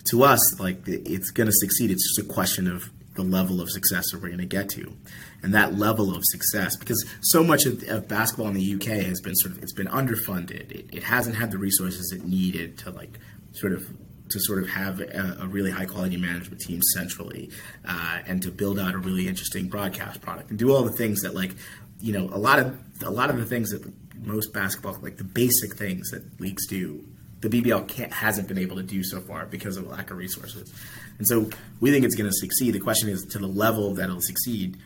to 0.09 0.23
us, 0.23 0.59
like 0.59 0.87
it's 0.87 1.31
going 1.31 1.47
to 1.47 1.53
succeed. 1.53 1.89
It's 1.91 2.15
just 2.15 2.29
a 2.29 2.33
question 2.33 2.67
of 2.67 2.89
the 3.15 3.23
level 3.23 3.59
of 3.59 3.69
success 3.69 4.11
that 4.11 4.21
we're 4.21 4.29
going 4.29 4.39
to 4.39 4.45
get 4.45 4.69
to, 4.69 4.95
and 5.43 5.53
that 5.53 5.77
level 5.77 6.15
of 6.15 6.23
success 6.25 6.75
because 6.75 7.05
so 7.21 7.43
much 7.43 7.65
of, 7.65 7.83
of, 7.89 8.07
basketball 8.07 8.47
in 8.47 8.53
the 8.53 8.75
UK 8.75 9.05
has 9.05 9.19
been 9.21 9.35
sort 9.35 9.55
of 9.55 9.63
it's 9.63 9.73
been 9.73 9.87
underfunded. 9.87 10.71
It, 10.71 10.89
it 10.93 11.03
hasn't 11.03 11.35
had 11.35 11.51
the 11.51 11.57
resources 11.57 12.11
it 12.11 12.25
needed 12.25 12.77
to 12.79 12.91
like 12.91 13.19
sort 13.53 13.73
of 13.73 13.87
to 14.29 14.39
sort 14.39 14.63
of 14.63 14.69
have 14.69 15.01
a, 15.01 15.37
a 15.41 15.47
really 15.47 15.71
high 15.71 15.85
quality 15.85 16.17
management 16.17 16.61
team 16.61 16.81
centrally 16.93 17.49
uh, 17.85 18.19
and 18.25 18.41
to 18.43 18.51
build 18.51 18.79
out 18.79 18.93
a 18.93 18.97
really 18.97 19.27
interesting 19.27 19.67
broadcast 19.67 20.21
product 20.21 20.49
and 20.49 20.57
do 20.57 20.71
all 20.71 20.83
the 20.83 20.93
things 20.93 21.21
that 21.21 21.35
like 21.35 21.51
you 21.99 22.13
know 22.13 22.29
a 22.33 22.37
lot 22.37 22.59
of 22.59 22.77
a 23.03 23.11
lot 23.11 23.29
of 23.29 23.37
the 23.37 23.45
things 23.45 23.71
that 23.71 23.83
most 24.23 24.53
basketball 24.53 24.97
like 25.01 25.17
the 25.17 25.23
basic 25.23 25.75
things 25.75 26.09
that 26.11 26.39
leagues 26.39 26.67
do 26.67 27.03
the 27.41 27.49
BBL 27.49 27.87
can't, 27.87 28.13
hasn't 28.13 28.47
been 28.47 28.59
able 28.59 28.77
to 28.77 28.83
do 28.83 29.03
so 29.03 29.19
far 29.19 29.45
because 29.45 29.75
of 29.75 29.87
lack 29.87 30.11
of 30.11 30.17
resources. 30.17 30.71
And 31.17 31.27
so 31.27 31.49
we 31.79 31.91
think 31.91 32.05
it's 32.05 32.15
going 32.15 32.29
to 32.29 32.35
succeed. 32.35 32.73
The 32.73 32.79
question 32.79 33.09
is 33.09 33.25
to 33.31 33.39
the 33.39 33.47
level 33.47 33.95
that 33.95 34.05
it'll 34.05 34.21
succeed. 34.21 34.77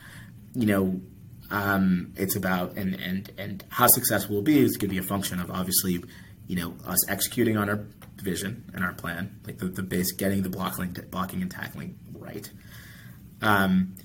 You 0.56 0.66
know, 0.66 1.02
um, 1.52 2.14
it's 2.16 2.36
about 2.36 2.76
and 2.76 2.96
and 2.96 3.32
and 3.38 3.64
how 3.70 3.88
successful 3.88 4.36
we'll 4.36 4.44
be 4.44 4.60
is 4.60 4.78
going 4.78 4.90
to 4.90 4.94
be 4.94 4.98
a 4.98 5.04
function 5.04 5.40
of 5.40 5.52
obviously, 5.52 6.04
you 6.48 6.56
know, 6.56 6.76
us 6.86 7.10
executing 7.10 7.58
on 7.58 7.70
our 7.70 7.86
vision 8.18 8.70
and 8.74 8.84
our 8.84 8.94
plan, 8.94 9.40
like 9.46 9.58
the, 9.58 9.66
the 9.66 9.84
base, 9.84 10.12
getting 10.14 10.42
the 10.42 10.50
blocking, 10.50 10.96
blocking 11.12 11.42
and 11.42 11.52
tackling 11.52 11.98
right, 12.14 12.50
um, 13.42 13.96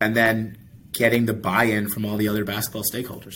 and 0.00 0.16
then 0.16 0.58
getting 0.92 1.26
the 1.26 1.34
buy-in 1.34 1.88
from 1.88 2.04
all 2.04 2.16
the 2.16 2.28
other 2.28 2.44
basketball 2.44 2.82
stakeholders. 2.82 3.34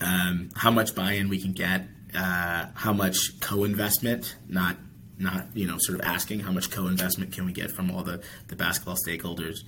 Um, 0.00 0.48
how 0.56 0.70
much 0.70 0.94
buy-in 0.94 1.28
we 1.28 1.40
can 1.40 1.52
get, 1.52 1.82
uh, 2.14 2.66
how 2.74 2.92
much 2.92 3.40
co-investment, 3.40 4.36
not 4.48 4.76
not 5.18 5.46
you 5.54 5.66
know 5.66 5.76
sort 5.78 6.00
of 6.00 6.06
asking 6.06 6.40
how 6.40 6.52
much 6.52 6.70
co-investment 6.70 7.32
can 7.32 7.44
we 7.44 7.52
get 7.52 7.70
from 7.70 7.90
all 7.90 8.02
the 8.02 8.22
the 8.48 8.56
basketball 8.56 8.96
stakeholders. 8.96 9.58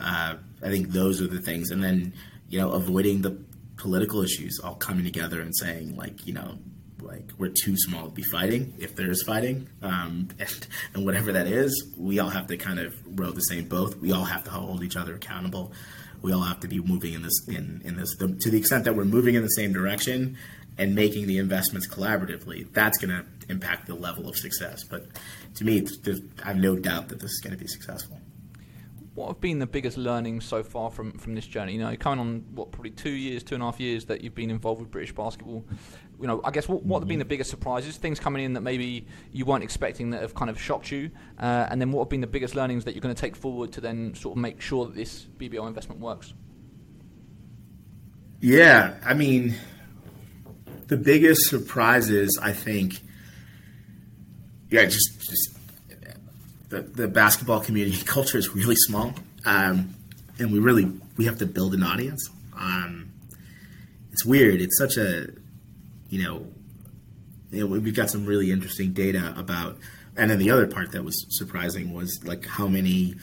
Uh, 0.00 0.36
I 0.62 0.68
think 0.68 0.90
those 0.90 1.20
are 1.20 1.26
the 1.26 1.40
things, 1.40 1.70
and 1.70 1.82
then 1.82 2.12
you 2.48 2.58
know 2.58 2.72
avoiding 2.72 3.22
the 3.22 3.38
political 3.76 4.22
issues 4.22 4.58
all 4.62 4.74
coming 4.74 5.04
together 5.04 5.40
and 5.40 5.56
saying 5.56 5.96
like 5.96 6.26
you 6.26 6.34
know 6.34 6.58
like 7.00 7.30
we're 7.38 7.48
too 7.48 7.76
small 7.76 8.06
to 8.06 8.10
be 8.10 8.22
fighting 8.22 8.74
if 8.78 8.96
there 8.96 9.10
is 9.10 9.22
fighting 9.22 9.68
um, 9.82 10.28
and, 10.38 10.66
and, 10.94 11.04
whatever 11.04 11.32
that 11.32 11.46
is 11.46 11.94
we 11.96 12.18
all 12.18 12.28
have 12.28 12.48
to 12.48 12.56
kind 12.56 12.80
of 12.80 12.94
row 13.18 13.30
the 13.30 13.40
same 13.40 13.66
boat. 13.66 13.96
We 13.96 14.12
all 14.12 14.24
have 14.24 14.44
to 14.44 14.50
hold 14.50 14.82
each 14.82 14.96
other 14.96 15.14
accountable. 15.14 15.72
We 16.20 16.32
all 16.32 16.42
have 16.42 16.60
to 16.60 16.68
be 16.68 16.80
moving 16.80 17.14
in 17.14 17.22
this 17.22 17.46
in, 17.46 17.82
in 17.84 17.96
this 17.96 18.16
the, 18.16 18.36
to 18.40 18.50
the 18.50 18.58
extent 18.58 18.84
that 18.84 18.96
we're 18.96 19.04
moving 19.04 19.36
in 19.36 19.42
the 19.42 19.48
same 19.48 19.72
direction 19.72 20.36
and 20.76 20.94
making 20.94 21.26
the 21.26 21.38
investments 21.38 21.88
collaboratively 21.88 22.72
that's 22.72 22.98
going 22.98 23.10
to 23.10 23.24
impact 23.48 23.86
the 23.86 23.94
level 23.94 24.28
of 24.28 24.36
success. 24.36 24.84
But 24.84 25.06
to 25.56 25.64
me 25.64 25.86
i 26.44 26.48
have 26.48 26.56
no 26.56 26.76
doubt 26.76 27.08
that 27.08 27.20
this 27.20 27.30
is 27.30 27.40
going 27.40 27.52
to 27.52 27.58
be 27.58 27.68
successful 27.68 28.17
what 29.18 29.26
have 29.26 29.40
been 29.40 29.58
the 29.58 29.66
biggest 29.66 29.98
learnings 29.98 30.44
so 30.44 30.62
far 30.62 30.90
from, 30.90 31.10
from 31.18 31.34
this 31.34 31.44
journey? 31.44 31.72
You 31.72 31.80
know, 31.80 31.96
coming 31.96 32.20
on 32.20 32.44
what 32.54 32.70
probably 32.70 32.92
two 32.92 33.10
years, 33.10 33.42
two 33.42 33.56
and 33.56 33.62
a 33.62 33.66
half 33.66 33.80
years 33.80 34.04
that 34.04 34.22
you've 34.22 34.34
been 34.34 34.48
involved 34.48 34.80
with 34.80 34.92
British 34.92 35.12
basketball. 35.12 35.64
You 36.20 36.28
know, 36.28 36.40
I 36.44 36.52
guess 36.52 36.68
what, 36.68 36.84
what 36.84 37.00
have 37.00 37.08
been 37.08 37.18
the 37.18 37.24
biggest 37.24 37.50
surprises? 37.50 37.96
Things 37.96 38.20
coming 38.20 38.44
in 38.44 38.52
that 38.52 38.60
maybe 38.60 39.06
you 39.32 39.44
weren't 39.44 39.64
expecting 39.64 40.10
that 40.10 40.22
have 40.22 40.36
kind 40.36 40.48
of 40.48 40.60
shocked 40.60 40.92
you, 40.92 41.10
uh, 41.38 41.66
and 41.68 41.80
then 41.80 41.90
what 41.90 42.04
have 42.04 42.08
been 42.10 42.20
the 42.20 42.28
biggest 42.28 42.54
learnings 42.54 42.84
that 42.84 42.94
you're 42.94 43.00
going 43.00 43.14
to 43.14 43.20
take 43.20 43.34
forward 43.34 43.72
to 43.72 43.80
then 43.80 44.14
sort 44.14 44.36
of 44.36 44.40
make 44.40 44.60
sure 44.60 44.86
that 44.86 44.94
this 44.94 45.26
BBL 45.36 45.66
investment 45.66 46.00
works? 46.00 46.32
Yeah, 48.40 48.94
I 49.04 49.14
mean, 49.14 49.56
the 50.86 50.96
biggest 50.96 51.48
surprises, 51.48 52.38
I 52.40 52.52
think, 52.52 53.00
yeah, 54.70 54.84
just 54.84 55.20
just 55.20 55.57
the, 56.68 56.82
the 56.82 57.08
basketball 57.08 57.60
community 57.60 58.02
culture 58.04 58.38
is 58.38 58.54
really 58.54 58.76
small, 58.76 59.14
um, 59.44 59.94
and 60.38 60.52
we 60.52 60.58
really 60.58 60.90
we 61.16 61.24
have 61.24 61.38
to 61.38 61.46
build 61.46 61.74
an 61.74 61.82
audience. 61.82 62.28
Um, 62.56 63.10
it's 64.12 64.24
weird. 64.24 64.60
It's 64.60 64.78
such 64.78 64.96
a 64.96 65.28
you 66.10 66.22
know, 66.22 66.46
you 67.50 67.60
know, 67.60 67.66
we've 67.66 67.94
got 67.94 68.10
some 68.10 68.24
really 68.24 68.50
interesting 68.50 68.92
data 68.92 69.34
about, 69.36 69.78
and 70.16 70.30
then 70.30 70.38
the 70.38 70.50
other 70.50 70.66
part 70.66 70.92
that 70.92 71.04
was 71.04 71.26
surprising 71.30 71.92
was 71.92 72.18
like 72.24 72.46
how 72.46 72.66
many 72.66 73.14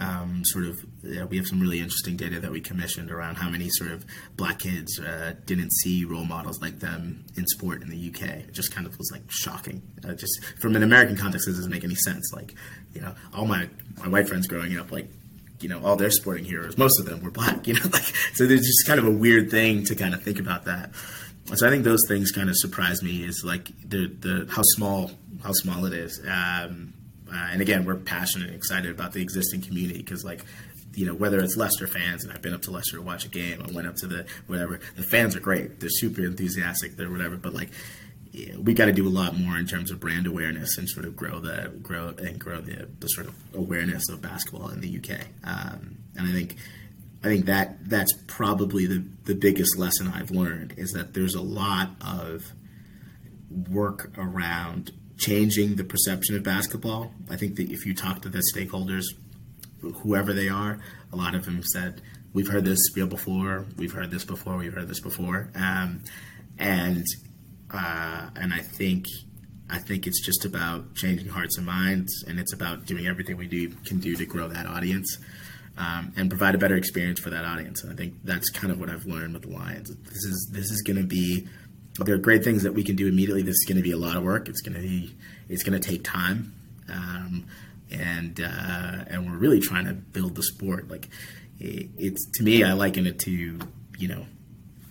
um, 0.00 0.42
sort 0.44 0.64
of 0.64 0.84
we 1.02 1.36
have 1.36 1.46
some 1.46 1.60
really 1.60 1.78
interesting 1.78 2.16
data 2.16 2.40
that 2.40 2.50
we 2.50 2.60
commissioned 2.60 3.10
around 3.10 3.34
how 3.34 3.50
many 3.50 3.68
sort 3.70 3.90
of 3.90 4.04
black 4.36 4.60
kids 4.60 4.98
uh, 4.98 5.34
didn't 5.44 5.70
see 5.72 6.04
role 6.04 6.24
models 6.24 6.60
like 6.62 6.78
them 6.78 7.24
in 7.36 7.46
sport 7.46 7.82
in 7.82 7.90
the 7.90 8.08
UK. 8.08 8.22
It 8.22 8.52
just 8.52 8.72
kind 8.72 8.86
of 8.86 8.96
was 8.98 9.10
like 9.12 9.22
shocking. 9.28 9.82
Uh, 10.06 10.14
just 10.14 10.42
from 10.60 10.76
an 10.76 10.82
American 10.82 11.16
context, 11.16 11.48
it 11.48 11.52
doesn't 11.52 11.70
make 11.70 11.84
any 11.84 11.96
sense. 11.96 12.32
Like, 12.32 12.54
you 12.94 13.00
know, 13.00 13.14
all 13.34 13.46
my 13.46 13.68
my 13.98 14.08
white 14.08 14.28
friends 14.28 14.46
growing 14.46 14.76
up, 14.78 14.90
like, 14.90 15.08
you 15.60 15.68
know, 15.68 15.84
all 15.84 15.96
their 15.96 16.10
sporting 16.10 16.44
heroes, 16.44 16.76
most 16.76 16.98
of 16.98 17.06
them 17.06 17.22
were 17.22 17.30
black. 17.30 17.66
You 17.66 17.74
know, 17.74 17.84
like 17.92 18.02
so 18.34 18.46
there's 18.46 18.66
just 18.66 18.86
kind 18.86 18.98
of 18.98 19.06
a 19.06 19.10
weird 19.10 19.50
thing 19.50 19.84
to 19.84 19.94
kind 19.94 20.14
of 20.14 20.22
think 20.22 20.40
about 20.40 20.64
that. 20.64 20.90
So 21.54 21.66
I 21.66 21.70
think 21.70 21.84
those 21.84 22.00
things 22.08 22.30
kind 22.30 22.48
of 22.48 22.56
surprise 22.56 23.02
me 23.02 23.24
is 23.24 23.42
like 23.44 23.66
the 23.88 24.06
the 24.06 24.48
how 24.50 24.62
small 24.62 25.10
how 25.42 25.52
small 25.52 25.84
it 25.86 25.92
is. 25.92 26.20
Um, 26.26 26.94
uh, 27.32 27.48
and 27.50 27.62
again, 27.62 27.84
we're 27.84 27.96
passionate 27.96 28.48
and 28.48 28.56
excited 28.56 28.90
about 28.90 29.12
the 29.12 29.22
existing 29.22 29.62
community 29.62 29.98
because, 29.98 30.24
like, 30.24 30.44
you 30.94 31.06
know, 31.06 31.14
whether 31.14 31.40
it's 31.40 31.56
Leicester 31.56 31.86
fans, 31.86 32.24
and 32.24 32.32
I've 32.32 32.42
been 32.42 32.52
up 32.52 32.62
to 32.62 32.70
Leicester 32.70 32.96
to 32.96 33.02
watch 33.02 33.24
a 33.24 33.28
game, 33.28 33.62
I 33.66 33.72
went 33.72 33.88
up 33.88 33.96
to 33.96 34.06
the 34.06 34.26
whatever. 34.46 34.80
The 34.96 35.02
fans 35.02 35.34
are 35.34 35.40
great; 35.40 35.80
they're 35.80 35.88
super 35.90 36.22
enthusiastic, 36.22 36.96
they're 36.96 37.10
whatever. 37.10 37.36
But 37.36 37.54
like, 37.54 37.70
yeah, 38.32 38.56
we 38.56 38.72
got 38.72 38.86
to 38.86 38.92
do 38.92 39.06
a 39.06 39.10
lot 39.10 39.36
more 39.36 39.58
in 39.58 39.66
terms 39.66 39.90
of 39.90 40.00
brand 40.00 40.26
awareness 40.26 40.78
and 40.78 40.88
sort 40.88 41.04
of 41.04 41.14
grow 41.14 41.38
the 41.38 41.70
grow 41.82 42.08
and 42.08 42.38
grow 42.38 42.62
the, 42.62 42.88
the 42.98 43.06
sort 43.08 43.26
of 43.26 43.34
awareness 43.54 44.08
of 44.08 44.22
basketball 44.22 44.70
in 44.70 44.80
the 44.80 44.98
UK. 44.98 45.20
Um, 45.44 45.98
and 46.16 46.26
I 46.28 46.32
think. 46.32 46.56
I 47.24 47.28
think 47.28 47.46
that 47.46 47.88
that's 47.88 48.12
probably 48.26 48.86
the, 48.86 49.06
the 49.26 49.36
biggest 49.36 49.78
lesson 49.78 50.08
I've 50.08 50.32
learned 50.32 50.74
is 50.76 50.90
that 50.90 51.14
there's 51.14 51.36
a 51.36 51.40
lot 51.40 51.90
of 52.04 52.52
work 53.70 54.10
around 54.18 54.90
changing 55.18 55.76
the 55.76 55.84
perception 55.84 56.34
of 56.34 56.42
basketball. 56.42 57.12
I 57.30 57.36
think 57.36 57.54
that 57.56 57.70
if 57.70 57.86
you 57.86 57.94
talk 57.94 58.22
to 58.22 58.28
the 58.28 58.42
stakeholders, 58.52 59.04
whoever 60.02 60.32
they 60.32 60.48
are, 60.48 60.80
a 61.12 61.16
lot 61.16 61.36
of 61.36 61.44
them 61.44 61.62
said, 61.62 62.02
"We've 62.32 62.48
heard 62.48 62.64
this 62.64 62.90
before. 62.90 63.66
We've 63.76 63.92
heard 63.92 64.10
this 64.10 64.24
before. 64.24 64.56
We've 64.56 64.74
heard 64.74 64.88
this 64.88 65.00
before." 65.00 65.48
Um, 65.54 66.02
and 66.58 67.04
uh, 67.72 68.30
and 68.36 68.52
I 68.52 68.60
think 68.60 69.06
I 69.70 69.78
think 69.78 70.06
it's 70.06 70.24
just 70.24 70.44
about 70.44 70.94
changing 70.94 71.28
hearts 71.28 71.56
and 71.56 71.66
minds, 71.66 72.24
and 72.26 72.38
it's 72.38 72.52
about 72.52 72.86
doing 72.86 73.06
everything 73.06 73.36
we 73.36 73.46
do 73.48 73.68
can 73.86 73.98
do 74.00 74.16
to 74.16 74.26
grow 74.26 74.48
that 74.48 74.66
audience. 74.66 75.18
um, 75.78 76.12
and 76.16 76.28
provide 76.28 76.54
a 76.54 76.58
better 76.58 76.76
experience 76.76 77.20
for 77.20 77.30
that 77.30 77.44
audience. 77.44 77.82
And 77.82 77.92
I 77.92 77.96
think 77.96 78.14
that's 78.24 78.50
kind 78.50 78.72
of 78.72 78.78
what 78.78 78.90
I've 78.90 79.06
learned 79.06 79.34
with 79.34 79.42
the 79.42 79.50
Lions. 79.50 79.90
This 80.04 80.24
is 80.24 80.50
this 80.52 80.70
is 80.70 80.82
going 80.82 80.96
to 80.96 81.06
be 81.06 81.48
there 81.98 82.14
are 82.14 82.18
great 82.18 82.42
things 82.44 82.62
that 82.62 82.72
we 82.72 82.84
can 82.84 82.96
do 82.96 83.06
immediately. 83.06 83.42
This 83.42 83.56
is 83.56 83.64
going 83.66 83.76
to 83.76 83.82
be 83.82 83.92
a 83.92 83.96
lot 83.96 84.16
of 84.16 84.22
work. 84.22 84.48
It's 84.48 84.60
going 84.60 84.74
to 84.74 84.80
be 84.80 85.14
it's 85.48 85.62
going 85.62 85.80
to 85.80 85.88
take 85.88 86.04
time, 86.04 86.54
um, 86.88 87.46
and 87.90 88.40
uh, 88.40 89.04
and 89.08 89.30
we're 89.30 89.38
really 89.38 89.60
trying 89.60 89.86
to 89.86 89.94
build 89.94 90.34
the 90.34 90.42
sport. 90.42 90.90
Like 90.90 91.08
it, 91.58 91.88
it's 91.98 92.30
to 92.34 92.42
me, 92.42 92.64
I 92.64 92.72
liken 92.72 93.06
it 93.06 93.18
to 93.20 93.30
you 93.30 94.08
know 94.08 94.26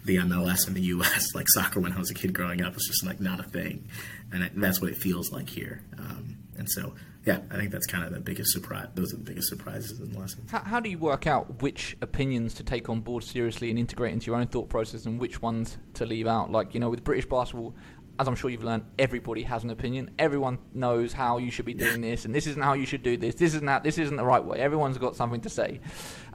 the 0.05 0.17
MLS 0.17 0.67
in 0.67 0.73
the 0.73 0.81
U.S. 0.81 1.33
Like 1.35 1.45
soccer 1.49 1.79
when 1.79 1.93
I 1.93 1.99
was 1.99 2.11
a 2.11 2.13
kid 2.13 2.33
growing 2.33 2.61
up 2.61 2.73
was 2.73 2.85
just 2.85 3.05
like 3.05 3.19
not 3.19 3.39
a 3.39 3.43
thing, 3.43 3.87
and 4.31 4.49
that's 4.55 4.81
what 4.81 4.91
it 4.91 4.97
feels 4.97 5.31
like 5.31 5.49
here. 5.49 5.83
Um, 5.97 6.37
and 6.57 6.69
so 6.69 6.93
yeah, 7.25 7.39
I 7.51 7.57
think 7.57 7.71
that's 7.71 7.85
kind 7.85 8.03
of 8.03 8.13
the 8.13 8.19
biggest 8.19 8.51
surprise. 8.51 8.87
Those 8.95 9.13
are 9.13 9.17
the 9.17 9.23
biggest 9.23 9.49
surprises 9.49 9.99
in 9.99 10.11
the 10.11 10.19
lesson. 10.19 10.43
How, 10.49 10.63
how, 10.63 10.79
do 10.79 10.89
you 10.89 10.97
work 10.97 11.27
out 11.27 11.61
which 11.61 11.95
opinions 12.01 12.55
to 12.55 12.63
take 12.63 12.89
on 12.89 13.01
board 13.01 13.23
seriously 13.23 13.69
and 13.69 13.77
integrate 13.77 14.11
into 14.11 14.27
your 14.27 14.37
own 14.37 14.47
thought 14.47 14.69
process, 14.69 15.05
and 15.05 15.19
which 15.19 15.41
ones 15.41 15.77
to 15.95 16.05
leave 16.05 16.25
out? 16.25 16.51
Like 16.51 16.73
you 16.73 16.79
know, 16.79 16.89
with 16.89 17.03
British 17.03 17.27
basketball, 17.27 17.75
as 18.21 18.27
I'm 18.27 18.35
sure 18.35 18.51
you've 18.51 18.63
learned, 18.63 18.83
everybody 18.99 19.41
has 19.41 19.63
an 19.63 19.71
opinion. 19.71 20.11
Everyone 20.19 20.59
knows 20.75 21.11
how 21.11 21.39
you 21.39 21.49
should 21.49 21.65
be 21.65 21.73
doing 21.73 22.01
this, 22.01 22.23
and 22.23 22.35
this 22.35 22.45
isn't 22.45 22.61
how 22.61 22.73
you 22.73 22.85
should 22.85 23.01
do 23.01 23.17
this. 23.17 23.33
This 23.33 23.55
isn't 23.55 23.65
that. 23.65 23.83
This 23.83 23.97
isn't 23.97 24.15
the 24.15 24.23
right 24.23 24.45
way. 24.45 24.59
Everyone's 24.59 24.99
got 24.99 25.15
something 25.15 25.41
to 25.41 25.49
say. 25.49 25.79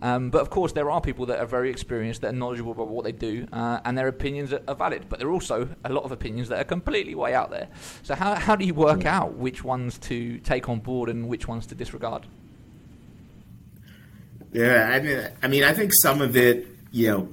Um, 0.03 0.31
but 0.31 0.41
of 0.41 0.51
course, 0.51 0.73
there 0.73 0.91
are 0.91 1.01
people 1.01 1.27
that 1.27 1.39
are 1.39 1.47
very 1.47 1.71
experienced, 1.71 2.23
that 2.23 2.35
are 2.35 2.37
knowledgeable 2.37 2.73
about 2.73 2.89
what 2.89 3.05
they 3.05 3.13
do, 3.13 3.47
uh, 3.53 3.79
and 3.85 3.97
their 3.97 4.09
opinions 4.09 4.53
are, 4.53 4.63
are, 4.67 4.75
valid. 4.75 5.07
But 5.09 5.21
there 5.21 5.29
are 5.29 5.33
also 5.33 5.69
a 5.85 5.93
lot 5.93 6.03
of 6.03 6.11
opinions 6.11 6.49
that 6.49 6.59
are 6.61 6.65
completely 6.65 7.15
way 7.15 7.35
out 7.35 7.51
there. 7.51 7.69
So 8.03 8.17
how 8.17 8.35
how 8.35 8.57
do 8.57 8.65
you 8.65 8.75
work 8.75 9.07
out 9.07 9.35
which 9.35 9.63
ones 9.63 9.97
to 10.11 10.39
take 10.41 10.69
on 10.69 10.81
board 10.81 11.09
and 11.09 11.29
which 11.29 11.47
ones 11.47 11.69
to 11.69 11.77
disregard? 11.77 12.27
Yeah, 14.53 14.91
I 14.93 15.01
mean, 15.01 15.29
I 15.41 15.47
mean, 15.47 15.63
I 15.63 15.73
think 15.73 15.93
some 15.95 16.21
of 16.21 16.37
it, 16.37 16.67
you 16.91 17.09
know, 17.09 17.29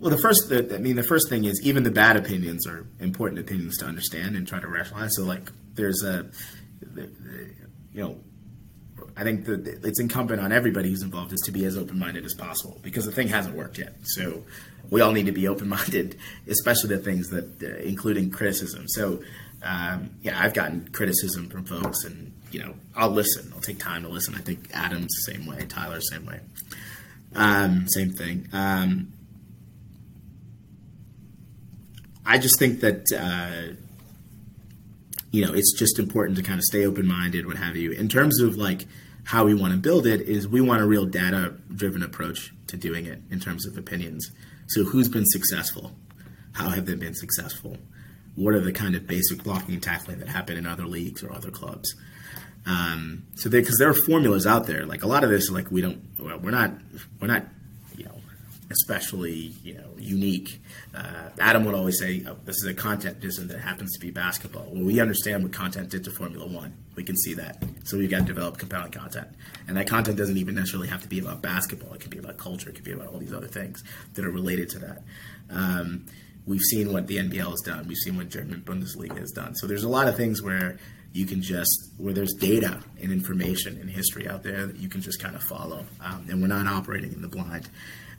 well, 0.00 0.10
the 0.10 0.18
first, 0.18 0.48
the, 0.48 0.74
I 0.74 0.78
mean, 0.78 0.96
the 0.96 1.02
first 1.02 1.28
thing 1.28 1.44
is 1.44 1.60
even 1.64 1.82
the 1.82 1.90
bad 1.90 2.16
opinions 2.16 2.66
are 2.66 2.86
important 3.00 3.40
opinions 3.40 3.78
to 3.78 3.86
understand 3.86 4.36
and 4.36 4.46
try 4.46 4.60
to 4.60 4.68
rationalize. 4.68 5.10
So, 5.16 5.24
like, 5.24 5.50
there's 5.74 6.02
a, 6.02 6.30
you 7.92 8.02
know, 8.02 8.20
I 9.16 9.24
think 9.24 9.46
that 9.46 9.66
it's 9.84 10.00
incumbent 10.00 10.40
on 10.40 10.52
everybody 10.52 10.90
who's 10.90 11.02
involved 11.02 11.32
is 11.32 11.40
to 11.46 11.50
be 11.50 11.64
as 11.64 11.76
open 11.76 11.98
minded 11.98 12.24
as 12.24 12.34
possible 12.34 12.78
because 12.82 13.04
the 13.04 13.12
thing 13.12 13.28
hasn't 13.28 13.56
worked 13.56 13.78
yet. 13.78 13.94
So 14.04 14.44
we 14.90 15.00
all 15.00 15.12
need 15.12 15.26
to 15.26 15.32
be 15.32 15.48
open 15.48 15.68
minded, 15.68 16.16
especially 16.46 16.90
the 16.90 17.02
things 17.02 17.28
that, 17.30 17.62
uh, 17.62 17.78
including 17.82 18.30
criticism. 18.30 18.84
So 18.86 19.20
um, 19.62 20.10
yeah, 20.22 20.40
I've 20.40 20.54
gotten 20.54 20.88
criticism 20.92 21.48
from 21.48 21.64
folks, 21.64 22.04
and 22.04 22.32
you 22.50 22.60
know, 22.60 22.74
I'll 22.94 23.10
listen. 23.10 23.50
I'll 23.54 23.60
take 23.60 23.78
time 23.78 24.02
to 24.02 24.08
listen. 24.08 24.34
I 24.34 24.38
think 24.38 24.68
Adam's 24.72 25.14
the 25.26 25.32
same 25.32 25.46
way, 25.46 25.64
Tyler's 25.66 26.06
the 26.10 26.16
same 26.16 26.26
way. 26.26 26.40
Um, 27.34 27.88
same 27.88 28.12
thing. 28.12 28.48
Um, 28.52 29.12
I 32.28 32.38
just 32.38 32.58
think 32.58 32.80
that. 32.80 33.10
Uh, 33.12 33.74
you 35.30 35.44
know, 35.44 35.52
it's 35.52 35.74
just 35.74 35.98
important 35.98 36.38
to 36.38 36.42
kind 36.42 36.58
of 36.58 36.64
stay 36.64 36.86
open 36.86 37.06
minded, 37.06 37.46
what 37.46 37.56
have 37.58 37.76
you. 37.76 37.90
In 37.92 38.08
terms 38.08 38.40
of 38.40 38.56
like 38.56 38.86
how 39.24 39.44
we 39.44 39.54
want 39.54 39.72
to 39.72 39.78
build 39.78 40.06
it 40.06 40.22
is 40.22 40.48
we 40.48 40.60
want 40.60 40.80
a 40.80 40.86
real 40.86 41.04
data 41.04 41.54
driven 41.74 42.02
approach 42.02 42.52
to 42.66 42.76
doing 42.76 43.06
it 43.06 43.20
in 43.30 43.38
terms 43.38 43.66
of 43.66 43.76
opinions. 43.76 44.30
So 44.68 44.84
who's 44.84 45.08
been 45.08 45.26
successful? 45.26 45.92
How 46.52 46.70
have 46.70 46.86
they 46.86 46.94
been 46.94 47.14
successful? 47.14 47.76
What 48.36 48.54
are 48.54 48.60
the 48.60 48.72
kind 48.72 48.94
of 48.94 49.06
basic 49.06 49.42
blocking 49.42 49.74
and 49.74 49.82
tackling 49.82 50.20
that 50.20 50.28
happen 50.28 50.56
in 50.56 50.66
other 50.66 50.86
leagues 50.86 51.22
or 51.22 51.32
other 51.32 51.50
clubs? 51.50 51.94
Um, 52.64 53.24
so 53.34 53.50
because 53.50 53.76
there 53.78 53.88
are 53.90 53.94
formulas 53.94 54.46
out 54.46 54.66
there, 54.66 54.86
like 54.86 55.02
a 55.02 55.06
lot 55.06 55.24
of 55.24 55.30
this, 55.30 55.50
like 55.50 55.70
we 55.70 55.82
don't, 55.82 56.00
well, 56.18 56.38
we're 56.38 56.50
not, 56.50 56.72
we're 57.20 57.28
not 57.28 57.44
especially 58.70 59.54
you 59.62 59.74
know 59.74 59.88
unique. 59.96 60.60
Uh, 60.94 61.30
Adam 61.40 61.64
would 61.64 61.74
always 61.74 61.98
say, 61.98 62.22
oh, 62.26 62.36
"This 62.44 62.56
is 62.56 62.66
a 62.66 62.74
content 62.74 63.20
discipline 63.20 63.48
that 63.48 63.60
happens 63.60 63.92
to 63.94 64.00
be 64.00 64.10
basketball." 64.10 64.68
Well, 64.72 64.84
we 64.84 65.00
understand 65.00 65.42
what 65.42 65.52
content 65.52 65.90
did 65.90 66.04
to 66.04 66.10
Formula 66.10 66.46
One. 66.46 66.74
We 66.94 67.04
can 67.04 67.16
see 67.16 67.34
that, 67.34 67.62
so 67.84 67.96
we've 67.96 68.10
got 68.10 68.20
to 68.20 68.24
develop 68.24 68.58
compelling 68.58 68.92
content, 68.92 69.28
and 69.66 69.76
that 69.76 69.86
content 69.86 70.16
doesn't 70.16 70.36
even 70.36 70.54
necessarily 70.54 70.88
have 70.88 71.02
to 71.02 71.08
be 71.08 71.18
about 71.18 71.42
basketball. 71.42 71.94
It 71.94 72.00
could 72.00 72.10
be 72.10 72.18
about 72.18 72.36
culture. 72.36 72.70
It 72.70 72.74
could 72.74 72.84
be 72.84 72.92
about 72.92 73.08
all 73.08 73.18
these 73.18 73.32
other 73.32 73.48
things 73.48 73.82
that 74.14 74.24
are 74.24 74.30
related 74.30 74.68
to 74.70 74.78
that. 74.80 75.02
Um, 75.50 76.06
we've 76.46 76.62
seen 76.62 76.92
what 76.92 77.06
the 77.06 77.18
NBL 77.18 77.50
has 77.50 77.60
done. 77.60 77.86
We've 77.86 77.96
seen 77.96 78.16
what 78.16 78.28
German 78.28 78.62
Bundesliga 78.66 79.18
has 79.18 79.30
done. 79.30 79.54
So 79.54 79.66
there's 79.66 79.84
a 79.84 79.88
lot 79.88 80.08
of 80.08 80.16
things 80.16 80.42
where 80.42 80.78
you 81.12 81.26
can 81.26 81.40
just 81.40 81.90
where 81.96 82.12
there's 82.12 82.34
data 82.34 82.82
and 83.00 83.12
information 83.12 83.78
and 83.80 83.88
history 83.88 84.28
out 84.28 84.42
there 84.42 84.66
that 84.66 84.76
you 84.76 84.88
can 84.88 85.00
just 85.00 85.20
kind 85.20 85.34
of 85.34 85.42
follow, 85.42 85.86
um, 86.00 86.26
and 86.28 86.40
we're 86.42 86.48
not 86.48 86.66
operating 86.66 87.12
in 87.12 87.22
the 87.22 87.28
blind. 87.28 87.68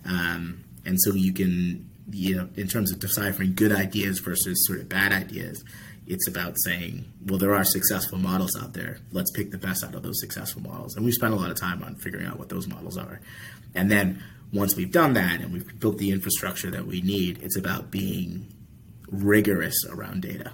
Um, 0.06 0.64
and 0.86 1.00
so 1.02 1.14
you 1.14 1.34
can, 1.34 1.90
you 2.12 2.36
know, 2.36 2.50
in 2.56 2.68
terms 2.68 2.92
of 2.92 3.00
deciphering 3.00 3.54
good 3.54 3.72
ideas 3.72 4.20
versus 4.20 4.66
sort 4.66 4.80
of 4.80 4.90
bad 4.90 5.12
ideas, 5.12 5.64
it's 6.08 6.28
about 6.28 6.56
saying, 6.64 7.06
well, 7.26 7.38
there 7.38 7.54
are 7.54 7.64
successful 7.64 8.18
models 8.18 8.58
out 8.60 8.74
there. 8.74 8.98
Let's 9.12 9.32
pick 9.32 9.52
the 9.52 9.60
best 9.60 9.84
out 9.84 9.94
of 9.94 10.02
those 10.02 10.20
successful 10.20 10.62
models. 10.62 10.96
And 10.96 11.06
we 11.06 11.12
spent 11.12 11.34
a 11.34 11.36
lot 11.36 11.52
of 11.52 11.58
time 11.58 11.84
on 11.84 11.96
figuring 11.96 12.26
out 12.26 12.40
what 12.40 12.50
those 12.50 12.68
models 12.68 12.98
are. 12.98 13.22
And 13.76 13.92
then 13.92 14.24
once 14.52 14.76
we've 14.76 14.92
done 14.92 15.14
that 15.14 15.42
and 15.42 15.54
we've 15.54 15.80
built 15.80 16.00
the 16.00 16.12
infrastructure 16.12 16.72
that 16.72 16.88
we 16.88 17.02
need, 17.02 17.44
it's 17.44 17.58
about 17.58 17.92
being 17.92 18.48
rigorous 19.12 19.86
around 19.88 20.24
data. 20.24 20.52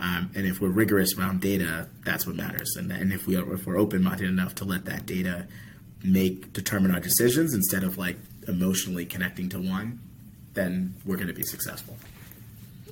Um, 0.00 0.30
and 0.34 0.46
if 0.46 0.60
we're 0.60 0.68
rigorous 0.68 1.16
around 1.18 1.40
data, 1.40 1.88
that's 2.04 2.26
what 2.26 2.36
matters. 2.36 2.76
And, 2.76 2.92
and 2.92 3.12
if 3.12 3.26
we 3.26 3.36
are, 3.36 3.54
if 3.54 3.66
we're 3.66 3.78
open 3.78 4.02
minded 4.02 4.28
enough 4.28 4.54
to 4.56 4.64
let 4.64 4.84
that 4.84 5.06
data 5.06 5.46
make 6.04 6.52
determine 6.52 6.92
our 6.92 7.00
decisions 7.00 7.54
instead 7.54 7.82
of 7.82 7.98
like 7.98 8.16
emotionally 8.48 9.06
connecting 9.06 9.48
to 9.50 9.60
one, 9.60 10.00
then 10.54 10.94
we're 11.04 11.16
going 11.16 11.28
to 11.28 11.34
be 11.34 11.42
successful. 11.42 11.96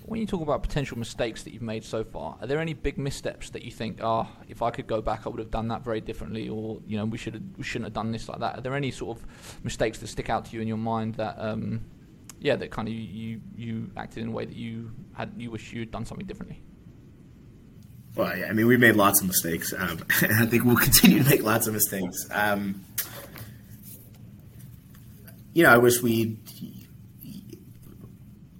When 0.05 0.21
you 0.21 0.27
talk 0.27 0.41
about 0.41 0.63
potential 0.63 0.99
mistakes 0.99 1.43
that 1.43 1.53
you've 1.53 1.63
made 1.63 1.83
so 1.83 2.05
far, 2.05 2.37
are 2.41 2.47
there 2.47 2.61
any 2.61 2.75
big 2.75 2.97
missteps 2.97 3.51
that 3.51 3.63
you 3.63 3.73
think, 3.73 3.99
oh, 4.01 4.29
if 4.49 4.63
I 4.63 4.71
could 4.71 4.87
go 4.87 5.03
back, 5.03 5.27
I 5.27 5.31
would 5.31 5.41
have 5.41 5.51
done 5.51 5.67
that 5.69 5.83
very 5.83 6.01
differently, 6.01 6.49
or 6.49 6.81
you 6.87 6.97
know, 6.97 7.05
we 7.05 7.19
should 7.19 7.35
have, 7.35 7.43
we 7.57 7.65
shouldn't 7.65 7.87
have 7.87 7.95
done 7.95 8.13
this 8.13 8.29
like 8.29 8.39
that? 8.39 8.59
Are 8.59 8.61
there 8.61 8.77
any 8.77 8.93
sort 8.93 9.19
of 9.19 9.27
mistakes 9.65 9.99
that 9.99 10.07
stick 10.07 10.31
out 10.31 10.45
to 10.45 10.53
you 10.55 10.63
in 10.63 10.69
your 10.69 10.77
mind 10.77 11.17
that, 11.17 11.35
um, 11.39 11.85
yeah, 12.39 12.55
that 12.55 12.71
kind 12.71 12.87
of 12.87 12.95
you 12.95 13.41
you 13.57 13.91
acted 13.97 14.23
in 14.23 14.29
a 14.29 14.33
way 14.33 14.45
that 14.45 14.55
you 14.55 14.93
had 15.15 15.33
you 15.37 15.51
wish 15.51 15.73
you 15.73 15.81
had 15.81 15.91
done 15.91 16.05
something 16.05 16.27
differently? 16.27 16.63
Well, 18.15 18.37
yeah, 18.37 18.47
I 18.47 18.53
mean, 18.53 18.67
we've 18.67 18.81
made 18.81 18.97
lots 18.97 19.21
of 19.21 19.27
mistakes, 19.27 19.75
um, 19.77 20.05
and 20.23 20.33
I 20.33 20.47
think 20.47 20.65
we'll 20.65 20.77
continue 20.77 21.23
to 21.23 21.29
make 21.29 21.43
lots 21.43 21.67
of 21.67 21.75
mistakes. 21.75 22.27
Um, 22.31 22.83
you 25.57 25.63
know, 25.63 25.71
I 25.71 25.79
wish 25.79 26.03
we 26.03 26.37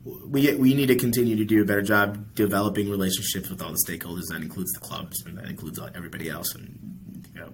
we 0.03 0.55
we 0.55 0.73
need 0.73 0.87
to 0.87 0.97
continue 0.97 1.37
to 1.37 1.45
do 1.45 1.61
a 1.61 1.67
better 1.67 1.83
job 1.83 2.35
developing 2.35 2.89
relationships 2.89 3.51
with 3.51 3.61
all 3.61 3.71
the 3.71 3.85
stakeholders. 3.87 4.23
That 4.31 4.41
includes 4.41 4.73
the 4.73 4.81
clubs 4.81 5.23
and 5.27 5.37
that 5.37 5.45
includes 5.45 5.79
everybody 5.95 6.31
else. 6.31 6.55
And 6.55 7.29
you 7.35 7.41
know, 7.41 7.51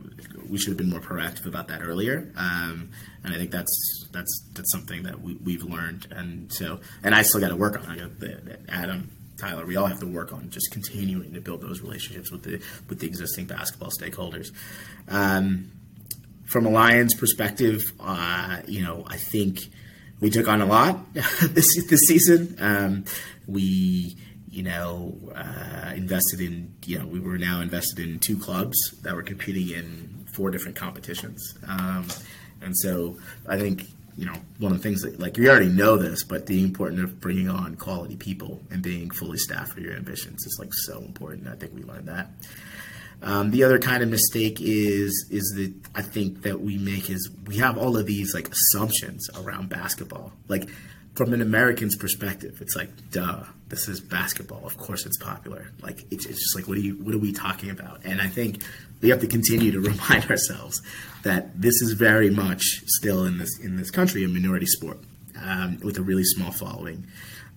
we 0.48 0.58
should 0.58 0.68
have 0.68 0.76
been 0.76 0.90
more 0.90 1.00
proactive 1.00 1.46
about 1.46 1.66
that 1.68 1.82
earlier. 1.82 2.32
Um, 2.36 2.90
and 3.24 3.34
I 3.34 3.36
think 3.36 3.50
that's 3.50 4.06
that's 4.12 4.48
that's 4.52 4.70
something 4.70 5.02
that 5.02 5.20
we, 5.20 5.54
have 5.54 5.64
learned. 5.64 6.06
And 6.12 6.52
so, 6.52 6.78
and 7.02 7.12
I 7.12 7.22
still 7.22 7.40
got 7.40 7.48
to 7.48 7.56
work 7.56 7.76
on. 7.76 7.90
I 7.90 7.96
got 7.96 8.20
the, 8.20 8.28
the 8.44 8.60
Adam. 8.68 9.10
Tyler, 9.38 9.66
we 9.66 9.74
all 9.74 9.86
have 9.86 9.98
to 9.98 10.06
work 10.06 10.32
on 10.32 10.50
just 10.50 10.70
continuing 10.70 11.34
to 11.34 11.40
build 11.40 11.62
those 11.62 11.80
relationships 11.80 12.30
with 12.30 12.44
the 12.44 12.62
with 12.88 13.00
the 13.00 13.08
existing 13.08 13.46
basketball 13.46 13.90
stakeholders. 13.90 14.52
Um, 15.08 15.72
from 16.52 16.66
a 16.66 16.70
Lions 16.70 17.14
perspective, 17.14 17.82
uh, 17.98 18.58
you 18.68 18.84
know, 18.84 19.04
I 19.08 19.16
think 19.16 19.60
we 20.20 20.28
took 20.28 20.48
on 20.48 20.60
a 20.60 20.66
lot 20.66 21.12
this 21.14 21.82
this 21.88 22.00
season. 22.06 22.56
Um, 22.60 23.04
we, 23.46 24.16
you 24.50 24.62
know, 24.62 25.18
uh, 25.34 25.92
invested 25.96 26.40
in, 26.40 26.74
you 26.84 26.98
know, 26.98 27.06
we 27.06 27.20
were 27.20 27.38
now 27.38 27.62
invested 27.62 27.98
in 27.98 28.18
two 28.18 28.36
clubs 28.36 28.76
that 29.02 29.16
were 29.16 29.22
competing 29.22 29.70
in 29.70 30.26
four 30.34 30.50
different 30.50 30.76
competitions, 30.76 31.54
um, 31.66 32.06
and 32.60 32.76
so 32.76 33.16
I 33.48 33.58
think 33.58 33.86
you 34.18 34.26
know 34.26 34.34
one 34.58 34.72
of 34.72 34.78
the 34.78 34.82
things 34.82 35.00
that 35.02 35.18
like 35.18 35.38
we 35.38 35.48
already 35.48 35.70
know 35.70 35.96
this, 35.96 36.22
but 36.22 36.46
the 36.46 36.62
importance 36.62 37.00
of 37.00 37.18
bringing 37.18 37.48
on 37.48 37.76
quality 37.76 38.16
people 38.16 38.60
and 38.70 38.82
being 38.82 39.10
fully 39.10 39.38
staffed 39.38 39.72
for 39.72 39.80
your 39.80 39.94
ambitions 39.94 40.44
is 40.44 40.56
like 40.60 40.74
so 40.74 40.98
important. 41.00 41.48
I 41.48 41.54
think 41.54 41.74
we 41.74 41.82
learned 41.82 42.08
that. 42.08 42.30
Um, 43.22 43.52
the 43.52 43.62
other 43.62 43.78
kind 43.78 44.02
of 44.02 44.08
mistake 44.08 44.58
is 44.60 45.26
is 45.30 45.52
that 45.56 45.72
I 45.94 46.02
think 46.02 46.42
that 46.42 46.60
we 46.60 46.76
make 46.76 47.08
is 47.08 47.30
we 47.46 47.58
have 47.58 47.78
all 47.78 47.96
of 47.96 48.06
these 48.06 48.34
like 48.34 48.50
assumptions 48.50 49.30
around 49.36 49.68
basketball. 49.68 50.32
Like 50.48 50.68
from 51.14 51.32
an 51.32 51.40
American's 51.40 51.94
perspective, 51.96 52.58
it's 52.60 52.74
like, 52.74 52.88
duh, 53.10 53.44
this 53.68 53.88
is 53.88 54.00
basketball. 54.00 54.64
Of 54.64 54.76
course, 54.76 55.06
it's 55.06 55.18
popular. 55.18 55.70
Like 55.82 56.04
it's, 56.10 56.26
it's 56.26 56.40
just 56.40 56.56
like, 56.56 56.66
what 56.66 56.78
are 56.78 56.80
you? 56.80 56.94
What 56.94 57.14
are 57.14 57.18
we 57.18 57.32
talking 57.32 57.70
about? 57.70 58.00
And 58.04 58.20
I 58.20 58.26
think 58.26 58.62
we 59.00 59.10
have 59.10 59.20
to 59.20 59.28
continue 59.28 59.70
to 59.72 59.80
remind 59.90 60.28
ourselves 60.28 60.80
that 61.22 61.60
this 61.60 61.80
is 61.80 61.92
very 61.92 62.30
much 62.30 62.62
still 62.86 63.24
in 63.24 63.38
this 63.38 63.60
in 63.60 63.76
this 63.76 63.90
country 63.90 64.24
a 64.24 64.28
minority 64.28 64.66
sport 64.66 64.98
um, 65.40 65.78
with 65.84 65.96
a 65.98 66.02
really 66.02 66.24
small 66.24 66.50
following, 66.50 67.06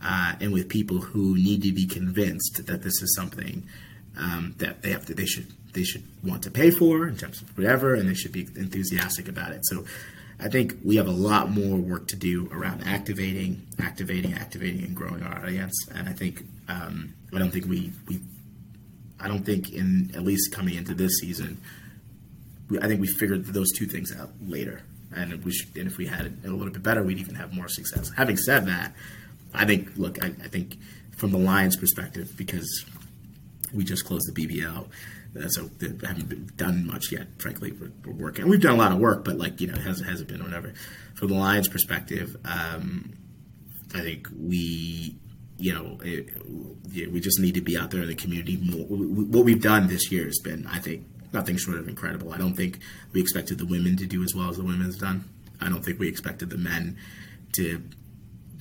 uh, 0.04 0.34
and 0.40 0.54
with 0.54 0.70
people 0.70 1.00
who 1.00 1.36
need 1.36 1.64
to 1.64 1.72
be 1.72 1.88
convinced 1.88 2.68
that 2.68 2.84
this 2.84 3.02
is 3.02 3.16
something 3.16 3.64
um, 4.18 4.56
that 4.58 4.82
they 4.82 4.92
have 4.92 5.06
to 5.06 5.14
they 5.14 5.26
should 5.26 5.48
they 5.74 5.84
should 5.84 6.04
want 6.24 6.44
to 6.44 6.52
pay 6.52 6.72
for 6.72 7.08
in 7.08 7.18
terms 7.18 7.42
of 7.42 7.58
whatever, 7.58 7.94
and 7.96 8.08
they 8.10 8.14
should 8.14 8.32
be 8.32 8.48
enthusiastic 8.56 9.28
about 9.28 9.52
it. 9.52 9.66
So 9.66 9.86
I 10.40 10.50
think 10.50 10.78
we 10.84 10.98
have 10.98 11.08
a 11.08 11.12
lot 11.12 11.50
more 11.50 11.78
work 11.78 12.08
to 12.10 12.16
do 12.16 12.50
around 12.52 12.84
activating, 12.86 13.68
activating, 13.80 14.34
activating, 14.34 14.84
and 14.84 14.96
growing 14.96 15.24
our 15.24 15.44
audience. 15.44 15.88
And 15.94 16.10
I 16.10 16.14
think 16.14 16.44
um, 16.68 17.14
I 17.34 17.40
don't 17.40 17.52
think 17.52 17.66
we 17.66 17.92
we 18.08 18.22
I 19.20 19.28
don't 19.28 19.46
think 19.46 19.72
in 19.72 20.12
at 20.16 20.24
least 20.24 20.52
coming 20.52 20.76
into 20.76 20.94
this 20.94 21.20
season, 21.20 21.62
we, 22.70 22.80
I 22.80 22.88
think 22.88 23.02
we 23.02 23.08
figured 23.08 23.46
those 23.46 23.72
two 23.72 23.86
things 23.86 24.16
out 24.16 24.32
later. 24.46 24.82
And 25.16 25.46
we 25.46 25.52
should, 25.52 25.76
and 25.78 25.88
if 25.88 25.98
we 25.98 26.08
had 26.08 26.26
it 26.26 26.34
a 26.44 26.50
little 26.50 26.74
bit 26.74 26.84
better, 26.84 27.02
we'd 27.02 27.20
even 27.20 27.36
have 27.36 27.54
more 27.54 27.70
success. 27.70 28.12
Having 28.18 28.38
said 28.38 28.66
that, 28.66 28.94
I 29.54 29.66
think 29.66 29.96
look, 29.96 30.22
I, 30.24 30.28
I 30.28 30.48
think 30.50 30.78
from 31.16 31.32
the 31.32 31.38
Lions' 31.38 31.78
perspective, 31.78 32.34
because 32.36 32.86
we 33.76 33.84
just 33.84 34.06
closed 34.06 34.34
the 34.34 34.48
BBL 34.48 34.88
so 35.48 35.64
they 35.80 36.08
haven't 36.08 36.58
done 36.58 36.88
much 36.88 37.12
yet. 37.12 37.28
Frankly, 37.40 37.72
we're, 37.72 38.14
working. 38.14 38.48
We've 38.48 38.62
done 38.62 38.76
a 38.76 38.78
lot 38.78 38.92
of 38.92 39.00
work, 39.00 39.26
but 39.26 39.38
like 39.38 39.60
you 39.60 39.68
know, 39.68 39.74
it 39.74 39.82
hasn't 39.82 40.10
hasn't 40.10 40.30
been 40.30 40.44
whatever. 40.44 40.74
From 41.16 41.30
the 41.30 41.36
Lions' 41.36 41.68
perspective, 41.68 42.36
um, 42.46 43.14
I 43.94 44.02
think 44.02 44.28
we, 44.38 45.18
you 45.58 45.74
know, 45.74 46.00
it, 46.04 46.30
we 47.12 47.20
just 47.20 47.40
need 47.40 47.56
to 47.56 47.62
be 47.62 47.78
out 47.78 47.92
there 47.92 48.02
in 48.02 48.08
the 48.08 48.16
community 48.16 48.58
more. 48.58 48.86
What 48.86 49.46
we've 49.46 49.62
done 49.62 49.88
this 49.88 50.12
year 50.12 50.26
has 50.26 50.40
been, 50.40 50.68
I 50.68 50.80
think, 50.80 51.06
nothing 51.34 51.58
short 51.58 51.78
of 51.78 51.88
incredible. 51.88 52.34
I 52.34 52.38
don't 52.38 52.56
think 52.56 52.80
we 53.12 53.22
expected 53.22 53.58
the 53.58 53.66
women 53.66 53.98
to 53.98 54.06
do 54.06 54.24
as 54.24 54.34
well 54.34 54.50
as 54.50 54.58
the 54.58 54.64
women's 54.64 54.98
done. 54.98 55.26
I 55.60 55.70
don't 55.70 55.84
think 55.84 56.00
we 56.00 56.08
expected 56.08 56.50
the 56.50 56.58
men 56.58 56.98
to, 57.54 57.82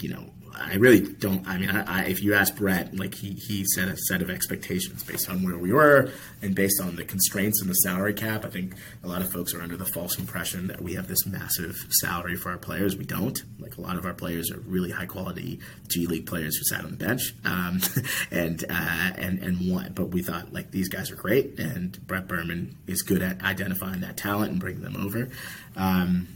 you 0.00 0.08
know, 0.08 0.30
I 0.56 0.74
really 0.76 1.00
don't. 1.00 1.46
I 1.48 1.58
mean, 1.58 1.70
I, 1.70 2.02
I, 2.02 2.04
if 2.06 2.22
you 2.22 2.34
ask 2.34 2.54
Brett, 2.54 2.96
like 2.96 3.14
he 3.14 3.32
he 3.32 3.64
set 3.64 3.88
a 3.88 3.96
set 3.96 4.22
of 4.22 4.30
expectations 4.30 5.02
based 5.02 5.28
on 5.28 5.42
where 5.42 5.58
we 5.58 5.72
were 5.72 6.10
and 6.42 6.54
based 6.54 6.80
on 6.80 6.96
the 6.96 7.04
constraints 7.04 7.60
and 7.60 7.68
the 7.68 7.74
salary 7.74 8.14
cap. 8.14 8.44
I 8.44 8.50
think 8.50 8.74
a 9.02 9.08
lot 9.08 9.20
of 9.20 9.32
folks 9.32 9.52
are 9.54 9.62
under 9.62 9.76
the 9.76 9.84
false 9.86 10.18
impression 10.18 10.68
that 10.68 10.80
we 10.80 10.94
have 10.94 11.08
this 11.08 11.26
massive 11.26 11.76
salary 12.00 12.36
for 12.36 12.50
our 12.50 12.58
players. 12.58 12.96
We 12.96 13.04
don't. 13.04 13.38
Like 13.58 13.76
a 13.76 13.80
lot 13.80 13.96
of 13.96 14.04
our 14.04 14.14
players 14.14 14.50
are 14.52 14.60
really 14.60 14.90
high 14.90 15.06
quality 15.06 15.60
G 15.88 16.06
League 16.06 16.26
players 16.26 16.56
who 16.56 16.64
sat 16.64 16.84
on 16.84 16.92
the 16.92 16.96
bench, 16.96 17.34
um, 17.44 17.80
and 18.30 18.64
uh, 18.70 19.12
and 19.16 19.40
and 19.40 19.72
what. 19.72 19.94
But 19.94 20.06
we 20.06 20.22
thought 20.22 20.52
like 20.52 20.70
these 20.70 20.88
guys 20.88 21.10
are 21.10 21.16
great, 21.16 21.58
and 21.58 22.04
Brett 22.06 22.28
Berman 22.28 22.76
is 22.86 23.02
good 23.02 23.22
at 23.22 23.42
identifying 23.42 24.00
that 24.02 24.16
talent 24.16 24.52
and 24.52 24.60
bringing 24.60 24.82
them 24.82 24.96
over, 24.96 25.30
um, 25.76 26.28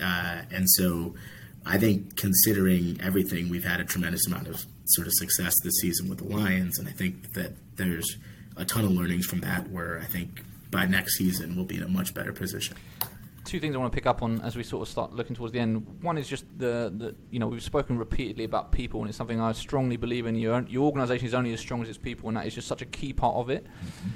uh, 0.00 0.42
and 0.52 0.70
so. 0.70 1.14
I 1.66 1.78
think 1.78 2.16
considering 2.16 3.00
everything, 3.00 3.48
we've 3.48 3.64
had 3.64 3.80
a 3.80 3.84
tremendous 3.84 4.26
amount 4.26 4.48
of 4.48 4.64
sort 4.86 5.06
of 5.06 5.14
success 5.14 5.54
this 5.62 5.74
season 5.80 6.08
with 6.08 6.18
the 6.18 6.24
Lions, 6.24 6.78
and 6.78 6.88
I 6.88 6.92
think 6.92 7.32
that 7.32 7.52
there's 7.76 8.18
a 8.56 8.64
ton 8.64 8.84
of 8.84 8.90
learnings 8.90 9.26
from 9.26 9.40
that. 9.40 9.70
Where 9.70 9.98
I 10.00 10.04
think 10.04 10.42
by 10.70 10.86
next 10.86 11.16
season 11.16 11.56
we'll 11.56 11.64
be 11.64 11.76
in 11.76 11.82
a 11.82 11.88
much 11.88 12.12
better 12.12 12.32
position. 12.32 12.76
Two 13.44 13.60
things 13.60 13.74
I 13.74 13.78
want 13.78 13.92
to 13.92 13.94
pick 13.94 14.06
up 14.06 14.22
on 14.22 14.40
as 14.40 14.56
we 14.56 14.62
sort 14.62 14.82
of 14.82 14.88
start 14.88 15.12
looking 15.12 15.36
towards 15.36 15.52
the 15.52 15.60
end. 15.60 15.86
One 16.00 16.16
is 16.16 16.26
just 16.26 16.46
the, 16.58 16.92
the 16.94 17.14
you 17.30 17.38
know 17.38 17.46
we've 17.46 17.62
spoken 17.62 17.98
repeatedly 17.98 18.44
about 18.44 18.72
people, 18.72 19.00
and 19.00 19.08
it's 19.08 19.16
something 19.16 19.40
I 19.40 19.52
strongly 19.52 19.96
believe 19.96 20.26
in. 20.26 20.34
Your 20.34 20.62
your 20.68 20.84
organisation 20.84 21.26
is 21.26 21.34
only 21.34 21.52
as 21.52 21.60
strong 21.60 21.82
as 21.82 21.88
its 21.88 21.98
people, 21.98 22.28
and 22.28 22.36
that 22.36 22.46
is 22.46 22.54
just 22.54 22.68
such 22.68 22.82
a 22.82 22.86
key 22.86 23.12
part 23.12 23.36
of 23.36 23.48
it. 23.48 23.64
Mm-hmm. 23.64 24.08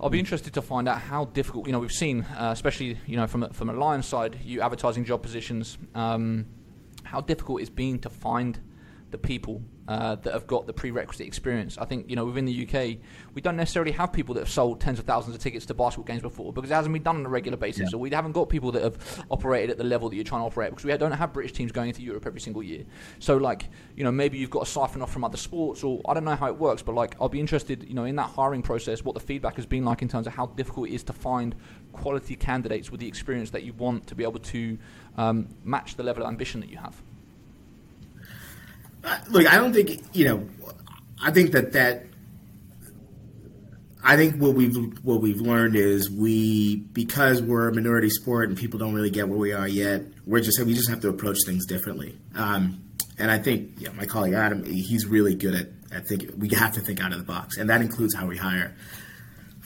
I'll 0.00 0.10
be 0.10 0.18
interested 0.18 0.52
to 0.54 0.62
find 0.62 0.86
out 0.86 1.00
how 1.00 1.26
difficult. 1.26 1.66
You 1.66 1.72
know, 1.72 1.78
we've 1.78 1.92
seen, 1.92 2.22
uh, 2.22 2.50
especially 2.52 2.98
you 3.06 3.16
know 3.16 3.26
from 3.26 3.44
a, 3.44 3.52
from 3.54 3.70
a 3.70 3.72
Lions 3.72 4.06
side, 4.06 4.38
you 4.44 4.60
advertising 4.60 5.04
job 5.04 5.22
positions. 5.22 5.78
Um, 5.94 6.46
how 7.04 7.20
difficult 7.20 7.60
it's 7.60 7.70
been 7.70 7.98
to 8.00 8.10
find 8.10 8.58
the 9.14 9.18
people 9.18 9.62
uh, 9.86 10.16
that 10.16 10.32
have 10.32 10.46
got 10.46 10.66
the 10.66 10.72
prerequisite 10.72 11.24
experience. 11.24 11.78
I 11.78 11.84
think 11.84 12.10
you 12.10 12.16
know 12.16 12.24
within 12.24 12.46
the 12.46 12.66
UK, 12.66 12.98
we 13.32 13.40
don't 13.40 13.56
necessarily 13.56 13.92
have 13.92 14.12
people 14.12 14.34
that 14.34 14.40
have 14.40 14.50
sold 14.50 14.80
tens 14.80 14.98
of 14.98 15.04
thousands 15.04 15.36
of 15.36 15.42
tickets 15.42 15.66
to 15.66 15.74
basketball 15.74 16.04
games 16.04 16.22
before 16.22 16.52
because 16.52 16.68
it 16.68 16.74
hasn't 16.74 16.92
been 16.92 17.04
done 17.04 17.16
on 17.18 17.26
a 17.26 17.28
regular 17.28 17.56
basis. 17.56 17.82
Yeah. 17.82 17.88
So 17.90 17.98
we 17.98 18.10
haven't 18.10 18.32
got 18.32 18.48
people 18.48 18.72
that 18.72 18.82
have 18.82 19.24
operated 19.30 19.70
at 19.70 19.78
the 19.78 19.84
level 19.84 20.08
that 20.08 20.16
you're 20.16 20.24
trying 20.24 20.40
to 20.40 20.46
operate 20.46 20.70
because 20.70 20.84
we 20.84 20.96
don't 20.96 21.12
have 21.12 21.32
British 21.32 21.52
teams 21.52 21.70
going 21.70 21.88
into 21.88 22.02
Europe 22.02 22.26
every 22.26 22.40
single 22.40 22.62
year. 22.62 22.84
So 23.20 23.36
like 23.36 23.68
you 23.94 24.02
know 24.02 24.10
maybe 24.10 24.36
you've 24.36 24.50
got 24.50 24.64
to 24.64 24.70
siphon 24.70 25.00
off 25.00 25.12
from 25.12 25.22
other 25.22 25.36
sports 25.36 25.84
or 25.84 26.00
I 26.08 26.14
don't 26.14 26.24
know 26.24 26.34
how 26.34 26.48
it 26.48 26.56
works, 26.56 26.82
but 26.82 26.96
like 26.96 27.14
I'll 27.20 27.28
be 27.28 27.40
interested 27.40 27.84
you 27.86 27.94
know 27.94 28.04
in 28.04 28.16
that 28.16 28.30
hiring 28.30 28.62
process 28.62 29.04
what 29.04 29.14
the 29.14 29.20
feedback 29.20 29.54
has 29.56 29.66
been 29.66 29.84
like 29.84 30.02
in 30.02 30.08
terms 30.08 30.26
of 30.26 30.32
how 30.32 30.46
difficult 30.46 30.88
it 30.88 30.94
is 30.94 31.04
to 31.04 31.12
find 31.12 31.54
quality 31.92 32.34
candidates 32.34 32.90
with 32.90 32.98
the 33.00 33.06
experience 33.06 33.50
that 33.50 33.62
you 33.62 33.74
want 33.74 34.06
to 34.08 34.14
be 34.16 34.24
able 34.24 34.40
to 34.40 34.76
um, 35.16 35.48
match 35.64 35.96
the 35.96 36.02
level 36.02 36.22
of 36.22 36.28
ambition 36.28 36.60
that 36.60 36.70
you 36.70 36.76
have 36.76 37.00
look, 39.28 39.52
I 39.52 39.56
don't 39.56 39.72
think 39.72 40.02
you 40.12 40.24
know. 40.26 40.48
I 41.22 41.30
think 41.30 41.52
that 41.52 41.72
that. 41.72 42.06
I 44.06 44.16
think 44.16 44.36
what 44.36 44.54
we've 44.54 44.76
what 45.02 45.22
we've 45.22 45.40
learned 45.40 45.76
is 45.76 46.10
we 46.10 46.76
because 46.76 47.40
we're 47.40 47.68
a 47.68 47.74
minority 47.74 48.10
sport 48.10 48.50
and 48.50 48.58
people 48.58 48.78
don't 48.78 48.94
really 48.94 49.10
get 49.10 49.28
where 49.28 49.38
we 49.38 49.52
are 49.52 49.66
yet. 49.66 50.02
We're 50.26 50.40
just 50.40 50.62
we 50.62 50.74
just 50.74 50.90
have 50.90 51.00
to 51.00 51.08
approach 51.08 51.38
things 51.46 51.64
differently. 51.64 52.18
Um, 52.34 52.82
and 53.18 53.30
I 53.30 53.38
think 53.38 53.76
yeah, 53.78 53.92
my 53.92 54.04
colleague 54.04 54.34
Adam, 54.34 54.64
he's 54.64 55.06
really 55.06 55.34
good 55.34 55.54
at 55.54 55.68
at 55.90 56.06
thinking. 56.06 56.38
We 56.38 56.50
have 56.50 56.74
to 56.74 56.80
think 56.80 57.02
out 57.02 57.12
of 57.12 57.18
the 57.18 57.24
box, 57.24 57.56
and 57.56 57.70
that 57.70 57.80
includes 57.80 58.14
how 58.14 58.26
we 58.26 58.36
hire. 58.36 58.76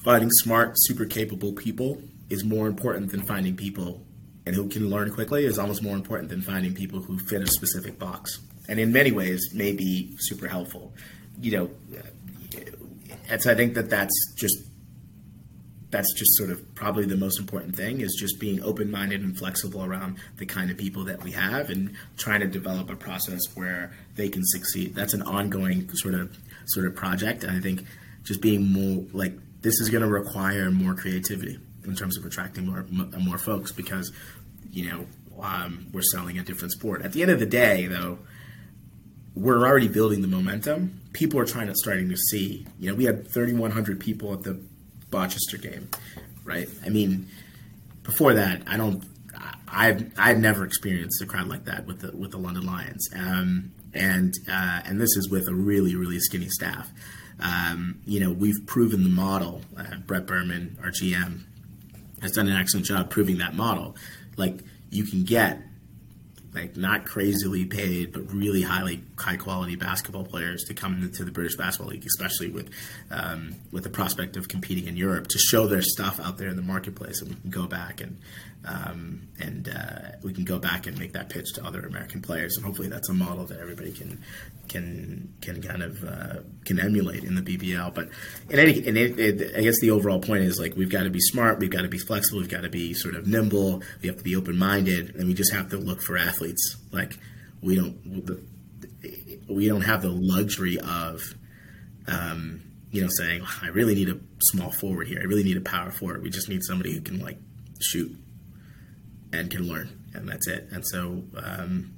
Finding 0.04 0.30
smart, 0.30 0.74
super 0.76 1.04
capable 1.04 1.52
people 1.52 2.00
is 2.30 2.44
more 2.44 2.68
important 2.68 3.10
than 3.10 3.22
finding 3.22 3.56
people 3.56 4.06
and 4.48 4.56
who 4.56 4.66
can 4.66 4.88
learn 4.88 5.12
quickly 5.12 5.44
is 5.44 5.58
almost 5.58 5.82
more 5.82 5.94
important 5.94 6.30
than 6.30 6.40
finding 6.40 6.74
people 6.74 7.00
who 7.00 7.18
fit 7.18 7.42
a 7.42 7.46
specific 7.46 7.98
box. 7.98 8.38
And 8.66 8.80
in 8.80 8.92
many 8.92 9.12
ways 9.12 9.50
may 9.52 9.72
be 9.72 10.16
super 10.20 10.48
helpful. 10.48 10.94
You 11.38 11.52
know, 11.52 11.70
uh, 11.94 12.60
and 13.28 13.42
so 13.42 13.52
I 13.52 13.54
think 13.54 13.74
that 13.74 13.90
that's 13.90 14.14
just 14.36 14.56
that's 15.90 16.14
just 16.14 16.34
sort 16.36 16.48
of 16.48 16.74
probably 16.74 17.04
the 17.04 17.16
most 17.16 17.38
important 17.38 17.76
thing 17.76 18.00
is 18.00 18.16
just 18.18 18.40
being 18.40 18.62
open-minded 18.62 19.20
and 19.22 19.36
flexible 19.36 19.84
around 19.84 20.16
the 20.36 20.46
kind 20.46 20.70
of 20.70 20.78
people 20.78 21.04
that 21.04 21.22
we 21.22 21.32
have 21.32 21.68
and 21.68 21.94
trying 22.16 22.40
to 22.40 22.46
develop 22.46 22.88
a 22.90 22.96
process 22.96 23.40
where 23.54 23.92
they 24.16 24.30
can 24.30 24.42
succeed. 24.44 24.94
That's 24.94 25.12
an 25.12 25.22
ongoing 25.22 25.90
sort 25.94 26.14
of 26.14 26.34
sort 26.68 26.86
of 26.86 26.94
project. 26.94 27.44
And 27.44 27.54
i 27.54 27.60
think 27.60 27.84
just 28.24 28.40
being 28.40 28.72
more 28.72 29.04
like 29.12 29.34
this 29.60 29.78
is 29.78 29.90
going 29.90 30.02
to 30.02 30.08
require 30.08 30.70
more 30.70 30.94
creativity 30.94 31.58
in 31.88 31.96
terms 31.96 32.18
of 32.18 32.24
attracting 32.24 32.66
more 32.66 32.86
more 33.18 33.38
folks 33.38 33.72
because 33.72 34.12
you 34.70 34.90
know 34.90 35.06
um, 35.40 35.86
we're 35.92 36.02
selling 36.02 36.38
a 36.38 36.42
different 36.42 36.72
sport 36.72 37.02
at 37.02 37.12
the 37.12 37.22
end 37.22 37.30
of 37.30 37.38
the 37.38 37.46
day 37.46 37.86
though 37.86 38.18
we're 39.38 39.66
already 39.66 39.88
building 39.88 40.20
the 40.20 40.28
momentum. 40.28 41.00
People 41.12 41.38
are 41.38 41.46
trying 41.46 41.68
to 41.68 41.74
starting 41.76 42.08
to 42.08 42.16
see. 42.16 42.66
You 42.78 42.90
know, 42.90 42.96
we 42.96 43.04
had 43.04 43.32
3,100 43.32 44.00
people 44.00 44.32
at 44.32 44.42
the 44.42 44.60
Rochester 45.12 45.56
game, 45.56 45.88
right? 46.44 46.68
I 46.84 46.88
mean, 46.88 47.28
before 48.02 48.34
that, 48.34 48.62
I 48.66 48.76
don't. 48.76 49.04
I've 49.70 50.12
I've 50.18 50.38
never 50.38 50.64
experienced 50.64 51.22
a 51.22 51.26
crowd 51.26 51.46
like 51.46 51.66
that 51.66 51.86
with 51.86 52.00
the 52.00 52.16
with 52.16 52.32
the 52.32 52.38
London 52.38 52.66
Lions, 52.66 53.08
um, 53.14 53.70
and 53.94 54.32
uh, 54.50 54.80
and 54.84 55.00
this 55.00 55.14
is 55.16 55.28
with 55.30 55.46
a 55.46 55.54
really 55.54 55.94
really 55.94 56.18
skinny 56.18 56.48
staff. 56.48 56.90
Um, 57.38 58.00
you 58.06 58.18
know, 58.18 58.32
we've 58.32 58.66
proven 58.66 59.04
the 59.04 59.10
model. 59.10 59.60
Uh, 59.76 59.98
Brett 60.06 60.26
Berman, 60.26 60.78
our 60.82 60.90
GM, 60.90 61.42
has 62.22 62.32
done 62.32 62.48
an 62.48 62.56
excellent 62.56 62.86
job 62.86 63.10
proving 63.10 63.38
that 63.38 63.54
model. 63.54 63.94
Like 64.38 64.60
you 64.90 65.04
can 65.04 65.24
get 65.24 65.60
like 66.54 66.76
not 66.76 67.04
crazily 67.04 67.66
paid, 67.66 68.12
but 68.12 68.32
really 68.32 68.62
highly 68.62 69.02
high 69.18 69.36
quality 69.36 69.76
basketball 69.76 70.24
players 70.24 70.64
to 70.64 70.74
come 70.74 71.02
into 71.02 71.24
the 71.24 71.30
British 71.30 71.56
Basketball 71.56 71.90
League, 71.90 72.06
especially 72.06 72.48
with 72.48 72.70
um, 73.10 73.54
with 73.70 73.84
the 73.84 73.90
prospect 73.90 74.36
of 74.36 74.48
competing 74.48 74.86
in 74.86 74.96
Europe 74.96 75.28
to 75.28 75.38
show 75.38 75.66
their 75.66 75.82
stuff 75.82 76.18
out 76.20 76.38
there 76.38 76.48
in 76.48 76.56
the 76.56 76.62
marketplace, 76.62 77.20
and 77.20 77.30
we 77.30 77.36
can 77.36 77.50
go 77.50 77.66
back 77.66 78.00
and 78.00 78.18
um, 78.68 79.28
and 79.40 79.68
uh, 79.68 80.16
we 80.22 80.32
can 80.32 80.44
go 80.44 80.58
back 80.58 80.86
and 80.86 80.98
make 80.98 81.12
that 81.14 81.30
pitch 81.30 81.54
to 81.54 81.64
other 81.64 81.80
American 81.86 82.20
players, 82.20 82.56
and 82.56 82.66
hopefully 82.66 82.88
that's 82.88 83.08
a 83.08 83.14
model 83.14 83.46
that 83.46 83.58
everybody 83.60 83.92
can 83.92 84.22
can 84.68 85.32
can 85.40 85.62
kind 85.62 85.82
of 85.82 86.04
uh, 86.04 86.40
can 86.64 86.78
emulate 86.78 87.24
in 87.24 87.34
the 87.34 87.40
BBL. 87.40 87.94
But 87.94 88.10
in 88.50 88.58
any, 88.58 88.86
in 88.86 88.96
it, 88.96 89.18
it, 89.18 89.56
I 89.56 89.62
guess 89.62 89.80
the 89.80 89.90
overall 89.90 90.20
point 90.20 90.44
is 90.44 90.58
like 90.58 90.76
we've 90.76 90.90
got 90.90 91.04
to 91.04 91.10
be 91.10 91.20
smart, 91.20 91.60
we've 91.60 91.70
got 91.70 91.82
to 91.82 91.88
be 91.88 91.98
flexible, 91.98 92.40
we've 92.40 92.50
got 92.50 92.62
to 92.62 92.68
be 92.68 92.92
sort 92.92 93.14
of 93.14 93.26
nimble, 93.26 93.82
we 94.02 94.08
have 94.08 94.18
to 94.18 94.24
be 94.24 94.36
open 94.36 94.58
minded, 94.58 95.14
and 95.14 95.26
we 95.26 95.34
just 95.34 95.52
have 95.52 95.70
to 95.70 95.78
look 95.78 96.02
for 96.02 96.18
athletes. 96.18 96.76
Like 96.92 97.18
we 97.62 97.76
don't 97.76 98.38
we 99.48 99.68
don't 99.68 99.82
have 99.82 100.02
the 100.02 100.10
luxury 100.12 100.78
of. 100.78 101.22
Um, 102.06 102.62
you 102.90 103.02
know, 103.02 103.08
saying 103.10 103.42
I 103.60 103.66
really 103.66 103.94
need 103.94 104.08
a 104.08 104.18
small 104.40 104.70
forward 104.70 105.08
here. 105.08 105.18
I 105.20 105.24
really 105.24 105.44
need 105.44 105.58
a 105.58 105.60
power 105.60 105.90
forward. 105.90 106.22
We 106.22 106.30
just 106.30 106.48
need 106.48 106.64
somebody 106.64 106.94
who 106.94 107.02
can 107.02 107.18
like 107.18 107.36
shoot 107.82 108.16
and 109.32 109.50
can 109.50 109.68
learn, 109.68 110.04
and 110.14 110.28
that's 110.28 110.46
it. 110.46 110.68
And 110.70 110.86
so, 110.86 111.22
um, 111.36 111.94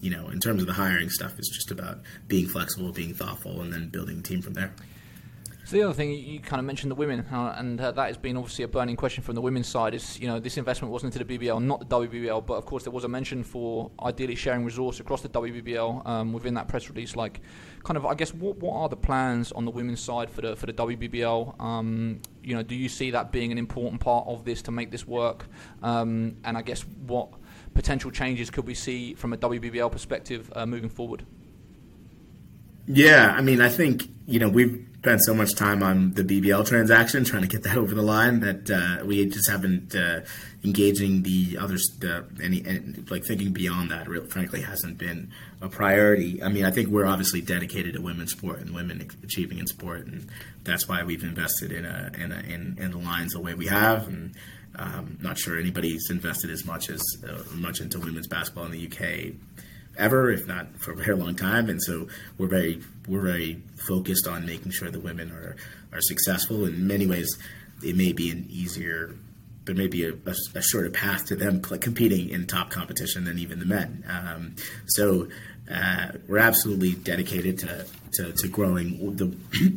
you 0.00 0.10
know, 0.10 0.28
in 0.28 0.40
terms 0.40 0.60
of 0.60 0.66
the 0.66 0.74
hiring 0.74 1.10
stuff, 1.10 1.38
it's 1.38 1.54
just 1.54 1.70
about 1.70 2.00
being 2.28 2.46
flexible, 2.46 2.92
being 2.92 3.14
thoughtful, 3.14 3.60
and 3.62 3.72
then 3.72 3.88
building 3.88 4.16
the 4.16 4.22
team 4.22 4.42
from 4.42 4.54
there. 4.54 4.72
So 5.66 5.74
the 5.74 5.82
other 5.82 5.94
thing 5.94 6.12
you 6.12 6.38
kind 6.38 6.60
of 6.60 6.64
mentioned 6.64 6.92
the 6.92 6.94
women, 6.94 7.26
uh, 7.32 7.56
and 7.58 7.80
uh, 7.80 7.90
that 7.90 8.06
has 8.06 8.16
been 8.16 8.36
obviously 8.36 8.62
a 8.62 8.68
burning 8.68 8.94
question 8.94 9.24
from 9.24 9.34
the 9.34 9.40
women's 9.40 9.66
side. 9.66 9.96
Is 9.96 10.16
you 10.20 10.28
know 10.28 10.38
this 10.38 10.58
investment 10.58 10.92
wasn't 10.92 11.12
into 11.12 11.26
the 11.26 11.38
BBL, 11.38 11.60
not 11.60 11.80
the 11.80 11.86
WBBL, 11.86 12.46
but 12.46 12.54
of 12.54 12.64
course 12.64 12.84
there 12.84 12.92
was 12.92 13.02
a 13.02 13.08
mention 13.08 13.42
for 13.42 13.90
ideally 14.00 14.36
sharing 14.36 14.64
resource 14.64 15.00
across 15.00 15.22
the 15.22 15.28
WBBL 15.28 16.06
um, 16.06 16.32
within 16.32 16.54
that 16.54 16.68
press 16.68 16.88
release. 16.88 17.16
Like, 17.16 17.40
kind 17.82 17.96
of, 17.96 18.06
I 18.06 18.14
guess, 18.14 18.32
what 18.32 18.58
what 18.58 18.76
are 18.76 18.88
the 18.88 18.96
plans 18.96 19.50
on 19.50 19.64
the 19.64 19.72
women's 19.72 19.98
side 19.98 20.30
for 20.30 20.40
the 20.40 20.54
for 20.54 20.66
the 20.66 20.72
WBBL? 20.72 21.60
Um, 21.60 22.20
you 22.44 22.54
know, 22.54 22.62
do 22.62 22.76
you 22.76 22.88
see 22.88 23.10
that 23.10 23.32
being 23.32 23.50
an 23.50 23.58
important 23.58 24.00
part 24.00 24.24
of 24.28 24.44
this 24.44 24.62
to 24.62 24.70
make 24.70 24.92
this 24.92 25.04
work? 25.04 25.48
Um, 25.82 26.36
and 26.44 26.56
I 26.56 26.62
guess 26.62 26.82
what 26.82 27.30
potential 27.74 28.12
changes 28.12 28.50
could 28.50 28.68
we 28.68 28.74
see 28.74 29.14
from 29.14 29.32
a 29.32 29.36
WBBL 29.36 29.90
perspective 29.90 30.48
uh, 30.54 30.64
moving 30.64 30.90
forward? 30.90 31.26
Yeah, 32.86 33.34
I 33.36 33.40
mean, 33.42 33.60
I 33.60 33.68
think 33.68 34.08
you 34.26 34.38
know 34.38 34.48
we've 34.48 34.86
spent 35.06 35.22
so 35.22 35.34
much 35.34 35.54
time 35.54 35.84
on 35.84 36.12
the 36.14 36.24
BBL 36.24 36.66
transaction, 36.66 37.22
trying 37.24 37.42
to 37.42 37.48
get 37.48 37.62
that 37.62 37.76
over 37.82 37.94
the 37.94 38.02
line, 38.02 38.40
that 38.40 38.70
uh, 38.70 39.04
we 39.04 39.24
just 39.26 39.48
haven't 39.48 39.94
uh, 39.94 40.20
engaging 40.64 41.22
the 41.22 41.56
others. 41.60 41.88
Uh, 42.02 42.22
any, 42.42 42.64
any, 42.66 43.04
like 43.08 43.24
thinking 43.24 43.52
beyond 43.52 43.90
that, 43.92 44.08
really, 44.08 44.26
frankly, 44.26 44.62
hasn't 44.62 44.98
been 44.98 45.30
a 45.60 45.68
priority. 45.68 46.42
I 46.42 46.48
mean, 46.48 46.64
I 46.64 46.72
think 46.72 46.88
we're 46.88 47.06
obviously 47.06 47.40
dedicated 47.40 47.94
to 47.94 48.00
women's 48.00 48.32
sport 48.32 48.58
and 48.58 48.74
women 48.74 49.08
achieving 49.22 49.58
in 49.58 49.68
sport, 49.68 50.06
and 50.06 50.28
that's 50.64 50.88
why 50.88 51.04
we've 51.04 51.22
invested 51.22 51.70
in 51.70 51.84
a, 51.84 52.10
in, 52.18 52.32
a, 52.32 52.40
in, 52.40 52.76
in 52.80 52.90
the 52.90 52.98
Lions 52.98 53.32
the 53.32 53.40
way 53.40 53.54
we 53.54 53.66
have. 53.66 54.08
And 54.08 54.34
um, 54.74 55.18
not 55.22 55.38
sure 55.38 55.58
anybody's 55.58 56.10
invested 56.10 56.50
as 56.50 56.64
much 56.64 56.90
as 56.90 57.00
uh, 57.26 57.42
much 57.54 57.80
into 57.80 58.00
women's 58.00 58.26
basketball 58.26 58.66
in 58.66 58.72
the 58.72 58.86
UK 58.86 59.34
ever, 59.96 60.30
if 60.30 60.46
not 60.46 60.76
for 60.78 60.92
a 60.92 60.96
very 60.96 61.16
long 61.16 61.34
time. 61.34 61.68
And 61.68 61.82
so 61.82 62.08
we're 62.38 62.48
very 62.48 62.82
we're 63.08 63.22
very 63.22 63.62
focused 63.76 64.26
on 64.26 64.46
making 64.46 64.72
sure 64.72 64.90
the 64.90 65.00
women 65.00 65.30
are 65.32 65.56
are 65.92 66.00
successful. 66.00 66.64
In 66.66 66.86
many 66.86 67.06
ways, 67.06 67.38
it 67.82 67.96
may 67.96 68.12
be 68.12 68.30
an 68.30 68.46
easier 68.48 69.14
there 69.66 69.74
may 69.74 69.88
be 69.88 70.04
a, 70.04 70.12
a, 70.12 70.34
a 70.54 70.62
shorter 70.62 70.90
path 70.90 71.26
to 71.26 71.36
them 71.36 71.60
competing 71.60 72.30
in 72.30 72.46
top 72.46 72.70
competition 72.70 73.24
than 73.24 73.38
even 73.38 73.58
the 73.58 73.66
men. 73.66 74.04
Um, 74.08 74.54
so 74.86 75.28
uh, 75.70 76.12
we're 76.28 76.38
absolutely 76.38 76.92
dedicated 76.92 77.58
to, 77.58 77.86
to, 78.12 78.32
to 78.32 78.48
growing 78.48 79.16
the, 79.16 79.26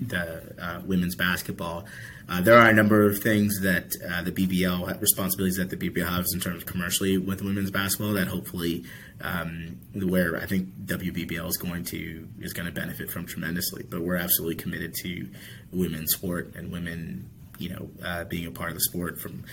the 0.05 0.63
uh, 0.63 0.81
women's 0.85 1.15
basketball. 1.15 1.85
Uh, 2.30 2.41
there 2.41 2.60
are 2.60 2.69
a 2.69 2.73
number 2.73 3.07
of 3.07 3.18
things 3.19 3.60
that 3.61 3.91
uh, 4.07 4.22
the 4.22 4.31
BBL 4.31 5.01
responsibilities 5.01 5.56
that 5.56 5.72
the 5.72 5.76
BBL 5.76 6.07
has 6.07 6.31
in 6.31 6.39
terms 6.39 6.61
of 6.61 6.68
commercially 6.68 7.18
with 7.18 7.41
women's 7.41 7.72
basketball 7.72 8.14
that 8.14 8.27
hopefully 8.27 8.85
um, 9.22 9.80
where 9.95 10.38
I 10.38 10.45
think 10.45 10.69
WBBL 10.85 11.47
is 11.49 11.57
going 11.57 11.85
to 11.85 12.27
is 12.39 12.53
going 12.53 12.68
to 12.68 12.72
benefit 12.72 13.10
from 13.10 13.26
tremendously. 13.26 13.84
But 13.89 14.01
we're 14.01 14.18
absolutely 14.18 14.57
committed 14.57 14.93
to 15.01 15.27
women's 15.72 16.14
sport 16.14 16.53
and 16.56 16.72
women, 16.72 17.31
you 17.57 17.69
know, 17.69 17.89
uh, 18.06 18.26
being 18.26 18.45
a 18.45 18.51
part 18.51 18.69
of 18.69 18.76
the 18.76 18.81
sport 18.81 19.19
from 19.19 19.43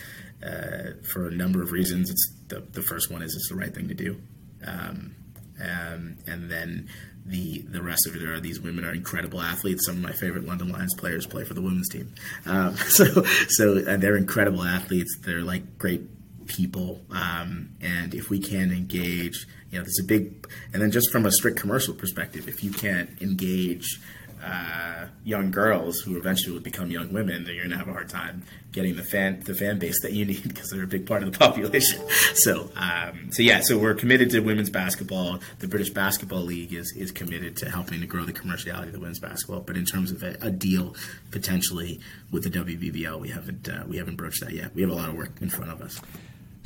uh, 0.44 1.00
for 1.12 1.28
a 1.28 1.32
number 1.32 1.62
of 1.62 1.72
reasons. 1.72 2.10
It's 2.10 2.34
the 2.48 2.60
the 2.60 2.82
first 2.82 3.10
one 3.10 3.22
is 3.22 3.34
it's 3.34 3.48
the 3.48 3.56
right 3.56 3.74
thing 3.74 3.88
to 3.88 3.94
do. 3.94 4.20
Um, 4.66 5.14
um, 5.62 6.18
and 6.26 6.50
then 6.50 6.90
the 7.26 7.62
the 7.62 7.82
rest 7.82 8.06
of 8.06 8.14
it 8.14 8.22
are 8.22 8.40
these 8.40 8.60
women 8.60 8.84
are 8.84 8.92
incredible 8.92 9.40
athletes. 9.40 9.86
Some 9.86 9.96
of 9.96 10.02
my 10.02 10.12
favorite 10.12 10.46
London 10.46 10.68
Lions 10.68 10.94
players 10.94 11.26
play 11.26 11.44
for 11.44 11.54
the 11.54 11.62
women's 11.62 11.88
team. 11.88 12.14
Um, 12.46 12.76
so 12.88 13.24
so 13.48 13.74
they're 13.74 14.16
incredible 14.16 14.62
athletes. 14.62 15.18
They're 15.24 15.42
like 15.42 15.78
great 15.78 16.02
people. 16.46 17.02
Um, 17.10 17.70
and 17.80 18.14
if 18.14 18.30
we 18.30 18.38
can 18.38 18.72
engage, 18.72 19.46
you 19.70 19.78
know, 19.78 19.84
there's 19.84 19.98
a 20.00 20.04
big. 20.04 20.48
And 20.72 20.80
then 20.80 20.90
just 20.90 21.10
from 21.10 21.26
a 21.26 21.32
strict 21.32 21.58
commercial 21.58 21.94
perspective, 21.94 22.48
if 22.48 22.62
you 22.62 22.70
can't 22.70 23.10
engage 23.20 24.00
uh, 24.44 25.06
young 25.24 25.50
girls 25.50 25.98
who 26.00 26.16
eventually 26.16 26.52
would 26.52 26.62
become 26.62 26.90
young 26.90 27.12
women, 27.12 27.44
then 27.44 27.54
you're 27.54 27.64
gonna 27.64 27.76
have 27.76 27.88
a 27.88 27.92
hard 27.92 28.08
time 28.08 28.42
getting 28.72 28.96
the 28.96 29.02
fan 29.02 29.40
the 29.40 29.54
fan 29.54 29.78
base 29.78 30.00
that 30.02 30.12
you 30.12 30.24
need 30.24 30.42
because 30.48 30.70
they're 30.70 30.84
a 30.84 30.86
big 30.86 31.06
part 31.06 31.22
of 31.22 31.32
the 31.32 31.38
population. 31.46 32.00
So 32.34 32.70
um, 32.76 33.30
so 33.32 33.42
yeah, 33.42 33.60
so 33.60 33.78
we're 33.78 33.94
committed 33.94 34.30
to 34.30 34.40
women's 34.40 34.70
basketball. 34.70 35.40
The 35.58 35.68
British 35.68 35.90
Basketball 35.90 36.42
League 36.42 36.72
is 36.72 36.92
is 36.96 37.12
committed 37.12 37.56
to 37.58 37.70
helping 37.70 38.00
to 38.00 38.06
grow 38.06 38.24
the 38.24 38.32
commerciality 38.32 38.86
of 38.86 38.92
the 38.92 39.00
women's 39.00 39.20
basketball. 39.20 39.60
But 39.60 39.76
in 39.76 39.84
terms 39.84 40.10
of 40.10 40.22
a, 40.22 40.36
a 40.40 40.50
deal 40.50 40.94
potentially 41.30 42.00
with 42.30 42.44
the 42.44 42.50
WBBL, 42.50 43.20
we 43.20 43.28
haven't 43.28 43.68
uh, 43.68 43.84
we 43.86 43.96
haven't 43.96 44.16
broached 44.16 44.40
that 44.40 44.52
yet. 44.52 44.74
We 44.74 44.82
have 44.82 44.90
a 44.90 44.94
lot 44.94 45.08
of 45.08 45.16
work 45.16 45.32
in 45.40 45.48
front 45.48 45.70
of 45.70 45.80
us. 45.80 46.00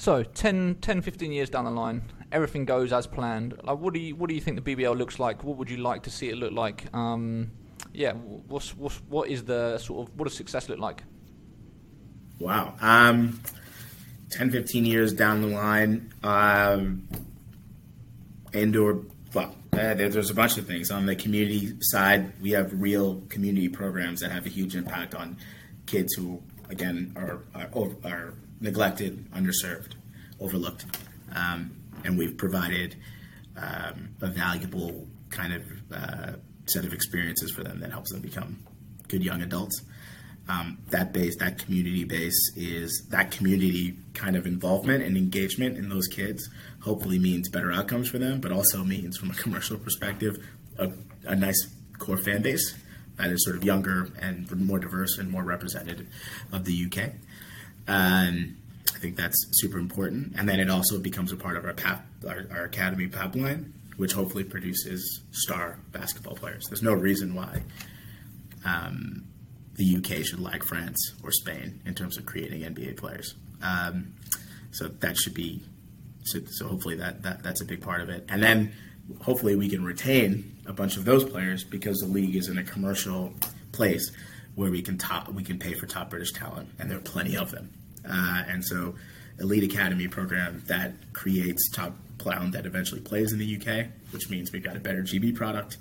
So 0.00 0.22
10, 0.22 0.76
10, 0.80 1.02
15 1.02 1.30
years 1.30 1.50
down 1.50 1.66
the 1.66 1.70
line, 1.70 2.00
everything 2.32 2.64
goes 2.64 2.90
as 2.90 3.06
planned. 3.06 3.60
Like, 3.62 3.78
what 3.80 3.92
do 3.92 4.00
you 4.00 4.16
what 4.16 4.28
do 4.28 4.34
you 4.34 4.40
think 4.40 4.64
the 4.64 4.74
BBL 4.74 4.96
looks 4.96 5.18
like? 5.18 5.44
What 5.44 5.58
would 5.58 5.68
you 5.68 5.76
like 5.76 6.04
to 6.04 6.10
see 6.10 6.30
it 6.30 6.36
look 6.36 6.52
like? 6.52 6.86
Um, 6.94 7.50
yeah, 7.92 8.12
what's, 8.12 8.76
what's 8.76 8.96
what 9.08 9.28
is 9.28 9.44
the 9.44 9.78
sort 9.78 10.08
of 10.08 10.18
what 10.18 10.28
does 10.28 10.36
success 10.36 10.68
look 10.68 10.78
like? 10.78 11.02
Wow. 12.38 12.74
Um, 12.80 13.40
10, 14.30 14.50
15 14.50 14.86
years 14.86 15.12
down 15.12 15.42
the 15.42 15.48
line, 15.48 16.12
um, 16.22 17.06
indoor, 18.52 19.02
well, 19.34 19.54
uh, 19.72 19.94
there's 19.94 20.30
a 20.30 20.34
bunch 20.34 20.56
of 20.56 20.66
things. 20.66 20.90
On 20.90 21.04
the 21.06 21.16
community 21.16 21.74
side, 21.80 22.32
we 22.40 22.52
have 22.52 22.72
real 22.80 23.22
community 23.28 23.68
programs 23.68 24.20
that 24.20 24.30
have 24.30 24.46
a 24.46 24.48
huge 24.48 24.74
impact 24.74 25.14
on 25.14 25.36
kids 25.86 26.14
who, 26.14 26.42
again, 26.70 27.12
are, 27.16 27.40
are, 27.54 27.90
are 28.04 28.34
neglected, 28.60 29.30
underserved, 29.32 29.92
overlooked. 30.38 30.86
Um, 31.34 31.76
and 32.04 32.16
we've 32.16 32.36
provided 32.36 32.96
um, 33.56 34.10
a 34.20 34.28
valuable 34.28 35.06
kind 35.28 35.52
of 35.52 35.62
uh, 35.92 36.32
set 36.70 36.84
of 36.84 36.92
experiences 36.92 37.50
for 37.50 37.62
them 37.62 37.80
that 37.80 37.90
helps 37.90 38.10
them 38.12 38.20
become 38.20 38.58
good 39.08 39.22
young 39.22 39.42
adults. 39.42 39.82
Um, 40.48 40.78
that 40.88 41.12
base, 41.12 41.36
that 41.36 41.58
community 41.58 42.04
base, 42.04 42.52
is 42.56 43.06
that 43.10 43.30
community 43.30 43.96
kind 44.14 44.34
of 44.34 44.46
involvement 44.46 45.04
and 45.04 45.16
engagement 45.16 45.76
in 45.76 45.88
those 45.88 46.08
kids. 46.08 46.48
Hopefully, 46.80 47.18
means 47.18 47.48
better 47.48 47.70
outcomes 47.70 48.08
for 48.08 48.18
them, 48.18 48.40
but 48.40 48.50
also 48.50 48.82
means, 48.82 49.16
from 49.16 49.30
a 49.30 49.34
commercial 49.34 49.78
perspective, 49.78 50.44
a, 50.78 50.90
a 51.24 51.36
nice 51.36 51.68
core 51.98 52.16
fan 52.16 52.42
base 52.42 52.74
that 53.16 53.30
is 53.30 53.44
sort 53.44 53.56
of 53.56 53.62
younger 53.62 54.08
and 54.20 54.50
more 54.66 54.78
diverse 54.78 55.18
and 55.18 55.30
more 55.30 55.44
representative 55.44 56.08
of 56.52 56.64
the 56.64 56.86
UK. 56.86 57.10
Um, 57.86 58.56
I 58.94 58.98
think 58.98 59.16
that's 59.16 59.36
super 59.52 59.78
important, 59.78 60.34
and 60.36 60.48
then 60.48 60.58
it 60.58 60.68
also 60.68 60.98
becomes 60.98 61.30
a 61.30 61.36
part 61.36 61.56
of 61.56 61.64
our 61.64 61.74
our, 62.26 62.46
our 62.50 62.64
academy 62.64 63.06
pipeline 63.06 63.72
which 64.00 64.14
hopefully 64.14 64.42
produces 64.42 65.20
star 65.30 65.78
basketball 65.92 66.34
players. 66.34 66.64
There's 66.68 66.82
no 66.82 66.94
reason 66.94 67.34
why 67.34 67.60
um, 68.64 69.26
the 69.74 69.96
UK 69.96 70.24
should 70.24 70.40
lag 70.40 70.64
France 70.64 71.12
or 71.22 71.30
Spain 71.30 71.82
in 71.84 71.94
terms 71.94 72.16
of 72.16 72.24
creating 72.24 72.62
NBA 72.62 72.96
players. 72.96 73.34
Um, 73.62 74.14
so 74.70 74.88
that 74.88 75.18
should 75.18 75.34
be 75.34 75.60
so, 76.22 76.38
so 76.46 76.66
hopefully 76.66 76.94
that, 76.96 77.22
that 77.24 77.42
that's 77.42 77.60
a 77.60 77.64
big 77.66 77.82
part 77.82 78.00
of 78.00 78.08
it. 78.08 78.24
And 78.30 78.42
then 78.42 78.72
hopefully 79.20 79.54
we 79.54 79.68
can 79.68 79.84
retain 79.84 80.56
a 80.64 80.72
bunch 80.72 80.96
of 80.96 81.04
those 81.04 81.22
players 81.22 81.62
because 81.62 81.98
the 81.98 82.06
league 82.06 82.36
is 82.36 82.48
in 82.48 82.56
a 82.56 82.64
commercial 82.64 83.34
place 83.72 84.10
where 84.54 84.70
we 84.70 84.80
can 84.80 84.96
top 84.96 85.30
we 85.30 85.44
can 85.44 85.58
pay 85.58 85.74
for 85.74 85.84
top 85.84 86.08
British 86.08 86.32
talent, 86.32 86.70
and 86.78 86.90
there 86.90 86.96
are 86.96 87.02
plenty 87.02 87.36
of 87.36 87.50
them. 87.50 87.68
Uh, 88.08 88.44
and 88.48 88.64
so, 88.64 88.94
elite 89.40 89.64
academy 89.64 90.08
program 90.08 90.62
that 90.68 90.94
creates 91.12 91.68
top 91.70 91.94
Clown 92.20 92.52
that 92.52 92.66
eventually 92.66 93.00
plays 93.00 93.32
in 93.32 93.38
the 93.38 93.56
UK, 93.56 93.86
which 94.12 94.30
means 94.30 94.52
we've 94.52 94.62
got 94.62 94.76
a 94.76 94.80
better 94.80 95.02
GB 95.02 95.34
product. 95.34 95.78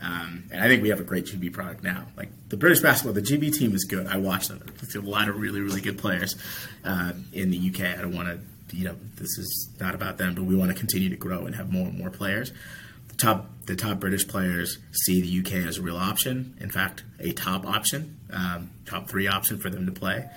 Um, 0.00 0.44
and 0.52 0.62
I 0.62 0.68
think 0.68 0.82
we 0.82 0.90
have 0.90 1.00
a 1.00 1.04
great 1.04 1.26
GB 1.26 1.52
product 1.52 1.82
now. 1.82 2.06
Like 2.16 2.30
the 2.48 2.56
British 2.56 2.80
basketball, 2.80 3.14
the 3.14 3.22
GB 3.22 3.52
team 3.52 3.74
is 3.74 3.84
good. 3.84 4.06
I 4.06 4.18
watch 4.18 4.48
them. 4.48 4.62
There's 4.80 4.94
a 4.94 5.00
lot 5.00 5.28
of 5.28 5.40
really, 5.40 5.60
really 5.60 5.80
good 5.80 5.98
players 5.98 6.36
uh, 6.84 7.12
in 7.32 7.50
the 7.50 7.70
UK. 7.70 7.98
I 7.98 8.02
don't 8.02 8.14
want 8.14 8.28
to, 8.28 8.76
you 8.76 8.84
know, 8.84 8.96
this 9.16 9.38
is 9.38 9.68
not 9.80 9.94
about 9.94 10.18
them, 10.18 10.34
but 10.34 10.44
we 10.44 10.54
want 10.54 10.70
to 10.70 10.76
continue 10.76 11.08
to 11.08 11.16
grow 11.16 11.46
and 11.46 11.54
have 11.56 11.72
more 11.72 11.88
and 11.88 11.98
more 11.98 12.10
players. 12.10 12.52
The 13.08 13.16
top, 13.16 13.50
the 13.66 13.74
top 13.74 13.98
British 13.98 14.28
players 14.28 14.78
see 14.92 15.20
the 15.20 15.40
UK 15.40 15.66
as 15.66 15.78
a 15.78 15.82
real 15.82 15.96
option. 15.96 16.56
In 16.60 16.70
fact, 16.70 17.02
a 17.18 17.32
top 17.32 17.66
option, 17.66 18.18
um, 18.30 18.70
top 18.86 19.08
three 19.08 19.26
option 19.26 19.58
for 19.58 19.68
them 19.68 19.86
to 19.86 19.92
play. 19.92 20.28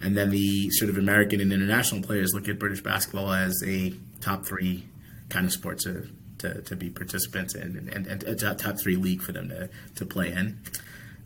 And 0.00 0.16
then 0.16 0.30
the 0.30 0.70
sort 0.70 0.90
of 0.90 0.98
American 0.98 1.40
and 1.40 1.52
international 1.52 2.02
players 2.02 2.32
look 2.34 2.48
at 2.48 2.58
British 2.58 2.82
basketball 2.82 3.32
as 3.32 3.62
a 3.66 3.94
top 4.24 4.46
three 4.46 4.86
kind 5.28 5.46
of 5.46 5.52
sport 5.52 5.78
to, 5.80 6.08
to, 6.38 6.62
to 6.62 6.76
be 6.76 6.90
participants 6.90 7.54
in 7.54 7.76
and, 7.76 7.88
and, 7.88 8.22
and, 8.22 8.42
a 8.42 8.54
top 8.54 8.78
three 8.78 8.96
league 8.96 9.22
for 9.22 9.32
them 9.32 9.48
to, 9.48 9.68
to 9.96 10.06
play 10.06 10.32
in. 10.32 10.58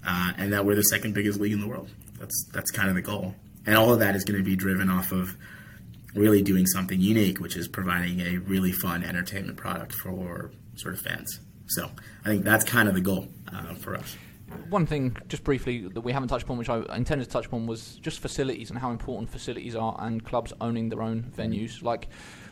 Uh, 0.06 0.32
and 0.36 0.52
that 0.52 0.64
we're 0.64 0.76
the 0.76 0.82
second 0.82 1.14
biggest 1.14 1.40
league 1.40 1.52
in 1.52 1.60
the 1.60 1.66
world. 1.66 1.90
That's 2.18 2.46
that's 2.52 2.70
kind 2.70 2.88
of 2.88 2.94
the 2.94 3.02
goal. 3.02 3.34
And 3.66 3.76
all 3.76 3.92
of 3.92 3.98
that 4.00 4.14
is 4.16 4.24
going 4.24 4.38
to 4.38 4.44
be 4.44 4.56
driven 4.56 4.88
off 4.88 5.12
of 5.12 5.36
really 6.14 6.42
doing 6.42 6.66
something 6.66 7.00
unique, 7.00 7.40
which 7.40 7.56
is 7.56 7.68
providing 7.68 8.20
a 8.20 8.38
really 8.38 8.72
fun 8.72 9.04
entertainment 9.04 9.56
product 9.56 9.92
for 9.92 10.50
sort 10.76 10.94
of 10.94 11.00
fans. 11.00 11.40
So 11.66 11.90
I 12.24 12.28
think 12.28 12.44
that's 12.44 12.64
kind 12.64 12.88
of 12.88 12.94
the 12.94 13.00
goal 13.00 13.28
uh, 13.52 13.74
for 13.74 13.96
us. 13.96 14.16
One 14.70 14.86
thing, 14.86 15.16
just 15.28 15.44
briefly, 15.44 15.86
that 15.88 16.00
we 16.00 16.12
haven't 16.12 16.28
touched 16.28 16.44
upon, 16.44 16.56
which 16.56 16.70
I 16.70 16.78
intended 16.96 17.24
to 17.24 17.30
touch 17.30 17.46
upon, 17.46 17.66
was 17.66 17.96
just 17.96 18.20
facilities 18.20 18.70
and 18.70 18.78
how 18.78 18.90
important 18.90 19.30
facilities 19.30 19.76
are 19.76 19.94
and 19.98 20.24
clubs 20.24 20.54
owning 20.60 20.88
their 20.88 21.02
own 21.02 21.30
venues. 21.36 21.82
Like, 21.82 22.08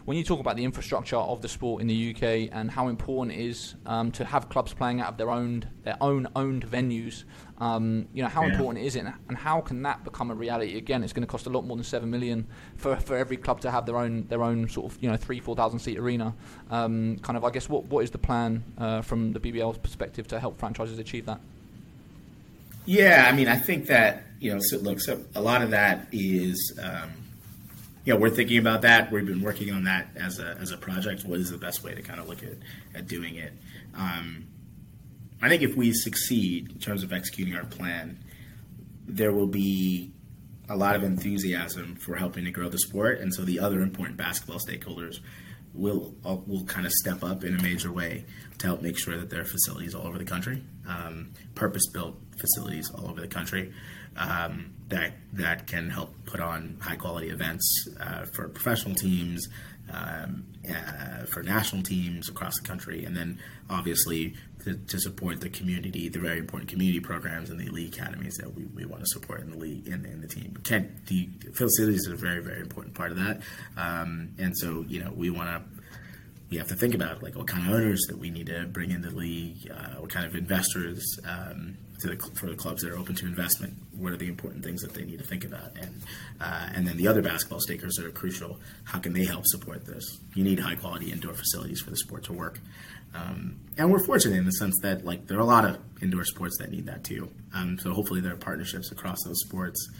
when 0.06 0.16
you 0.16 0.22
talk 0.22 0.38
about 0.38 0.56
the 0.56 0.64
infrastructure 0.64 1.16
of 1.16 1.42
the 1.42 1.48
sport 1.48 1.82
in 1.82 1.88
the 1.88 2.14
UK 2.14 2.48
and 2.52 2.70
how 2.70 2.86
important 2.86 3.36
it 3.36 3.44
is 3.44 3.74
um, 3.86 4.12
to 4.12 4.24
have 4.24 4.48
clubs 4.48 4.72
playing 4.72 5.00
out 5.00 5.08
of 5.08 5.16
their 5.16 5.30
own 5.30 5.68
their 5.82 5.96
own 6.00 6.28
owned 6.36 6.64
venues, 6.64 7.24
um, 7.58 8.06
you 8.14 8.22
know 8.22 8.28
how 8.28 8.44
yeah. 8.44 8.52
important 8.52 8.84
is 8.84 8.94
it, 8.94 9.04
and 9.28 9.36
how 9.36 9.60
can 9.60 9.82
that 9.82 10.04
become 10.04 10.30
a 10.30 10.34
reality? 10.34 10.78
Again, 10.78 11.02
it's 11.02 11.12
going 11.12 11.26
to 11.26 11.30
cost 11.30 11.46
a 11.46 11.50
lot 11.50 11.64
more 11.64 11.76
than 11.76 11.82
seven 11.82 12.08
million 12.08 12.46
for, 12.76 12.94
for 12.96 13.16
every 13.16 13.36
club 13.36 13.60
to 13.62 13.70
have 13.70 13.84
their 13.84 13.96
own 13.96 14.26
their 14.28 14.44
own 14.44 14.68
sort 14.68 14.92
of 14.92 15.02
you 15.02 15.10
know 15.10 15.16
three 15.16 15.40
four 15.40 15.56
thousand 15.56 15.80
seat 15.80 15.98
arena. 15.98 16.34
Um, 16.70 17.18
kind 17.22 17.36
of, 17.36 17.44
I 17.44 17.50
guess, 17.50 17.68
what 17.68 17.86
what 17.86 18.04
is 18.04 18.12
the 18.12 18.18
plan 18.18 18.62
uh, 18.78 19.02
from 19.02 19.32
the 19.32 19.40
BBL's 19.40 19.78
perspective 19.78 20.28
to 20.28 20.38
help 20.38 20.56
franchises 20.58 21.00
achieve 21.00 21.26
that? 21.26 21.40
Yeah, 22.84 23.26
I 23.28 23.34
mean, 23.34 23.48
I 23.48 23.56
think 23.56 23.86
that 23.86 24.22
you 24.38 24.54
know, 24.54 24.60
so 24.62 24.78
look, 24.78 25.00
so 25.00 25.24
a 25.34 25.40
lot 25.40 25.62
of 25.62 25.70
that 25.70 26.06
is. 26.12 26.78
Um, 26.80 27.25
you 28.06 28.14
know, 28.14 28.20
we're 28.20 28.30
thinking 28.30 28.58
about 28.58 28.82
that. 28.82 29.10
We've 29.10 29.26
been 29.26 29.42
working 29.42 29.72
on 29.72 29.84
that 29.84 30.06
as 30.14 30.38
a, 30.38 30.56
as 30.60 30.70
a 30.70 30.76
project. 30.76 31.24
What 31.24 31.40
is 31.40 31.50
the 31.50 31.58
best 31.58 31.82
way 31.82 31.92
to 31.92 32.02
kind 32.02 32.20
of 32.20 32.28
look 32.28 32.42
at, 32.44 32.52
at 32.94 33.08
doing 33.08 33.34
it? 33.34 33.52
Um, 33.96 34.46
I 35.42 35.48
think 35.48 35.62
if 35.62 35.76
we 35.76 35.92
succeed 35.92 36.70
in 36.70 36.78
terms 36.78 37.02
of 37.02 37.12
executing 37.12 37.56
our 37.56 37.64
plan, 37.64 38.22
there 39.08 39.32
will 39.32 39.48
be 39.48 40.12
a 40.68 40.76
lot 40.76 40.94
of 40.94 41.02
enthusiasm 41.02 41.96
for 41.96 42.14
helping 42.14 42.44
to 42.44 42.52
grow 42.52 42.68
the 42.68 42.78
sport, 42.78 43.18
and 43.20 43.34
so 43.34 43.44
the 43.44 43.58
other 43.58 43.80
important 43.80 44.16
basketball 44.16 44.58
stakeholders 44.58 45.18
will 45.74 46.14
uh, 46.24 46.36
will 46.46 46.64
kind 46.64 46.86
of 46.86 46.92
step 46.92 47.22
up 47.22 47.44
in 47.44 47.56
a 47.56 47.62
major 47.62 47.92
way 47.92 48.24
to 48.58 48.66
help 48.66 48.82
make 48.82 48.98
sure 48.98 49.18
that 49.18 49.30
there 49.30 49.40
are 49.40 49.44
facilities 49.44 49.94
all 49.94 50.06
over 50.06 50.18
the 50.18 50.24
country, 50.24 50.62
um, 50.88 51.32
purpose 51.54 51.86
built 51.92 52.16
facilities 52.38 52.90
all 52.90 53.08
over 53.08 53.20
the 53.20 53.28
country 53.28 53.72
um, 54.16 54.72
that 54.88 55.12
that 55.32 55.66
can 55.66 55.90
help 55.90 56.14
put 56.26 56.40
on 56.40 56.76
high 56.80 56.96
quality 56.96 57.28
events 57.28 57.88
uh, 58.00 58.24
for 58.26 58.48
professional 58.48 58.94
teams, 58.94 59.48
um, 59.92 60.44
uh, 60.68 61.24
for 61.26 61.42
national 61.42 61.82
teams 61.82 62.28
across 62.28 62.58
the 62.60 62.66
country, 62.66 63.04
and 63.04 63.16
then 63.16 63.38
obviously 63.68 64.34
to, 64.64 64.74
to, 64.74 64.98
support 64.98 65.40
the 65.40 65.48
community, 65.48 66.08
the 66.08 66.18
very 66.18 66.38
important 66.38 66.70
community 66.70 67.00
programs 67.00 67.50
and 67.50 67.60
the 67.60 67.66
elite 67.66 67.94
academies 67.94 68.34
that 68.36 68.52
we, 68.54 68.64
we 68.66 68.84
want 68.84 69.00
to 69.00 69.08
support 69.08 69.40
in 69.40 69.50
the 69.50 69.56
league 69.56 69.86
in, 69.86 70.04
in 70.04 70.20
the 70.20 70.28
team. 70.28 70.56
Can, 70.64 71.00
the 71.06 71.28
facilities 71.52 72.08
are 72.08 72.14
a 72.14 72.16
very 72.16 72.42
very 72.42 72.60
important 72.60 72.94
part 72.94 73.10
of 73.10 73.18
that, 73.18 73.40
um, 73.76 74.30
and 74.38 74.56
so 74.56 74.84
you 74.88 75.02
know 75.02 75.12
we 75.14 75.30
want 75.30 75.48
to 75.48 75.82
we 76.50 76.58
have 76.58 76.68
to 76.68 76.76
think 76.76 76.94
about 76.94 77.22
like 77.22 77.34
what 77.34 77.48
kind 77.48 77.66
of 77.66 77.74
owners 77.74 78.06
that 78.08 78.18
we 78.18 78.30
need 78.30 78.46
to 78.46 78.66
bring 78.66 78.90
into 78.90 79.10
the 79.10 79.16
league, 79.16 79.68
uh, 79.70 80.00
what 80.00 80.10
kind 80.10 80.24
of 80.26 80.34
investors 80.36 81.18
um, 81.24 81.76
to 82.00 82.08
the, 82.08 82.16
for 82.34 82.46
the 82.46 82.56
clubs 82.56 82.82
that 82.82 82.92
are 82.92 82.98
open 82.98 83.14
to 83.16 83.26
investment. 83.26 83.74
What 83.92 84.12
are 84.12 84.16
the 84.16 84.28
important 84.28 84.64
things 84.64 84.82
that 84.82 84.92
they 84.94 85.04
need 85.04 85.18
to 85.18 85.24
think 85.24 85.44
about, 85.44 85.76
and 85.80 86.02
uh, 86.40 86.68
and 86.74 86.86
then 86.86 86.96
the 86.96 87.08
other 87.08 87.22
basketball 87.22 87.60
stakers 87.60 87.94
that 87.94 88.06
are 88.06 88.10
crucial. 88.10 88.60
How 88.84 88.98
can 88.98 89.12
they 89.12 89.24
help 89.24 89.46
support 89.46 89.86
this? 89.86 90.18
You 90.34 90.44
need 90.44 90.60
high 90.60 90.74
quality 90.74 91.12
indoor 91.12 91.34
facilities 91.34 91.80
for 91.80 91.90
the 91.90 91.96
sport 91.96 92.24
to 92.24 92.32
work, 92.32 92.60
um, 93.14 93.58
and 93.78 93.90
we're 93.90 94.04
fortunate 94.04 94.36
in 94.36 94.44
the 94.44 94.52
sense 94.52 94.76
that 94.82 95.04
like 95.04 95.26
there 95.26 95.38
are 95.38 95.42
a 95.42 95.46
lot 95.46 95.64
of 95.64 95.78
indoor 96.02 96.24
sports 96.24 96.58
that 96.58 96.70
need 96.70 96.86
that 96.86 97.04
too. 97.04 97.30
Um, 97.54 97.78
so 97.78 97.92
hopefully 97.92 98.20
there 98.20 98.32
are 98.32 98.36
partnerships 98.36 98.92
across 98.92 99.18
those 99.24 99.40
sports, 99.40 99.90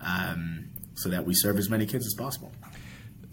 um, 0.00 0.66
so 0.94 1.08
that 1.08 1.24
we 1.24 1.34
serve 1.34 1.58
as 1.58 1.70
many 1.70 1.86
kids 1.86 2.06
as 2.06 2.14
possible. 2.14 2.52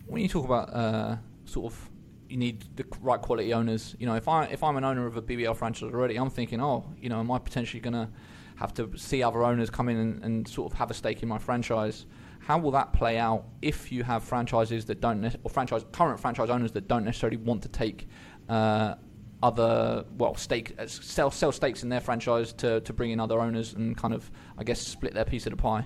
When 0.05 0.21
you 0.21 0.29
talk 0.29 0.45
about 0.45 0.73
uh, 0.73 1.17
sort 1.45 1.73
of 1.73 1.89
you 2.29 2.37
need 2.37 2.65
the 2.75 2.85
right 3.01 3.21
quality 3.21 3.53
owners. 3.53 3.95
You 3.99 4.05
know, 4.05 4.15
if 4.15 4.27
I 4.27 4.45
if 4.45 4.63
I'm 4.63 4.77
an 4.77 4.83
owner 4.83 5.05
of 5.05 5.17
a 5.17 5.21
BBL 5.21 5.55
franchise 5.55 5.91
already, 5.93 6.15
I'm 6.15 6.29
thinking, 6.29 6.61
oh, 6.61 6.85
you 6.99 7.09
know, 7.09 7.19
am 7.19 7.31
I 7.31 7.39
potentially 7.39 7.79
going 7.79 7.93
to 7.93 8.09
have 8.55 8.73
to 8.75 8.97
see 8.97 9.23
other 9.23 9.43
owners 9.43 9.69
come 9.69 9.89
in 9.89 9.97
and, 9.97 10.23
and, 10.23 10.47
sort 10.47 10.71
of 10.71 10.77
have 10.77 10.91
a 10.91 10.93
stake 10.93 11.23
in 11.23 11.29
my 11.29 11.37
franchise? 11.37 12.05
How 12.39 12.57
will 12.57 12.71
that 12.71 12.93
play 12.93 13.17
out 13.17 13.45
if 13.61 13.91
you 13.91 14.03
have 14.03 14.23
franchises 14.23 14.85
that 14.85 15.01
don't 15.01 15.21
ne- 15.21 15.35
or 15.43 15.49
franchise 15.49 15.85
current 15.91 16.19
franchise 16.19 16.49
owners 16.49 16.71
that 16.73 16.87
don't 16.87 17.05
necessarily 17.05 17.37
want 17.37 17.61
to 17.63 17.69
take 17.69 18.07
uh, 18.49 18.95
other 19.41 20.05
well 20.17 20.35
stake 20.35 20.75
uh, 20.77 20.87
sell 20.87 21.31
sell 21.31 21.51
stakes 21.51 21.83
in 21.83 21.89
their 21.89 22.01
franchise 22.01 22.53
to 22.53 22.81
to 22.81 22.93
bring 22.93 23.11
in 23.11 23.19
other 23.19 23.39
owners 23.39 23.73
and 23.73 23.97
kind 23.97 24.13
of 24.13 24.29
I 24.57 24.63
guess 24.63 24.81
split 24.81 25.13
their 25.13 25.25
piece 25.25 25.45
of 25.45 25.51
the 25.51 25.57
pie? 25.57 25.85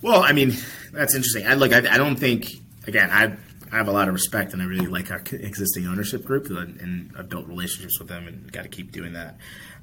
Well, 0.00 0.22
I 0.22 0.32
mean, 0.32 0.56
that's 0.92 1.14
interesting. 1.14 1.46
I 1.46 1.54
look. 1.54 1.72
I, 1.72 1.78
I 1.78 1.98
don't 1.98 2.16
think 2.16 2.52
again. 2.86 3.10
I 3.10 3.36
I 3.72 3.76
have 3.76 3.88
a 3.88 3.92
lot 3.92 4.08
of 4.08 4.14
respect 4.14 4.52
and 4.52 4.62
I 4.62 4.64
really 4.64 4.86
like 4.86 5.10
our 5.10 5.22
existing 5.32 5.86
ownership 5.86 6.24
group 6.24 6.48
and 6.50 7.12
I've 7.18 7.28
built 7.28 7.46
relationships 7.46 7.98
with 7.98 8.08
them 8.08 8.26
and 8.26 8.50
got 8.50 8.62
to 8.62 8.68
keep 8.68 8.92
doing 8.92 9.12
that. 9.14 9.38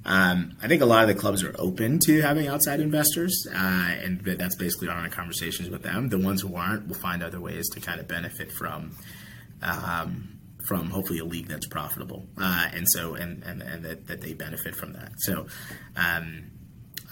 Um, 0.05 0.55
I 0.61 0.67
think 0.67 0.81
a 0.81 0.85
lot 0.85 1.01
of 1.01 1.07
the 1.07 1.19
clubs 1.19 1.43
are 1.43 1.55
open 1.57 1.99
to 2.05 2.21
having 2.21 2.47
outside 2.47 2.79
investors, 2.79 3.47
uh, 3.51 3.55
and 3.55 4.21
that's 4.21 4.55
basically 4.55 4.87
our 4.87 5.09
conversations 5.09 5.69
with 5.69 5.81
them. 5.81 6.09
The 6.09 6.19
ones 6.19 6.41
who 6.41 6.55
aren't 6.55 6.87
will 6.87 6.95
find 6.95 7.23
other 7.23 7.41
ways 7.41 7.67
to 7.69 7.79
kind 7.79 7.99
of 7.99 8.07
benefit 8.07 8.51
from. 8.51 8.95
Um, 9.61 10.31
from 10.67 10.89
hopefully 10.89 11.19
a 11.19 11.23
league 11.23 11.47
that's 11.47 11.67
profitable, 11.67 12.25
uh, 12.39 12.69
and 12.73 12.87
so 12.89 13.13
and 13.13 13.43
and, 13.43 13.61
and 13.61 13.85
that, 13.85 14.07
that 14.07 14.21
they 14.21 14.33
benefit 14.33 14.75
from 14.75 14.93
that. 14.93 15.11
So, 15.17 15.45
um, 15.95 16.45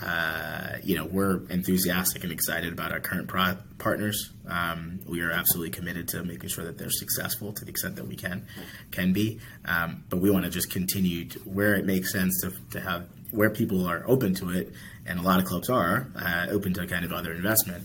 uh, 0.01 0.77
you 0.83 0.95
know, 0.97 1.05
we're 1.05 1.45
enthusiastic 1.49 2.23
and 2.23 2.31
excited 2.31 2.73
about 2.73 2.91
our 2.91 2.99
current 2.99 3.27
pro- 3.27 3.57
partners. 3.77 4.31
Um, 4.47 4.99
we 5.07 5.21
are 5.21 5.31
absolutely 5.31 5.71
committed 5.71 6.07
to 6.09 6.23
making 6.23 6.49
sure 6.49 6.65
that 6.65 6.77
they're 6.77 6.89
successful 6.89 7.53
to 7.53 7.65
the 7.65 7.71
extent 7.71 7.95
that 7.97 8.07
we 8.07 8.15
can 8.15 8.45
can 8.91 9.13
be. 9.13 9.39
Um, 9.65 10.03
but 10.09 10.17
we 10.17 10.31
want 10.31 10.45
to 10.45 10.51
just 10.51 10.71
continue 10.71 11.25
to, 11.25 11.39
where 11.39 11.75
it 11.75 11.85
makes 11.85 12.11
sense 12.11 12.41
to, 12.41 12.53
to 12.71 12.81
have 12.81 13.07
where 13.31 13.49
people 13.49 13.87
are 13.87 14.03
open 14.07 14.33
to 14.35 14.49
it, 14.49 14.73
and 15.05 15.19
a 15.19 15.23
lot 15.23 15.39
of 15.39 15.45
clubs 15.45 15.69
are 15.69 16.07
uh, 16.15 16.47
open 16.49 16.73
to 16.73 16.87
kind 16.87 17.05
of 17.05 17.11
other 17.11 17.33
investment. 17.33 17.83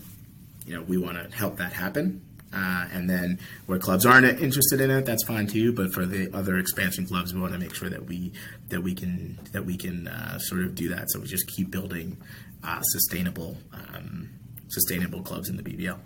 You 0.65 0.75
know, 0.75 0.81
we 0.83 0.97
want 0.97 1.17
to 1.17 1.35
help 1.35 1.57
that 1.57 1.73
happen 1.73 2.21
uh, 2.51 2.87
and 2.91 3.09
then 3.09 3.39
where 3.67 3.77
clubs 3.77 4.05
aren't 4.05 4.25
interested 4.25 4.81
in 4.81 4.89
it, 4.89 5.05
that's 5.05 5.23
fine 5.23 5.47
too. 5.47 5.71
But 5.71 5.93
for 5.93 6.05
the 6.05 6.35
other 6.35 6.57
expansion 6.57 7.05
clubs, 7.05 7.33
we 7.33 7.41
want 7.41 7.53
to 7.53 7.59
make 7.59 7.75
sure 7.75 7.89
that 7.89 8.05
we 8.05 8.31
that 8.69 8.81
we 8.81 8.95
can 8.95 9.39
that 9.51 9.65
we 9.65 9.77
can 9.77 10.07
uh, 10.07 10.39
sort 10.39 10.61
of 10.61 10.75
do 10.75 10.89
that. 10.89 11.11
So 11.11 11.19
we 11.19 11.27
just 11.27 11.47
keep 11.47 11.69
building 11.69 12.17
uh, 12.63 12.81
sustainable 12.81 13.57
um, 13.73 14.29
sustainable 14.69 15.21
clubs 15.21 15.49
in 15.49 15.57
the 15.57 15.63
BBL. 15.63 15.97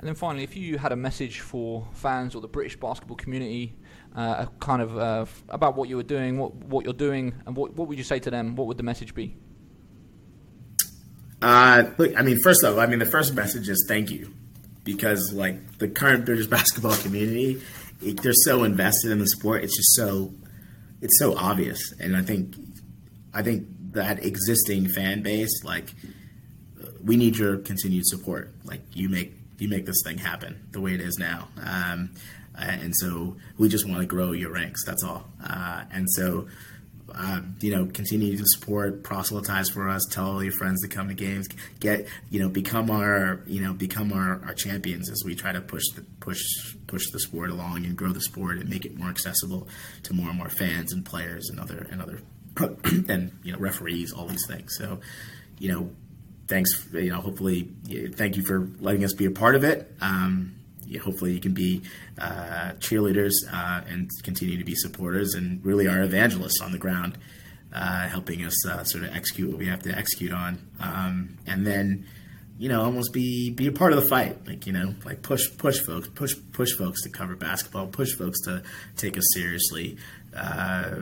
And 0.00 0.06
then 0.06 0.14
finally, 0.14 0.44
if 0.44 0.56
you 0.56 0.78
had 0.78 0.92
a 0.92 0.96
message 0.96 1.40
for 1.40 1.88
fans 1.92 2.34
or 2.34 2.40
the 2.40 2.48
British 2.48 2.78
basketball 2.78 3.16
community, 3.16 3.74
uh, 4.14 4.46
kind 4.60 4.80
of 4.80 4.96
uh, 4.96 5.26
about 5.48 5.74
what 5.74 5.88
you 5.88 5.96
were 5.96 6.02
doing, 6.02 6.38
what 6.38 6.54
what 6.54 6.84
you're 6.84 6.92
doing, 6.92 7.34
and 7.46 7.56
what 7.56 7.74
what 7.74 7.88
would 7.88 7.96
you 7.96 8.04
say 8.04 8.18
to 8.18 8.30
them? 8.30 8.56
What 8.56 8.66
would 8.66 8.76
the 8.76 8.82
message 8.82 9.14
be? 9.14 9.36
Uh, 11.40 11.84
look, 11.96 12.16
I 12.16 12.22
mean, 12.22 12.38
first 12.40 12.64
off, 12.64 12.78
I 12.78 12.86
mean, 12.86 12.98
the 12.98 13.06
first 13.06 13.32
message 13.32 13.68
is 13.68 13.86
thank 13.88 14.10
you 14.10 14.34
because 14.88 15.32
like 15.34 15.78
the 15.78 15.86
current 15.86 16.24
British 16.24 16.46
basketball 16.56 16.96
community, 16.96 17.60
it, 18.00 18.22
they're 18.22 18.32
so 18.32 18.64
invested 18.64 19.10
in 19.10 19.18
the 19.18 19.26
sport. 19.26 19.62
It's 19.62 19.76
just 19.76 19.94
so 19.94 20.32
it's 21.02 21.18
so 21.18 21.36
obvious, 21.36 21.92
and 22.00 22.16
I 22.16 22.22
think 22.22 22.54
I 23.34 23.42
think 23.42 23.66
that 23.92 24.24
existing 24.24 24.88
fan 24.88 25.22
base, 25.22 25.62
like 25.62 25.92
we 27.04 27.16
need 27.16 27.36
your 27.36 27.58
continued 27.58 28.06
support. 28.06 28.54
Like 28.64 28.80
you 28.94 29.10
make 29.10 29.34
you 29.58 29.68
make 29.68 29.84
this 29.84 30.00
thing 30.04 30.16
happen 30.18 30.66
the 30.70 30.80
way 30.80 30.94
it 30.94 31.00
is 31.00 31.18
now. 31.18 31.48
Um, 31.62 32.10
and 32.56 32.92
so 32.96 33.36
we 33.56 33.68
just 33.68 33.86
want 33.86 34.00
to 34.00 34.06
grow 34.06 34.32
your 34.32 34.50
ranks. 34.50 34.84
That's 34.84 35.04
all. 35.04 35.26
Uh, 35.44 35.84
and 35.92 36.06
so 36.10 36.48
uh, 37.14 37.40
you 37.60 37.74
know, 37.74 37.86
continue 37.86 38.36
to 38.36 38.44
support, 38.46 39.02
proselytize 39.02 39.70
for 39.70 39.88
us, 39.88 40.06
tell 40.10 40.32
all 40.32 40.42
your 40.42 40.52
friends 40.52 40.82
to 40.82 40.88
come 40.88 41.08
to 41.08 41.14
games, 41.14 41.48
get, 41.80 42.06
you 42.30 42.40
know, 42.40 42.48
become 42.48 42.90
our, 42.90 43.42
you 43.46 43.62
know, 43.62 43.72
become 43.72 44.12
our, 44.12 44.42
our 44.44 44.54
champions 44.54 45.10
as 45.10 45.22
we 45.24 45.34
try 45.34 45.52
to 45.52 45.60
push 45.60 45.84
the 45.94 46.02
push 46.20 46.40
push 46.86 47.10
the 47.10 47.20
sport 47.20 47.50
along 47.50 47.84
and 47.84 47.96
grow 47.96 48.12
the 48.12 48.20
sport 48.20 48.58
and 48.58 48.68
make 48.68 48.84
it 48.84 48.96
more 48.96 49.08
accessible 49.08 49.68
to 50.02 50.14
more 50.14 50.28
and 50.28 50.38
more 50.38 50.50
fans 50.50 50.92
and 50.92 51.04
players 51.04 51.48
and 51.50 51.58
other 51.58 51.86
and 51.90 52.02
other 52.02 52.20
and 53.08 53.32
you 53.42 53.52
know 53.52 53.58
referees, 53.58 54.12
all 54.12 54.26
these 54.26 54.46
things. 54.46 54.74
So, 54.76 55.00
you 55.58 55.72
know, 55.72 55.90
thanks. 56.46 56.86
You 56.92 57.10
know, 57.10 57.20
hopefully, 57.20 57.68
thank 58.14 58.36
you 58.36 58.42
for 58.42 58.68
letting 58.80 59.04
us 59.04 59.12
be 59.12 59.26
a 59.26 59.30
part 59.30 59.54
of 59.54 59.64
it. 59.64 59.94
Um, 60.00 60.57
hopefully 60.96 61.32
you 61.32 61.40
can 61.40 61.52
be 61.52 61.82
uh, 62.18 62.72
cheerleaders 62.78 63.32
uh, 63.52 63.82
and 63.88 64.10
continue 64.22 64.56
to 64.56 64.64
be 64.64 64.74
supporters 64.74 65.34
and 65.34 65.64
really 65.64 65.86
are 65.86 66.02
evangelists 66.02 66.60
on 66.60 66.72
the 66.72 66.78
ground, 66.78 67.18
uh, 67.72 68.08
helping 68.08 68.44
us 68.44 68.66
uh, 68.66 68.84
sort 68.84 69.04
of 69.04 69.14
execute 69.14 69.50
what 69.50 69.58
we 69.58 69.66
have 69.66 69.82
to 69.82 69.96
execute 69.96 70.32
on, 70.32 70.58
um, 70.80 71.36
and 71.46 71.66
then 71.66 72.06
you 72.58 72.68
know 72.68 72.82
almost 72.82 73.12
be 73.12 73.50
be 73.50 73.66
a 73.66 73.72
part 73.72 73.92
of 73.92 74.02
the 74.02 74.08
fight, 74.08 74.46
like 74.46 74.66
you 74.66 74.72
know 74.72 74.94
like 75.04 75.22
push 75.22 75.44
push 75.58 75.78
folks 75.80 76.08
push 76.08 76.34
push 76.52 76.72
folks 76.72 77.02
to 77.02 77.10
cover 77.10 77.36
basketball, 77.36 77.86
push 77.86 78.14
folks 78.14 78.40
to 78.42 78.62
take 78.96 79.18
us 79.18 79.24
seriously, 79.34 79.96
uh, 80.36 80.94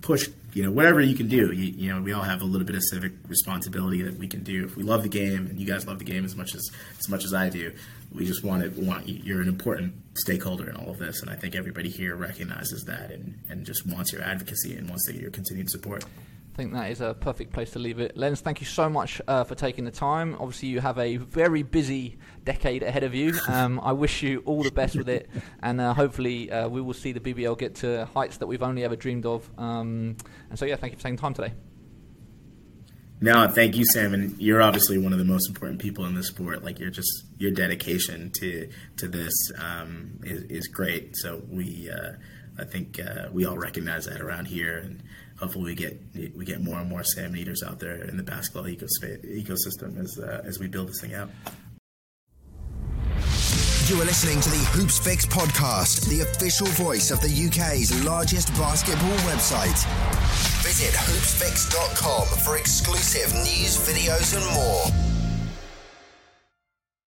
push 0.00 0.28
you 0.52 0.62
know 0.62 0.70
whatever 0.70 1.00
you 1.00 1.14
can 1.14 1.28
do. 1.28 1.52
You, 1.52 1.64
you, 1.64 1.92
know 1.92 2.00
we 2.00 2.12
all 2.12 2.22
have 2.22 2.40
a 2.40 2.44
little 2.44 2.66
bit 2.66 2.76
of 2.76 2.82
civic 2.82 3.12
responsibility 3.28 4.02
that 4.02 4.18
we 4.18 4.26
can 4.26 4.42
do 4.42 4.64
if 4.64 4.76
we 4.76 4.82
love 4.82 5.02
the 5.02 5.08
game 5.08 5.46
and 5.46 5.58
you 5.60 5.66
guys 5.66 5.86
love 5.86 5.98
the 5.98 6.04
game 6.04 6.24
as 6.24 6.34
much 6.34 6.54
as 6.54 6.70
as 6.98 7.08
much 7.08 7.24
as 7.24 7.34
I 7.34 7.50
do 7.50 7.72
we 8.16 8.24
just 8.24 8.42
want 8.44 8.62
to 8.62 8.80
want 8.80 9.08
you're 9.08 9.42
an 9.42 9.48
important 9.48 9.94
stakeholder 10.14 10.70
in 10.70 10.76
all 10.76 10.90
of 10.90 10.98
this, 10.98 11.20
and 11.20 11.30
I 11.30 11.36
think 11.36 11.54
everybody 11.54 11.88
here 11.88 12.16
recognizes 12.16 12.84
that 12.84 13.10
and, 13.10 13.38
and 13.48 13.66
just 13.66 13.86
wants 13.86 14.12
your 14.12 14.22
advocacy 14.22 14.76
and 14.76 14.88
wants 14.88 15.06
to 15.06 15.14
your 15.14 15.30
continued 15.30 15.70
support. 15.70 16.04
I 16.56 16.58
think 16.58 16.72
that 16.72 16.90
is 16.90 17.02
a 17.02 17.12
perfect 17.12 17.52
place 17.52 17.72
to 17.72 17.78
leave 17.78 17.98
it. 17.98 18.16
Lenz, 18.16 18.40
thank 18.40 18.62
you 18.62 18.66
so 18.66 18.88
much 18.88 19.20
uh, 19.28 19.44
for 19.44 19.54
taking 19.54 19.84
the 19.84 19.90
time. 19.90 20.34
Obviously, 20.40 20.70
you 20.70 20.80
have 20.80 20.96
a 20.96 21.18
very 21.18 21.62
busy 21.62 22.16
decade 22.44 22.82
ahead 22.82 23.04
of 23.04 23.14
you. 23.14 23.34
Um, 23.48 23.80
I 23.82 23.92
wish 23.92 24.22
you 24.22 24.42
all 24.44 24.62
the 24.62 24.70
best 24.70 24.96
with 24.96 25.08
it, 25.08 25.28
and 25.62 25.80
uh, 25.80 25.94
hopefully, 25.94 26.50
uh, 26.50 26.68
we 26.68 26.80
will 26.80 26.94
see 26.94 27.12
the 27.12 27.20
BBL 27.20 27.56
get 27.58 27.74
to 27.76 28.06
heights 28.06 28.38
that 28.38 28.46
we've 28.46 28.62
only 28.62 28.84
ever 28.84 28.96
dreamed 28.96 29.24
of. 29.24 29.48
Um, 29.56 30.16
and 30.50 30.58
so, 30.58 30.64
yeah, 30.64 30.76
thank 30.76 30.92
you 30.92 30.96
for 30.96 31.02
taking 31.02 31.16
time 31.16 31.32
today. 31.34 31.52
No, 33.20 33.48
thank 33.48 33.76
you, 33.76 33.84
Sam. 33.92 34.14
And 34.14 34.38
you're 34.40 34.62
obviously 34.62 34.98
one 34.98 35.12
of 35.12 35.18
the 35.18 35.24
most 35.24 35.48
important 35.48 35.80
people 35.80 36.06
in 36.06 36.14
the 36.14 36.24
sport. 36.24 36.64
Like 36.64 36.78
you're 36.78 36.90
just 36.90 37.24
your 37.38 37.50
dedication 37.50 38.30
to 38.40 38.68
to 38.96 39.08
this 39.08 39.34
um, 39.58 40.18
is, 40.22 40.42
is, 40.44 40.68
great. 40.68 41.16
So 41.16 41.42
we, 41.48 41.90
uh, 41.90 42.12
I 42.58 42.64
think 42.64 42.98
uh, 43.00 43.28
we 43.32 43.46
all 43.46 43.58
recognize 43.58 44.06
that 44.06 44.20
around 44.20 44.46
here, 44.46 44.78
and 44.78 45.02
hopefully 45.38 45.64
we 45.64 45.74
get 45.74 46.00
we 46.36 46.44
get 46.44 46.62
more 46.62 46.78
and 46.78 46.88
more 46.88 47.04
Sam 47.04 47.34
Neters 47.34 47.62
out 47.66 47.78
there 47.78 48.04
in 48.04 48.16
the 48.16 48.22
basketball 48.22 48.64
ecosystem 48.64 49.98
as 49.98 50.18
uh, 50.18 50.42
as 50.44 50.58
we 50.58 50.66
build 50.66 50.88
this 50.88 51.00
thing 51.00 51.14
out. 51.14 51.30
You 53.88 54.02
are 54.02 54.04
listening 54.04 54.40
to 54.40 54.50
the 54.50 54.56
Hoopsfix 54.74 55.26
podcast, 55.26 56.08
the 56.08 56.22
official 56.22 56.66
voice 56.66 57.12
of 57.12 57.20
the 57.20 57.28
UK's 57.28 58.04
largest 58.04 58.48
basketball 58.54 59.16
website. 59.30 59.78
Visit 60.64 60.92
hoopsfix.com 60.92 62.26
for 62.44 62.56
exclusive 62.56 63.32
news, 63.34 63.78
videos, 63.86 64.34
and 64.34 64.44
more. 64.54 65.15